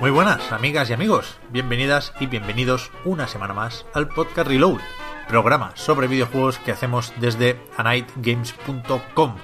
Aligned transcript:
Muy 0.00 0.10
buenas, 0.10 0.50
amigas 0.52 0.88
y 0.90 0.92
amigos. 0.94 1.38
Bienvenidas 1.50 2.12
y 2.20 2.26
bienvenidos 2.26 2.90
una 3.04 3.26
semana 3.28 3.52
más 3.54 3.84
al 3.94 4.08
podcast 4.08 4.48
Reload, 4.48 4.80
programa 5.28 5.72
sobre 5.74 6.06
videojuegos 6.08 6.58
que 6.58 6.72
hacemos 6.72 7.12
desde 7.18 7.60
anightgames.com. 7.76 9.36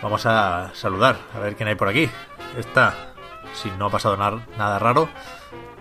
Vamos 0.00 0.26
a 0.26 0.70
saludar, 0.74 1.16
a 1.34 1.38
ver 1.40 1.56
quién 1.56 1.68
hay 1.68 1.74
por 1.74 1.88
aquí. 1.88 2.08
Está, 2.56 2.94
si 3.54 3.70
no 3.78 3.86
ha 3.86 3.90
pasado 3.90 4.16
nar- 4.16 4.46
nada 4.56 4.78
raro, 4.78 5.08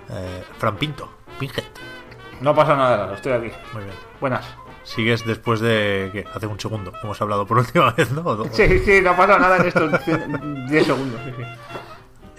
eh, 0.10 0.44
Fran 0.58 0.78
Pinto, 0.78 1.10
Pinget. 1.40 1.66
No 2.42 2.56
pasa 2.56 2.76
nada 2.76 2.98
raro, 2.98 3.14
estoy 3.14 3.34
aquí. 3.34 3.52
Muy 3.74 3.84
bien. 3.84 3.96
Buenas. 4.20 4.46
Sigues 4.84 5.24
después 5.26 5.60
de 5.60 6.10
que 6.12 6.26
hace 6.34 6.48
un 6.48 6.60
segundo 6.60 6.92
hemos 7.04 7.22
hablado 7.22 7.46
por 7.46 7.60
última 7.60 7.92
vez, 7.98 8.12
¿no? 8.12 8.44
Sí, 8.52 8.80
sí, 8.80 9.02
no 9.04 9.16
pasa 9.16 9.38
nada 9.38 9.58
en 9.58 9.68
estos 9.68 9.92
10 10.70 10.86
segundos. 10.88 11.22
Sí, 11.24 11.32
sí. 11.38 11.44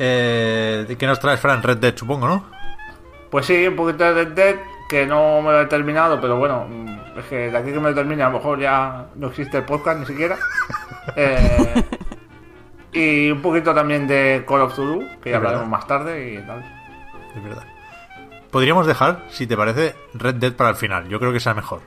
Eh, 0.05 0.85
¿de 0.89 0.97
¿Qué 0.97 1.07
nos 1.07 1.21
traes, 1.21 1.39
Fran? 1.39 1.63
Red 1.63 1.79
Dead, 1.79 1.97
supongo, 1.97 2.27
¿no? 2.27 2.45
Pues 3.31 3.47
sí, 3.47 3.69
un 3.69 3.77
poquito 3.77 4.03
de 4.03 4.13
Red 4.25 4.29
Dead, 4.33 4.57
que 4.89 5.07
no 5.07 5.41
me 5.43 5.53
lo 5.53 5.61
he 5.61 5.67
terminado, 5.67 6.21
pero 6.21 6.37
bueno, 6.39 6.67
mm, 6.69 7.19
es 7.21 7.25
que 7.27 7.37
de 7.53 7.57
aquí 7.57 7.73
que 7.73 7.79
me 7.79 7.91
lo 7.91 7.95
termine 7.95 8.23
a 8.25 8.27
lo 8.31 8.39
mejor 8.39 8.59
ya 8.59 9.07
no 9.15 9.29
existe 9.29 9.59
el 9.59 9.65
podcast 9.65 10.01
ni 10.01 10.07
siquiera. 10.07 10.37
Eh, 11.17 11.85
y 12.93 13.31
un 13.33 13.43
poquito 13.43 13.75
también 13.75 14.07
de 14.07 14.45
Call 14.47 14.61
of 14.61 14.77
Duty, 14.77 15.05
que 15.21 15.31
ya 15.31 15.39
verdad. 15.39 15.55
hablaremos 15.55 15.69
más 15.69 15.85
tarde 15.87 16.35
y 16.35 16.47
tal. 16.47 16.61
Es 17.37 17.43
verdad. 17.43 17.65
Podríamos 18.53 18.87
dejar, 18.87 19.25
si 19.29 19.47
te 19.49 19.57
parece, 19.57 19.97
Red 20.15 20.37
Dead 20.37 20.53
para 20.53 20.71
el 20.71 20.77
final. 20.77 21.09
Yo 21.09 21.19
creo 21.19 21.33
que 21.33 21.41
sea 21.41 21.55
mejor. 21.55 21.81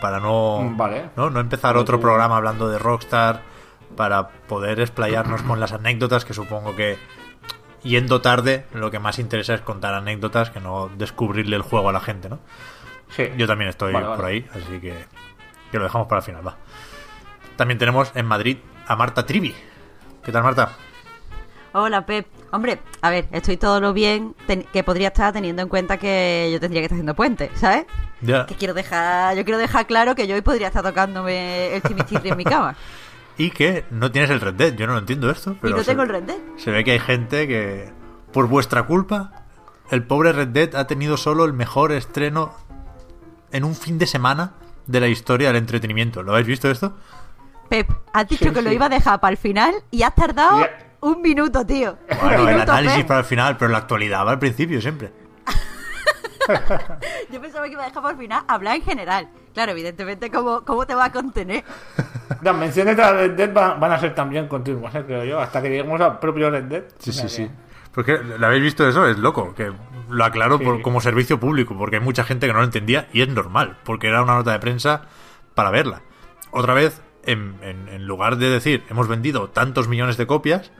Para 0.00 0.20
no, 0.20 0.60
Mm, 0.60 0.76
vale. 0.76 1.04
¿no? 1.16 1.30
no 1.30 1.40
empezar 1.40 1.76
otro 1.78 1.98
programa 2.00 2.36
hablando 2.36 2.68
de 2.68 2.78
Rockstar. 2.78 3.40
Para 3.96 4.28
poder 4.28 4.78
explayarnos 4.80 5.40
con 5.42 5.58
las 5.58 5.72
anécdotas, 5.72 6.24
que 6.26 6.34
supongo 6.34 6.76
que 6.76 6.98
yendo 7.84 8.20
tarde, 8.20 8.66
lo 8.74 8.90
que 8.90 8.98
más 8.98 9.18
interesa 9.20 9.54
es 9.54 9.60
contar 9.60 9.94
anécdotas 9.94 10.50
que 10.50 10.58
no 10.60 10.90
descubrirle 10.96 11.54
el 11.56 11.62
juego 11.62 11.88
a 11.88 11.92
la 11.92 12.00
gente, 12.00 12.28
¿no? 12.28 12.40
Sí. 13.10 13.28
Yo 13.36 13.46
también 13.46 13.68
estoy 13.70 13.92
Vale, 13.92 14.06
vale. 14.06 14.16
por 14.16 14.24
ahí, 14.26 14.46
así 14.50 14.80
que, 14.80 14.94
que 15.70 15.78
lo 15.78 15.84
dejamos 15.84 16.08
para 16.08 16.18
el 16.20 16.24
final, 16.24 16.44
va. 16.46 16.56
También 17.56 17.78
tenemos 17.78 18.10
en 18.16 18.26
Madrid 18.26 18.56
a 18.88 18.96
Marta 18.96 19.24
Trivi. 19.24 19.54
¿Qué 20.24 20.32
tal, 20.32 20.42
Marta? 20.42 20.72
Hola, 21.72 22.06
Pep. 22.06 22.26
Hombre, 22.52 22.78
a 23.02 23.10
ver, 23.10 23.26
estoy 23.32 23.56
todo 23.56 23.80
lo 23.80 23.92
bien 23.92 24.34
ten- 24.46 24.64
que 24.72 24.84
podría 24.84 25.08
estar 25.08 25.32
teniendo 25.32 25.60
en 25.60 25.68
cuenta 25.68 25.96
que 25.98 26.48
yo 26.52 26.60
tendría 26.60 26.80
que 26.80 26.84
estar 26.86 26.96
haciendo 26.96 27.14
puente, 27.14 27.50
¿sabes? 27.54 27.84
Ya. 28.20 28.46
Que 28.46 28.54
quiero 28.54 28.74
dejar, 28.74 29.36
yo 29.36 29.44
quiero 29.44 29.58
dejar 29.58 29.86
claro 29.86 30.14
que 30.14 30.26
yo 30.28 30.36
hoy 30.36 30.40
podría 30.40 30.68
estar 30.68 30.82
tocándome 30.84 31.74
el 31.74 31.82
chimichurri 31.82 32.30
en 32.30 32.36
mi 32.36 32.44
cama. 32.44 32.76
Y 33.36 33.50
que 33.50 33.84
no 33.90 34.10
tienes 34.12 34.30
el 34.30 34.40
Red 34.40 34.54
Dead. 34.54 34.74
Yo 34.74 34.86
no 34.86 34.92
lo 34.94 34.98
entiendo 35.00 35.30
esto. 35.30 35.52
y 35.52 35.54
Pero 35.60 35.76
no 35.76 35.82
se- 35.82 35.90
tengo 35.90 36.02
el 36.02 36.08
Red 36.08 36.22
Dead. 36.24 36.38
Se 36.56 36.70
ve 36.70 36.84
que 36.84 36.92
hay 36.92 37.00
gente 37.00 37.48
que, 37.48 37.92
por 38.32 38.46
vuestra 38.48 38.84
culpa, 38.84 39.42
el 39.90 40.04
pobre 40.06 40.32
Red 40.32 40.48
Dead 40.48 40.74
ha 40.76 40.86
tenido 40.86 41.16
solo 41.16 41.44
el 41.44 41.52
mejor 41.52 41.92
estreno 41.92 42.54
en 43.50 43.64
un 43.64 43.74
fin 43.74 43.98
de 43.98 44.06
semana 44.06 44.52
de 44.86 45.00
la 45.00 45.08
historia 45.08 45.48
del 45.48 45.56
entretenimiento. 45.56 46.22
¿Lo 46.22 46.32
habéis 46.32 46.46
visto 46.46 46.70
esto? 46.70 46.96
Pep, 47.68 47.88
has 48.12 48.28
dicho 48.28 48.44
Sí, 48.44 48.50
que 48.52 48.62
lo 48.62 48.70
iba 48.70 48.86
a 48.86 48.88
dejar 48.90 49.18
para 49.20 49.30
el 49.32 49.36
final 49.38 49.74
y 49.90 50.02
has 50.02 50.14
tardado 50.14 50.66
un 51.00 51.20
minuto, 51.22 51.64
tío. 51.66 51.96
Bueno, 52.20 52.42
un 52.42 52.48
el 52.48 52.54
minuto, 52.54 52.72
análisis 52.72 52.98
Pep. 52.98 53.06
para 53.08 53.20
el 53.20 53.26
final, 53.26 53.56
pero 53.56 53.70
la 53.70 53.78
actualidad 53.78 54.26
va 54.26 54.32
al 54.32 54.38
principio 54.38 54.80
siempre. 54.80 55.12
Yo 57.30 57.40
pensaba 57.40 57.66
que 57.66 57.72
iba 57.72 57.82
a 57.82 57.86
dejar 57.86 58.02
para 58.02 58.12
el 58.14 58.20
final 58.20 58.44
hablar 58.46 58.76
en 58.76 58.82
general. 58.82 59.28
Claro, 59.54 59.72
evidentemente, 59.72 60.30
¿cómo, 60.30 60.62
cómo 60.64 60.84
te 60.86 60.94
va 60.94 61.06
a 61.06 61.12
contener? 61.12 61.64
Las 62.42 62.56
menciones 62.56 62.96
de 62.96 63.12
Red 63.12 63.30
Dead 63.32 63.52
van, 63.52 63.78
van 63.80 63.92
a 63.92 63.98
ser 64.00 64.14
también 64.14 64.48
continuas, 64.48 64.94
eh, 64.94 65.04
creo 65.06 65.24
yo, 65.24 65.40
hasta 65.40 65.62
que 65.62 65.68
lleguemos 65.70 66.00
al 66.00 66.18
propio 66.18 66.50
Red 66.50 66.64
Dead. 66.64 66.82
Sí, 66.98 67.12
sí, 67.12 67.28
sí. 67.28 67.50
Porque 67.92 68.18
¿lo 68.18 68.44
habéis 68.46 68.62
visto 68.62 68.86
eso? 68.88 69.06
Es 69.06 69.18
loco. 69.18 69.54
Que 69.54 69.72
lo 70.10 70.24
aclaro 70.24 70.58
Sí. 70.58 70.64
por- 70.64 70.82
como 70.82 71.00
servicio 71.00 71.38
público, 71.38 71.76
porque 71.78 71.96
hay 71.96 72.02
mucha 72.02 72.24
gente 72.24 72.46
que 72.48 72.52
no 72.52 72.58
lo 72.58 72.64
entendía 72.64 73.08
y 73.12 73.22
es 73.22 73.28
normal, 73.28 73.78
porque 73.84 74.08
era 74.08 74.22
una 74.22 74.34
nota 74.34 74.50
de 74.52 74.58
prensa 74.58 75.02
para 75.54 75.70
verla. 75.70 76.02
Otra 76.50 76.74
vez, 76.74 77.00
en, 77.24 77.54
en- 77.62 77.88
en 77.88 78.06
lugar 78.06 78.36
de 78.36 78.50
decir 78.50 78.82
hemos 78.90 79.06
vendido 79.06 79.48
tantos 79.50 79.86
millones 79.86 80.16
de 80.16 80.26
copias, 80.26 80.72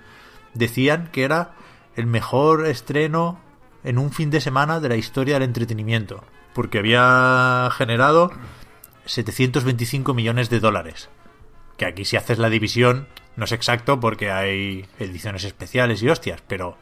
decían 0.55 1.09
que 1.13 1.23
era 1.23 1.53
el 1.95 2.07
mejor 2.07 2.67
estreno 2.67 3.39
en 3.85 3.99
un 3.99 4.11
fin 4.11 4.31
de 4.31 4.41
semana 4.41 4.81
de 4.81 4.89
la 4.89 4.97
historia 4.97 5.35
del 5.35 5.45
entretenimiento, 5.45 6.25
porque 6.53 6.79
había 6.81 7.69
generado 7.77 8.33
725 9.07 10.15
millones 10.15 10.51
de 10.51 10.61
dólares. 10.61 11.09
Que 11.77 11.87
aquí 11.87 12.05
si 12.05 12.17
haces 12.17 12.39
la 12.39 12.49
división 12.51 13.07
no 13.37 13.45
es 13.45 13.53
exacto 13.53 13.99
porque 14.01 14.31
hay 14.31 14.87
ediciones 14.99 15.45
especiales 15.45 16.03
y 16.03 16.09
hostias, 16.09 16.43
pero 16.47 16.77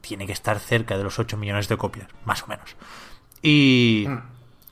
tiene 0.00 0.26
que 0.26 0.32
estar 0.32 0.58
cerca 0.58 0.96
de 0.96 1.04
los 1.04 1.18
8 1.18 1.36
millones 1.36 1.68
de 1.68 1.76
copias, 1.76 2.08
más 2.24 2.42
o 2.42 2.46
menos. 2.46 2.76
Y, 3.42 4.08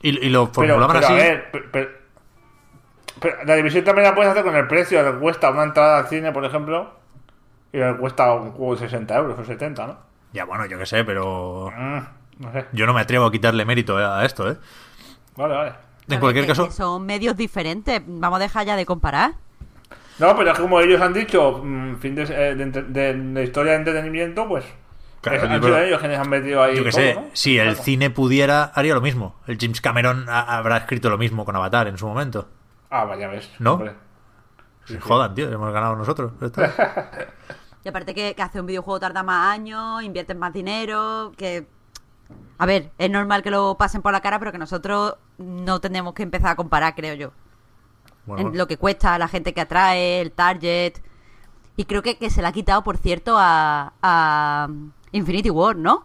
y, 0.03 0.09
y 0.27 0.29
lo 0.31 0.45
Pero, 0.51 0.55
formulaban 0.55 0.97
pero, 0.97 1.07
así. 1.07 1.13
a 1.13 1.17
ver, 1.17 1.49
pero- 1.53 1.65
pero- 1.71 1.91
pero 3.21 3.45
la 3.45 3.55
división 3.57 3.85
también 3.85 4.05
la 4.09 4.15
puedes 4.15 4.31
hacer 4.31 4.45
con 4.45 4.55
el 4.57 4.67
precio 4.69 5.05
que 5.05 5.19
cuesta 5.19 5.51
una 5.51 5.65
entrada 5.65 5.99
al 5.99 6.07
cine, 6.09 6.33
por 6.33 6.45
ejemplo, 6.45 6.95
y 7.73 7.79
le 7.79 7.97
cuesta 7.97 8.33
un 8.33 8.53
juego 8.53 8.75
de 8.77 8.81
60 8.81 9.17
euros 9.17 9.39
o 9.39 9.45
70, 9.45 9.87
¿no? 9.87 9.99
Ya 10.33 10.45
bueno, 10.45 10.67
yo 10.67 10.79
qué 10.79 10.87
sé, 10.87 11.05
pero 11.05 11.71
Mm, 11.77 11.99
no 12.39 12.53
sé. 12.53 12.67
yo 12.73 12.87
no 12.87 12.95
me 12.95 13.01
atrevo 13.01 13.27
a 13.27 13.33
quitarle 13.33 13.65
mérito 13.65 13.97
a 13.99 14.25
esto, 14.25 14.51
¿eh? 14.51 14.57
Vale, 15.37 15.55
vale. 15.55 15.73
En 16.09 16.21
cualquier 16.21 16.45
Que- 16.45 16.49
caso, 16.53 16.67
que 16.67 16.73
son 16.73 17.05
medios 17.05 17.37
diferentes. 17.37 18.01
Vamos 18.07 18.39
a 18.39 18.43
dejar 18.43 18.67
ya 18.67 18.77
de 18.77 18.87
comparar. 18.87 19.33
No, 20.19 20.37
pero 20.37 20.51
es 20.51 20.57
que 20.57 20.63
como 20.63 20.81
ellos 20.81 21.01
han 21.01 21.13
dicho, 21.13 21.61
mm, 21.63 21.97
fin 21.99 22.15
de, 22.15 22.23
eh, 22.23 22.55
de, 22.55 22.63
entre- 22.63 22.83
de- 22.83 23.15
de 23.15 23.45
historia 23.45 23.73
de 23.73 23.79
entretenimiento, 23.79 24.49
pues 24.49 24.65
Claro, 25.21 25.37
es- 25.55 25.63
sido 25.63 25.79
ellos 25.79 26.01
quienes 26.01 26.19
han 26.19 26.29
metido 26.29 26.63
ahí 26.63 26.77
yo 26.77 26.85
qué 26.85 26.91
todo, 26.91 27.01
sé, 27.01 27.15
¿no? 27.15 27.25
si 27.35 27.59
el 27.59 27.77
cine 27.77 28.11
pudiera, 28.11 28.65
haría 28.65 28.95
lo 28.95 29.01
mismo. 29.01 29.37
El 29.47 29.59
James 29.61 29.81
Cameron 29.81 30.27
ha- 30.29 30.57
habrá 30.59 30.79
escrito 30.79 31.09
lo 31.11 31.19
mismo 31.19 31.45
con 31.45 31.55
Avatar 31.57 31.87
en 31.89 31.99
su 31.99 32.07
momento. 32.07 32.49
Ah, 32.91 33.05
vaya 33.05 33.29
ves. 33.29 33.49
¿No? 33.59 33.75
hombre. 33.75 33.93
Se 34.87 34.99
jodan, 35.01 35.35
tío, 35.35 35.51
hemos 35.53 35.73
ganado 35.73 35.95
nosotros. 35.97 36.33
Y 37.85 37.89
aparte 37.89 38.13
que, 38.15 38.35
que 38.35 38.43
hacer 38.43 38.61
un 38.61 38.67
videojuego 38.67 38.99
tarda 39.01 39.23
más 39.23 39.53
años, 39.55 40.03
inviertes 40.03 40.37
más 40.37 40.53
dinero, 40.53 41.33
que... 41.37 41.67
A 42.59 42.67
ver, 42.67 42.91
es 42.99 43.11
normal 43.11 43.43
que 43.43 43.51
lo 43.51 43.77
pasen 43.79 44.03
por 44.03 44.13
la 44.13 44.21
cara, 44.21 44.39
pero 44.39 44.53
que 44.53 44.59
nosotros 44.59 45.15
no 45.39 45.81
tenemos 45.81 46.15
que 46.15 46.23
empezar 46.25 46.51
a 46.51 46.57
comparar, 46.57 46.95
creo 46.95 47.15
yo. 47.15 47.31
Bueno, 48.27 48.51
En 48.51 48.59
lo 48.59 48.67
que 48.67 48.77
cuesta, 48.77 49.17
la 49.19 49.29
gente 49.29 49.55
que 49.55 49.61
atrae, 49.61 50.21
el 50.21 50.33
target... 50.33 50.95
Y 51.77 51.85
creo 51.85 52.03
que, 52.03 52.19
que 52.19 52.29
se 52.29 52.43
le 52.43 52.49
ha 52.49 52.53
quitado, 52.53 52.83
por 52.83 52.97
cierto, 52.97 53.37
a, 53.39 53.93
a 54.03 54.69
Infinity 55.13 55.49
War, 55.49 55.77
¿no? 55.77 56.05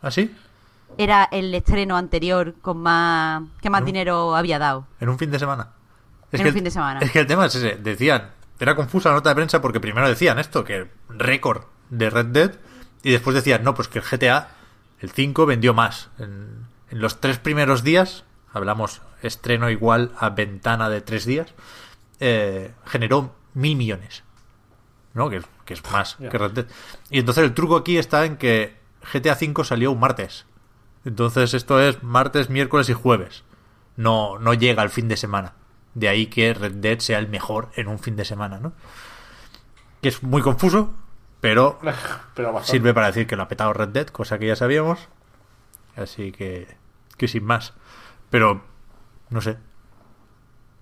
¿Ah, 0.00 0.10
sí? 0.10 0.34
Era 0.96 1.28
el 1.30 1.54
estreno 1.54 1.98
anterior 1.98 2.54
con 2.62 2.78
más... 2.78 3.42
que 3.60 3.68
más 3.68 3.84
dinero 3.84 4.34
había 4.34 4.58
dado. 4.58 4.86
En 5.00 5.10
un 5.10 5.18
fin 5.18 5.30
de 5.30 5.38
semana. 5.38 5.72
Es 6.32 6.40
En 6.40 6.44
que 6.44 6.44
un 6.44 6.46
el- 6.48 6.54
fin 6.54 6.64
de 6.64 6.70
semana. 6.70 7.00
Es 7.00 7.10
que 7.12 7.18
el 7.20 7.26
tema 7.26 7.44
es 7.44 7.54
ese. 7.54 7.76
Decían, 7.76 8.30
era 8.58 8.74
confusa 8.74 9.10
la 9.10 9.16
nota 9.16 9.28
de 9.28 9.34
prensa 9.34 9.60
porque 9.60 9.78
primero 9.78 10.08
decían 10.08 10.38
esto, 10.38 10.64
que 10.64 10.90
récord 11.10 11.64
de 11.90 12.08
Red 12.08 12.26
Dead, 12.26 12.52
y 13.02 13.10
después 13.12 13.34
decían, 13.36 13.62
no, 13.62 13.74
pues 13.74 13.88
que 13.88 13.98
el 13.98 14.04
GTA, 14.06 14.48
el 15.04 15.10
5, 15.10 15.46
vendió 15.46 15.74
más. 15.74 16.10
En, 16.18 16.66
en 16.90 17.00
los 17.00 17.20
tres 17.20 17.38
primeros 17.38 17.82
días, 17.84 18.24
hablamos 18.52 19.00
estreno 19.22 19.70
igual 19.70 20.12
a 20.18 20.30
ventana 20.30 20.88
de 20.88 21.00
tres 21.00 21.24
días, 21.24 21.54
eh, 22.20 22.72
generó 22.86 23.34
mil 23.54 23.76
millones. 23.76 24.22
¿No? 25.14 25.30
Que, 25.30 25.36
es- 25.36 25.46
que 25.64 25.74
es 25.74 25.82
más 25.92 26.16
Ya. 26.18 26.28
que 26.28 26.38
Red 26.38 26.50
Dead. 26.52 26.66
Y 27.10 27.20
entonces 27.20 27.44
el 27.44 27.54
truco 27.54 27.76
aquí 27.76 27.96
está 27.98 28.24
en 28.24 28.36
que 28.36 28.76
GTA 29.12 29.34
5 29.36 29.62
salió 29.64 29.92
un 29.92 30.00
martes. 30.00 30.46
Entonces 31.04 31.54
esto 31.54 31.80
es 31.80 32.02
martes, 32.02 32.50
miércoles 32.50 32.88
y 32.88 32.94
jueves. 32.94 33.44
No, 33.96 34.38
no 34.38 34.54
llega 34.54 34.82
al 34.82 34.90
fin 34.90 35.06
de 35.08 35.16
semana. 35.16 35.52
De 35.94 36.08
ahí 36.08 36.26
que 36.26 36.52
Red 36.54 36.72
Dead 36.76 36.98
sea 36.98 37.18
el 37.20 37.28
mejor 37.28 37.70
en 37.76 37.86
un 37.88 37.98
fin 38.00 38.16
de 38.16 38.24
semana, 38.24 38.58
¿no? 38.58 38.72
Que 40.02 40.08
es 40.08 40.22
muy 40.22 40.42
confuso, 40.42 40.92
Pero 41.44 41.78
sirve 42.62 42.94
para 42.94 43.08
decir 43.08 43.26
que 43.26 43.36
lo 43.36 43.42
ha 43.42 43.48
petado 43.48 43.72
Red 43.74 43.88
Dead, 43.90 44.06
cosa 44.06 44.38
que 44.38 44.46
ya 44.46 44.56
sabíamos. 44.56 45.08
Así 45.94 46.32
que, 46.32 46.66
que 47.18 47.28
sin 47.28 47.44
más. 47.44 47.74
Pero, 48.30 48.62
no 49.28 49.40
sé. 49.42 49.58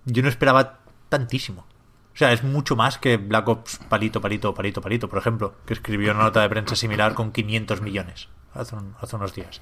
Yo 0.05 0.23
no 0.23 0.29
esperaba 0.29 0.79
tantísimo. 1.09 1.65
O 2.13 2.17
sea, 2.17 2.31
es 2.31 2.43
mucho 2.43 2.75
más 2.77 2.97
que 2.97 3.17
Black 3.17 3.47
Ops 3.47 3.77
palito, 3.89 4.21
palito, 4.21 4.53
palito, 4.53 4.81
palito, 4.81 5.09
por 5.09 5.19
ejemplo, 5.19 5.53
que 5.65 5.73
escribió 5.73 6.11
una 6.13 6.23
nota 6.23 6.41
de 6.41 6.49
prensa 6.49 6.75
similar 6.75 7.13
con 7.13 7.31
500 7.31 7.81
millones 7.81 8.29
hace, 8.53 8.75
un- 8.75 8.95
hace 9.01 9.15
unos 9.15 9.33
días. 9.33 9.61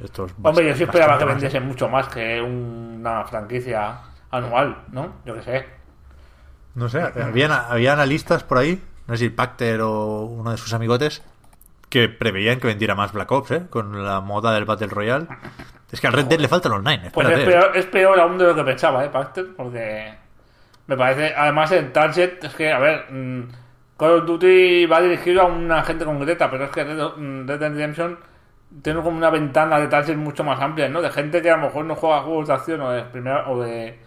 Esto 0.00 0.26
es 0.26 0.34
Hombre, 0.42 0.68
yo 0.68 0.74
sí 0.76 0.82
esperaba 0.84 1.16
que 1.18 1.24
más. 1.24 1.34
vendiese 1.34 1.58
mucho 1.58 1.88
más 1.88 2.08
que 2.08 2.40
una 2.40 3.24
franquicia 3.24 3.98
anual, 4.30 4.84
¿no? 4.92 5.14
Yo 5.24 5.34
qué 5.34 5.42
sé. 5.42 5.66
No 6.74 6.88
sé, 6.90 7.00
había, 7.00 7.66
había 7.70 7.94
analistas 7.94 8.44
por 8.44 8.58
ahí, 8.58 8.82
no 9.06 9.16
sé 9.16 9.24
si 9.24 9.30
Pacter 9.30 9.80
o 9.80 10.22
uno 10.22 10.50
de 10.50 10.56
sus 10.56 10.72
amigotes, 10.72 11.22
que 11.88 12.08
preveían 12.08 12.58
que 12.58 12.66
vendiera 12.66 12.94
más 12.94 13.12
Black 13.12 13.30
Ops, 13.30 13.50
¿eh? 13.52 13.62
Con 13.70 14.04
la 14.04 14.20
moda 14.20 14.52
del 14.52 14.64
Battle 14.64 14.88
Royale. 14.88 15.26
Es 15.90 16.00
que 16.00 16.08
al 16.08 16.12
Red 16.12 16.26
Dead 16.26 16.40
le 16.40 16.48
falta 16.48 16.68
el 16.68 16.74
online, 16.74 17.10
Pues 17.12 17.28
es 17.28 17.44
peor, 17.44 17.70
es 17.76 17.86
peor 17.86 18.18
aún 18.18 18.38
de 18.38 18.44
lo 18.44 18.54
que 18.54 18.64
pensaba, 18.64 19.04
¿eh, 19.04 19.08
Paxter? 19.08 19.46
Porque 19.56 20.12
me 20.88 20.96
parece, 20.96 21.32
además 21.36 21.70
el 21.72 21.92
target, 21.92 22.44
es 22.44 22.54
que, 22.54 22.72
a 22.72 22.78
ver, 22.78 23.06
mm, 23.10 23.48
Call 23.96 24.10
of 24.10 24.26
Duty 24.26 24.86
va 24.86 25.00
dirigido 25.00 25.42
a 25.42 25.46
una 25.46 25.82
gente 25.84 26.04
concreta, 26.04 26.50
pero 26.50 26.64
es 26.64 26.70
que 26.70 26.84
Red, 26.84 26.98
mm, 27.16 27.48
Red 27.48 27.60
Dead 27.60 27.72
Redemption 27.72 28.18
tiene 28.82 29.00
como 29.00 29.16
una 29.16 29.30
ventana 29.30 29.78
de 29.78 29.86
target 29.86 30.16
mucho 30.16 30.42
más 30.42 30.60
amplia, 30.60 30.88
¿no? 30.88 31.00
De 31.00 31.10
gente 31.10 31.40
que 31.40 31.50
a 31.50 31.56
lo 31.56 31.62
mejor 31.64 31.84
no 31.84 31.94
juega 31.94 32.22
juegos 32.22 32.48
de 32.48 32.54
acción 32.54 32.80
o 32.80 32.90
de 32.90 33.02
primera, 33.04 33.48
o 33.48 33.62
de 33.62 33.98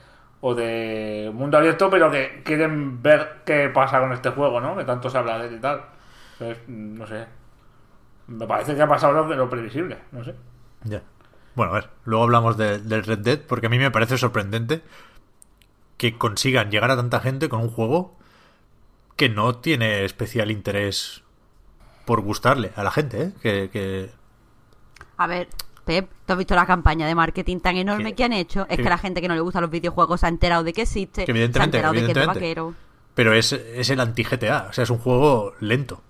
o 0.41 0.56
de 0.56 1.31
mundo 1.33 1.57
abierto, 1.57 1.89
pero 1.89 2.09
que 2.12 2.41
quieren 2.45 3.01
ver 3.01 3.41
qué 3.45 3.69
pasa 3.69 4.00
con 4.00 4.13
este 4.13 4.30
juego, 4.30 4.62
¿no? 4.62 4.75
Que 4.77 4.86
tanto 4.86 5.09
se 5.09 5.18
habla 5.18 5.38
de 5.39 5.47
él 5.50 5.56
y 5.56 5.59
tal. 5.59 5.81
Entonces, 6.39 6.63
no 6.68 7.06
sé. 7.07 7.25
Me 8.27 8.45
parece 8.47 8.75
que 8.75 8.81
ha 8.81 8.88
pasado 8.88 9.13
lo, 9.13 9.36
lo 9.36 9.50
previsible, 9.50 9.97
no 10.12 10.24
sé. 10.24 10.36
Ya. 10.83 11.01
Bueno, 11.56 11.71
a 11.74 11.75
ver, 11.75 11.89
luego 12.06 12.24
hablamos 12.24 12.56
de- 12.57 12.80
del 12.80 13.03
Red 13.03 13.19
Dead, 13.19 13.39
porque 13.41 13.65
a 13.65 13.69
mí 13.69 13.77
me 13.80 13.91
parece 13.91 14.18
sorprendente 14.18 14.81
que 15.97 16.18
consigan 16.18 16.71
llegar 16.71 16.92
a 16.92 16.95
tanta 16.95 17.19
gente 17.19 17.50
con 17.50 17.59
un 17.62 17.69
juego 17.69 18.15
que 19.18 19.27
no 19.27 19.56
tiene 19.57 20.06
especial 20.06 20.51
interés 20.51 21.24
por 22.06 22.21
gustarle 22.21 22.71
a 22.77 22.83
la 22.83 22.92
gente, 22.92 23.21
¿eh? 23.24 23.31
Que, 23.42 23.69
que- 23.69 24.09
A 25.18 25.27
ver, 25.27 25.50
Pep, 25.89 26.07
¿tú 26.27 26.33
has 26.33 26.38
visto 26.38 26.53
la 26.53 26.68
campaña 26.68 27.07
de 27.07 27.15
marketing 27.15 27.62
tan 27.62 27.75
enorme 27.75 28.12
Que- 28.12 28.15
que 28.18 28.24
han 28.25 28.33
hecho? 28.33 28.68
Es 28.69 28.77
que- 28.77 28.83
que 28.83 28.89
la 28.89 29.00
gente 29.00 29.21
que 29.21 29.27
no 29.27 29.33
le 29.33 29.41
gusta 29.41 29.59
los 29.59 29.71
videojuegos 29.71 30.19
se 30.19 30.27
ha 30.27 30.30
enterado 30.30 30.63
de 30.63 30.71
que 30.71 30.83
existe, 30.83 31.21
Que 31.21 31.25
se 31.25 31.31
ha 31.31 31.33
evidentemente, 31.36 31.77
enterado 31.77 31.94
de 31.95 32.06
que 32.13 32.19
es 32.19 32.27
vaquero. 32.27 32.75
Pero 33.15 33.33
es, 33.33 33.53
es 33.53 33.89
el 33.89 34.00
anti-GTA, 34.00 34.68
o 34.69 34.74
sea, 34.74 34.83
es 34.83 34.91
un 34.91 35.00
juego 35.00 35.56
lento. 35.59 36.03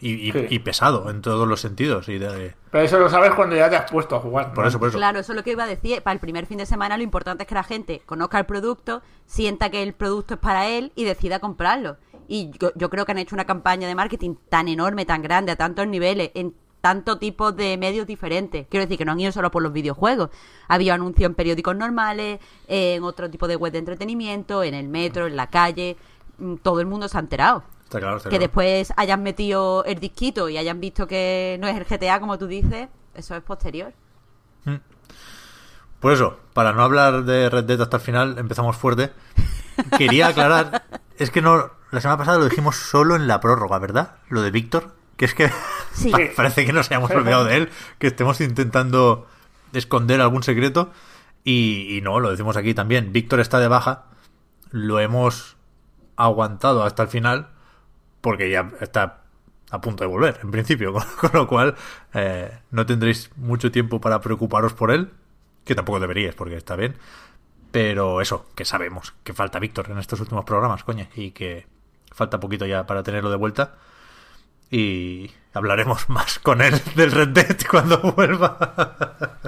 Y, 0.00 0.28
y- 0.28 0.32
Sí. 0.32 0.46
y 0.50 0.58
pesado 0.58 1.08
en 1.08 1.22
todos 1.22 1.46
los 1.46 1.60
sentidos. 1.60 2.08
Y 2.08 2.18
de- 2.18 2.56
Pero 2.72 2.84
eso 2.84 2.98
lo 2.98 3.08
sabes 3.08 3.30
cuando 3.34 3.54
ya 3.54 3.70
te 3.70 3.76
has 3.76 3.88
puesto 3.88 4.16
a 4.16 4.20
jugar. 4.20 4.52
por 4.52 4.64
¿no? 4.64 4.68
eso, 4.68 4.78
por 4.80 4.88
eso. 4.88 4.98
Claro, 4.98 5.20
eso 5.20 5.30
es 5.32 5.36
lo 5.36 5.44
que 5.44 5.52
iba 5.52 5.62
a 5.62 5.68
decir. 5.68 6.02
Para 6.02 6.14
el 6.14 6.18
primer 6.20 6.46
fin 6.46 6.58
de 6.58 6.66
semana 6.66 6.96
lo 6.96 7.04
importante 7.04 7.44
es 7.44 7.48
que 7.48 7.54
la 7.54 7.62
gente 7.62 8.02
conozca 8.04 8.40
el 8.40 8.44
producto, 8.44 9.02
sienta 9.24 9.70
que 9.70 9.84
el 9.84 9.92
producto 9.94 10.34
es 10.34 10.40
para 10.40 10.66
él 10.66 10.90
y 10.96 11.04
decida 11.04 11.38
comprarlo. 11.38 11.96
Y 12.26 12.50
yo, 12.58 12.72
yo 12.74 12.90
creo 12.90 13.06
que 13.06 13.12
han 13.12 13.18
hecho 13.18 13.36
una 13.36 13.44
campaña 13.44 13.86
de 13.86 13.94
marketing 13.94 14.34
tan 14.48 14.66
enorme, 14.66 15.06
tan 15.06 15.22
grande, 15.22 15.52
a 15.52 15.56
tantos 15.56 15.86
niveles, 15.86 16.32
en 16.34 16.54
tanto 16.84 17.16
tipo 17.16 17.50
de 17.50 17.78
medios 17.78 18.06
diferentes. 18.06 18.66
Quiero 18.68 18.84
decir 18.84 18.98
que 18.98 19.06
no 19.06 19.12
han 19.12 19.20
ido 19.20 19.32
solo 19.32 19.50
por 19.50 19.62
los 19.62 19.72
videojuegos. 19.72 20.28
Había 20.68 20.92
anuncios 20.92 21.30
en 21.30 21.34
periódicos 21.34 21.74
normales, 21.74 22.40
en 22.68 23.02
otro 23.04 23.30
tipo 23.30 23.48
de 23.48 23.56
web 23.56 23.72
de 23.72 23.78
entretenimiento, 23.78 24.62
en 24.62 24.74
el 24.74 24.86
metro, 24.88 25.26
en 25.26 25.34
la 25.34 25.46
calle. 25.48 25.96
Mm, 26.36 26.56
Todo 26.56 26.80
el 26.80 26.86
mundo 26.86 27.08
se 27.08 27.16
ha 27.16 27.20
enterado. 27.20 27.64
Está 27.84 28.00
claro, 28.00 28.18
está 28.18 28.28
Que 28.28 28.36
claro. 28.36 28.48
después 28.48 28.92
hayan 28.98 29.22
metido 29.22 29.82
el 29.86 29.98
disquito 29.98 30.50
y 30.50 30.58
hayan 30.58 30.78
visto 30.78 31.06
que 31.06 31.56
no 31.58 31.68
es 31.68 31.74
el 31.74 31.84
GTA 31.86 32.20
como 32.20 32.36
tú 32.36 32.46
dices, 32.46 32.88
eso 33.14 33.34
es 33.34 33.42
posterior. 33.42 33.94
Por 36.00 36.12
eso, 36.12 36.36
para 36.52 36.74
no 36.74 36.82
hablar 36.82 37.24
de 37.24 37.48
Red 37.48 37.64
Dead 37.64 37.80
hasta 37.80 37.96
el 37.96 38.02
final, 38.02 38.36
empezamos 38.36 38.76
fuerte. 38.76 39.10
Quería 39.96 40.26
aclarar, 40.26 40.84
es 41.18 41.30
que 41.30 41.40
no, 41.40 41.70
la 41.90 42.00
semana 42.02 42.18
pasada 42.18 42.36
lo 42.36 42.44
dijimos 42.44 42.76
solo 42.76 43.16
en 43.16 43.26
la 43.26 43.40
prórroga, 43.40 43.78
¿verdad? 43.78 44.16
Lo 44.28 44.42
de 44.42 44.50
Víctor, 44.50 44.92
que 45.16 45.24
es 45.26 45.34
que 45.34 45.50
Sí. 45.92 46.10
pa- 46.10 46.18
parece 46.36 46.64
que 46.66 46.72
nos 46.72 46.90
hayamos 46.90 47.10
olvidado 47.10 47.44
de 47.44 47.56
él, 47.56 47.70
que 47.98 48.06
estemos 48.08 48.40
intentando 48.40 49.26
esconder 49.72 50.20
algún 50.20 50.42
secreto. 50.42 50.90
Y, 51.44 51.96
y 51.96 52.00
no, 52.00 52.20
lo 52.20 52.30
decimos 52.30 52.56
aquí 52.56 52.72
también. 52.74 53.12
Víctor 53.12 53.40
está 53.40 53.58
de 53.60 53.68
baja, 53.68 54.04
lo 54.70 54.98
hemos 55.00 55.56
aguantado 56.16 56.82
hasta 56.84 57.02
el 57.02 57.08
final, 57.08 57.48
porque 58.20 58.48
ya 58.50 58.72
está 58.80 59.20
a 59.70 59.80
punto 59.80 60.04
de 60.04 60.08
volver, 60.08 60.40
en 60.42 60.50
principio, 60.50 60.92
con, 60.94 61.02
con 61.20 61.30
lo 61.34 61.46
cual 61.46 61.74
eh, 62.14 62.50
no 62.70 62.86
tendréis 62.86 63.30
mucho 63.36 63.70
tiempo 63.70 64.00
para 64.00 64.20
preocuparos 64.20 64.72
por 64.72 64.90
él, 64.90 65.10
que 65.64 65.74
tampoco 65.74 66.00
deberíais, 66.00 66.34
porque 66.34 66.56
está 66.56 66.76
bien. 66.76 66.96
Pero 67.70 68.20
eso, 68.20 68.46
que 68.54 68.64
sabemos 68.64 69.14
que 69.24 69.32
falta 69.34 69.58
Víctor 69.58 69.90
en 69.90 69.98
estos 69.98 70.20
últimos 70.20 70.44
programas, 70.44 70.84
coño, 70.84 71.08
y 71.16 71.32
que 71.32 71.66
falta 72.12 72.38
poquito 72.38 72.66
ya 72.66 72.86
para 72.86 73.02
tenerlo 73.02 73.30
de 73.30 73.36
vuelta. 73.36 73.74
Y 74.76 75.30
hablaremos 75.52 76.08
más 76.10 76.38
con 76.40 76.60
él 76.60 76.80
del 76.96 77.12
Red 77.12 77.28
Dead 77.28 77.56
cuando 77.70 78.00
vuelva. 78.12 78.58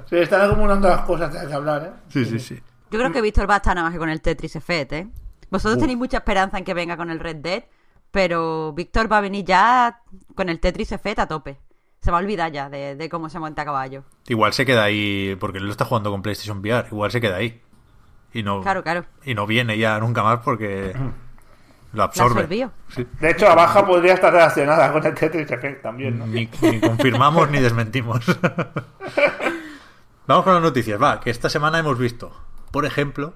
Se 0.09 0.23
están 0.23 0.43
acumulando 0.51 0.89
las 0.89 1.01
cosas 1.01 1.31
que 1.33 1.39
hay 1.39 1.49
que 1.49 1.55
hablar, 1.55 1.83
¿eh? 1.85 2.01
sí, 2.09 2.25
sí, 2.25 2.39
sí. 2.39 2.63
Yo 2.91 2.99
creo 3.01 3.11
que 3.13 3.21
Víctor 3.21 3.51
va 3.51 3.55
a 3.55 3.57
estar 3.57 3.75
nada 3.75 3.89
más 3.89 3.93
que 3.93 3.99
con 3.99 4.09
el 4.11 4.21
Tetris 4.21 4.55
Effect, 4.55 4.93
¿eh? 4.93 5.09
Vosotros 5.51 5.79
tenéis 5.81 5.99
mucha 5.99 6.19
esperanza 6.19 6.59
en 6.59 6.65
que 6.65 6.75
venga 6.75 6.97
con 6.97 7.11
el 7.11 7.19
Red 7.19 7.37
Dead, 7.37 7.65
pero 8.13 8.73
Víctor 8.73 9.11
va 9.11 9.19
a 9.19 9.21
venir 9.21 9.45
ya 9.45 10.03
con 10.37 10.49
el 10.49 10.61
Tetris 10.61 10.93
Effect 10.93 11.19
a 11.19 11.27
tope. 11.27 11.59
Se 12.01 12.13
va 12.13 12.19
a 12.19 12.21
olvidar 12.21 12.53
ya 12.53 12.71
de, 12.71 12.95
de 12.95 13.09
cómo 13.09 13.29
se 13.29 13.41
monta 13.41 13.63
a 13.63 13.65
caballo. 13.65 14.05
Igual 14.29 14.53
se 14.53 14.65
queda 14.65 14.85
ahí, 14.85 15.37
porque 15.41 15.59
él 15.59 15.65
lo 15.65 15.73
está 15.73 15.85
jugando 15.85 16.13
con 16.13 16.23
PlayStation 16.23 16.59
VR, 16.59 16.87
igual 16.93 17.11
se 17.11 17.21
queda 17.21 17.37
ahí. 17.37 17.61
Y 18.33 18.45
no, 18.45 18.61
Claro, 18.61 18.85
claro. 18.85 19.05
y 19.25 19.35
no 19.35 19.47
viene 19.47 19.77
ya 19.79 19.99
nunca 19.99 20.23
más 20.23 20.41
porque 20.45 20.95
lo 21.93 22.03
absorbe. 22.03 22.47
Sí. 22.89 23.07
De 23.21 23.31
hecho, 23.31 23.47
la 23.47 23.55
baja 23.55 23.87
podría 23.87 24.15
estar 24.15 24.33
relacionada 24.33 24.93
con 24.93 25.05
el 25.07 25.15
Tetris 25.15 25.51
Effect 25.51 25.83
también, 25.83 26.19
¿no? 26.19 26.27
Ni, 26.27 26.49
ni 26.63 26.81
confirmamos 26.81 27.51
ni 27.51 27.61
desmentimos. 27.61 28.25
Vamos 30.27 30.45
con 30.45 30.55
las 30.55 30.63
noticias. 30.63 31.01
Va, 31.01 31.21
que 31.21 31.31
esta 31.31 31.49
semana 31.49 31.79
hemos 31.79 31.99
visto, 31.99 32.33
por 32.73 32.85
ejemplo, 32.85 33.35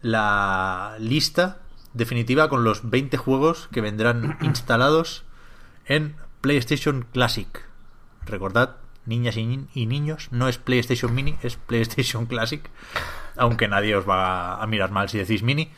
la 0.00 0.94
lista 0.98 1.58
definitiva 1.92 2.48
con 2.48 2.62
los 2.64 2.88
20 2.88 3.16
juegos 3.16 3.68
que 3.72 3.80
vendrán 3.80 4.38
instalados 4.40 5.24
en 5.86 6.16
PlayStation 6.40 7.04
Classic. 7.12 7.48
Recordad, 8.24 8.76
niñas 9.06 9.36
y, 9.36 9.44
ni- 9.44 9.66
y 9.74 9.86
niños, 9.86 10.28
no 10.30 10.48
es 10.48 10.56
PlayStation 10.58 11.12
Mini, 11.14 11.36
es 11.42 11.56
PlayStation 11.56 12.26
Classic. 12.26 12.62
Aunque 13.36 13.66
nadie 13.66 13.96
os 13.96 14.08
va 14.08 14.62
a 14.62 14.66
mirar 14.66 14.90
mal 14.92 15.08
si 15.08 15.18
decís 15.18 15.42
Mini. 15.42 15.72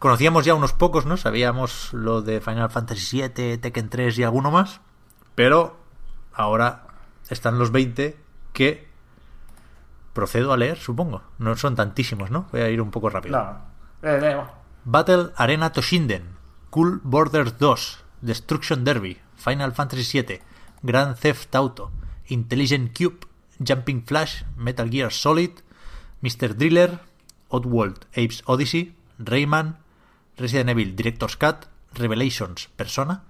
Conocíamos 0.00 0.46
ya 0.46 0.54
unos 0.54 0.72
pocos, 0.72 1.04
¿no? 1.04 1.18
Sabíamos 1.18 1.92
lo 1.92 2.22
de 2.22 2.40
Final 2.40 2.70
Fantasy 2.70 3.20
VII, 3.20 3.58
Tekken 3.58 3.90
3 3.90 4.18
y 4.18 4.22
alguno 4.22 4.50
más. 4.50 4.80
Pero 5.34 5.76
ahora 6.32 6.86
están 7.28 7.58
los 7.58 7.70
20 7.70 8.16
que 8.54 8.88
procedo 10.14 10.54
a 10.54 10.56
leer, 10.56 10.78
supongo. 10.78 11.22
No 11.36 11.54
son 11.56 11.76
tantísimos, 11.76 12.30
¿no? 12.30 12.46
Voy 12.50 12.62
a 12.62 12.70
ir 12.70 12.80
un 12.80 12.90
poco 12.90 13.10
rápido. 13.10 13.36
No. 13.36 14.08
Eh, 14.08 14.18
eh, 14.22 14.40
Battle 14.86 15.32
Arena 15.36 15.70
Toshinden, 15.70 16.30
Cool 16.70 17.02
Borders 17.04 17.58
2, 17.58 18.04
Destruction 18.22 18.84
Derby, 18.84 19.20
Final 19.36 19.72
Fantasy 19.72 20.22
VII, 20.22 20.40
Grand 20.82 21.14
Theft 21.14 21.54
Auto, 21.54 21.90
Intelligent 22.28 22.96
Cube, 22.96 23.26
Jumping 23.62 24.04
Flash, 24.06 24.44
Metal 24.56 24.88
Gear 24.88 25.12
Solid, 25.12 25.50
Mr. 26.22 26.56
Driller, 26.56 27.00
Oddworld 27.50 28.06
Apes 28.12 28.42
Odyssey, 28.46 28.96
Rayman, 29.18 29.76
Resident 30.40 30.70
Evil 30.70 30.96
Director's 30.96 31.36
Cut, 31.36 31.66
Revelations 31.94 32.68
Persona, 32.74 33.22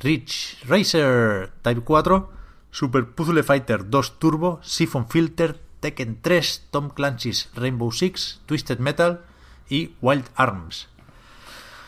Ridge 0.00 0.58
Racer 0.66 1.52
Type 1.62 1.82
4, 1.82 2.28
Super 2.70 3.06
Puzzle 3.06 3.42
Fighter 3.42 3.88
2 3.88 4.18
Turbo, 4.18 4.60
Siphon 4.62 5.08
Filter, 5.08 5.56
Tekken 5.80 6.18
3, 6.20 6.68
Tom 6.70 6.90
Clancy's 6.90 7.48
Rainbow 7.54 7.92
Six, 7.92 8.42
Twisted 8.46 8.80
Metal 8.80 9.20
y 9.68 9.94
Wild 10.00 10.26
Arms. 10.34 10.88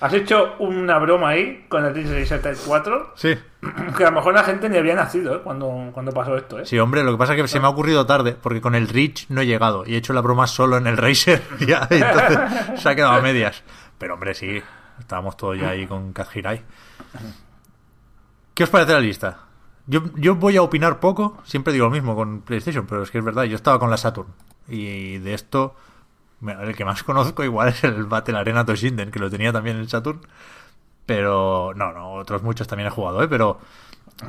Has 0.01 0.13
hecho 0.15 0.55
una 0.61 0.97
broma 0.99 1.31
ahí 1.31 1.67
con 1.69 1.85
el 1.85 1.93
Tetris 1.93 2.31
Effect 2.31 2.61
4 2.65 3.15
Sí. 3.17 3.35
que 3.97 4.05
a 4.05 4.11
lo 4.11 4.17
mejor 4.17 4.33
la 4.33 4.45
gente 4.45 4.69
ni 4.69 4.77
había 4.77 4.95
nacido 4.95 5.35
¿eh? 5.35 5.41
cuando, 5.43 5.91
cuando 5.93 6.13
pasó 6.13 6.37
esto, 6.37 6.61
¿eh? 6.61 6.67
Sí, 6.67 6.79
hombre, 6.79 7.03
lo 7.03 7.11
que 7.11 7.19
pasa 7.19 7.35
es 7.35 7.43
que 7.43 7.49
se 7.49 7.59
me 7.59 7.67
ha 7.67 7.71
ocurrido 7.71 8.07
tarde, 8.07 8.37
porque 8.41 8.61
con 8.61 8.77
el 8.77 8.87
Reach 8.87 9.27
no 9.29 9.41
he 9.41 9.47
llegado 9.47 9.83
y 9.85 9.95
he 9.95 9.97
hecho 9.97 10.13
la 10.13 10.21
broma 10.21 10.47
solo 10.47 10.77
en 10.77 10.87
el 10.87 10.97
Racer. 10.97 11.43
ya, 11.67 11.89
entonces 11.91 12.81
se 12.81 12.89
ha 12.89 12.95
quedado 12.95 13.15
a 13.15 13.21
medias. 13.21 13.65
Pero 13.99 14.15
hombre, 14.15 14.35
sí, 14.35 14.63
estábamos 14.99 15.37
todos 15.37 15.59
ya 15.59 15.71
ahí 15.71 15.87
con 15.87 16.13
Kaz 16.13 16.35
Hirai. 16.35 16.63
¿Qué 18.55 18.65
os 18.65 18.71
parece 18.71 18.93
la 18.93 19.01
lista? 19.01 19.41
Yo, 19.87 20.03
yo 20.17 20.35
voy 20.35 20.57
a 20.57 20.63
opinar 20.63 21.01
poco, 21.01 21.39
siempre 21.45 21.73
digo 21.73 21.87
lo 21.87 21.91
mismo 21.91 22.15
con 22.15 22.43
PlayStation, 22.43 22.87
pero 22.87 23.03
es 23.03 23.11
que 23.11 23.19
es 23.19 23.25
verdad, 23.25 23.45
yo 23.45 23.57
estaba 23.57 23.79
con 23.79 23.91
la 23.91 23.97
Saturn. 23.97 24.29
Y 24.69 25.19
de 25.19 25.35
esto, 25.35 25.75
el 26.47 26.77
que 26.77 26.85
más 26.85 27.03
conozco 27.05 27.43
igual 27.43 27.69
es 27.69 27.85
el 27.85 28.05
Battle 28.05 28.39
Arena 28.39 28.65
Toshinden, 28.65 29.11
que 29.11 29.19
lo 29.19 29.31
tenía 29.31 29.53
también 29.53 29.79
en 29.79 29.89
Saturn. 29.89 30.21
Pero, 31.07 31.73
no, 31.75 31.93
no, 31.93 32.13
otros 32.13 32.43
muchos 32.43 32.69
también 32.69 32.89
he 32.89 32.91
jugado, 32.91 33.23
¿eh? 33.23 33.29
Pero, 33.29 33.61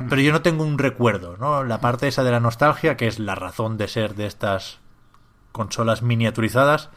pero 0.08 0.22
yo 0.22 0.32
no 0.32 0.40
tengo 0.40 0.64
un 0.64 0.78
recuerdo, 0.78 1.36
¿no? 1.36 1.62
La 1.62 1.80
parte 1.80 2.08
esa 2.08 2.24
de 2.24 2.30
la 2.30 2.40
nostalgia, 2.40 2.96
que 2.96 3.06
es 3.06 3.18
la 3.18 3.34
razón 3.34 3.76
de 3.76 3.86
ser 3.86 4.14
de 4.14 4.24
estas 4.24 4.78
consolas 5.52 6.00
miniaturizadas, 6.00 6.88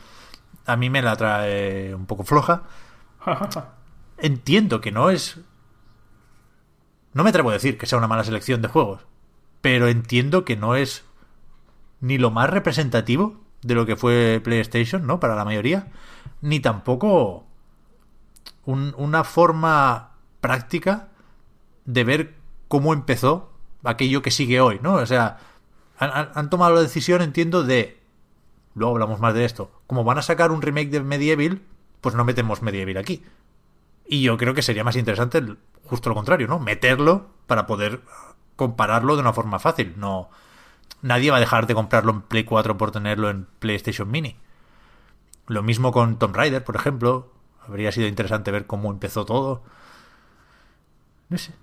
a 0.66 0.76
mí 0.76 0.90
me 0.90 1.02
la 1.02 1.16
trae 1.16 1.94
un 1.96 2.06
poco 2.06 2.24
floja. 2.24 2.64
Entiendo 4.18 4.82
que 4.82 4.92
no 4.92 5.10
es... 5.10 5.40
No 7.14 7.24
me 7.24 7.30
atrevo 7.30 7.50
a 7.50 7.54
decir 7.54 7.78
que 7.78 7.86
sea 7.86 7.98
una 7.98 8.08
mala 8.08 8.24
selección 8.24 8.62
de 8.62 8.68
juegos, 8.70 9.06
pero 9.62 9.88
entiendo 9.88 10.46
que 10.46 10.56
no 10.56 10.76
es 10.76 11.06
ni 12.02 12.18
lo 12.18 12.32
más 12.32 12.50
representativo 12.50 13.40
de 13.62 13.76
lo 13.76 13.86
que 13.86 13.96
fue 13.96 14.42
PlayStation, 14.44 15.06
¿no? 15.06 15.20
Para 15.20 15.36
la 15.36 15.46
mayoría, 15.46 15.88
ni 16.42 16.60
tampoco 16.60 17.46
un- 18.66 18.94
una 18.98 19.24
forma 19.24 20.14
práctica 20.42 21.10
de 21.86 22.04
ver 22.04 22.36
cómo 22.68 22.94
empezó 22.94 23.54
aquello 23.84 24.22
que 24.22 24.32
sigue 24.32 24.60
hoy, 24.60 24.80
¿no? 24.82 24.96
O 24.96 25.06
sea, 25.06 25.38
han, 26.00 26.10
han- 26.12 26.30
han 26.34 26.50
tomado 26.50 26.74
la 26.76 26.82
decisión, 26.82 27.22
entiendo, 27.22 27.64
de... 27.64 28.02
Luego 28.76 28.94
hablamos 28.94 29.20
más 29.20 29.34
de 29.34 29.46
esto. 29.46 29.72
Como 29.88 30.04
van 30.04 30.18
a 30.18 30.22
sacar 30.22 30.52
un 30.52 30.62
remake 30.62 30.90
de 30.90 31.02
Medieval, 31.02 31.62
pues 32.02 32.16
no 32.16 32.24
metemos 32.26 32.62
Medieval 32.62 32.98
aquí. 32.98 33.24
Y 34.06 34.22
yo 34.22 34.38
creo 34.38 34.54
que 34.54 34.62
sería 34.62 34.84
más 34.84 34.96
interesante 34.96 35.38
el- 35.38 35.58
justo 35.86 36.10
lo 36.10 36.16
contrario, 36.16 36.48
¿no? 36.48 36.60
Meterlo 36.60 37.28
para 37.48 37.66
poder 37.68 38.02
compararlo 38.56 39.16
de 39.16 39.22
una 39.22 39.34
forma 39.34 39.60
fácil. 39.60 39.94
No, 39.98 40.30
nadie 41.02 41.32
va 41.32 41.38
a 41.38 41.40
dejar 41.40 41.68
de 41.68 41.76
comprarlo 41.76 42.12
en 42.12 42.22
Play 42.22 42.44
4 42.44 42.78
por 42.78 42.92
tenerlo 42.92 43.30
en 43.30 43.48
PlayStation 43.60 44.10
Mini. 44.10 44.36
Lo 45.48 45.62
mismo 45.64 45.92
con 45.92 46.18
Tomb 46.20 46.36
Raider, 46.36 46.64
por 46.64 46.76
ejemplo. 46.76 47.32
Habría 47.68 47.92
sido 47.92 48.08
interesante 48.08 48.52
ver 48.52 48.66
cómo 48.66 48.92
empezó 48.92 49.26
todo. 49.26 49.64
No 51.30 51.38
sé. 51.38 51.54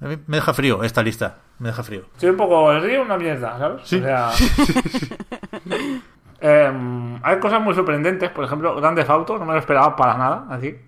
A 0.00 0.06
mí 0.06 0.18
me 0.26 0.36
deja 0.38 0.52
frío 0.54 0.82
esta 0.84 1.02
lista. 1.02 1.38
Me 1.58 1.68
deja 1.68 1.82
frío. 1.82 2.06
Estoy 2.14 2.30
un 2.30 2.36
poco 2.36 2.72
el 2.72 2.82
río, 2.82 3.02
una 3.02 3.16
mierda, 3.16 3.58
¿sabes? 3.58 3.82
Sí. 3.88 3.96
O 3.96 4.00
sea. 4.02 4.30
em, 6.44 7.20
hay 7.22 7.38
cosas 7.40 7.60
muy 7.60 7.74
sorprendentes, 7.74 8.30
por 8.30 8.44
ejemplo, 8.44 8.74
Grande 8.76 9.04
Auto, 9.08 9.38
no 9.38 9.46
me 9.46 9.54
lo 9.54 9.58
esperaba 9.58 9.96
para 9.96 10.18
nada, 10.18 10.46
así. 10.50 10.78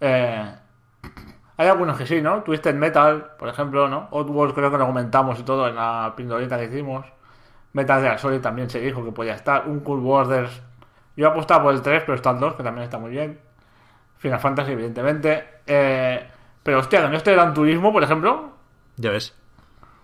Eh, 0.00 0.54
hay 1.56 1.68
algunos 1.68 1.98
que 1.98 2.06
sí, 2.06 2.22
¿no? 2.22 2.42
Twisted 2.42 2.74
Metal, 2.74 3.32
por 3.38 3.48
ejemplo, 3.48 3.88
¿no? 3.88 4.08
Oddworld 4.10 4.54
creo 4.54 4.70
que 4.70 4.78
lo 4.78 4.86
comentamos 4.86 5.38
y 5.40 5.42
todo 5.42 5.68
en 5.68 5.74
la 5.74 6.14
pindorita 6.16 6.56
que 6.58 6.64
hicimos. 6.66 7.06
Metal 7.72 8.00
Gear 8.00 8.18
Solid 8.18 8.40
también 8.40 8.70
se 8.70 8.80
dijo 8.80 9.04
que 9.04 9.12
podía 9.12 9.34
estar. 9.34 9.68
Un 9.68 9.80
Cool 9.80 10.00
Borders. 10.00 10.62
Yo 11.16 11.28
apostaba 11.28 11.64
por 11.64 11.74
el 11.74 11.82
3, 11.82 12.02
pero 12.06 12.14
está 12.14 12.30
el 12.30 12.38
2, 12.38 12.54
que 12.54 12.62
también 12.62 12.84
está 12.84 12.98
muy 12.98 13.10
bien. 13.10 13.40
Final 14.18 14.40
Fantasy, 14.40 14.72
evidentemente. 14.72 15.44
Eh, 15.66 16.26
pero 16.62 16.78
hostia, 16.78 17.08
no 17.08 17.16
este 17.16 17.32
Gran 17.32 17.54
Turismo, 17.54 17.92
por 17.92 18.02
ejemplo, 18.02 18.52
Ya 18.96 19.10
ves. 19.10 19.34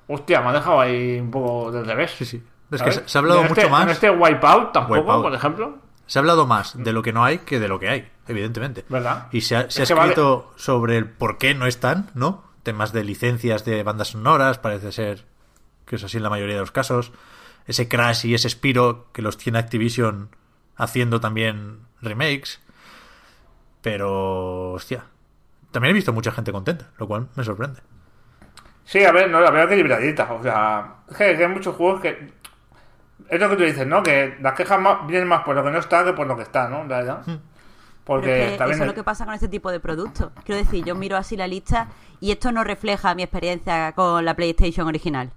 Hostia, 0.09 0.41
me 0.41 0.49
ha 0.49 0.53
dejado 0.53 0.81
ahí 0.81 1.19
un 1.21 1.31
poco 1.31 1.73
del 1.73 1.87
revés. 1.87 2.13
Sí, 2.13 2.25
sí. 2.25 2.43
Es 2.75 2.83
que 2.83 2.93
se, 2.93 3.09
se 3.09 3.19
ha 3.19 3.21
hablado 3.21 3.43
este- 3.43 3.55
mucho 3.63 3.71
más. 3.71 3.83
En 3.85 3.89
este 3.91 4.11
Wipeout 4.11 4.73
tampoco, 4.73 5.01
Wipeout. 5.01 5.23
por 5.23 5.35
ejemplo. 5.35 5.79
Se 6.07 6.19
ha 6.19 6.21
hablado 6.21 6.47
más 6.47 6.77
de 6.83 6.93
lo 6.93 7.03
que 7.03 7.13
no 7.13 7.25
hay 7.25 7.39
que 7.39 7.59
de 7.59 7.69
lo 7.69 7.79
que 7.79 7.89
hay, 7.89 8.09
evidentemente. 8.29 8.85
¿Verdad? 8.89 9.29
Y 9.33 9.41
se 9.41 9.57
ha, 9.57 9.71
se 9.71 9.81
ha 9.81 9.85
Es 9.85 9.89
que 9.89 9.95
vale- 9.95 10.11
escrito 10.13 10.53
sobre 10.57 10.97
el 10.99 11.09
por 11.09 11.39
qué 11.39 11.55
no 11.55 11.67
están, 11.67 12.11
¿no? 12.15 12.45
Temas 12.63 12.93
de 12.93 13.05
licencias 13.05 13.65
de 13.65 13.83
bandas 13.83 14.09
sonoras, 14.09 14.59
parece 14.59 14.93
ser 14.93 15.25
que 15.87 15.97
es 15.97 16.05
así 16.05 16.17
en 16.19 16.23
la 16.23 16.31
mayoría 16.31 16.55
de 16.57 16.61
los 16.61 16.71
casos. 16.73 17.13
Ese 17.67 17.89
Crash 17.89 18.27
y 18.27 18.35
ese 18.35 18.51
Spiro 18.51 19.07
que 19.13 19.23
los 19.23 19.39
tiene 19.39 19.59
Activision 19.59 20.29
haciendo 20.77 21.21
también 21.21 21.81
remakes. 22.03 22.61
Pero, 23.83 24.73
hostia. 24.73 25.05
También 25.71 25.91
he 25.91 25.95
visto 25.95 26.13
mucha 26.13 26.33
gente 26.33 26.53
contenta, 26.53 26.91
lo 26.99 27.07
cual 27.07 27.29
me 27.35 27.45
sorprende. 27.45 27.81
Sí, 28.85 29.03
a 29.05 29.13
ver, 29.13 29.31
no, 29.31 29.41
la 29.41 29.51
veo 29.51 29.65
equilibradita. 29.65 30.33
O 30.33 30.43
sea, 30.43 30.97
es 31.11 31.17
que 31.17 31.25
hay 31.25 31.49
muchos 31.49 31.75
juegos 31.77 32.01
que. 32.01 32.33
Es 33.29 33.41
lo 33.41 33.49
que 33.51 33.57
tú 33.57 33.63
dices, 33.63 33.87
¿no? 33.87 34.03
Que 34.03 34.37
las 34.41 34.55
quejas 34.55 34.81
más, 34.81 35.07
vienen 35.07 35.29
más 35.29 35.43
por 35.43 35.55
lo 35.57 35.65
que 35.65 35.71
no 35.71 35.79
está 35.79 36.05
que 36.05 36.13
por 36.13 36.27
lo 36.27 36.37
que 36.37 36.43
está, 36.43 36.69
¿no? 36.69 36.85
Hmm. 36.85 37.39
Porque 38.05 38.45
es 38.45 38.51
que 38.53 38.59
también. 38.59 38.75
eso 38.77 38.85
es 38.85 38.89
lo 38.89 38.95
que 38.95 39.03
pasa 39.03 39.25
con 39.25 39.33
este 39.35 39.49
tipo 39.49 39.71
de 39.71 39.81
productos. 39.81 40.31
Quiero 40.45 40.63
decir, 40.63 40.85
yo 40.85 40.95
miro 40.95 41.17
así 41.17 41.37
la 41.37 41.47
lista 41.47 41.89
y 42.21 42.33
esto 42.33 42.53
no 42.53 42.63
refleja 42.63 43.15
mi 43.15 43.23
experiencia 43.23 43.93
con 43.93 44.25
la 44.25 44.35
PlayStation 44.35 44.87
original. 44.87 45.31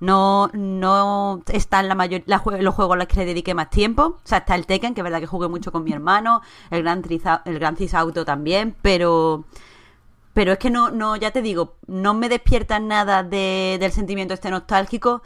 No, 0.00 0.48
no 0.54 1.42
están 1.52 1.86
la 1.88 1.94
mayor, 1.94 2.22
la 2.24 2.38
jue- 2.42 2.62
los 2.62 2.74
juegos 2.74 2.94
a 2.94 2.98
los 3.00 3.06
que 3.06 3.16
le 3.20 3.26
dediqué 3.26 3.52
más 3.52 3.68
tiempo. 3.68 4.02
O 4.02 4.20
sea, 4.24 4.38
está 4.38 4.54
el 4.54 4.64
Tekken, 4.64 4.94
que 4.94 5.02
es 5.02 5.04
verdad 5.04 5.20
que 5.20 5.26
jugué 5.26 5.46
mucho 5.48 5.72
con 5.72 5.84
mi 5.84 5.92
hermano, 5.92 6.40
el 6.70 6.82
Gran, 6.82 7.02
Triza- 7.02 7.42
el 7.44 7.58
Gran 7.58 7.76
Theft 7.76 7.94
Auto 7.94 8.24
también, 8.24 8.74
pero 8.80 9.44
pero 10.32 10.52
es 10.52 10.58
que 10.58 10.70
no, 10.70 10.90
no, 10.90 11.16
ya 11.16 11.32
te 11.32 11.42
digo, 11.42 11.76
no 11.86 12.14
me 12.14 12.28
despierta 12.30 12.78
nada 12.80 13.22
de- 13.24 13.76
del 13.78 13.92
sentimiento 13.92 14.32
este 14.32 14.48
nostálgico 14.48 15.22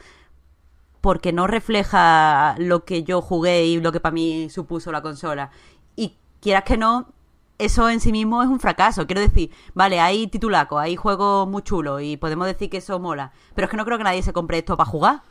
porque 1.05 1.31
no 1.31 1.45
refleja 1.45 2.55
lo 2.57 2.83
que 2.83 3.03
yo 3.03 3.21
jugué 3.21 3.63
y 3.65 3.79
lo 3.79 3.91
que 3.91 3.99
para 3.99 4.11
mí 4.11 4.49
supuso 4.49 4.91
la 4.91 5.03
consola. 5.03 5.51
Y 5.95 6.17
quieras 6.41 6.63
que 6.63 6.77
no, 6.77 7.13
eso 7.59 7.87
en 7.89 7.99
sí 7.99 8.11
mismo 8.11 8.41
es 8.41 8.49
un 8.49 8.59
fracaso. 8.59 9.05
Quiero 9.05 9.21
decir, 9.21 9.51
vale, 9.75 9.99
hay 9.99 10.25
titulacos, 10.25 10.81
hay 10.81 10.95
juegos 10.95 11.47
muy 11.47 11.61
chulos 11.61 12.01
y 12.01 12.17
podemos 12.17 12.47
decir 12.47 12.71
que 12.71 12.77
eso 12.77 12.99
mola. 12.99 13.33
Pero 13.53 13.65
es 13.65 13.69
que 13.69 13.77
no 13.77 13.85
creo 13.85 13.99
que 13.99 14.03
nadie 14.03 14.23
se 14.23 14.33
compre 14.33 14.57
esto 14.57 14.75
para 14.77 14.89
jugar. 14.89 15.21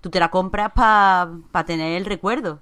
Tú 0.00 0.10
te 0.10 0.20
la 0.20 0.30
compras 0.30 0.70
para 0.76 1.66
tener 1.66 1.96
el 1.96 2.04
recuerdo. 2.04 2.60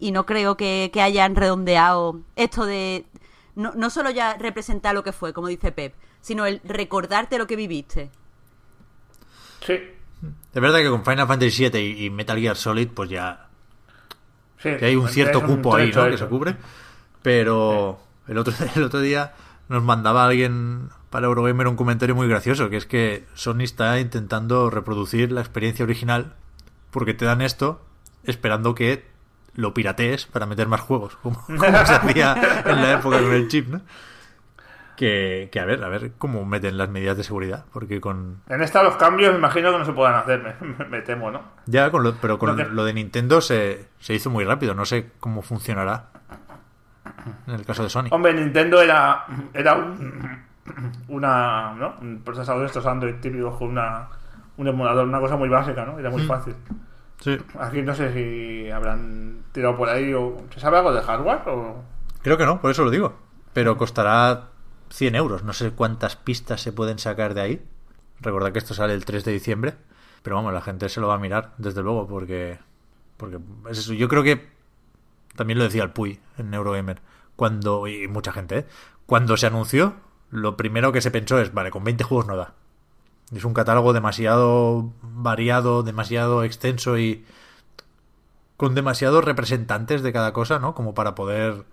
Y 0.00 0.10
no 0.10 0.26
creo 0.26 0.56
que, 0.56 0.90
que 0.92 1.02
hayan 1.02 1.36
redondeado 1.36 2.18
esto 2.34 2.66
de... 2.66 3.06
No, 3.54 3.74
no 3.76 3.90
solo 3.90 4.10
ya 4.10 4.34
representar 4.34 4.92
lo 4.92 5.04
que 5.04 5.12
fue, 5.12 5.32
como 5.32 5.46
dice 5.46 5.70
Pep, 5.70 5.94
sino 6.20 6.46
el 6.46 6.60
recordarte 6.64 7.38
lo 7.38 7.46
que 7.46 7.54
viviste. 7.54 8.10
Sí, 9.64 9.78
Es 10.56 10.62
verdad 10.62 10.78
que 10.78 10.88
con 10.88 11.04
Final 11.04 11.26
Fantasy 11.26 11.68
VII 11.68 11.78
y, 11.78 12.06
y 12.06 12.08
Metal 12.08 12.38
Gear 12.38 12.56
Solid, 12.56 12.88
pues 12.88 13.10
ya 13.10 13.48
sí. 14.56 14.70
que 14.78 14.86
hay 14.86 14.96
un 14.96 15.06
cierto 15.06 15.40
un 15.40 15.48
cupo 15.48 15.76
ahí, 15.76 15.92
¿no? 15.94 16.08
Que 16.08 16.16
se 16.16 16.24
cubre. 16.24 16.56
Pero 17.20 18.00
el 18.26 18.38
otro, 18.38 18.54
el 18.74 18.82
otro 18.84 19.00
día 19.00 19.34
nos 19.68 19.82
mandaba 19.82 20.24
alguien 20.24 20.88
para 21.10 21.26
Eurogamer 21.26 21.68
un 21.68 21.76
comentario 21.76 22.14
muy 22.14 22.26
gracioso, 22.26 22.70
que 22.70 22.78
es 22.78 22.86
que 22.86 23.26
Sony 23.34 23.64
está 23.64 24.00
intentando 24.00 24.70
reproducir 24.70 25.30
la 25.30 25.42
experiencia 25.42 25.84
original 25.84 26.32
porque 26.90 27.12
te 27.12 27.26
dan 27.26 27.42
esto 27.42 27.84
esperando 28.24 28.74
que 28.74 29.04
lo 29.56 29.74
piratees 29.74 30.24
para 30.24 30.46
meter 30.46 30.68
más 30.68 30.80
juegos, 30.80 31.16
como, 31.16 31.38
como 31.44 31.60
se 31.60 31.66
hacía 31.68 32.62
en 32.64 32.76
la 32.76 32.94
época 32.94 33.20
con 33.20 33.34
el 33.34 33.48
chip, 33.48 33.68
¿no? 33.68 33.82
Que, 34.96 35.50
que 35.52 35.60
a 35.60 35.66
ver, 35.66 35.84
a 35.84 35.88
ver 35.88 36.12
cómo 36.16 36.44
meten 36.46 36.78
las 36.78 36.88
medidas 36.88 37.16
de 37.18 37.22
seguridad, 37.22 37.66
porque 37.72 38.00
con 38.00 38.40
En 38.48 38.62
esta 38.62 38.82
los 38.82 38.96
cambios 38.96 39.32
me 39.32 39.38
imagino 39.38 39.70
que 39.72 39.78
no 39.78 39.84
se 39.84 39.92
puedan 39.92 40.14
hacer, 40.14 40.56
me, 40.60 40.84
me 40.86 41.02
temo, 41.02 41.30
¿no? 41.30 41.42
ya 41.66 41.90
con 41.90 42.02
lo, 42.02 42.14
pero 42.14 42.38
con 42.38 42.56
lo 42.74 42.84
de 42.84 42.94
Nintendo 42.94 43.40
se, 43.42 43.88
se 43.98 44.14
hizo 44.14 44.30
muy 44.30 44.44
rápido, 44.44 44.72
no 44.74 44.86
sé 44.86 45.10
cómo 45.20 45.42
funcionará 45.42 46.06
en 47.46 47.54
el 47.54 47.64
caso 47.66 47.82
de 47.82 47.90
Sony. 47.90 48.06
Hombre, 48.10 48.32
Nintendo 48.34 48.80
era, 48.80 49.26
era 49.52 49.74
un, 49.74 50.42
una, 51.08 51.74
¿no? 51.74 51.94
un 52.00 52.22
procesador 52.24 52.60
de 52.62 52.66
estos 52.68 52.86
Android 52.86 53.16
típicos 53.16 53.56
con 53.56 53.68
una, 53.68 54.08
un 54.56 54.66
emulador, 54.68 55.06
una 55.06 55.20
cosa 55.20 55.36
muy 55.36 55.48
básica, 55.48 55.84
¿no? 55.84 55.98
Era 55.98 56.10
muy 56.10 56.22
Mm. 56.22 56.26
fácil. 56.28 56.54
Sí. 57.20 57.36
Aquí 57.60 57.82
no 57.82 57.94
sé 57.94 58.12
si 58.12 58.70
habrán 58.70 59.38
tirado 59.52 59.76
por 59.76 59.88
ahí 59.88 60.12
o... 60.14 60.36
¿Se 60.52 60.60
sabe 60.60 60.78
algo 60.78 60.92
de 60.92 61.02
hardware? 61.02 61.40
O... 61.46 61.82
Creo 62.22 62.36
que 62.36 62.44
no, 62.44 62.60
por 62.60 62.70
eso 62.70 62.84
lo 62.84 62.90
digo. 62.90 63.14
Pero 63.52 63.76
costará 63.76 64.48
100 64.90 65.14
euros. 65.14 65.42
No 65.44 65.52
sé 65.52 65.70
cuántas 65.70 66.16
pistas 66.16 66.60
se 66.62 66.72
pueden 66.72 66.98
sacar 66.98 67.34
de 67.34 67.40
ahí. 67.40 67.66
Recordad 68.20 68.52
que 68.52 68.58
esto 68.58 68.74
sale 68.74 68.94
el 68.94 69.04
3 69.04 69.24
de 69.24 69.32
diciembre. 69.32 69.74
Pero 70.22 70.36
vamos, 70.36 70.52
la 70.52 70.60
gente 70.60 70.88
se 70.88 71.00
lo 71.00 71.08
va 71.08 71.14
a 71.14 71.18
mirar, 71.18 71.54
desde 71.58 71.82
luego, 71.82 72.06
porque. 72.06 72.58
Porque 73.16 73.38
es 73.70 73.78
eso. 73.78 73.92
Yo 73.92 74.08
creo 74.08 74.22
que. 74.22 74.48
También 75.36 75.58
lo 75.58 75.64
decía 75.64 75.82
el 75.82 75.92
Puy 75.92 76.18
en 76.38 76.52
Eurogamer. 76.52 77.00
Cuando. 77.36 77.86
Y 77.86 78.08
mucha 78.08 78.32
gente, 78.32 78.58
¿eh? 78.58 78.66
Cuando 79.06 79.36
se 79.36 79.46
anunció, 79.46 79.94
lo 80.30 80.56
primero 80.56 80.90
que 80.90 81.00
se 81.00 81.10
pensó 81.10 81.38
es: 81.38 81.54
vale, 81.54 81.70
con 81.70 81.84
20 81.84 82.02
juegos 82.04 82.26
no 82.26 82.36
da. 82.36 82.54
Es 83.32 83.44
un 83.44 83.54
catálogo 83.54 83.92
demasiado 83.92 84.92
variado, 85.02 85.82
demasiado 85.82 86.42
extenso 86.42 86.98
y. 86.98 87.24
Con 88.56 88.74
demasiados 88.74 89.22
representantes 89.22 90.02
de 90.02 90.12
cada 90.12 90.32
cosa, 90.32 90.58
¿no? 90.58 90.74
Como 90.74 90.94
para 90.94 91.14
poder 91.14 91.66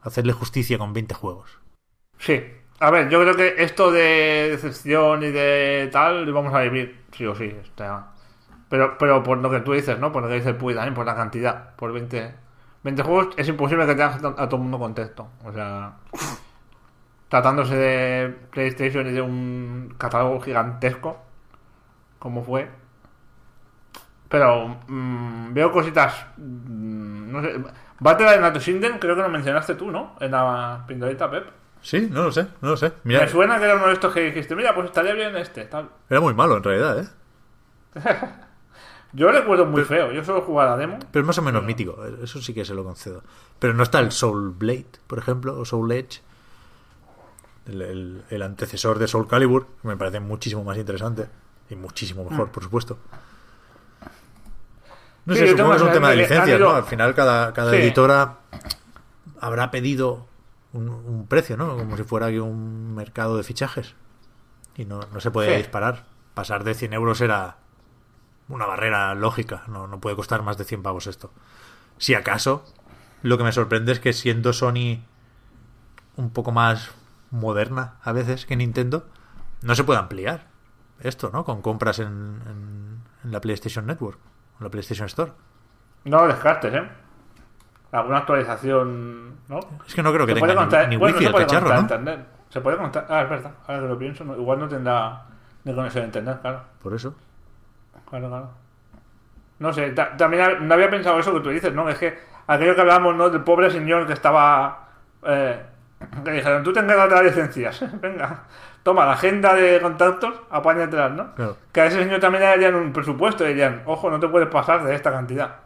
hacerle 0.00 0.32
justicia 0.32 0.78
con 0.78 0.92
20 0.92 1.14
juegos. 1.14 1.58
Sí. 2.20 2.42
A 2.80 2.90
ver, 2.90 3.08
yo 3.10 3.20
creo 3.20 3.36
que 3.36 3.62
esto 3.62 3.90
de 3.90 4.50
decepción 4.52 5.22
y 5.22 5.30
de 5.30 5.88
tal 5.92 6.24
lo 6.24 6.32
vamos 6.32 6.54
a 6.54 6.60
vivir, 6.60 7.04
sí 7.12 7.26
o 7.26 7.34
sí. 7.34 7.46
Está... 7.62 8.12
Pero, 8.68 8.96
pero 8.98 9.22
por 9.22 9.38
lo 9.38 9.50
que 9.50 9.60
tú 9.60 9.72
dices, 9.72 9.98
¿no? 9.98 10.12
Por 10.12 10.22
lo 10.22 10.28
que 10.28 10.36
dice 10.36 10.50
el 10.50 10.56
Puy 10.56 10.74
también, 10.74 10.94
por 10.94 11.06
la 11.06 11.16
cantidad. 11.16 11.74
Por 11.76 11.92
20, 11.92 12.34
20 12.84 13.02
juegos 13.02 13.34
es 13.36 13.48
imposible 13.48 13.86
que 13.86 13.94
tengas 13.94 14.16
a 14.24 14.48
todo 14.48 14.56
el 14.56 14.62
mundo 14.62 14.78
contento. 14.78 15.28
O 15.44 15.52
sea, 15.52 15.94
tratándose 17.28 17.74
de 17.76 18.28
PlayStation 18.50 19.06
y 19.08 19.12
de 19.12 19.22
un 19.22 19.94
catálogo 19.98 20.40
gigantesco, 20.40 21.18
como 22.18 22.44
fue. 22.44 22.68
Pero 24.28 24.78
mm, 24.88 25.52
veo 25.54 25.72
cositas. 25.72 26.26
mm, 26.36 27.32
no 27.32 27.42
sé. 27.42 27.54
Battle 28.00 28.30
de 28.30 28.40
Nato 28.40 28.60
Shinden, 28.60 28.98
creo 28.98 29.16
que 29.16 29.22
lo 29.22 29.28
mencionaste 29.28 29.74
tú, 29.74 29.90
¿no? 29.90 30.16
En 30.20 30.30
la 30.32 30.84
pindorita, 30.86 31.30
Pep. 31.30 31.59
Sí, 31.82 32.08
no 32.10 32.24
lo 32.24 32.32
sé, 32.32 32.46
no 32.60 32.70
lo 32.70 32.76
sé. 32.76 32.92
Mira, 33.04 33.20
Me 33.20 33.28
suena 33.28 33.58
que 33.58 33.64
era 33.64 33.76
uno 33.76 33.86
de 33.86 33.94
estos 33.94 34.12
que 34.12 34.20
dijiste, 34.20 34.54
mira, 34.54 34.74
pues 34.74 34.86
estaría 34.86 35.14
bien 35.14 35.34
este, 35.36 35.64
tal. 35.64 35.88
era 36.10 36.20
muy 36.20 36.34
malo 36.34 36.56
en 36.58 36.62
realidad, 36.62 36.98
¿eh? 37.00 37.08
Yo 39.12 39.32
recuerdo 39.32 39.66
muy 39.66 39.82
feo, 39.84 40.12
yo 40.12 40.22
solo 40.22 40.40
jugaba 40.42 40.70
la 40.70 40.76
demo. 40.76 40.98
Pero 41.10 41.22
es 41.22 41.26
más 41.26 41.38
o 41.38 41.42
menos 41.42 41.64
mítico, 41.64 42.04
eso 42.22 42.40
sí 42.40 42.54
que 42.54 42.64
se 42.64 42.74
lo 42.74 42.84
concedo. 42.84 43.24
Pero 43.58 43.74
no 43.74 43.82
está 43.82 43.98
el 43.98 44.12
Soul 44.12 44.50
Blade, 44.56 44.86
por 45.08 45.18
ejemplo, 45.18 45.58
o 45.58 45.64
Soul 45.64 45.90
Edge, 45.90 46.20
el, 47.66 47.82
el- 47.82 48.22
el 48.30 48.42
antecesor 48.42 49.00
de 49.00 49.08
Soul 49.08 49.26
Calibur, 49.26 49.66
que 49.82 49.88
me 49.88 49.96
parece 49.96 50.20
muchísimo 50.20 50.62
más 50.62 50.76
interesante 50.76 51.26
y 51.70 51.74
muchísimo 51.74 52.24
mejor, 52.24 52.50
por 52.52 52.62
supuesto. 52.62 52.98
No 55.26 55.34
Sí, 55.34 55.40
sé, 55.40 55.48
supongo 55.48 55.70
que 55.70 55.76
es 55.76 55.82
un 55.82 55.92
tema 55.92 56.10
de 56.10 56.16
licencias, 56.16 56.60
¿no? 56.60 56.70
Al 56.70 56.84
final 56.84 57.12
cada, 57.14 57.52
cada 57.52 57.70
Sí. 57.72 57.78
editora 57.78 58.36
habrá 59.40 59.72
pedido 59.72 60.26
un, 60.72 60.88
un 60.88 61.26
precio, 61.26 61.56
¿no? 61.56 61.76
Como 61.76 61.96
si 61.96 62.02
fuera 62.04 62.26
aquí 62.26 62.38
un 62.38 62.94
mercado 62.94 63.36
de 63.36 63.42
fichajes. 63.42 63.94
Y 64.76 64.84
no, 64.84 65.00
no 65.12 65.20
se 65.20 65.30
puede 65.30 65.50
Sí. 65.52 65.56
disparar. 65.58 66.04
Pasar 66.34 66.64
de 66.64 66.74
100 66.74 66.92
euros 66.92 67.20
era 67.20 67.56
una 68.48 68.66
barrera 68.66 69.14
lógica. 69.14 69.64
No, 69.68 69.86
no 69.86 70.00
puede 70.00 70.16
costar 70.16 70.42
más 70.42 70.56
de 70.58 70.64
100 70.64 70.82
pavos 70.82 71.06
esto. 71.06 71.32
Si 71.98 72.14
acaso, 72.14 72.64
lo 73.22 73.36
que 73.36 73.44
me 73.44 73.52
sorprende 73.52 73.92
es 73.92 74.00
que 74.00 74.12
siendo 74.12 74.52
Sony 74.52 75.00
un 76.16 76.30
poco 76.30 76.52
más 76.52 76.90
moderna 77.30 77.94
a 78.02 78.12
veces 78.12 78.46
que 78.46 78.56
Nintendo, 78.56 79.06
no 79.62 79.74
se 79.74 79.84
puede 79.84 79.98
ampliar 80.00 80.46
esto, 81.00 81.30
¿no? 81.32 81.44
Con 81.44 81.62
compras 81.62 81.98
en, 81.98 82.06
en- 82.46 83.02
en 83.24 83.32
la 83.32 83.40
PlayStation 83.40 83.86
Network, 83.86 84.18
en 84.58 84.64
la 84.64 84.70
PlayStation 84.70 85.06
Store. 85.06 85.32
No 86.04 86.20
lo 86.22 86.28
descartes, 86.28 86.72
¿eh? 86.74 86.88
Alguna 87.92 88.18
actualización, 88.18 89.34
¿no? 89.48 89.58
Es 89.86 89.94
que 89.94 90.02
no 90.02 90.12
creo 90.12 90.26
que 90.26 90.34
Se 90.34 90.38
puede 90.38 90.52
tenga 90.52 90.66
conectar- 90.66 90.84
ni, 90.88 90.90
ni 90.90 90.96
bueno, 90.96 91.14
wifi 91.16 91.24
se 91.24 91.26
el 91.28 91.32
puede 91.32 91.46
cacharro, 91.46 91.66
conectar 91.68 92.00
¿no? 92.00 92.10
internet. 92.10 92.28
Se 92.48 92.60
puede 92.60 92.76
conectar. 92.76 93.06
Ah, 93.08 93.22
es 93.22 93.30
verdad. 93.30 93.50
Ahora 93.66 93.80
que 93.82 93.88
lo 93.88 93.98
pienso, 93.98 94.24
no- 94.24 94.36
igual 94.36 94.58
no 94.60 94.68
tendrá 94.68 95.22
ni 95.64 95.74
conexión 95.74 96.02
a 96.04 96.06
internet, 96.06 96.38
claro. 96.40 96.60
Por 96.82 96.94
eso. 96.94 97.14
Claro, 98.08 98.28
claro. 98.28 98.50
No 99.58 99.72
sé, 99.72 99.90
ta- 99.90 100.16
también 100.16 100.66
no 100.66 100.74
había 100.74 100.88
pensado 100.90 101.18
eso 101.18 101.32
que 101.34 101.40
tú 101.40 101.50
dices, 101.50 101.72
¿no? 101.74 101.88
Es 101.88 101.98
que 101.98 102.18
aquello 102.46 102.74
que 102.74 102.80
hablábamos, 102.80 103.14
¿no? 103.16 103.28
Del 103.28 103.42
pobre 103.42 103.70
señor 103.70 104.06
que 104.06 104.12
estaba. 104.14 104.88
Eh, 105.24 105.60
que 106.24 106.30
dijeron, 106.30 106.62
tú 106.62 106.72
te 106.72 106.80
encargas 106.80 107.08
de 107.10 107.14
las 107.16 107.24
licencias. 107.24 107.84
Venga, 108.00 108.44
toma 108.82 109.04
la 109.04 109.12
agenda 109.12 109.54
de 109.54 109.80
contactos, 109.80 110.32
apáñatelas, 110.50 111.12
¿no? 111.12 111.34
Claro. 111.34 111.56
Que 111.72 111.80
a 111.82 111.86
ese 111.86 112.02
señor 112.02 112.20
también 112.20 112.42
le 112.44 112.48
darían 112.50 112.74
un 112.74 112.92
presupuesto 112.92 113.44
y 113.44 113.48
dirían, 113.48 113.82
ojo, 113.84 114.10
no 114.10 114.18
te 114.18 114.28
puedes 114.28 114.48
pasar 114.48 114.82
de 114.84 114.94
esta 114.94 115.10
cantidad. 115.12 115.56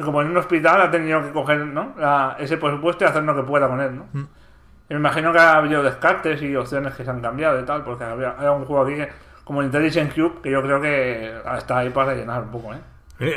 Y 0.00 0.02
como 0.02 0.22
en 0.22 0.28
un 0.30 0.36
hospital 0.38 0.80
ha 0.80 0.90
tenido 0.90 1.22
que 1.22 1.30
coger 1.30 1.58
¿no? 1.66 1.94
La- 1.98 2.36
ese 2.38 2.56
presupuesto 2.56 3.04
y 3.04 3.08
hacer 3.08 3.22
lo 3.22 3.34
que 3.36 3.42
pueda 3.42 3.68
con 3.68 3.80
él, 3.80 3.96
¿no? 3.96 4.06
Mm. 4.12 4.26
Y 4.88 4.94
me 4.94 5.00
imagino 5.00 5.32
que 5.32 5.38
ha 5.38 5.56
habido 5.58 5.82
descartes 5.82 6.40
y 6.42 6.56
opciones 6.56 6.94
que 6.94 7.04
se 7.04 7.10
han 7.10 7.20
cambiado 7.20 7.60
y 7.60 7.64
tal, 7.64 7.84
porque 7.84 8.04
había, 8.04 8.34
hay 8.38 8.46
un 8.48 8.64
juego 8.64 8.84
aquí 8.84 8.94
que- 8.96 9.08
como 9.44 9.60
el 9.60 9.66
Intelligent 9.66 10.14
Cube 10.14 10.40
que 10.42 10.50
yo 10.50 10.62
creo 10.62 10.80
que 10.80 11.38
está 11.56 11.78
ahí 11.78 11.90
para 11.90 12.12
rellenar 12.12 12.42
un 12.42 12.50
poco, 12.50 12.72
¿eh? 12.74 12.80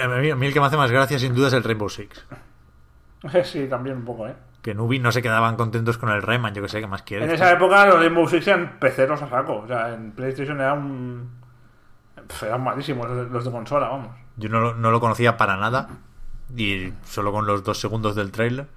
A 0.02 0.08
mí, 0.08 0.30
a 0.32 0.36
mí 0.36 0.46
el 0.48 0.54
que 0.54 0.60
me 0.62 0.66
hace 0.68 0.78
más 0.78 0.90
gracia 0.92 1.20
sin 1.20 1.36
duda 1.36 1.48
es 1.50 1.54
el 1.54 1.64
Rainbow 1.64 1.90
Six. 1.90 2.26
Sí, 3.44 3.68
también 3.70 3.98
un 3.98 4.06
poco, 4.06 4.28
¿eh? 4.28 4.36
Que 4.62 4.72
en 4.72 4.80
Ubi 4.80 5.00
no 5.00 5.12
se 5.12 5.22
quedaban 5.22 5.56
contentos 5.56 5.98
con 5.98 6.10
el 6.10 6.22
Rayman, 6.22 6.54
yo 6.54 6.62
que 6.62 6.70
sé, 6.70 6.80
¿qué 6.82 6.88
más 6.88 7.04
quieres? 7.04 7.28
En 7.30 7.36
esa 7.36 7.52
época 7.52 7.86
los 7.86 8.00
Rainbow 8.00 8.28
Six 8.28 8.48
eran 8.48 8.80
peceros 8.80 9.22
a 9.22 9.30
saco, 9.30 9.58
o 9.60 9.68
sea, 9.68 9.94
en 9.94 10.12
PlayStation 10.12 10.60
eran 10.60 10.78
un... 10.80 11.30
Pf, 12.28 12.48
eran 12.48 12.64
malísimos 12.64 13.08
los 13.08 13.18
de, 13.18 13.26
los 13.34 13.46
de 13.46 13.52
consola, 13.52 13.88
vamos. 13.90 14.10
Yo 14.38 14.50
no, 14.50 14.60
lo- 14.60 14.74
no 14.76 14.92
lo 14.92 15.00
conocía 15.00 15.38
para 15.38 15.56
nada. 15.58 15.88
Y 16.56 16.94
solo 17.06 17.32
con 17.32 17.46
los 17.46 17.64
dos 17.64 17.80
segundos 17.80 18.16
del 18.16 18.32
trailer. 18.32 18.68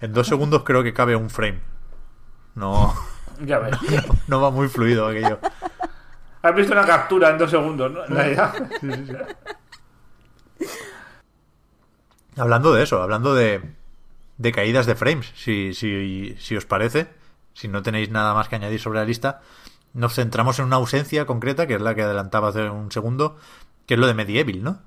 En 0.00 0.12
dos 0.12 0.26
segundos 0.26 0.64
creo 0.64 0.82
que 0.82 0.92
cabe 0.92 1.14
un 1.16 1.30
frame. 1.30 1.60
No, 2.54 2.94
Ya 3.44 3.58
ves. 3.58 3.76
no 4.26 4.40
va 4.40 4.50
muy 4.50 4.68
fluido 4.68 5.06
aquello. 5.06 5.38
Has 6.42 6.54
visto 6.54 6.72
una 6.72 6.84
captura 6.86 7.30
en 7.30 7.38
dos 7.38 7.50
segundos, 7.50 7.92
¿no? 7.92 8.00
Hablando 12.36 12.72
de 12.72 12.82
eso, 12.82 13.02
hablando 13.02 13.34
de, 13.34 13.60
de 14.38 14.52
caídas 14.52 14.86
de 14.86 14.94
frames, 14.94 15.32
si, 15.34 15.74
si, 15.74 16.36
si 16.38 16.56
os 16.56 16.64
parece, 16.64 17.08
si 17.54 17.68
no 17.68 17.82
tenéis 17.82 18.10
nada 18.10 18.34
más 18.34 18.48
que 18.48 18.56
añadir 18.56 18.80
sobre 18.80 19.00
la 19.00 19.04
lista, 19.04 19.40
nos 19.92 20.14
centramos 20.14 20.58
en 20.58 20.66
una 20.66 20.76
ausencia 20.76 21.26
concreta, 21.26 21.66
que 21.66 21.74
es 21.74 21.80
la 21.80 21.94
que 21.94 22.02
adelantaba 22.02 22.48
hace 22.48 22.70
un 22.70 22.92
segundo, 22.92 23.36
que 23.86 23.94
es 23.94 24.00
lo 24.00 24.06
de 24.06 24.14
Medieval, 24.14 24.62
¿no? 24.62 24.78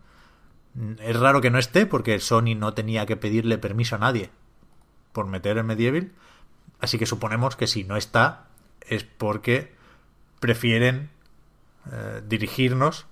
Es 1.00 1.20
raro 1.20 1.42
que 1.42 1.52
no 1.52 1.60
esté 1.60 1.86
porque 1.86 2.20
Sony 2.20 2.56
no 2.56 2.74
tenía 2.74 3.06
que 3.06 3.16
pedirle 3.16 3.58
permiso 3.58 3.96
a 3.96 4.00
nadie 4.00 4.32
por 5.12 5.28
meter 5.28 5.58
el 5.58 5.64
Medieval, 5.64 6.12
así 6.80 6.98
que 6.98 7.06
suponemos 7.06 7.56
que 7.56 7.68
si 7.68 7.84
no 7.84 7.96
está 7.96 8.48
es 8.82 9.04
porque 9.04 9.74
prefieren 10.40 11.10
eh, 11.92 12.22
dirigirnos 12.28 13.06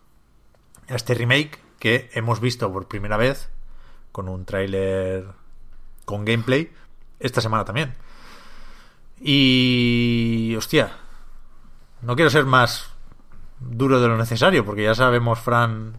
a 0.89 0.95
este 0.95 1.13
remake 1.13 1.60
que 1.80 2.10
hemos 2.13 2.39
visto 2.39 2.71
por 2.74 2.88
primera 2.88 3.17
vez 3.17 3.50
con 4.12 4.28
un 4.28 4.45
tráiler 4.45 5.26
con 6.06 6.26
gameplay 6.26 6.71
esta 7.19 7.41
semana 7.41 7.63
también. 7.63 7.93
Y 9.19 10.56
hostia, 10.58 10.97
no 12.02 12.15
quiero 12.15 12.32
ser 12.32 12.45
más 12.45 12.91
duro 13.60 14.02
de 14.02 14.08
lo 14.08 14.17
necesario 14.17 14.65
porque 14.65 14.84
ya 14.84 14.95
sabemos, 14.95 15.39
Fran, 15.39 15.97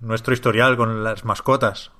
nuestro 0.00 0.34
historial 0.34 0.76
con 0.76 1.04
las 1.04 1.24
mascotas 1.24 1.92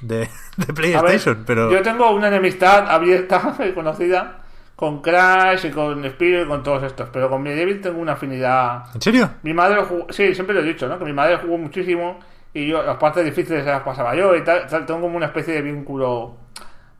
de, 0.00 0.28
de 0.56 0.74
A 0.92 1.02
ver, 1.02 1.12
PlayStation, 1.12 1.44
pero 1.46 1.70
Yo 1.70 1.82
tengo 1.82 2.10
una 2.12 2.28
enemistad 2.28 2.88
abierta 2.90 3.56
y 3.68 3.72
conocida 3.72 4.42
con 4.76 5.00
Crash 5.02 5.66
y 5.66 5.70
con 5.70 6.04
Spiro 6.10 6.42
y 6.42 6.46
con 6.46 6.62
todos 6.62 6.82
estos, 6.84 7.08
pero 7.10 7.30
con 7.30 7.42
Medieval 7.42 7.80
tengo 7.80 7.98
una 8.00 8.12
afinidad. 8.12 8.84
¿en 8.94 9.00
serio? 9.00 9.30
Mi 9.42 9.54
madre 9.54 9.82
jugó, 9.84 10.06
sí, 10.12 10.34
siempre 10.34 10.54
lo 10.54 10.60
he 10.62 10.64
dicho, 10.64 10.88
¿no? 10.88 10.98
Que 10.98 11.04
mi 11.04 11.12
madre 11.12 11.36
jugó 11.38 11.56
muchísimo 11.58 12.18
y 12.52 12.68
yo 12.68 12.82
las 12.82 12.96
partes 12.98 13.24
difíciles 13.24 13.64
las 13.64 13.82
pasaba 13.82 14.14
yo 14.16 14.34
y 14.36 14.42
tal, 14.44 14.66
tal, 14.66 14.84
tengo 14.86 15.00
como 15.02 15.16
una 15.16 15.26
especie 15.26 15.54
de 15.54 15.62
vínculo. 15.62 16.36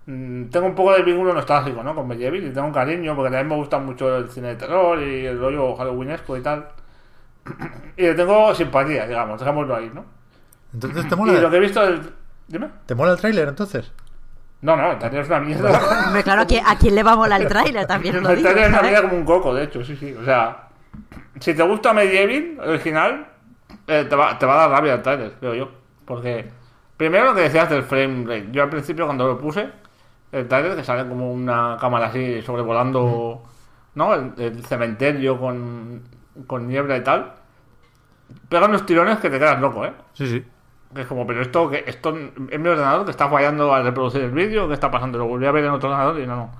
mm, 0.06 0.46
Tengo 0.50 0.66
un 0.66 0.74
poco 0.74 0.92
de 0.94 1.02
vínculo 1.02 1.34
nostálgico, 1.34 1.82
¿no? 1.82 1.94
Con 1.94 2.08
Medieval 2.08 2.44
y 2.44 2.52
tengo 2.52 2.66
un 2.68 2.72
cariño 2.72 3.14
porque 3.16 3.30
también 3.30 3.48
me 3.48 3.56
gusta 3.56 3.78
mucho 3.78 4.16
el 4.18 4.30
cine 4.30 4.48
de 4.48 4.56
terror 4.56 5.02
y 5.02 5.26
el 5.26 5.38
rollo 5.40 5.74
halloweenesco 5.76 6.36
y 6.36 6.42
tal. 6.42 6.68
Y 7.96 8.02
le 8.02 8.14
tengo 8.14 8.54
simpatía, 8.54 9.06
digamos, 9.06 9.40
dejémoslo 9.40 9.76
ahí, 9.76 9.90
¿no? 9.94 10.04
Entonces 10.72 11.08
te 11.08 11.08
Y 11.08 11.10
lo 11.10 11.16
mola, 11.16 11.50
que 11.50 11.56
he 11.56 11.60
visto 11.60 11.80
del... 11.84 12.12
Dime. 12.48 12.68
¿te 12.86 12.94
mola 12.94 13.12
el 13.12 13.18
tráiler 13.18 13.48
entonces? 13.48 13.92
No, 14.62 14.76
no, 14.76 14.92
el 14.92 14.98
trailer 14.98 15.20
es 15.22 15.28
una 15.28 15.40
mierda. 15.40 16.22
Claro, 16.22 16.42
¿a 16.42 16.46
quién, 16.46 16.64
a 16.66 16.76
quién 16.76 16.94
le 16.94 17.02
va 17.02 17.12
a 17.12 17.16
molar 17.16 17.40
el 17.40 17.48
tráiler? 17.48 17.86
También 17.86 18.22
lo 18.22 18.30
El 18.30 18.36
digo. 18.36 18.48
trailer 18.48 18.64
es 18.64 18.70
una 18.70 18.82
mierda 18.82 19.02
como 19.02 19.16
un 19.16 19.24
coco, 19.24 19.54
de 19.54 19.64
hecho, 19.64 19.84
sí, 19.84 19.96
sí. 19.96 20.14
O 20.14 20.24
sea, 20.24 20.68
si 21.40 21.54
te 21.54 21.62
gusta 21.62 21.92
Medieval, 21.92 22.30
el 22.64 22.70
original, 22.70 23.26
eh, 23.86 24.06
te, 24.08 24.16
va, 24.16 24.38
te 24.38 24.46
va 24.46 24.54
a 24.54 24.58
dar 24.58 24.70
rabia 24.70 24.94
el 24.94 25.02
trailer, 25.02 25.32
creo 25.38 25.54
yo. 25.54 25.68
Porque, 26.04 26.50
primero 26.96 27.26
lo 27.26 27.34
que 27.34 27.42
decías 27.42 27.68
del 27.70 27.82
frame 27.84 28.24
rate. 28.26 28.48
Yo 28.52 28.62
al 28.62 28.70
principio 28.70 29.04
cuando 29.06 29.26
lo 29.26 29.38
puse, 29.38 29.68
el 30.32 30.48
trailer 30.48 30.76
que 30.76 30.84
sale 30.84 31.08
como 31.08 31.32
una 31.32 31.76
cámara 31.80 32.06
así 32.06 32.42
sobrevolando, 32.42 33.42
¿no? 33.94 34.14
El, 34.14 34.32
el 34.38 34.64
cementerio 34.64 35.38
con, 35.38 36.02
con 36.46 36.66
niebla 36.68 36.96
y 36.96 37.02
tal. 37.04 37.32
Pega 38.48 38.66
unos 38.66 38.86
tirones 38.86 39.18
que 39.18 39.30
te 39.30 39.38
quedas 39.38 39.60
loco, 39.60 39.84
¿eh? 39.84 39.92
Sí, 40.12 40.26
sí. 40.28 40.44
Que 40.94 41.00
es 41.02 41.06
como, 41.06 41.26
pero 41.26 41.42
esto, 41.42 41.68
que 41.68 41.84
esto 41.86 42.16
es 42.50 42.58
mi 42.60 42.68
ordenador 42.68 43.04
que 43.04 43.10
está 43.10 43.28
fallando 43.28 43.72
al 43.74 43.84
reproducir 43.84 44.22
el 44.22 44.30
vídeo, 44.30 44.68
¿qué 44.68 44.74
está 44.74 44.90
pasando? 44.90 45.18
Lo 45.18 45.26
volví 45.26 45.44
a 45.46 45.50
ver 45.52 45.64
en 45.64 45.70
otro 45.72 45.88
ordenador 45.90 46.18
y 46.20 46.26
no, 46.26 46.36
no. 46.36 46.50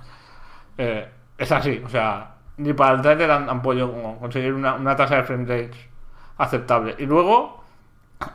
Eh, 0.77 1.09
es 1.37 1.51
así, 1.51 1.81
o 1.85 1.89
sea, 1.89 2.35
ni 2.57 2.73
para 2.73 2.95
el 2.95 3.01
trailer 3.01 3.31
han, 3.31 3.49
han 3.49 3.61
podido 3.61 3.91
como 3.91 4.19
conseguir 4.19 4.53
una, 4.53 4.73
una 4.75 4.95
tasa 4.95 5.15
de 5.17 5.23
frame 5.23 5.45
rate 5.45 5.71
aceptable. 6.37 6.95
Y 6.97 7.05
luego, 7.05 7.63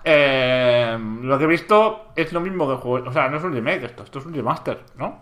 eh, 0.04 0.98
lo 1.22 1.38
que 1.38 1.44
he 1.44 1.48
visto 1.48 2.06
es 2.16 2.32
lo 2.32 2.40
mismo 2.40 2.66
que 2.66 2.72
el 2.74 2.78
juego. 2.78 3.08
O 3.08 3.12
sea, 3.12 3.28
no 3.28 3.36
es 3.36 3.44
un 3.44 3.52
remake 3.52 3.84
esto, 3.84 4.02
esto 4.04 4.18
es 4.18 4.26
un 4.26 4.34
remaster, 4.34 4.80
¿no? 4.96 5.20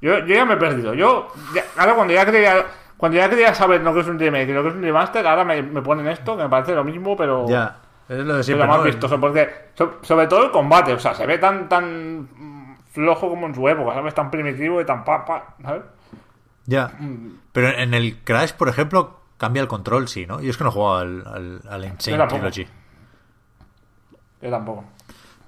Yo, 0.00 0.18
yo 0.20 0.34
ya 0.34 0.44
me 0.44 0.54
he 0.54 0.56
perdido. 0.58 0.94
Yo, 0.94 1.28
ya- 1.54 1.64
ahora 1.76 1.94
cuando 1.94 2.12
ya 2.14 2.24
quería. 2.24 2.64
Cuando 3.00 3.16
ya 3.16 3.30
quería 3.30 3.54
saber 3.54 3.80
lo 3.80 3.94
que 3.94 4.00
es 4.00 4.06
un 4.08 4.18
remake 4.18 4.50
y 4.50 4.52
lo 4.52 4.62
que 4.62 4.68
es 4.68 4.74
un 4.74 4.82
remaster, 4.82 5.26
ahora 5.26 5.42
me, 5.42 5.62
me 5.62 5.80
ponen 5.80 6.06
esto, 6.08 6.36
que 6.36 6.42
me 6.42 6.48
parece 6.50 6.74
lo 6.74 6.84
mismo, 6.84 7.16
pero. 7.16 7.48
Ya, 7.48 7.78
es 8.06 8.18
lo 8.18 8.24
de 8.24 8.26
Pero 8.26 8.42
siempre. 8.42 8.66
más 8.68 8.76
¿no? 8.78 8.82
vistoso, 8.84 9.18
porque 9.18 9.48
so- 9.74 9.98
sobre 10.02 10.26
todo 10.26 10.44
el 10.44 10.50
combate, 10.50 10.92
o 10.92 10.98
sea, 10.98 11.14
se 11.14 11.24
ve 11.26 11.38
tan 11.38 11.66
tan 11.66 12.20
mm, 12.24 12.76
flojo 12.92 13.30
como 13.30 13.46
en 13.46 13.54
su 13.54 13.66
época, 13.68 13.94
¿sabes? 13.94 14.12
Tan 14.14 14.30
primitivo 14.30 14.82
y 14.82 14.84
tan 14.84 15.02
pa, 15.02 15.24
pa, 15.24 15.54
¿sabes? 15.62 15.82
Ya. 16.66 16.92
Pero 17.52 17.68
en 17.70 17.94
el 17.94 18.18
Crash, 18.22 18.52
por 18.52 18.68
ejemplo, 18.68 19.20
cambia 19.38 19.62
el 19.62 19.68
control, 19.68 20.06
sí, 20.06 20.26
¿no? 20.26 20.40
Yo 20.42 20.50
es 20.50 20.58
que 20.58 20.64
no 20.64 20.70
he 20.70 20.72
jugado 20.74 20.98
al, 20.98 21.26
al, 21.26 21.60
al 21.70 21.84
Insane 21.86 22.16
Yo 22.16 22.18
tampoco. 22.18 22.50
Trilogy. 22.50 22.68
Yo 24.42 24.50
tampoco. 24.50 24.84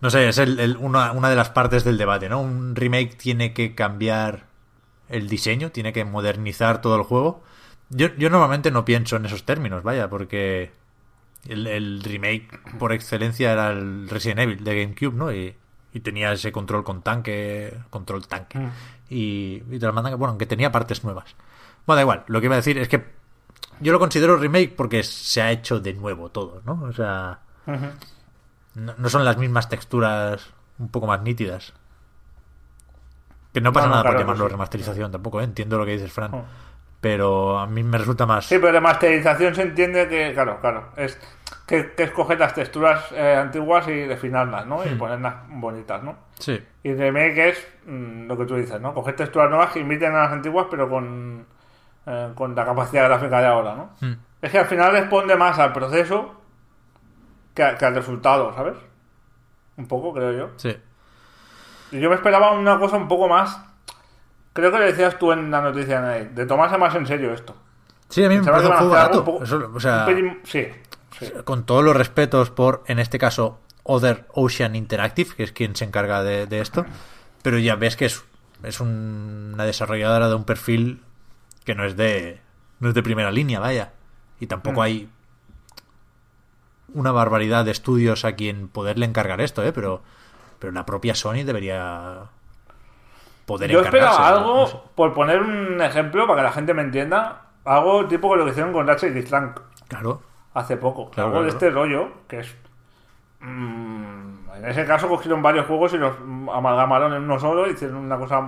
No 0.01 0.11
sé, 0.11 0.29
es 0.29 0.39
el- 0.39 0.59
el- 0.59 0.77
una, 0.79 1.13
una 1.13 1.29
de 1.31 1.37
las 1.37 1.51
partes 1.51 1.85
del 1.85 1.99
debate, 1.99 2.29
¿no? 2.29 2.41
Un 2.41 2.75
remake 2.75 3.15
tiene 3.17 3.53
que 3.53 3.75
cambiar 3.75 4.45
el 5.13 5.29
diseño, 5.29 5.71
tiene 5.71 5.93
que 5.93 6.05
modernizar 6.05 6.81
todo 6.81 6.97
el 6.97 7.03
juego. 7.03 7.43
Yo, 7.91 8.09
yo 8.17 8.31
normalmente 8.31 8.71
no 8.71 8.85
pienso 8.85 9.17
en 9.17 9.27
esos 9.27 9.45
términos, 9.45 9.83
vaya, 9.83 10.09
porque 10.09 10.73
el, 11.47 11.67
el 11.67 12.03
remake 12.03 12.49
por 12.79 12.93
excelencia 12.93 13.53
era 13.53 13.71
el 13.71 14.09
Resident 14.09 14.41
Evil 14.41 14.65
de 14.65 14.83
GameCube, 14.83 15.15
¿no? 15.15 15.33
Y, 15.33 15.55
y 15.93 16.01
tenía 16.01 16.33
ese 16.33 16.53
control 16.53 16.85
con 16.85 17.03
tanque, 17.03 17.77
control 17.91 18.27
tanque. 18.27 18.59
Mm. 18.59 18.71
Y, 19.11 19.63
y 19.71 19.79
te 19.79 19.87
lo 19.87 19.93
mandan, 19.93 20.19
bueno, 20.19 20.39
que 20.39 20.47
tenía 20.47 20.73
partes 20.73 21.05
nuevas. 21.05 21.37
Bueno, 21.87 21.97
da 21.97 22.03
igual, 22.03 22.25
lo 22.29 22.41
que 22.41 22.47
iba 22.47 22.55
a 22.55 22.65
decir 22.65 22.79
es 22.79 22.89
que 22.89 23.05
yo 23.81 23.93
lo 23.93 23.99
considero 23.99 24.37
remake 24.37 24.75
porque 24.75 25.03
se 25.03 25.43
ha 25.43 25.51
hecho 25.51 25.81
de 25.81 25.93
nuevo 25.93 26.31
todo, 26.31 26.63
¿no? 26.65 26.83
O 26.85 26.93
sea, 26.93 27.41
no 28.75 29.09
son 29.09 29.25
las 29.25 29.37
mismas 29.37 29.69
texturas 29.69 30.51
un 30.79 30.89
poco 30.89 31.07
más 31.07 31.21
nítidas. 31.23 31.75
Que 33.53 33.61
no 33.61 33.73
pasa 33.73 33.87
No, 33.87 33.91
nada 33.93 34.03
por 34.03 34.11
claro, 34.13 34.25
llamarlo 34.25 34.45
sí. 34.47 34.51
remasterización 34.53 35.13
tampoco, 35.13 35.41
¿eh? 35.41 35.45
entiendo 35.45 35.79
lo 35.79 35.85
que 35.85 35.93
dices, 35.93 36.13
Fran. 36.13 36.35
Oh. 36.35 36.45
Pero 37.01 37.59
a 37.59 37.67
mí 37.67 37.83
me 37.83 37.99
resulta 37.99 38.27
más... 38.27 38.47
Sí, 38.47 38.59
pero 38.59 38.73
remasterización 38.73 39.55
se 39.55 39.63
entiende 39.63 40.09
que, 40.09 40.33
claro, 40.33 40.61
claro, 40.61 40.91
es 40.97 41.19
que, 41.67 41.93
que 41.95 42.05
es 42.05 42.11
coger 42.13 42.39
las 42.39 42.55
texturas 42.55 43.11
eh, 43.13 43.35
antiguas 43.35 43.89
y 43.89 44.07
refinarlas, 44.07 44.67
¿no? 44.67 44.79
Hmm. 44.79 44.89
Y 44.93 44.95
ponerlas 44.95 45.35
bonitas, 45.49 46.03
¿no? 46.03 46.17
Sí, 46.39 46.63
Y 46.85 46.95
remake 46.95 47.49
es 47.51 47.69
mm, 47.87 48.27
lo 48.29 48.37
que 48.39 48.45
tú 48.47 48.55
dices, 48.57 48.81
¿no? 48.81 48.95
Coger 48.95 49.17
texturas 49.17 49.51
nuevas 49.51 49.73
que 49.73 49.81
imiten 49.81 50.15
a 50.15 50.23
las 50.23 50.33
antiguas, 50.33 50.67
pero 50.71 50.89
con, 50.89 51.45
eh, 52.07 52.31
con 52.37 52.55
la 52.55 52.65
capacidad 52.65 53.05
gráfica 53.09 53.41
de 53.41 53.47
ahora, 53.47 53.75
¿no? 53.75 53.91
Mm. 54.01 54.15
Es 54.41 54.51
que 54.51 54.59
al 54.59 54.67
final 54.67 54.93
responde 54.93 55.37
más 55.37 55.59
al 55.59 55.73
proceso 55.73 56.41
que, 57.55 57.63
a- 57.65 57.77
que 57.77 57.85
al 57.85 57.95
resultado, 57.97 58.55
¿sabes? 58.55 58.75
Un 59.77 59.87
poco, 59.89 60.13
creo 60.15 60.33
yo. 60.33 60.51
sí. 60.57 60.77
Yo 61.93 62.09
me 62.09 62.17
esperaba 62.17 62.53
una 62.53 62.79
cosa 62.79 62.97
un 62.97 63.07
poco 63.09 63.29
más. 63.29 63.59
Creo 64.53 64.71
que 64.73 64.79
le 64.79 64.87
decías 64.87 65.19
tú 65.19 65.33
en 65.33 65.51
la 65.51 65.61
noticia 65.61 66.01
de, 66.01 66.47
tomarse 66.47 66.77
más 66.79 66.95
en 66.95 67.07
serio 67.07 67.33
esto. 67.33 67.55
Sí, 68.09 68.25
a 68.25 68.29
mí 68.29 68.39
me 68.39 68.45
parece 68.45 68.69
un 68.69 68.77
juego 68.77 68.93
barato. 68.93 69.25
poco- 69.25 69.45
Eso, 69.45 69.71
o 69.75 69.81
sea, 69.81 70.05
un 70.07 70.15
pelín- 70.15 70.41
sí, 70.45 70.67
sí. 71.19 71.33
con 71.45 71.65
todos 71.65 71.83
los 71.85 71.97
respetos 71.97 72.51
por, 72.51 72.83
en 72.87 72.99
este 72.99 73.19
caso, 73.19 73.61
Other 73.85 74.27
Ocean 74.35 74.77
Interactive, 74.77 75.35
que 75.35 75.43
es 75.45 75.53
quien 75.53 75.75
se 75.77 75.85
encarga 75.85 76.23
de, 76.23 76.47
de 76.47 76.61
esto, 76.61 76.85
pero 77.43 77.59
ya 77.59 77.77
ves 77.77 77.97
que 77.97 78.05
es, 78.07 78.23
es 78.63 78.81
un- 78.81 79.53
una 79.55 79.65
desarrolladora 79.65 80.29
de 80.29 80.35
un 80.35 80.45
perfil 80.45 81.03
que 81.65 81.75
no 81.75 81.85
es 81.85 81.97
de 81.97 82.41
no 82.81 82.89
es 82.89 82.95
de 82.95 83.03
primera 83.03 83.31
línea, 83.31 83.61
vaya. 83.61 83.93
Y 84.41 84.47
tampoco 84.49 84.81
Mm. 84.81 84.83
hay 84.85 85.09
una 86.95 87.13
barbaridad 87.13 87.65
de 87.65 87.71
estudios 87.71 88.25
a 88.25 88.33
quien 88.35 88.69
poderle 88.69 89.07
encargar 89.07 89.41
esto, 89.41 89.63
¿eh? 89.63 89.73
Pero, 89.73 90.03
pero 90.63 90.73
la 90.73 90.87
propia 90.87 91.13
Sony 91.15 91.43
debería 91.45 92.21
poder 93.47 93.71
Yo 93.73 93.83
¿no? 93.83 94.25
algo, 94.25 94.55
No 94.61 94.67
sé. 94.69 94.79
por 94.95 95.13
poner 95.13 95.43
un 95.43 95.83
ejemplo 95.83 96.25
para 96.29 96.39
que 96.41 96.45
la 96.45 96.53
gente 96.53 96.73
me 96.73 96.83
entienda, 96.83 97.47
algo 97.65 98.07
tipo 98.07 98.31
que 98.31 98.37
lo 98.39 98.45
que 98.45 98.53
hicieron 98.53 98.73
con 98.73 98.87
Ratchet 98.87 99.17
y 99.17 99.25
Clank 99.25 99.59
Claro. 99.89 100.23
hace 100.55 100.77
poco. 100.77 101.11
Claro, 101.11 101.31
algo 101.31 101.43
de 101.43 101.49
este 101.49 101.69
rollo, 101.71 102.09
que 102.29 102.39
es. 102.41 102.57
mm, 103.41 104.55
en 104.57 104.65
ese 104.69 104.87
caso 104.87 105.09
cogieron 105.09 105.43
varios 105.43 105.67
juegos 105.67 105.93
y 105.95 105.99
los 105.99 106.15
amalgamaron 106.55 107.13
en 107.15 107.25
uno 107.25 107.39
solo, 107.41 107.69
hicieron 107.69 107.97
una 107.97 108.17
cosa 108.19 108.41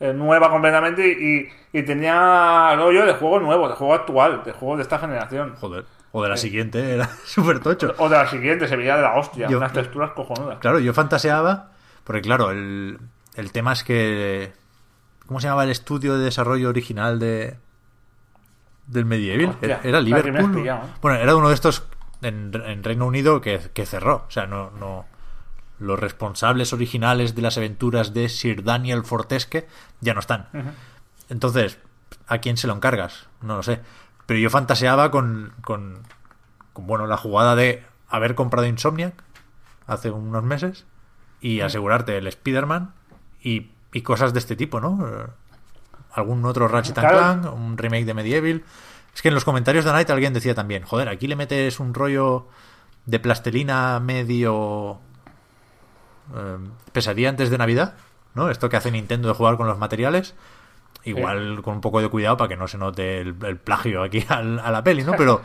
eh, 0.00 0.12
nueva 0.12 0.50
completamente 0.50 1.06
y, 1.06 1.48
y 1.78 1.82
tenía 1.84 2.74
rollo 2.76 3.06
de 3.06 3.14
juego 3.14 3.38
nuevo, 3.40 3.68
de 3.68 3.74
juego 3.76 3.94
actual, 3.94 4.42
de 4.42 4.52
juego 4.52 4.76
de 4.76 4.82
esta 4.82 4.98
generación. 4.98 5.54
Joder. 5.60 5.84
O 6.16 6.22
de 6.22 6.28
la 6.28 6.36
siguiente, 6.36 6.78
era 6.94 7.08
súper 7.24 7.58
tocho. 7.58 7.92
O 7.98 8.08
de 8.08 8.16
la 8.16 8.28
siguiente, 8.28 8.68
se 8.68 8.76
veía 8.76 8.94
de 8.96 9.02
la 9.02 9.14
hostia, 9.14 9.48
Yo- 9.48 9.58
unas 9.58 9.72
texturas 9.72 10.12
cojonudas. 10.12 10.58
Claro, 10.60 10.78
yo 10.78 10.94
fantaseaba, 10.94 11.72
porque 12.04 12.22
claro, 12.22 12.50
el, 12.52 12.98
el 13.34 13.50
tema 13.52 13.72
es 13.72 13.82
que... 13.82 14.52
¿Cómo 15.26 15.40
se 15.40 15.46
llamaba 15.48 15.64
el 15.64 15.70
estudio 15.70 16.16
de 16.18 16.24
desarrollo 16.24 16.68
original 16.68 17.18
de 17.18 17.56
del 18.86 19.06
Medieval? 19.06 19.50
Hostia, 19.54 19.80
era 19.82 20.00
Liverpool. 20.00 20.52
pillado, 20.54 20.86
¿eh? 20.86 20.90
Bueno, 21.00 21.18
era 21.18 21.34
uno 21.34 21.48
de 21.48 21.54
estos 21.54 21.84
en, 22.22 22.52
en 22.66 22.84
Reino 22.84 23.06
Unido 23.06 23.40
que, 23.40 23.58
que 23.72 23.86
cerró. 23.86 24.24
O 24.28 24.30
sea, 24.30 24.46
no, 24.46 24.70
no... 24.78 25.06
Los 25.80 25.98
responsables 25.98 26.72
originales 26.72 27.34
de 27.34 27.42
las 27.42 27.56
aventuras 27.58 28.14
de 28.14 28.28
Sir 28.28 28.62
Daniel 28.62 29.02
Fortesque 29.04 29.66
ya 30.00 30.14
no 30.14 30.20
están. 30.20 30.46
Entonces, 31.28 31.78
¿a 32.28 32.38
quién 32.38 32.56
se 32.56 32.68
lo 32.68 32.74
encargas? 32.74 33.26
No 33.42 33.56
lo 33.56 33.62
sé. 33.64 33.80
Pero 34.26 34.40
yo 34.40 34.50
fantaseaba 34.50 35.10
con, 35.10 35.52
con, 35.62 36.00
con, 36.72 36.86
bueno, 36.86 37.06
la 37.06 37.16
jugada 37.16 37.54
de 37.56 37.84
haber 38.08 38.34
comprado 38.34 38.66
Insomniac 38.66 39.14
hace 39.86 40.10
unos 40.10 40.42
meses 40.42 40.86
y 41.40 41.60
asegurarte 41.60 42.16
el 42.16 42.26
Spider-Man 42.26 42.94
y, 43.42 43.70
y 43.92 44.02
cosas 44.02 44.32
de 44.32 44.38
este 44.38 44.56
tipo, 44.56 44.80
¿no? 44.80 45.06
Eh, 45.06 45.26
Algún 46.12 46.44
otro 46.44 46.68
Ratchet 46.68 46.96
and 46.98 47.08
Claro. 47.08 47.40
Clank, 47.40 47.54
un 47.54 47.76
remake 47.76 48.04
de 48.04 48.14
Medieval. 48.14 48.62
Es 49.14 49.20
que 49.20 49.28
en 49.28 49.34
los 49.34 49.44
comentarios 49.44 49.84
de 49.84 49.92
Night 49.92 50.08
alguien 50.10 50.32
decía 50.32 50.54
también, 50.54 50.84
joder, 50.84 51.08
aquí 51.08 51.26
le 51.26 51.36
metes 51.36 51.80
un 51.80 51.92
rollo 51.92 52.46
de 53.04 53.18
plastelina 53.18 54.00
medio 54.00 55.00
eh, 56.34 56.58
pesadilla 56.92 57.28
antes 57.28 57.50
de 57.50 57.58
Navidad, 57.58 57.94
¿no? 58.34 58.48
Esto 58.48 58.68
que 58.68 58.76
hace 58.76 58.90
Nintendo 58.90 59.28
de 59.28 59.34
jugar 59.34 59.56
con 59.56 59.66
los 59.66 59.76
materiales. 59.78 60.34
Igual 61.04 61.60
con 61.62 61.74
un 61.74 61.80
poco 61.80 62.00
de 62.00 62.08
cuidado 62.08 62.36
para 62.36 62.48
que 62.48 62.56
no 62.56 62.66
se 62.68 62.78
note 62.78 63.20
el, 63.20 63.36
el 63.44 63.56
plagio 63.58 64.02
aquí 64.02 64.24
al- 64.28 64.58
a 64.58 64.70
la 64.70 64.82
peli, 64.82 65.02
¿no? 65.04 65.12
Pero, 65.16 65.42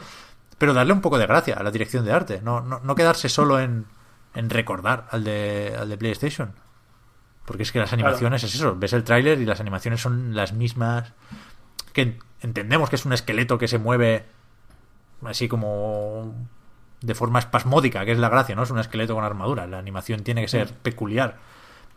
pero 0.57 0.73
darle 0.73 0.93
un 0.93 1.01
poco 1.01 1.17
de 1.17 1.25
gracia 1.27 1.55
a 1.55 1.63
la 1.63 1.71
dirección 1.71 2.05
de 2.05 2.13
arte. 2.13 2.41
No, 2.43 2.61
no, 2.61 2.79
no 2.83 2.95
quedarse 2.95 3.27
solo 3.29 3.59
en, 3.59 3.85
en 4.35 4.49
recordar 4.49 5.07
al 5.11 5.23
de, 5.23 5.75
al 5.77 5.89
de 5.89 5.97
PlayStation. 5.97 6.53
Porque 7.45 7.63
es 7.63 7.71
que 7.71 7.79
las 7.79 7.91
animaciones 7.93 8.43
es 8.43 8.55
eso. 8.55 8.75
Ves 8.77 8.93
el 8.93 9.03
tráiler 9.03 9.39
y 9.41 9.45
las 9.45 9.59
animaciones 9.59 10.01
son 10.01 10.35
las 10.35 10.53
mismas. 10.53 11.13
Que 11.93 12.01
en- 12.03 12.19
entendemos 12.41 12.89
que 12.89 12.95
es 12.95 13.05
un 13.05 13.13
esqueleto 13.13 13.57
que 13.57 13.67
se 13.67 13.79
mueve 13.79 14.25
así 15.25 15.47
como 15.49 16.33
de 17.01 17.15
forma 17.15 17.39
espasmódica, 17.39 18.05
que 18.05 18.11
es 18.11 18.17
la 18.19 18.29
gracia, 18.29 18.55
¿no? 18.55 18.63
Es 18.63 18.71
un 18.71 18.79
esqueleto 18.79 19.15
con 19.15 19.23
armadura. 19.23 19.67
La 19.67 19.79
animación 19.79 20.23
tiene 20.23 20.41
que 20.41 20.47
ser 20.47 20.71
peculiar. 20.73 21.37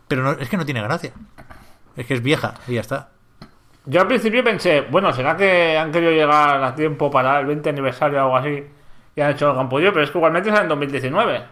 Pero 0.07 0.23
no, 0.23 0.31
es 0.31 0.49
que 0.49 0.57
no 0.57 0.65
tiene 0.65 0.81
gracia. 0.81 1.13
Es 1.95 2.05
que 2.07 2.13
es 2.15 2.23
vieja 2.23 2.55
y 2.67 2.73
ya 2.73 2.81
está. 2.81 3.11
Yo 3.85 4.01
al 4.01 4.07
principio 4.07 4.43
pensé, 4.43 4.81
bueno, 4.89 5.11
¿será 5.11 5.35
que 5.35 5.77
han 5.77 5.91
querido 5.91 6.11
llegar 6.11 6.63
a 6.63 6.73
tiempo 6.75 7.11
para 7.11 7.39
el 7.39 7.45
20 7.45 7.69
aniversario 7.69 8.19
o 8.19 8.21
algo 8.21 8.37
así? 8.37 8.65
Y 9.15 9.21
han 9.21 9.31
hecho 9.31 9.51
el 9.51 9.57
campollo, 9.57 9.91
pero 9.91 10.03
es 10.05 10.11
que 10.11 10.17
igualmente 10.17 10.49
sale 10.49 10.63
en 10.63 10.69
2019. 10.69 11.43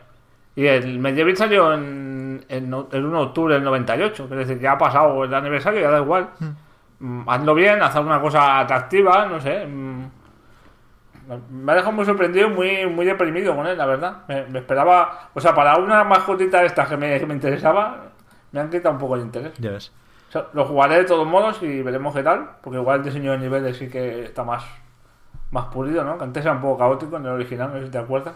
Y 0.55 0.65
el 0.65 0.99
Medieval 0.99 1.35
salió 1.37 1.73
en, 1.73 2.43
en 2.49 2.65
el 2.91 3.05
1 3.05 3.17
de 3.19 3.23
octubre 3.25 3.53
del 3.55 3.63
98. 3.63 4.23
Es 4.23 4.29
decir, 4.29 4.59
ya 4.59 4.73
ha 4.73 4.77
pasado 4.77 5.23
el 5.25 5.33
aniversario, 5.33 5.81
ya 5.81 5.89
da 5.91 5.99
igual. 5.99 6.29
Mm, 6.99 7.29
hazlo 7.29 7.55
bien, 7.55 7.81
haz 7.81 7.95
alguna 7.95 8.21
cosa 8.21 8.59
atractiva, 8.59 9.25
no 9.25 9.39
sé. 9.41 9.65
mm. 9.65 10.05
Me 11.49 11.71
ha 11.71 11.75
dejado 11.75 11.93
muy 11.93 12.05
sorprendido, 12.05 12.49
muy, 12.49 12.87
muy 12.87 13.05
deprimido 13.05 13.55
con 13.55 13.65
él, 13.67 13.77
la 13.77 13.85
verdad. 13.85 14.17
Me, 14.27 14.45
me 14.47 14.59
esperaba, 14.59 15.29
o 15.33 15.39
sea, 15.39 15.53
para 15.55 15.77
una 15.77 16.03
mascotita 16.03 16.59
de 16.59 16.65
estas 16.67 16.89
que 16.89 16.97
me, 16.97 17.19
que 17.19 17.25
me 17.25 17.33
interesaba, 17.33 18.11
me 18.51 18.59
han 18.59 18.69
quitado 18.69 18.93
un 18.95 18.99
poco 18.99 19.15
el 19.15 19.21
interés. 19.21 19.53
Ya 19.59 19.71
ves. 19.71 19.91
O 20.31 20.33
sea, 20.33 20.47
lo 20.53 20.63
jugaré 20.63 20.99
de 20.99 21.03
todos 21.03 21.27
modos 21.27 21.61
y 21.61 21.81
veremos 21.81 22.15
qué 22.15 22.23
tal, 22.23 22.51
porque 22.61 22.79
igual 22.79 22.99
el 22.99 23.03
diseño 23.03 23.33
de 23.33 23.37
niveles 23.39 23.75
sí 23.75 23.89
que 23.89 24.23
está 24.23 24.45
más, 24.45 24.63
más 25.51 25.65
pulido, 25.65 26.05
¿no? 26.05 26.17
Que 26.17 26.23
antes 26.23 26.45
era 26.45 26.53
un 26.53 26.61
poco 26.61 26.77
caótico 26.79 27.17
en 27.17 27.25
el 27.25 27.31
original, 27.33 27.69
no 27.73 27.79
sé 27.79 27.85
si 27.87 27.91
te 27.91 27.97
acuerdas. 27.97 28.35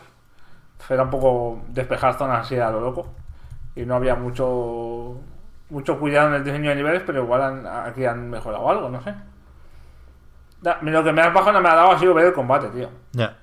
Era 0.89 1.03
un 1.03 1.09
poco 1.09 1.61
despejar 1.69 2.15
zonas 2.17 2.41
así 2.41 2.59
a 2.59 2.69
lo 2.69 2.81
loco. 2.81 3.07
Y 3.77 3.85
no 3.85 3.95
había 3.95 4.15
mucho 4.15 5.15
mucho 5.69 5.97
cuidado 5.97 6.27
en 6.29 6.33
el 6.35 6.43
diseño 6.43 6.69
de 6.69 6.75
niveles, 6.75 7.03
pero 7.05 7.23
igual 7.23 7.41
han- 7.41 7.65
aquí 7.65 8.05
han 8.05 8.29
mejorado 8.29 8.69
algo, 8.69 8.89
no 8.89 9.01
sé. 9.01 9.15
Da- 10.61 10.79
Lo 10.81 11.03
que 11.03 11.11
me 11.13 11.21
has 11.21 11.33
bajado 11.33 11.53
no 11.53 11.61
me 11.61 11.69
ha 11.69 11.75
dado 11.75 11.91
ha 11.91 11.99
sido 11.99 12.13
ver 12.13 12.25
el 12.27 12.33
combate, 12.33 12.67
tío. 12.69 12.89
Ya. 13.13 13.37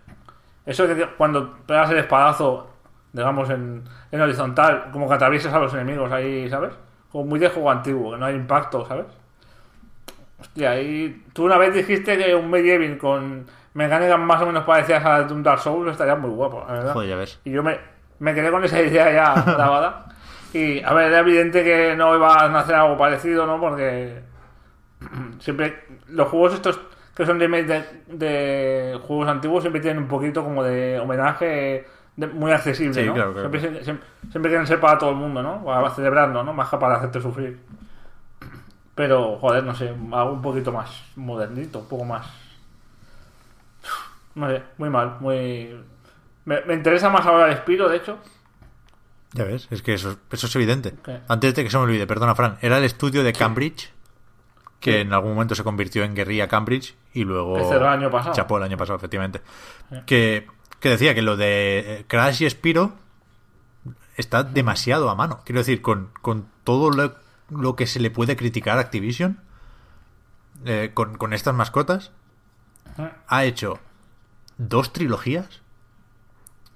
Eso 0.66 0.86
que 0.86 1.06
cuando 1.16 1.54
pegas 1.66 1.90
el 1.90 1.98
espadazo, 1.98 2.68
digamos, 3.12 3.48
en, 3.50 3.82
en 4.10 4.20
horizontal, 4.20 4.90
como 4.92 5.08
que 5.08 5.14
atraviesas 5.14 5.52
a 5.52 5.58
los 5.58 5.72
enemigos 5.74 6.10
ahí, 6.12 6.48
¿sabes? 6.48 6.72
Como 7.12 7.26
muy 7.26 7.38
de 7.38 7.50
juego 7.50 7.70
antiguo, 7.70 8.12
que 8.12 8.18
no 8.18 8.26
hay 8.26 8.34
impacto, 8.34 8.86
¿sabes? 8.86 9.06
Hostia, 10.40 10.80
y 10.80 11.22
tú 11.32 11.44
una 11.44 11.58
vez 11.58 11.74
dijiste 11.74 12.18
que 12.18 12.34
un 12.34 12.50
Medieval 12.50 12.98
con 12.98 13.46
mecánicas 13.74 14.18
más 14.18 14.42
o 14.42 14.46
menos 14.46 14.64
parecidas 14.64 15.04
a 15.04 15.32
un 15.32 15.42
Dark 15.42 15.60
Souls 15.60 15.92
estaría 15.92 16.16
muy 16.16 16.30
guapo, 16.30 16.64
la 16.66 16.72
verdad. 16.72 16.92
Joder, 16.94 17.08
ya 17.10 17.16
ves. 17.16 17.38
Y 17.44 17.52
yo 17.52 17.62
me, 17.62 17.78
me 18.18 18.34
quedé 18.34 18.50
con 18.50 18.64
esa 18.64 18.80
idea 18.82 19.12
ya 19.12 19.42
grabada. 19.42 20.06
Y, 20.52 20.82
a 20.82 20.92
ver, 20.92 21.08
era 21.08 21.20
evidente 21.20 21.62
que 21.62 21.94
no 21.96 22.14
iban 22.14 22.54
a 22.54 22.60
hacer 22.60 22.74
algo 22.74 22.96
parecido, 22.96 23.46
¿no? 23.46 23.60
Porque 23.60 24.20
siempre 25.38 25.84
los 26.08 26.28
juegos 26.28 26.54
estos 26.54 26.80
que 27.14 27.26
son 27.26 27.38
de, 27.38 27.84
de 28.08 28.98
juegos 29.06 29.28
antiguos 29.28 29.62
siempre 29.62 29.82
tienen 29.82 30.02
un 30.02 30.08
poquito 30.08 30.42
como 30.42 30.64
de 30.64 30.98
homenaje 30.98 31.84
muy 32.16 32.52
accesible, 32.52 32.94
Sí, 32.94 33.06
¿no? 33.06 33.14
claro, 33.14 33.32
claro. 33.32 33.50
Siempre, 33.50 33.84
siempre, 33.84 34.06
siempre 34.30 34.50
quieren 34.50 34.66
ser 34.66 34.80
para 34.80 34.98
todo 34.98 35.10
el 35.10 35.16
mundo, 35.16 35.42
¿no? 35.42 35.64
Para 35.64 35.90
celebrarlo, 35.90 36.42
¿no? 36.44 36.52
Más 36.52 36.68
que 36.68 36.76
para 36.76 36.96
hacerte 36.96 37.20
sufrir. 37.20 37.58
Pero, 38.94 39.38
joder, 39.38 39.64
no 39.64 39.74
sé, 39.74 39.88
algo 39.88 40.32
un 40.32 40.42
poquito 40.42 40.70
más 40.72 40.90
modernito, 41.16 41.78
un 41.80 41.88
poco 41.88 42.04
más... 42.04 42.26
No 44.34 44.48
sé, 44.48 44.62
muy 44.78 44.90
mal, 44.90 45.16
muy... 45.20 45.74
Me, 46.44 46.60
me 46.62 46.74
interesa 46.74 47.08
más 47.10 47.24
ahora 47.26 47.50
el 47.50 47.56
Spiro, 47.58 47.88
de 47.88 47.96
hecho. 47.98 48.18
Ya 49.32 49.44
ves, 49.44 49.68
es 49.70 49.80
que 49.82 49.94
eso, 49.94 50.16
eso 50.30 50.46
es 50.46 50.56
evidente. 50.56 50.94
¿Qué? 51.04 51.20
Antes 51.28 51.54
de 51.54 51.64
que 51.64 51.70
se 51.70 51.76
me 51.78 51.84
olvide, 51.84 52.06
perdona, 52.06 52.34
Fran, 52.34 52.58
era 52.60 52.78
el 52.78 52.84
estudio 52.84 53.22
de 53.22 53.32
Cambridge, 53.32 53.90
que 54.80 55.00
en 55.00 55.12
algún 55.12 55.34
momento 55.34 55.54
se 55.54 55.64
convirtió 55.64 56.02
en 56.04 56.14
Guerrilla 56.14 56.48
Cambridge 56.48 56.94
y 57.14 57.24
luego. 57.24 57.56
Que 57.56 57.64
cerró 57.64 57.86
el 57.86 57.92
año 57.92 58.10
pasado. 58.10 58.34
Chapó 58.34 58.58
el 58.58 58.64
año 58.64 58.76
pasado, 58.76 58.96
efectivamente. 58.98 59.40
Que, 60.04 60.46
que 60.82 60.90
decía 60.90 61.14
que 61.14 61.22
lo 61.22 61.36
de 61.36 61.78
eh, 62.00 62.04
Crash 62.08 62.42
y 62.42 62.50
Spiro 62.50 62.92
está 64.16 64.42
demasiado 64.42 65.08
a 65.08 65.14
mano. 65.14 65.40
Quiero 65.44 65.60
decir, 65.60 65.80
con, 65.80 66.10
con 66.20 66.46
todo 66.64 66.90
lo, 66.90 67.14
lo 67.50 67.76
que 67.76 67.86
se 67.86 68.00
le 68.00 68.10
puede 68.10 68.36
criticar 68.36 68.76
a 68.78 68.82
Activision, 68.82 69.40
eh, 70.64 70.90
con, 70.92 71.16
con 71.16 71.32
estas 71.32 71.54
mascotas, 71.54 72.10
ha 73.28 73.44
hecho 73.44 73.78
dos 74.58 74.92
trilogías 74.92 75.62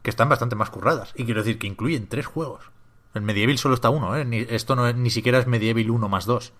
que 0.02 0.10
están 0.10 0.28
bastante 0.28 0.56
más 0.56 0.70
curradas. 0.70 1.12
Y 1.16 1.24
quiero 1.24 1.42
decir 1.42 1.58
que 1.58 1.66
incluyen 1.66 2.08
tres 2.08 2.26
juegos. 2.26 2.70
El 3.12 3.22
Medieval 3.22 3.58
solo 3.58 3.74
está 3.74 3.90
uno, 3.90 4.16
¿eh? 4.16 4.24
Ni- 4.24 4.46
esto 4.48 4.76
no 4.76 4.86
es- 4.86 4.94
ni 4.96 5.10
siquiera 5.10 5.38
es 5.38 5.46
Medieval 5.46 5.90
1 5.90 6.08
más 6.08 6.26
2. 6.26 6.52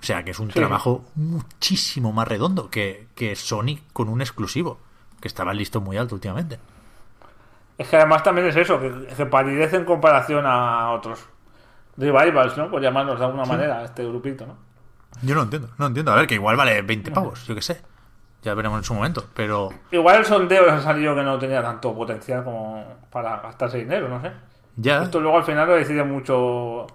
O 0.00 0.02
sea 0.02 0.24
que 0.24 0.30
es 0.32 0.38
un 0.38 0.48
Sí. 0.48 0.54
trabajo 0.54 1.04
muchísimo 1.14 2.12
más 2.12 2.28
redondo 2.28 2.70
que, 2.70 3.08
que 3.14 3.34
Sony 3.34 3.78
con 3.92 4.08
un 4.08 4.20
exclusivo, 4.20 4.78
que 5.20 5.28
estaba 5.28 5.52
listo 5.54 5.80
muy 5.80 5.96
alto 5.96 6.14
últimamente. 6.14 6.58
Es 7.76 7.88
que 7.88 7.96
además 7.96 8.22
también 8.22 8.46
es 8.48 8.56
eso, 8.56 8.80
que, 8.80 9.06
que 9.16 9.26
palidece 9.26 9.76
en 9.76 9.84
comparación 9.84 10.44
a 10.46 10.90
otros 10.92 11.28
revivals, 11.96 12.56
¿no? 12.56 12.70
Por 12.70 12.82
llamarlos 12.82 13.18
de 13.18 13.24
alguna 13.26 13.44
manera, 13.44 13.84
este 13.84 14.04
grupito, 14.04 14.46
¿no? 14.46 14.56
Yo 15.22 15.34
no 15.34 15.42
entiendo, 15.42 15.70
no 15.78 15.86
entiendo. 15.86 16.12
A 16.12 16.16
ver, 16.16 16.26
que 16.26 16.34
igual 16.34 16.56
vale 16.56 16.82
20 16.82 17.10
pavos, 17.12 17.46
yo 17.46 17.54
qué 17.54 17.62
sé. 17.62 17.82
Ya 18.42 18.54
veremos 18.54 18.78
en 18.78 18.84
su 18.84 18.94
momento, 18.94 19.30
pero 19.34 19.84
Igual 19.90 20.16
el 20.18 20.24
sondeo 20.26 20.64
les 20.66 20.74
ha 20.74 20.80
salido 20.82 21.14
que 21.14 21.22
no 21.22 21.38
tenía 21.38 21.62
tanto 21.62 21.94
potencial 21.94 22.44
como 22.44 22.84
para 23.10 23.40
gastarse 23.40 23.78
dinero, 23.78 24.08
no 24.08 24.20
sé. 24.20 24.32
ya. 24.76 25.02
Esto 25.02 25.20
luego 25.20 25.38
al 25.38 25.44
final 25.44 25.66
lo 25.68 25.74
decide 25.74 26.04
mucho, 26.04 26.86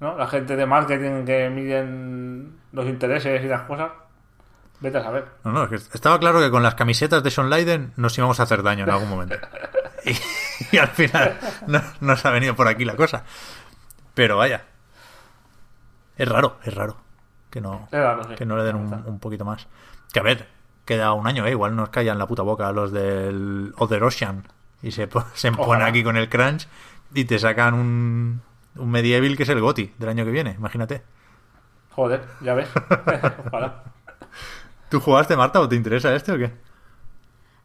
¿no? 0.00 0.16
La 0.16 0.26
gente 0.28 0.56
de 0.56 0.66
marketing 0.66 1.24
que 1.24 1.50
miden 1.50 2.60
los 2.72 2.86
intereses 2.86 3.42
y 3.44 3.48
las 3.48 3.62
cosas. 3.62 3.90
Vete 4.80 4.98
a 4.98 5.02
saber. 5.02 5.26
No, 5.44 5.52
no, 5.52 5.64
es 5.64 5.68
que 5.70 5.76
estaba 5.76 6.18
claro 6.20 6.40
que 6.40 6.50
con 6.50 6.62
las 6.62 6.74
camisetas 6.74 7.22
de 7.22 7.30
Sean 7.30 7.50
Leiden 7.50 7.92
nos 7.96 8.16
íbamos 8.16 8.38
a 8.40 8.44
hacer 8.44 8.62
daño 8.62 8.84
en 8.84 8.90
algún 8.90 9.08
momento. 9.08 9.36
Y, 10.04 10.16
y 10.76 10.78
al 10.78 10.88
final 10.88 11.36
no, 11.66 11.82
nos 12.00 12.24
ha 12.24 12.30
venido 12.30 12.54
por 12.54 12.68
aquí 12.68 12.84
la 12.84 12.94
cosa. 12.94 13.24
Pero 14.14 14.36
vaya. 14.36 14.64
Es 16.16 16.28
raro, 16.28 16.58
es 16.64 16.72
raro. 16.72 16.96
Que 17.50 17.60
no, 17.60 17.88
Es 17.90 17.98
raro, 17.98 18.22
sí. 18.28 18.34
que 18.36 18.46
no 18.46 18.56
le 18.56 18.62
den 18.62 18.76
un, 18.76 18.92
un 18.94 19.18
poquito 19.18 19.44
más. 19.44 19.66
Que 20.12 20.20
a 20.20 20.22
ver, 20.22 20.46
queda 20.84 21.12
un 21.12 21.26
año, 21.26 21.44
¿eh? 21.46 21.50
Igual 21.50 21.74
nos 21.74 21.88
callan 21.90 22.16
la 22.16 22.26
puta 22.28 22.42
boca 22.42 22.70
los 22.72 22.92
del 22.92 23.74
Other 23.76 24.04
Ocean. 24.04 24.44
Y 24.82 24.92
se, 24.92 25.08
se 25.34 25.52
ponen 25.52 25.84
aquí 25.86 26.04
con 26.04 26.16
el 26.16 26.28
crunch 26.28 26.68
y 27.12 27.24
te 27.24 27.38
sacan 27.40 27.74
un, 27.74 28.40
un 28.76 28.90
Medieval 28.90 29.36
que 29.36 29.42
es 29.42 29.48
el 29.48 29.60
GOTI 29.60 29.94
del 29.98 30.08
año 30.10 30.24
que 30.24 30.30
viene, 30.30 30.52
imagínate. 30.58 31.02
Joder, 31.90 32.22
ya 32.40 32.54
ves. 32.54 32.68
Ojalá. 33.46 33.82
¿Tú 34.90 35.00
jugaste, 35.00 35.36
Marta, 35.36 35.60
o 35.60 35.68
te 35.68 35.76
interesa 35.76 36.14
este 36.14 36.32
o 36.32 36.38
qué? 36.38 36.52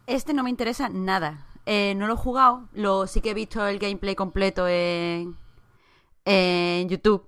Este 0.08 0.34
no 0.34 0.44
me 0.44 0.50
interesa 0.50 0.90
nada. 0.90 1.48
Eh, 1.66 1.96
no 1.96 2.08
lo 2.08 2.14
he 2.14 2.18
jugado. 2.18 2.68
Lo, 2.74 3.08
sí 3.08 3.22
que 3.22 3.32
he 3.32 3.34
visto 3.34 3.66
el 3.68 3.80
gameplay 3.80 4.16
completo 4.16 4.68
en, 4.68 5.38
en 6.26 6.90
YouTube. 6.90 7.26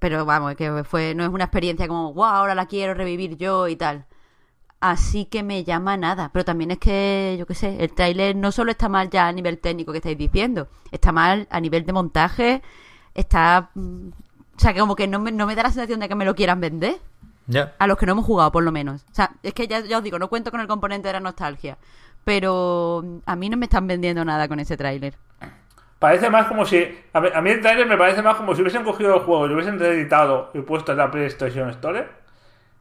Pero 0.00 0.24
vamos, 0.26 0.54
que 0.56 0.84
fue, 0.84 1.14
no 1.14 1.24
es 1.24 1.30
una 1.30 1.44
experiencia 1.44 1.88
como, 1.88 2.12
wow, 2.14 2.24
ahora 2.24 2.54
la 2.54 2.66
quiero 2.66 2.94
revivir 2.94 3.36
yo 3.36 3.68
y 3.68 3.76
tal. 3.76 4.06
Así 4.80 5.26
que 5.26 5.42
me 5.42 5.64
llama 5.64 5.96
nada. 5.96 6.30
Pero 6.32 6.44
también 6.44 6.72
es 6.72 6.78
que, 6.78 7.36
yo 7.38 7.46
qué 7.46 7.54
sé, 7.54 7.82
el 7.82 7.94
tráiler 7.94 8.36
no 8.36 8.52
solo 8.52 8.72
está 8.72 8.88
mal 8.88 9.10
ya 9.10 9.28
a 9.28 9.32
nivel 9.32 9.58
técnico 9.60 9.92
que 9.92 9.98
estáis 9.98 10.18
diciendo, 10.18 10.68
está 10.90 11.12
mal 11.12 11.46
a 11.50 11.60
nivel 11.60 11.86
de 11.86 11.92
montaje, 11.92 12.62
está... 13.14 13.70
mm, 13.74 14.08
O 14.56 14.58
sea, 14.60 14.74
que 14.74 14.80
como 14.80 14.96
que 14.96 15.06
no 15.08 15.20
me, 15.20 15.32
no 15.32 15.46
me 15.46 15.54
da 15.54 15.62
la 15.64 15.70
sensación 15.70 16.00
de 16.00 16.08
que 16.08 16.14
me 16.16 16.24
lo 16.24 16.34
quieran 16.34 16.60
vender. 16.60 17.00
A 17.78 17.86
los 17.86 17.98
que 17.98 18.06
no 18.06 18.12
hemos 18.12 18.24
jugado, 18.24 18.52
por 18.52 18.62
lo 18.62 18.72
menos. 18.72 19.04
O 19.10 19.14
sea, 19.14 19.32
es 19.42 19.52
que 19.54 19.66
ya, 19.66 19.80
ya 19.80 19.98
os 19.98 20.04
digo, 20.04 20.18
no 20.18 20.28
cuento 20.28 20.50
con 20.50 20.60
el 20.60 20.66
componente 20.66 21.08
de 21.08 21.14
la 21.14 21.20
nostalgia. 21.20 21.78
Pero 22.24 23.02
mm, 23.04 23.18
a 23.26 23.36
mí 23.36 23.48
no 23.48 23.56
me 23.56 23.66
están 23.66 23.86
vendiendo 23.86 24.24
nada 24.24 24.48
con 24.48 24.60
ese 24.60 24.76
tráiler. 24.76 25.14
Parece 25.98 26.30
más 26.30 26.46
como 26.46 26.64
si. 26.64 26.84
A 27.12 27.20
mí, 27.20 27.28
a 27.32 27.40
mí 27.40 27.50
el 27.50 27.60
trailer 27.60 27.86
me 27.86 27.96
parece 27.96 28.22
más 28.22 28.36
como 28.36 28.54
si 28.54 28.62
hubiesen 28.62 28.84
cogido 28.84 29.14
el 29.14 29.20
juego 29.20 29.46
y 29.46 29.48
lo 29.48 29.54
hubiesen 29.54 29.78
reeditado 29.78 30.50
y 30.54 30.60
puesto 30.60 30.92
en 30.92 30.98
la 30.98 31.10
PlayStation 31.10 31.68
Store 31.70 32.08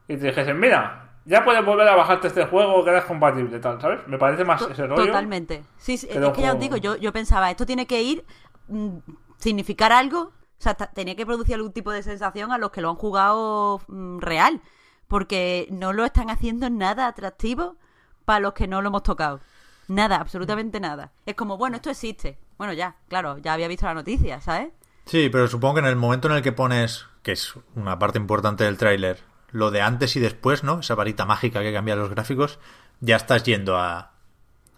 y 0.08 0.18
te 0.18 0.28
dijesen, 0.28 0.60
mira, 0.60 1.10
ya 1.26 1.44
puedes 1.44 1.64
volver 1.64 1.88
a 1.88 1.96
bajarte 1.96 2.28
este 2.28 2.46
juego 2.46 2.84
que 2.84 2.90
eres 2.90 3.06
compatible, 3.06 3.60
tal, 3.60 3.80
¿sabes? 3.80 4.06
Me 4.08 4.18
parece 4.18 4.44
más 4.44 4.62
ese 4.64 4.88
rollo. 4.88 5.06
Totalmente. 5.06 5.64
Sí, 5.78 5.98
sí, 5.98 6.08
es 6.10 6.18
que 6.32 6.42
ya 6.42 6.54
os 6.54 6.60
digo, 6.60 6.78
yo, 6.78 6.98
yo 6.98 7.14
pensaba, 7.14 7.50
esto 7.52 7.66
tiene 7.66 7.86
que 7.86 8.02
ir, 8.02 8.26
mm, 8.68 8.98
significar 9.38 9.92
algo, 9.92 10.32
o 10.62 10.64
sea, 10.64 10.76
tenía 10.76 11.16
que 11.16 11.26
producir 11.26 11.56
algún 11.56 11.74
tipo 11.74 11.92
de 11.92 12.04
sensación 12.04 12.52
a 12.52 12.60
los 12.60 12.70
que 12.70 12.82
lo 12.82 12.92
han 12.92 12.96
jugado 12.96 13.82
mm, 13.88 14.20
real, 14.20 14.62
porque 15.08 15.68
no 15.72 15.92
lo 15.92 16.06
están 16.06 16.30
haciendo 16.30 16.70
nada 16.70 17.08
atractivo 17.08 17.78
para 18.26 18.42
los 18.42 18.54
que 18.54 18.68
no 18.68 18.80
lo 18.84 18.90
hemos 18.90 19.02
tocado. 19.02 19.40
Nada, 19.88 20.18
absolutamente 20.18 20.80
nada. 20.80 21.14
Es 21.26 21.34
como, 21.34 21.58
bueno, 21.58 21.78
esto 21.78 21.90
existe. 21.90 22.38
Bueno, 22.60 22.74
ya, 22.74 22.96
claro, 23.08 23.40
ya 23.40 23.54
había 23.54 23.68
visto 23.68 23.88
la 23.88 23.96
noticia, 23.96 24.40
¿sabes? 24.40 24.70
Sí, 25.06 25.30
pero 25.32 25.48
supongo 25.48 25.74
que 25.74 25.80
en 25.80 25.88
el 25.88 25.96
momento 25.96 26.30
en 26.30 26.36
el 26.36 26.44
que 26.44 26.52
pones, 26.52 27.08
que 27.24 27.32
es 27.32 27.56
una 27.74 27.98
parte 27.98 28.20
importante 28.20 28.64
del 28.64 28.78
tráiler, 28.78 29.24
lo 29.50 29.72
de 29.72 29.82
antes 29.82 30.16
y 30.16 30.20
después, 30.20 30.64
¿no? 30.64 30.82
Esa 30.82 30.94
varita 30.94 31.26
mágica 31.26 31.62
que 31.62 31.74
cambia 31.74 31.96
los 31.96 32.12
gráficos, 32.12 32.60
ya 33.00 33.16
estás 33.16 33.42
yendo 33.44 33.78
a, 33.78 34.12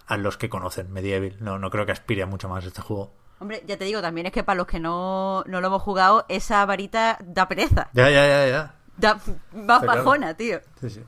a 0.08 0.16
los 0.16 0.38
que 0.38 0.48
conocen 0.48 0.94
Medieval. 0.94 1.36
No, 1.42 1.60
no 1.60 1.70
creo 1.70 1.86
que 1.86 1.92
aspire 1.92 2.24
a 2.24 2.26
mucho 2.28 2.48
más 2.48 2.64
este 2.64 2.82
juego. 2.82 3.14
Hombre, 3.44 3.62
ya 3.68 3.78
te 3.78 3.84
digo, 3.84 4.02
también 4.02 4.26
es 4.28 4.32
que 4.34 4.44
para 4.44 4.56
los 4.56 4.68
que 4.68 4.80
no, 4.80 5.44
no 5.48 5.60
lo 5.62 5.68
hemos 5.68 5.82
jugado, 5.82 6.26
esa 6.30 6.66
varita 6.66 7.18
da 7.22 7.48
pereza. 7.50 7.90
Ya, 7.94 8.10
ya, 8.10 8.26
ya, 8.26 8.48
ya. 8.48 8.76
Da 8.98 9.16
más 9.54 9.82
claro. 9.84 10.00
bajona, 10.04 10.34
tío. 10.34 10.60
Sí, 10.80 10.90
sí. 10.90 11.04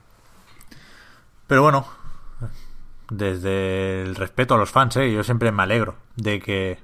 Pero 1.47 1.61
bueno, 1.61 1.87
desde 3.09 4.01
el 4.01 4.15
respeto 4.15 4.55
a 4.55 4.57
los 4.57 4.69
fans, 4.69 4.97
¿eh? 4.97 5.11
yo 5.13 5.23
siempre 5.23 5.51
me 5.51 5.63
alegro 5.63 5.95
de 6.17 6.39
que 6.41 6.79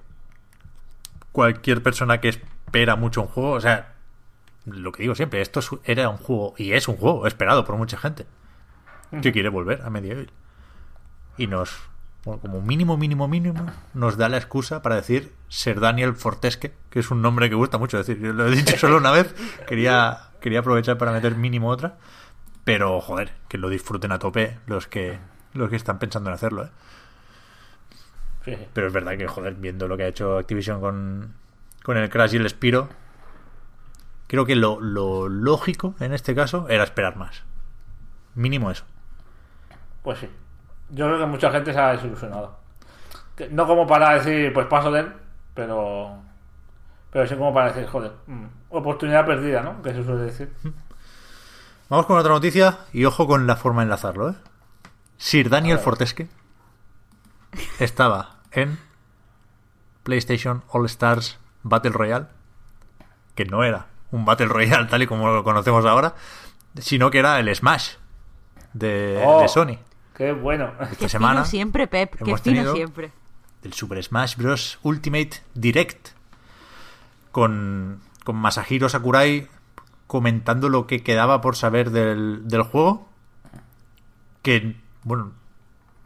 cualquier 1.31 1.81
persona 1.83 2.21
que 2.21 2.29
espera 2.29 2.95
mucho 2.95 3.21
un 3.23 3.27
juego, 3.27 3.51
o 3.51 3.61
sea, 3.61 3.95
lo 4.65 4.91
que 4.91 5.03
digo 5.03 5.15
siempre, 5.15 5.41
esto 5.41 5.59
es- 5.59 5.69
era 5.83 6.09
un 6.09 6.17
juego 6.17 6.53
y 6.57 6.73
es 6.73 6.87
un 6.87 6.95
juego 6.97 7.25
esperado 7.27 7.65
por 7.65 7.75
mucha 7.75 7.97
gente 7.97 8.25
que 9.21 9.31
quiere 9.33 9.49
volver 9.49 9.81
a 9.81 9.89
Medieval. 9.89 10.31
Y 11.37 11.47
nos, 11.47 11.75
bueno, 12.23 12.39
como 12.41 12.62
mínimo, 12.62 12.97
mínimo, 12.97 13.27
mínimo, 13.27 13.65
nos 13.93 14.17
da 14.17 14.29
la 14.29 14.38
excusa 14.38 14.81
para 14.81 14.95
decir 14.95 15.34
Ser 15.47 15.79
Daniel 15.79 16.15
Fortesque, 16.15 16.73
que 16.89 16.99
es 16.99 17.10
un 17.10 17.21
nombre 17.21 17.49
que 17.49 17.55
gusta 17.55 17.77
mucho 17.77 17.97
decir. 17.97 18.19
Yo 18.19 18.31
lo 18.31 18.47
he 18.47 18.51
dicho 18.51 18.77
solo 18.77 18.97
una 18.97 19.12
vez, 19.12 19.34
quería, 19.67 20.29
quería 20.39 20.60
aprovechar 20.60 20.97
para 20.97 21.12
meter 21.12 21.36
mínimo 21.36 21.69
otra. 21.69 21.97
Pero, 22.63 23.01
joder, 23.01 23.34
que 23.47 23.57
lo 23.57 23.69
disfruten 23.69 24.12
a 24.12 24.19
tope 24.19 24.60
los 24.67 24.88
que, 24.88 25.17
los 25.53 25.69
que 25.69 25.75
están 25.75 25.97
pensando 25.97 26.29
en 26.29 26.36
hacerlo, 26.36 26.65
¿eh? 26.65 26.69
Pero 28.73 28.88
es 28.88 28.93
verdad 28.93 29.17
que, 29.17 29.27
joder, 29.27 29.55
viendo 29.55 29.88
lo 29.88 29.97
que 29.97 30.03
ha 30.03 30.07
hecho 30.07 30.38
Activision 30.38 30.79
con, 30.79 31.34
con 31.84 31.97
el 31.97 32.10
Crash 32.10 32.34
y 32.34 32.38
el 32.38 32.49
Spiro, 32.49 32.89
creo 34.27 34.45
que 34.45 34.55
lo, 34.55 34.79
lo 34.79 35.29
lógico 35.29 35.95
en 35.99 36.13
este 36.13 36.34
caso 36.34 36.67
era 36.69 36.84
esperar 36.84 37.17
más. 37.17 37.43
Mínimo 38.34 38.71
eso. 38.71 38.86
Pues 40.03 40.19
sí. 40.19 40.29
Yo 40.91 41.06
creo 41.08 41.19
que 41.19 41.25
mucha 41.25 41.51
gente 41.51 41.73
se 41.73 41.80
ha 41.80 41.91
desilusionado. 41.93 42.56
No 43.49 43.65
como 43.65 43.88
para 43.88 44.13
decir, 44.15 44.54
pues 44.54 44.67
paso 44.67 44.91
de 44.91 44.99
él, 45.01 45.13
pero. 45.54 46.17
Pero 47.12 47.27
sí 47.27 47.36
como 47.36 47.54
para 47.54 47.71
decir, 47.73 47.88
joder, 47.89 48.12
mm, 48.27 48.45
oportunidad 48.69 49.25
perdida, 49.25 49.62
¿no? 49.62 49.82
Que 49.82 49.93
se 49.93 50.04
suele 50.04 50.21
decir. 50.23 50.54
Vamos 51.89 52.06
con 52.06 52.17
otra 52.17 52.32
noticia 52.32 52.77
y 52.93 53.04
ojo 53.06 53.27
con 53.27 53.47
la 53.47 53.56
forma 53.58 53.82
de 53.82 53.86
enlazarlo, 53.86 54.30
¿eh? 54.30 54.36
Sir 55.17 55.49
Daniel 55.49 55.77
Fortesque 55.80 56.27
estaba 57.80 58.38
en 58.51 58.80
PlayStation 60.04 60.63
All 60.69 60.86
Stars 60.86 61.38
Battle 61.63 61.91
Royale, 61.91 62.27
que 63.36 63.45
no 63.45 63.63
era 63.63 63.88
un 64.12 64.25
Battle 64.25 64.47
Royale 64.47 64.88
tal 64.88 65.01
y 65.04 65.08
como 65.08 65.27
lo 65.30 65.43
conocemos 65.43 65.86
ahora, 65.86 66.13
sino 66.80 67.12
que 67.12 67.19
era 67.19 67.39
el 67.39 67.54
Smash 67.54 67.95
de, 68.73 69.21
Oh. 69.25 69.41
de 69.41 69.47
Sony. 69.47 69.77
Qué 70.15 70.32
bueno. 70.34 70.74
Qué 70.78 70.84
Esta 70.84 70.95
fino 70.95 71.10
semana 71.10 71.45
siempre, 71.45 71.88
Pep. 71.88 72.15
Qué 72.15 72.24
hemos 72.24 72.41
fino 72.41 72.56
tenido- 72.56 72.76
siempre. 72.76 73.12
del 73.63 73.74
Super 73.74 74.04
Smash 74.04 74.36
Bros. 74.38 74.80
Ultimate 74.84 75.32
Direct 75.54 76.10
con, 77.32 78.02
con 78.24 78.36
Masahiro 78.36 78.89
Sakurai 78.89 79.47
comentando 80.08 80.67
lo 80.69 80.88
que 80.88 81.04
quedaba 81.04 81.39
por 81.41 81.56
saber 81.56 81.91
del, 81.91 82.47
del 82.47 82.63
juego 82.63 83.08
que, 84.41 84.76
bueno, 85.04 85.32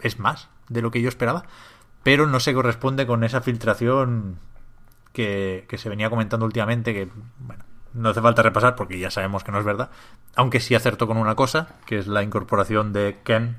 es 0.02 0.20
más 0.20 0.50
de 0.70 0.82
lo 0.82 0.92
que 0.92 1.02
yo 1.02 1.10
esperaba 1.10 1.46
pero 2.04 2.28
no 2.28 2.40
se 2.40 2.54
corresponde 2.54 3.08
con 3.08 3.24
esa 3.24 3.42
filtración 3.42 4.38
que, 5.14 5.66
que 5.68 5.78
se 5.80 5.90
venía 5.90 6.10
comentando 6.12 6.46
últimamente 6.46 6.94
que, 6.94 7.10
bueno, 7.40 7.64
no 7.94 8.10
hace 8.10 8.22
falta 8.22 8.44
repasar 8.44 8.76
porque 8.76 9.00
ya 9.00 9.10
sabemos 9.10 9.44
que 9.44 9.52
no 9.52 9.58
es 9.60 9.66
verdad 9.66 9.90
aunque 10.36 10.60
sí 10.60 10.76
acertó 10.76 11.08
con 11.08 11.18
una 11.18 11.34
cosa 11.36 11.70
que 11.88 11.98
es 11.98 12.06
la 12.08 12.22
incorporación 12.22 12.94
de 12.94 13.18
Ken 13.24 13.58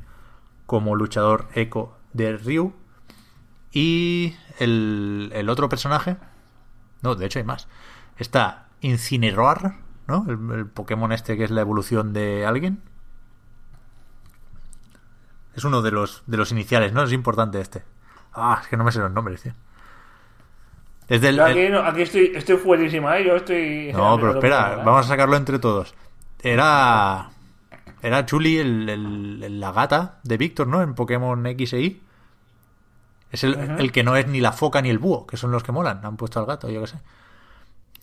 como 0.67 0.95
luchador 0.97 1.47
eco 1.55 1.97
de 2.13 2.37
Ryu 2.37 2.73
y 3.73 4.35
el, 4.59 5.31
el 5.35 5.49
otro 5.49 5.69
personaje. 5.69 6.17
No, 7.03 7.15
de 7.15 7.27
hecho 7.27 7.39
hay 7.39 7.45
más. 7.45 7.69
Está 8.19 8.67
Incineroar, 8.81 9.77
¿no? 10.07 10.25
El, 10.29 10.59
el 10.59 10.67
Pokémon 10.67 11.13
este 11.13 11.37
que 11.37 11.45
es 11.45 11.51
la 11.51 11.61
evolución 11.63 12.13
de 12.13 12.45
alguien. 12.47 12.83
Es 15.55 15.65
uno 15.65 15.81
de 15.83 15.91
los, 15.91 16.23
de 16.27 16.37
los 16.37 16.53
iniciales, 16.53 16.93
¿no? 16.93 17.03
Es 17.03 17.13
importante 17.13 17.61
este. 17.61 17.83
Ah, 18.35 18.59
es 18.63 18.69
que 18.69 18.77
no 18.77 18.85
me 18.85 18.93
sé 18.93 18.99
los 18.99 19.11
nombres, 19.11 19.41
tío. 19.43 19.53
Es 21.09 21.21
del, 21.21 21.37
el- 21.37 21.41
aquí, 21.41 21.69
no- 21.71 21.81
aquí 21.81 22.03
estoy, 22.03 22.33
estoy 22.35 22.57
fuerísima, 22.59 23.17
¿eh? 23.19 23.25
Yo 23.27 23.37
estoy... 23.37 23.93
No, 23.93 24.17
pero 24.19 24.35
espera, 24.35 24.77
vamos 24.85 25.07
a 25.07 25.09
sacarlo 25.09 25.37
entre 25.37 25.59
todos. 25.59 25.95
Era. 26.43 27.31
Era 28.03 28.27
Chuli 28.27 28.59
el, 28.59 28.89
el- 28.89 29.43
el- 29.43 29.61
la 29.61 29.73
gata 29.73 30.21
de 30.23 30.37
Víctor, 30.37 30.67
¿no? 30.69 30.83
En 30.83 30.95
Pokémon 30.95 31.45
X 31.47 31.73
e 31.73 31.81
Y. 31.81 32.03
Es 33.31 33.43
el, 33.45 33.55
el 33.55 33.91
que 33.93 34.05
no 34.05 34.17
es 34.17 34.27
ni 34.29 34.41
la 34.41 34.53
foca 34.53 34.81
ni 34.83 34.89
el 34.91 34.99
búho, 34.99 35.27
que 35.27 35.37
son 35.37 35.51
los 35.51 35.63
que 35.63 35.73
molan. 35.73 36.05
Han 36.05 36.17
puesto 36.17 36.39
al 36.39 36.47
gato, 36.47 36.69
yo 36.71 36.81
qué 36.83 36.87
sé. 36.87 36.99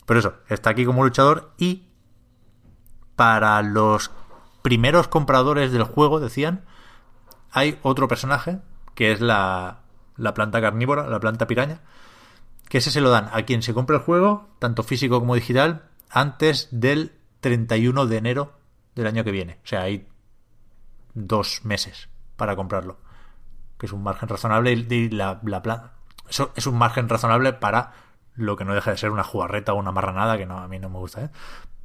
Pero 0.06 0.20
eso, 0.20 0.34
está 0.50 0.72
aquí 0.72 0.84
como 0.86 1.04
luchador 1.04 1.52
y 1.58 1.84
para 3.16 3.62
los 3.62 4.12
primeros 4.62 5.08
compradores 5.08 5.72
del 5.72 5.84
juego, 5.84 6.20
decían, 6.20 6.64
hay 7.52 7.80
otro 7.84 8.08
personaje 8.08 8.60
que 8.96 9.12
es 9.12 9.22
la, 9.22 9.80
la 10.18 10.34
planta 10.34 10.60
carnívora, 10.62 11.08
la 11.08 11.20
planta 11.20 11.48
piraña, 11.48 11.80
que 12.68 12.80
ese 12.80 12.92
se 12.92 13.02
lo 13.02 13.10
dan 13.12 13.30
a 13.32 13.44
quien 13.44 13.62
se 13.62 13.74
compra 13.74 13.98
el 13.98 14.02
juego, 14.04 14.50
tanto 14.60 14.84
físico 14.84 15.20
como 15.20 15.36
digital, 15.36 15.84
antes 16.10 16.68
del 16.72 17.14
31 17.40 18.06
de 18.08 18.18
enero 18.18 18.54
del 18.96 19.08
año 19.08 19.24
que 19.24 19.32
viene. 19.32 19.60
O 19.64 19.68
sea, 19.68 19.82
hay 19.82 20.08
dos 21.14 21.62
meses 21.64 22.10
para 22.36 22.56
comprarlo. 22.56 23.00
Que 23.78 23.86
es 23.86 23.92
un 23.92 24.04
margen 24.04 24.30
razonable 24.30 24.72
y 24.72 25.10
la, 25.10 25.40
la 25.44 25.94
Eso 26.30 26.52
es 26.56 26.68
un 26.68 26.78
margen 26.78 27.10
razonable 27.10 27.54
para 27.54 27.94
lo 28.36 28.56
que 28.56 28.66
no 28.66 28.74
deja 28.74 28.92
de 28.92 28.98
ser 28.98 29.12
una 29.12 29.24
jugarreta 29.24 29.74
o 29.74 29.78
una 29.78 29.92
marranada, 29.92 30.38
que 30.38 30.46
no, 30.46 30.58
a 30.58 30.68
mí 30.68 30.80
no 30.80 30.90
me 30.90 30.98
gusta, 30.98 31.26
¿eh? 31.26 31.30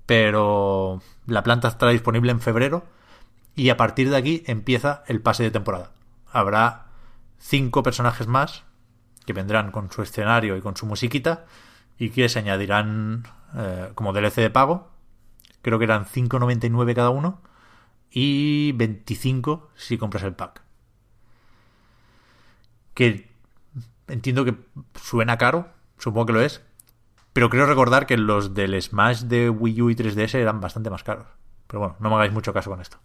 Pero 0.06 1.02
la 1.26 1.42
planta 1.42 1.68
estará 1.68 1.92
disponible 1.92 2.32
en 2.32 2.40
febrero 2.40 2.86
y 3.54 3.68
a 3.68 3.76
partir 3.76 4.08
de 4.08 4.16
aquí 4.16 4.42
empieza 4.46 5.02
el 5.06 5.20
pase 5.20 5.42
de 5.42 5.50
temporada. 5.50 5.92
Habrá 6.32 6.86
cinco 7.38 7.82
personajes 7.82 8.26
más 8.26 8.64
que 9.26 9.34
vendrán 9.34 9.70
con 9.70 9.92
su 9.92 10.00
escenario 10.00 10.56
y 10.56 10.62
con 10.62 10.76
su 10.76 10.86
musiquita 10.86 11.44
y 11.98 12.10
que 12.10 12.30
se 12.30 12.38
añadirán 12.38 13.24
eh, 13.54 13.90
como 13.94 14.14
DLC 14.14 14.36
de 14.36 14.50
pago. 14.50 14.90
Creo 15.62 15.78
que 15.78 15.84
eran 15.84 16.06
5.99 16.06 16.94
cada 16.94 17.10
uno 17.10 17.40
y 18.10 18.72
25 18.72 19.70
si 19.76 19.98
compras 19.98 20.24
el 20.24 20.34
pack. 20.34 20.62
Que 22.94 23.28
entiendo 24.08 24.44
que 24.44 24.56
suena 25.00 25.38
caro, 25.38 25.68
supongo 25.98 26.26
que 26.26 26.32
lo 26.32 26.40
es, 26.40 26.62
pero 27.32 27.50
creo 27.50 27.66
recordar 27.66 28.06
que 28.06 28.16
los 28.18 28.54
del 28.54 28.80
Smash 28.82 29.22
de 29.22 29.50
Wii 29.50 29.82
U 29.82 29.90
y 29.90 29.96
3DS 29.96 30.34
eran 30.38 30.60
bastante 30.60 30.90
más 30.90 31.04
caros. 31.04 31.26
Pero 31.66 31.80
bueno, 31.80 31.96
no 32.00 32.10
me 32.10 32.16
hagáis 32.16 32.32
mucho 32.32 32.52
caso 32.54 32.70
con 32.70 32.80
esto. 32.80 32.98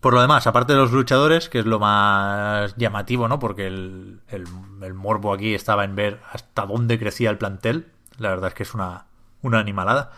Por 0.00 0.14
lo 0.14 0.22
demás, 0.22 0.46
aparte 0.46 0.72
de 0.72 0.78
los 0.78 0.92
luchadores, 0.92 1.50
que 1.50 1.58
es 1.58 1.66
lo 1.66 1.78
más 1.78 2.74
llamativo, 2.76 3.28
¿no? 3.28 3.38
Porque 3.38 3.66
el, 3.66 4.20
el- 4.28 4.46
el 4.82 4.94
morbo 4.94 5.34
aquí 5.34 5.54
estaba 5.54 5.84
en 5.84 5.94
ver 5.94 6.20
hasta 6.32 6.64
dónde 6.64 6.98
crecía 6.98 7.28
el 7.30 7.36
plantel. 7.38 7.92
La 8.16 8.30
verdad 8.30 8.48
es 8.48 8.54
que 8.54 8.62
es 8.62 8.72
una, 8.74 9.06
una 9.42 9.58
animalada. 9.58 10.12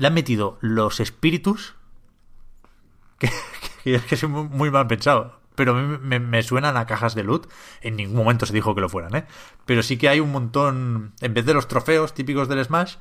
Le 0.00 0.06
han 0.06 0.14
metido 0.14 0.56
los 0.62 0.98
espíritus, 0.98 1.74
que, 3.18 3.28
que 3.84 4.00
que 4.08 4.14
es 4.14 4.26
muy, 4.26 4.70
mal 4.70 4.86
pensado. 4.86 5.38
Pero 5.56 5.74
mí 5.74 5.98
me, 6.00 6.18
me 6.18 6.42
suenan 6.42 6.78
a 6.78 6.86
cajas 6.86 7.14
de 7.14 7.22
loot. 7.22 7.50
En 7.82 7.96
ningún 7.96 8.16
momento 8.16 8.46
se 8.46 8.54
dijo 8.54 8.74
que 8.74 8.80
lo 8.80 8.88
fueran, 8.88 9.14
¿eh? 9.14 9.26
Pero 9.66 9.82
sí 9.82 9.98
que 9.98 10.08
hay 10.08 10.20
un 10.20 10.32
montón, 10.32 11.12
en 11.20 11.34
vez 11.34 11.44
de 11.44 11.52
los 11.52 11.68
trofeos 11.68 12.14
típicos 12.14 12.48
del 12.48 12.64
Smash, 12.64 12.94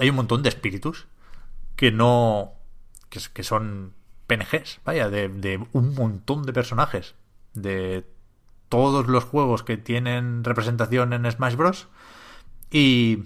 hay 0.00 0.10
un 0.10 0.16
montón 0.16 0.42
de 0.42 0.48
espíritus 0.48 1.06
que 1.76 1.92
no. 1.92 2.54
que, 3.10 3.20
que 3.32 3.44
son 3.44 3.94
PNGs, 4.26 4.80
vaya, 4.84 5.08
de, 5.08 5.28
de 5.28 5.64
un 5.72 5.94
montón 5.94 6.42
de 6.42 6.52
personajes. 6.52 7.14
De 7.54 8.04
todos 8.68 9.06
los 9.06 9.22
juegos 9.22 9.62
que 9.62 9.76
tienen 9.76 10.42
representación 10.42 11.12
en 11.12 11.30
Smash 11.30 11.54
Bros. 11.54 11.86
Y. 12.72 13.22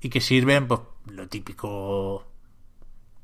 y 0.00 0.10
que 0.10 0.20
sirven, 0.20 0.68
pues, 0.68 0.82
lo 1.06 1.26
típico 1.26 2.25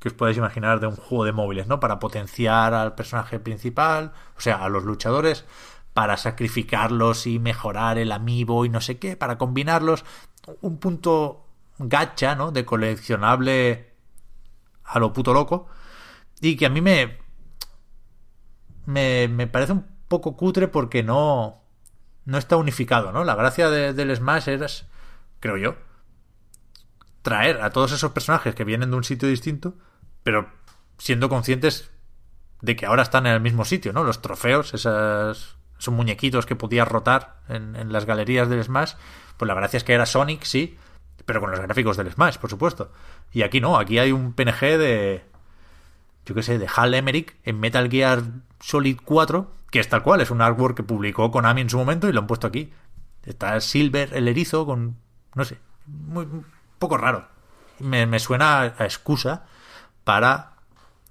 que 0.03 0.09
os 0.09 0.13
podáis 0.15 0.35
imaginar 0.35 0.81
de 0.81 0.87
un 0.87 0.97
juego 0.97 1.23
de 1.23 1.31
móviles, 1.31 1.67
¿no? 1.67 1.79
Para 1.79 1.97
potenciar 1.97 2.73
al 2.73 2.93
personaje 2.93 3.39
principal, 3.39 4.11
o 4.35 4.41
sea, 4.41 4.57
a 4.61 4.67
los 4.67 4.83
luchadores, 4.83 5.45
para 5.93 6.17
sacrificarlos 6.17 7.25
y 7.25 7.39
mejorar 7.39 7.97
el 7.97 8.11
amiibo 8.11 8.65
y 8.65 8.69
no 8.69 8.81
sé 8.81 8.99
qué, 8.99 9.15
para 9.15 9.37
combinarlos. 9.37 10.03
Un 10.59 10.77
punto 10.77 11.47
gacha, 11.79 12.35
¿no? 12.35 12.51
De 12.51 12.65
coleccionable 12.65 13.93
a 14.83 14.99
lo 14.99 15.13
puto 15.13 15.33
loco. 15.33 15.67
Y 16.41 16.57
que 16.57 16.65
a 16.65 16.69
mí 16.69 16.81
me. 16.81 17.17
Me, 18.85 19.29
me 19.29 19.47
parece 19.47 19.71
un 19.71 19.85
poco 20.09 20.35
cutre 20.35 20.67
porque 20.67 21.01
no. 21.01 21.61
No 22.25 22.37
está 22.37 22.57
unificado, 22.57 23.13
¿no? 23.13 23.23
La 23.23 23.35
gracia 23.35 23.69
de- 23.69 23.93
del 23.93 24.13
Smash 24.13 24.49
es, 24.49 24.85
creo 25.39 25.55
yo, 25.57 25.75
traer 27.21 27.61
a 27.61 27.69
todos 27.71 27.91
esos 27.93 28.11
personajes 28.11 28.55
que 28.55 28.63
vienen 28.63 28.91
de 28.91 28.97
un 28.97 29.03
sitio 29.03 29.27
distinto, 29.29 29.75
pero 30.23 30.49
siendo 30.97 31.29
conscientes 31.29 31.91
de 32.61 32.75
que 32.75 32.85
ahora 32.85 33.03
están 33.03 33.25
en 33.25 33.33
el 33.33 33.41
mismo 33.41 33.65
sitio, 33.65 33.93
¿no? 33.93 34.03
Los 34.03 34.21
trofeos, 34.21 34.73
esas, 34.73 35.57
esos 35.77 35.93
muñequitos 35.93 36.45
que 36.45 36.55
podías 36.55 36.87
rotar 36.87 37.41
en, 37.49 37.75
en 37.75 37.91
las 37.91 38.05
galerías 38.05 38.49
del 38.49 38.63
Smash, 38.63 38.93
pues 39.37 39.47
la 39.47 39.53
gracia 39.53 39.77
es 39.77 39.83
que 39.83 39.93
era 39.93 40.05
Sonic, 40.05 40.43
sí, 40.43 40.77
pero 41.25 41.41
con 41.41 41.51
los 41.51 41.59
gráficos 41.59 41.97
del 41.97 42.11
Smash, 42.11 42.37
por 42.37 42.49
supuesto. 42.49 42.91
Y 43.31 43.43
aquí 43.43 43.61
no, 43.61 43.77
aquí 43.77 43.99
hay 43.99 44.11
un 44.11 44.33
PNG 44.33 44.77
de, 44.77 45.25
yo 46.25 46.35
qué 46.35 46.43
sé, 46.43 46.57
de 46.57 46.69
Hal 46.73 46.93
Emmerich 46.93 47.35
en 47.43 47.59
Metal 47.59 47.89
Gear 47.89 48.23
Solid 48.59 48.97
4, 49.03 49.51
que 49.71 49.79
es 49.79 49.89
tal 49.89 50.03
cual, 50.03 50.21
es 50.21 50.31
un 50.31 50.41
artwork 50.41 50.77
que 50.77 50.83
publicó 50.83 51.31
Konami 51.31 51.61
en 51.61 51.69
su 51.69 51.77
momento 51.77 52.07
y 52.07 52.13
lo 52.13 52.21
han 52.21 52.27
puesto 52.27 52.47
aquí. 52.47 52.71
Está 53.25 53.59
Silver, 53.61 54.13
el 54.13 54.27
erizo, 54.27 54.65
con, 54.65 54.97
no 55.35 55.45
sé, 55.45 55.57
muy, 55.85 56.27
poco 56.79 56.97
raro. 56.97 57.27
Me, 57.79 58.05
me 58.05 58.19
suena 58.19 58.61
a 58.61 58.85
excusa 58.85 59.45
para 60.03 60.53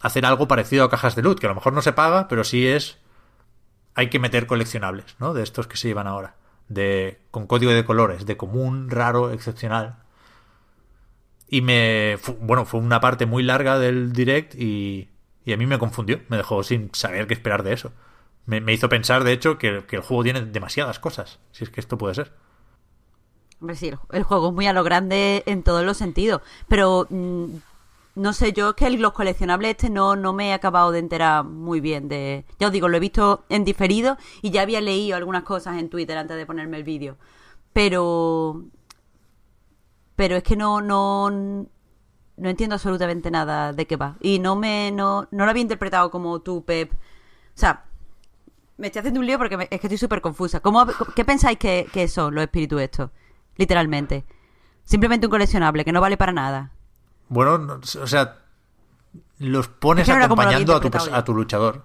hacer 0.00 0.26
algo 0.26 0.48
parecido 0.48 0.84
a 0.84 0.90
cajas 0.90 1.14
de 1.14 1.22
loot, 1.22 1.38
que 1.38 1.46
a 1.46 1.50
lo 1.50 1.54
mejor 1.54 1.72
no 1.72 1.82
se 1.82 1.92
paga, 1.92 2.28
pero 2.28 2.44
sí 2.44 2.66
es... 2.66 2.98
Hay 3.94 4.08
que 4.08 4.18
meter 4.18 4.46
coleccionables, 4.46 5.16
¿no? 5.18 5.34
De 5.34 5.42
estos 5.42 5.66
que 5.66 5.76
se 5.76 5.88
llevan 5.88 6.06
ahora. 6.06 6.34
De, 6.68 7.20
con 7.30 7.46
código 7.46 7.72
de 7.72 7.84
colores, 7.84 8.24
de 8.24 8.36
común, 8.36 8.88
raro, 8.90 9.30
excepcional. 9.30 9.96
Y 11.46 11.60
me... 11.60 12.18
bueno, 12.40 12.64
fue 12.64 12.80
una 12.80 13.00
parte 13.00 13.26
muy 13.26 13.42
larga 13.42 13.78
del 13.78 14.12
direct 14.12 14.54
y, 14.54 15.10
y 15.44 15.52
a 15.52 15.56
mí 15.56 15.66
me 15.66 15.78
confundió. 15.78 16.20
Me 16.28 16.38
dejó 16.38 16.62
sin 16.62 16.90
saber 16.94 17.26
qué 17.26 17.34
esperar 17.34 17.62
de 17.62 17.74
eso. 17.74 17.92
Me, 18.46 18.60
me 18.60 18.72
hizo 18.72 18.88
pensar, 18.88 19.22
de 19.22 19.32
hecho, 19.32 19.58
que, 19.58 19.84
que 19.86 19.96
el 19.96 20.02
juego 20.02 20.24
tiene 20.24 20.40
demasiadas 20.40 20.98
cosas. 20.98 21.38
Si 21.52 21.62
es 21.62 21.70
que 21.70 21.80
esto 21.80 21.98
puede 21.98 22.14
ser. 22.14 22.32
Hombre, 23.60 23.76
sí, 23.76 23.88
el, 23.88 23.98
el 24.10 24.22
juego 24.24 24.48
es 24.48 24.54
muy 24.54 24.66
a 24.66 24.72
lo 24.72 24.82
grande 24.82 25.44
en 25.46 25.62
todos 25.62 25.84
los 25.84 25.98
sentidos. 25.98 26.40
Pero 26.66 27.06
mm, 27.10 27.56
no 28.14 28.32
sé, 28.32 28.52
yo 28.52 28.70
es 28.70 28.74
que 28.76 28.90
los 28.90 29.12
coleccionables 29.12 29.70
este 29.72 29.90
no, 29.90 30.16
no 30.16 30.32
me 30.32 30.48
he 30.50 30.52
acabado 30.52 30.90
de 30.92 30.98
enterar 30.98 31.44
muy 31.44 31.80
bien 31.80 32.08
de. 32.08 32.44
Ya 32.58 32.66
os 32.68 32.72
digo, 32.72 32.88
lo 32.88 32.96
he 32.96 33.00
visto 33.00 33.44
en 33.48 33.64
diferido 33.64 34.18
y 34.42 34.50
ya 34.50 34.62
había 34.62 34.80
leído 34.80 35.16
algunas 35.16 35.42
cosas 35.44 35.78
en 35.78 35.88
Twitter 35.88 36.16
antes 36.18 36.36
de 36.36 36.46
ponerme 36.46 36.76
el 36.76 36.84
vídeo. 36.84 37.16
Pero. 37.72 38.64
Pero 40.16 40.36
es 40.36 40.42
que 40.42 40.56
no, 40.56 40.80
no. 40.80 41.30
No 41.30 42.48
entiendo 42.48 42.74
absolutamente 42.74 43.30
nada 43.30 43.72
de 43.72 43.86
qué 43.86 43.96
va. 43.96 44.16
Y 44.20 44.38
no 44.38 44.56
me. 44.56 44.90
No, 44.92 45.28
no 45.30 45.44
lo 45.44 45.50
había 45.50 45.62
interpretado 45.62 46.10
como 46.10 46.40
tú, 46.40 46.64
Pep. 46.64 46.92
O 46.92 46.96
sea, 47.54 47.84
me 48.78 48.86
estoy 48.88 49.00
haciendo 49.00 49.20
un 49.20 49.26
lío 49.26 49.38
porque 49.38 49.56
me- 49.56 49.68
es 49.70 49.80
que 49.80 49.86
estoy 49.86 49.98
súper 49.98 50.20
confusa. 50.20 50.60
¿Cómo, 50.60 50.86
¿Qué 51.14 51.24
pensáis 51.24 51.58
que, 51.58 51.86
que 51.92 52.08
son 52.08 52.34
los 52.34 52.42
espíritus 52.42 52.80
estos? 52.80 53.10
Literalmente. 53.56 54.24
Simplemente 54.84 55.26
un 55.26 55.30
coleccionable 55.30 55.84
que 55.84 55.92
no 55.92 56.00
vale 56.00 56.16
para 56.16 56.32
nada. 56.32 56.72
Bueno, 57.32 57.56
no- 57.56 57.74
o 58.02 58.06
sea, 58.06 58.36
los 59.38 59.66
pones 59.68 60.06
Es 60.06 60.12
que 60.12 60.18
no 60.18 60.24
acompañando 60.26 60.76
a 60.76 60.80
tu, 60.80 60.90
a 61.14 61.24
tu 61.24 61.32
luchador 61.34 61.82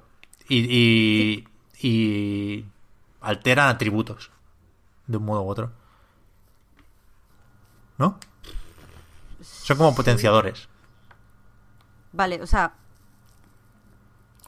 y, 0.49 0.57
y, 0.60 1.47
y 1.88 2.65
alteran 3.21 3.69
atributos 3.69 4.29
de 5.07 5.15
un 5.15 5.23
modo 5.23 5.43
u 5.43 5.49
otro. 5.49 5.71
¿No? 7.97 8.19
Son 9.41 9.77
como 9.77 9.95
potenciadores. 9.95 10.67
Vale, 12.12 12.41
o 12.41 12.48
sea, 12.48 12.73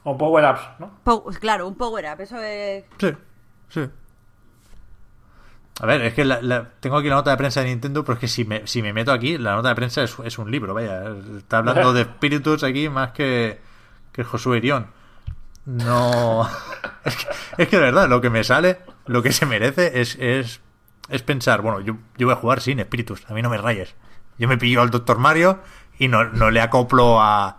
O 0.04 0.18
power-ups, 0.18 0.80
¿no? 0.80 0.92
po- 1.06 1.24
claro, 1.40 1.66
un 1.66 1.76
power 1.76 2.14
up, 2.14 2.22
eso 2.22 2.38
es... 2.42 2.84
Sí, 3.00 3.14
sí. 3.70 3.90
A 5.80 5.86
ver, 5.86 6.02
es 6.02 6.14
que 6.14 6.26
la- 6.26 6.42
la- 6.42 6.70
tengo 6.80 6.98
aquí 6.98 7.08
la 7.10 7.16
nota 7.16 7.32
de 7.32 7.38
prensa 7.38 7.62
de 7.62 7.68
Nintendo, 7.68 8.04
pero 8.04 8.16
es 8.16 8.20
que 8.20 8.28
si 8.28 8.44
me, 8.46 8.68
si 8.68 8.82
me 8.82 8.92
meto 8.94 9.12
aquí, 9.12 9.38
la 9.38 9.56
nota 9.56 9.70
de 9.70 9.76
prensa 9.76 10.04
es, 10.04 10.16
es 10.26 10.38
un 10.38 10.52
libro, 10.52 10.74
vaya. 10.74 11.04
Está 11.38 11.60
hablando 11.60 11.94
de 11.94 12.02
espíritus 12.02 12.64
aquí 12.64 12.90
más 12.90 13.12
que, 13.12 13.60
que 14.12 14.24
Josué 14.24 14.58
Irión. 14.58 14.88
No. 15.66 16.48
Es 17.06 17.16
que, 17.16 17.28
es 17.64 17.68
que 17.70 17.78
de 17.78 17.84
verdad, 17.84 18.10
lo 18.10 18.20
que 18.22 18.30
me 18.30 18.44
sale, 18.44 18.80
lo 19.06 19.24
que 19.24 19.32
se 19.32 19.46
merece 19.46 20.02
es, 20.02 20.16
es, 20.20 20.60
es 21.08 21.24
pensar, 21.24 21.62
bueno, 21.62 21.80
yo, 21.80 21.96
yo 22.18 22.28
voy 22.28 22.34
a 22.34 22.38
jugar 22.38 22.60
sin 22.62 22.80
espíritus, 22.80 23.24
a 23.30 23.34
mí 23.34 23.42
no 23.42 23.50
me 23.50 23.58
rayes. 23.58 23.96
Yo 24.38 24.48
me 24.50 24.58
pillo 24.58 24.82
al 24.82 24.90
Doctor 24.90 25.18
Mario 25.18 25.60
y 25.98 26.08
no, 26.10 26.26
no 26.26 26.52
le 26.52 26.60
acoplo 26.62 27.22
a, 27.22 27.58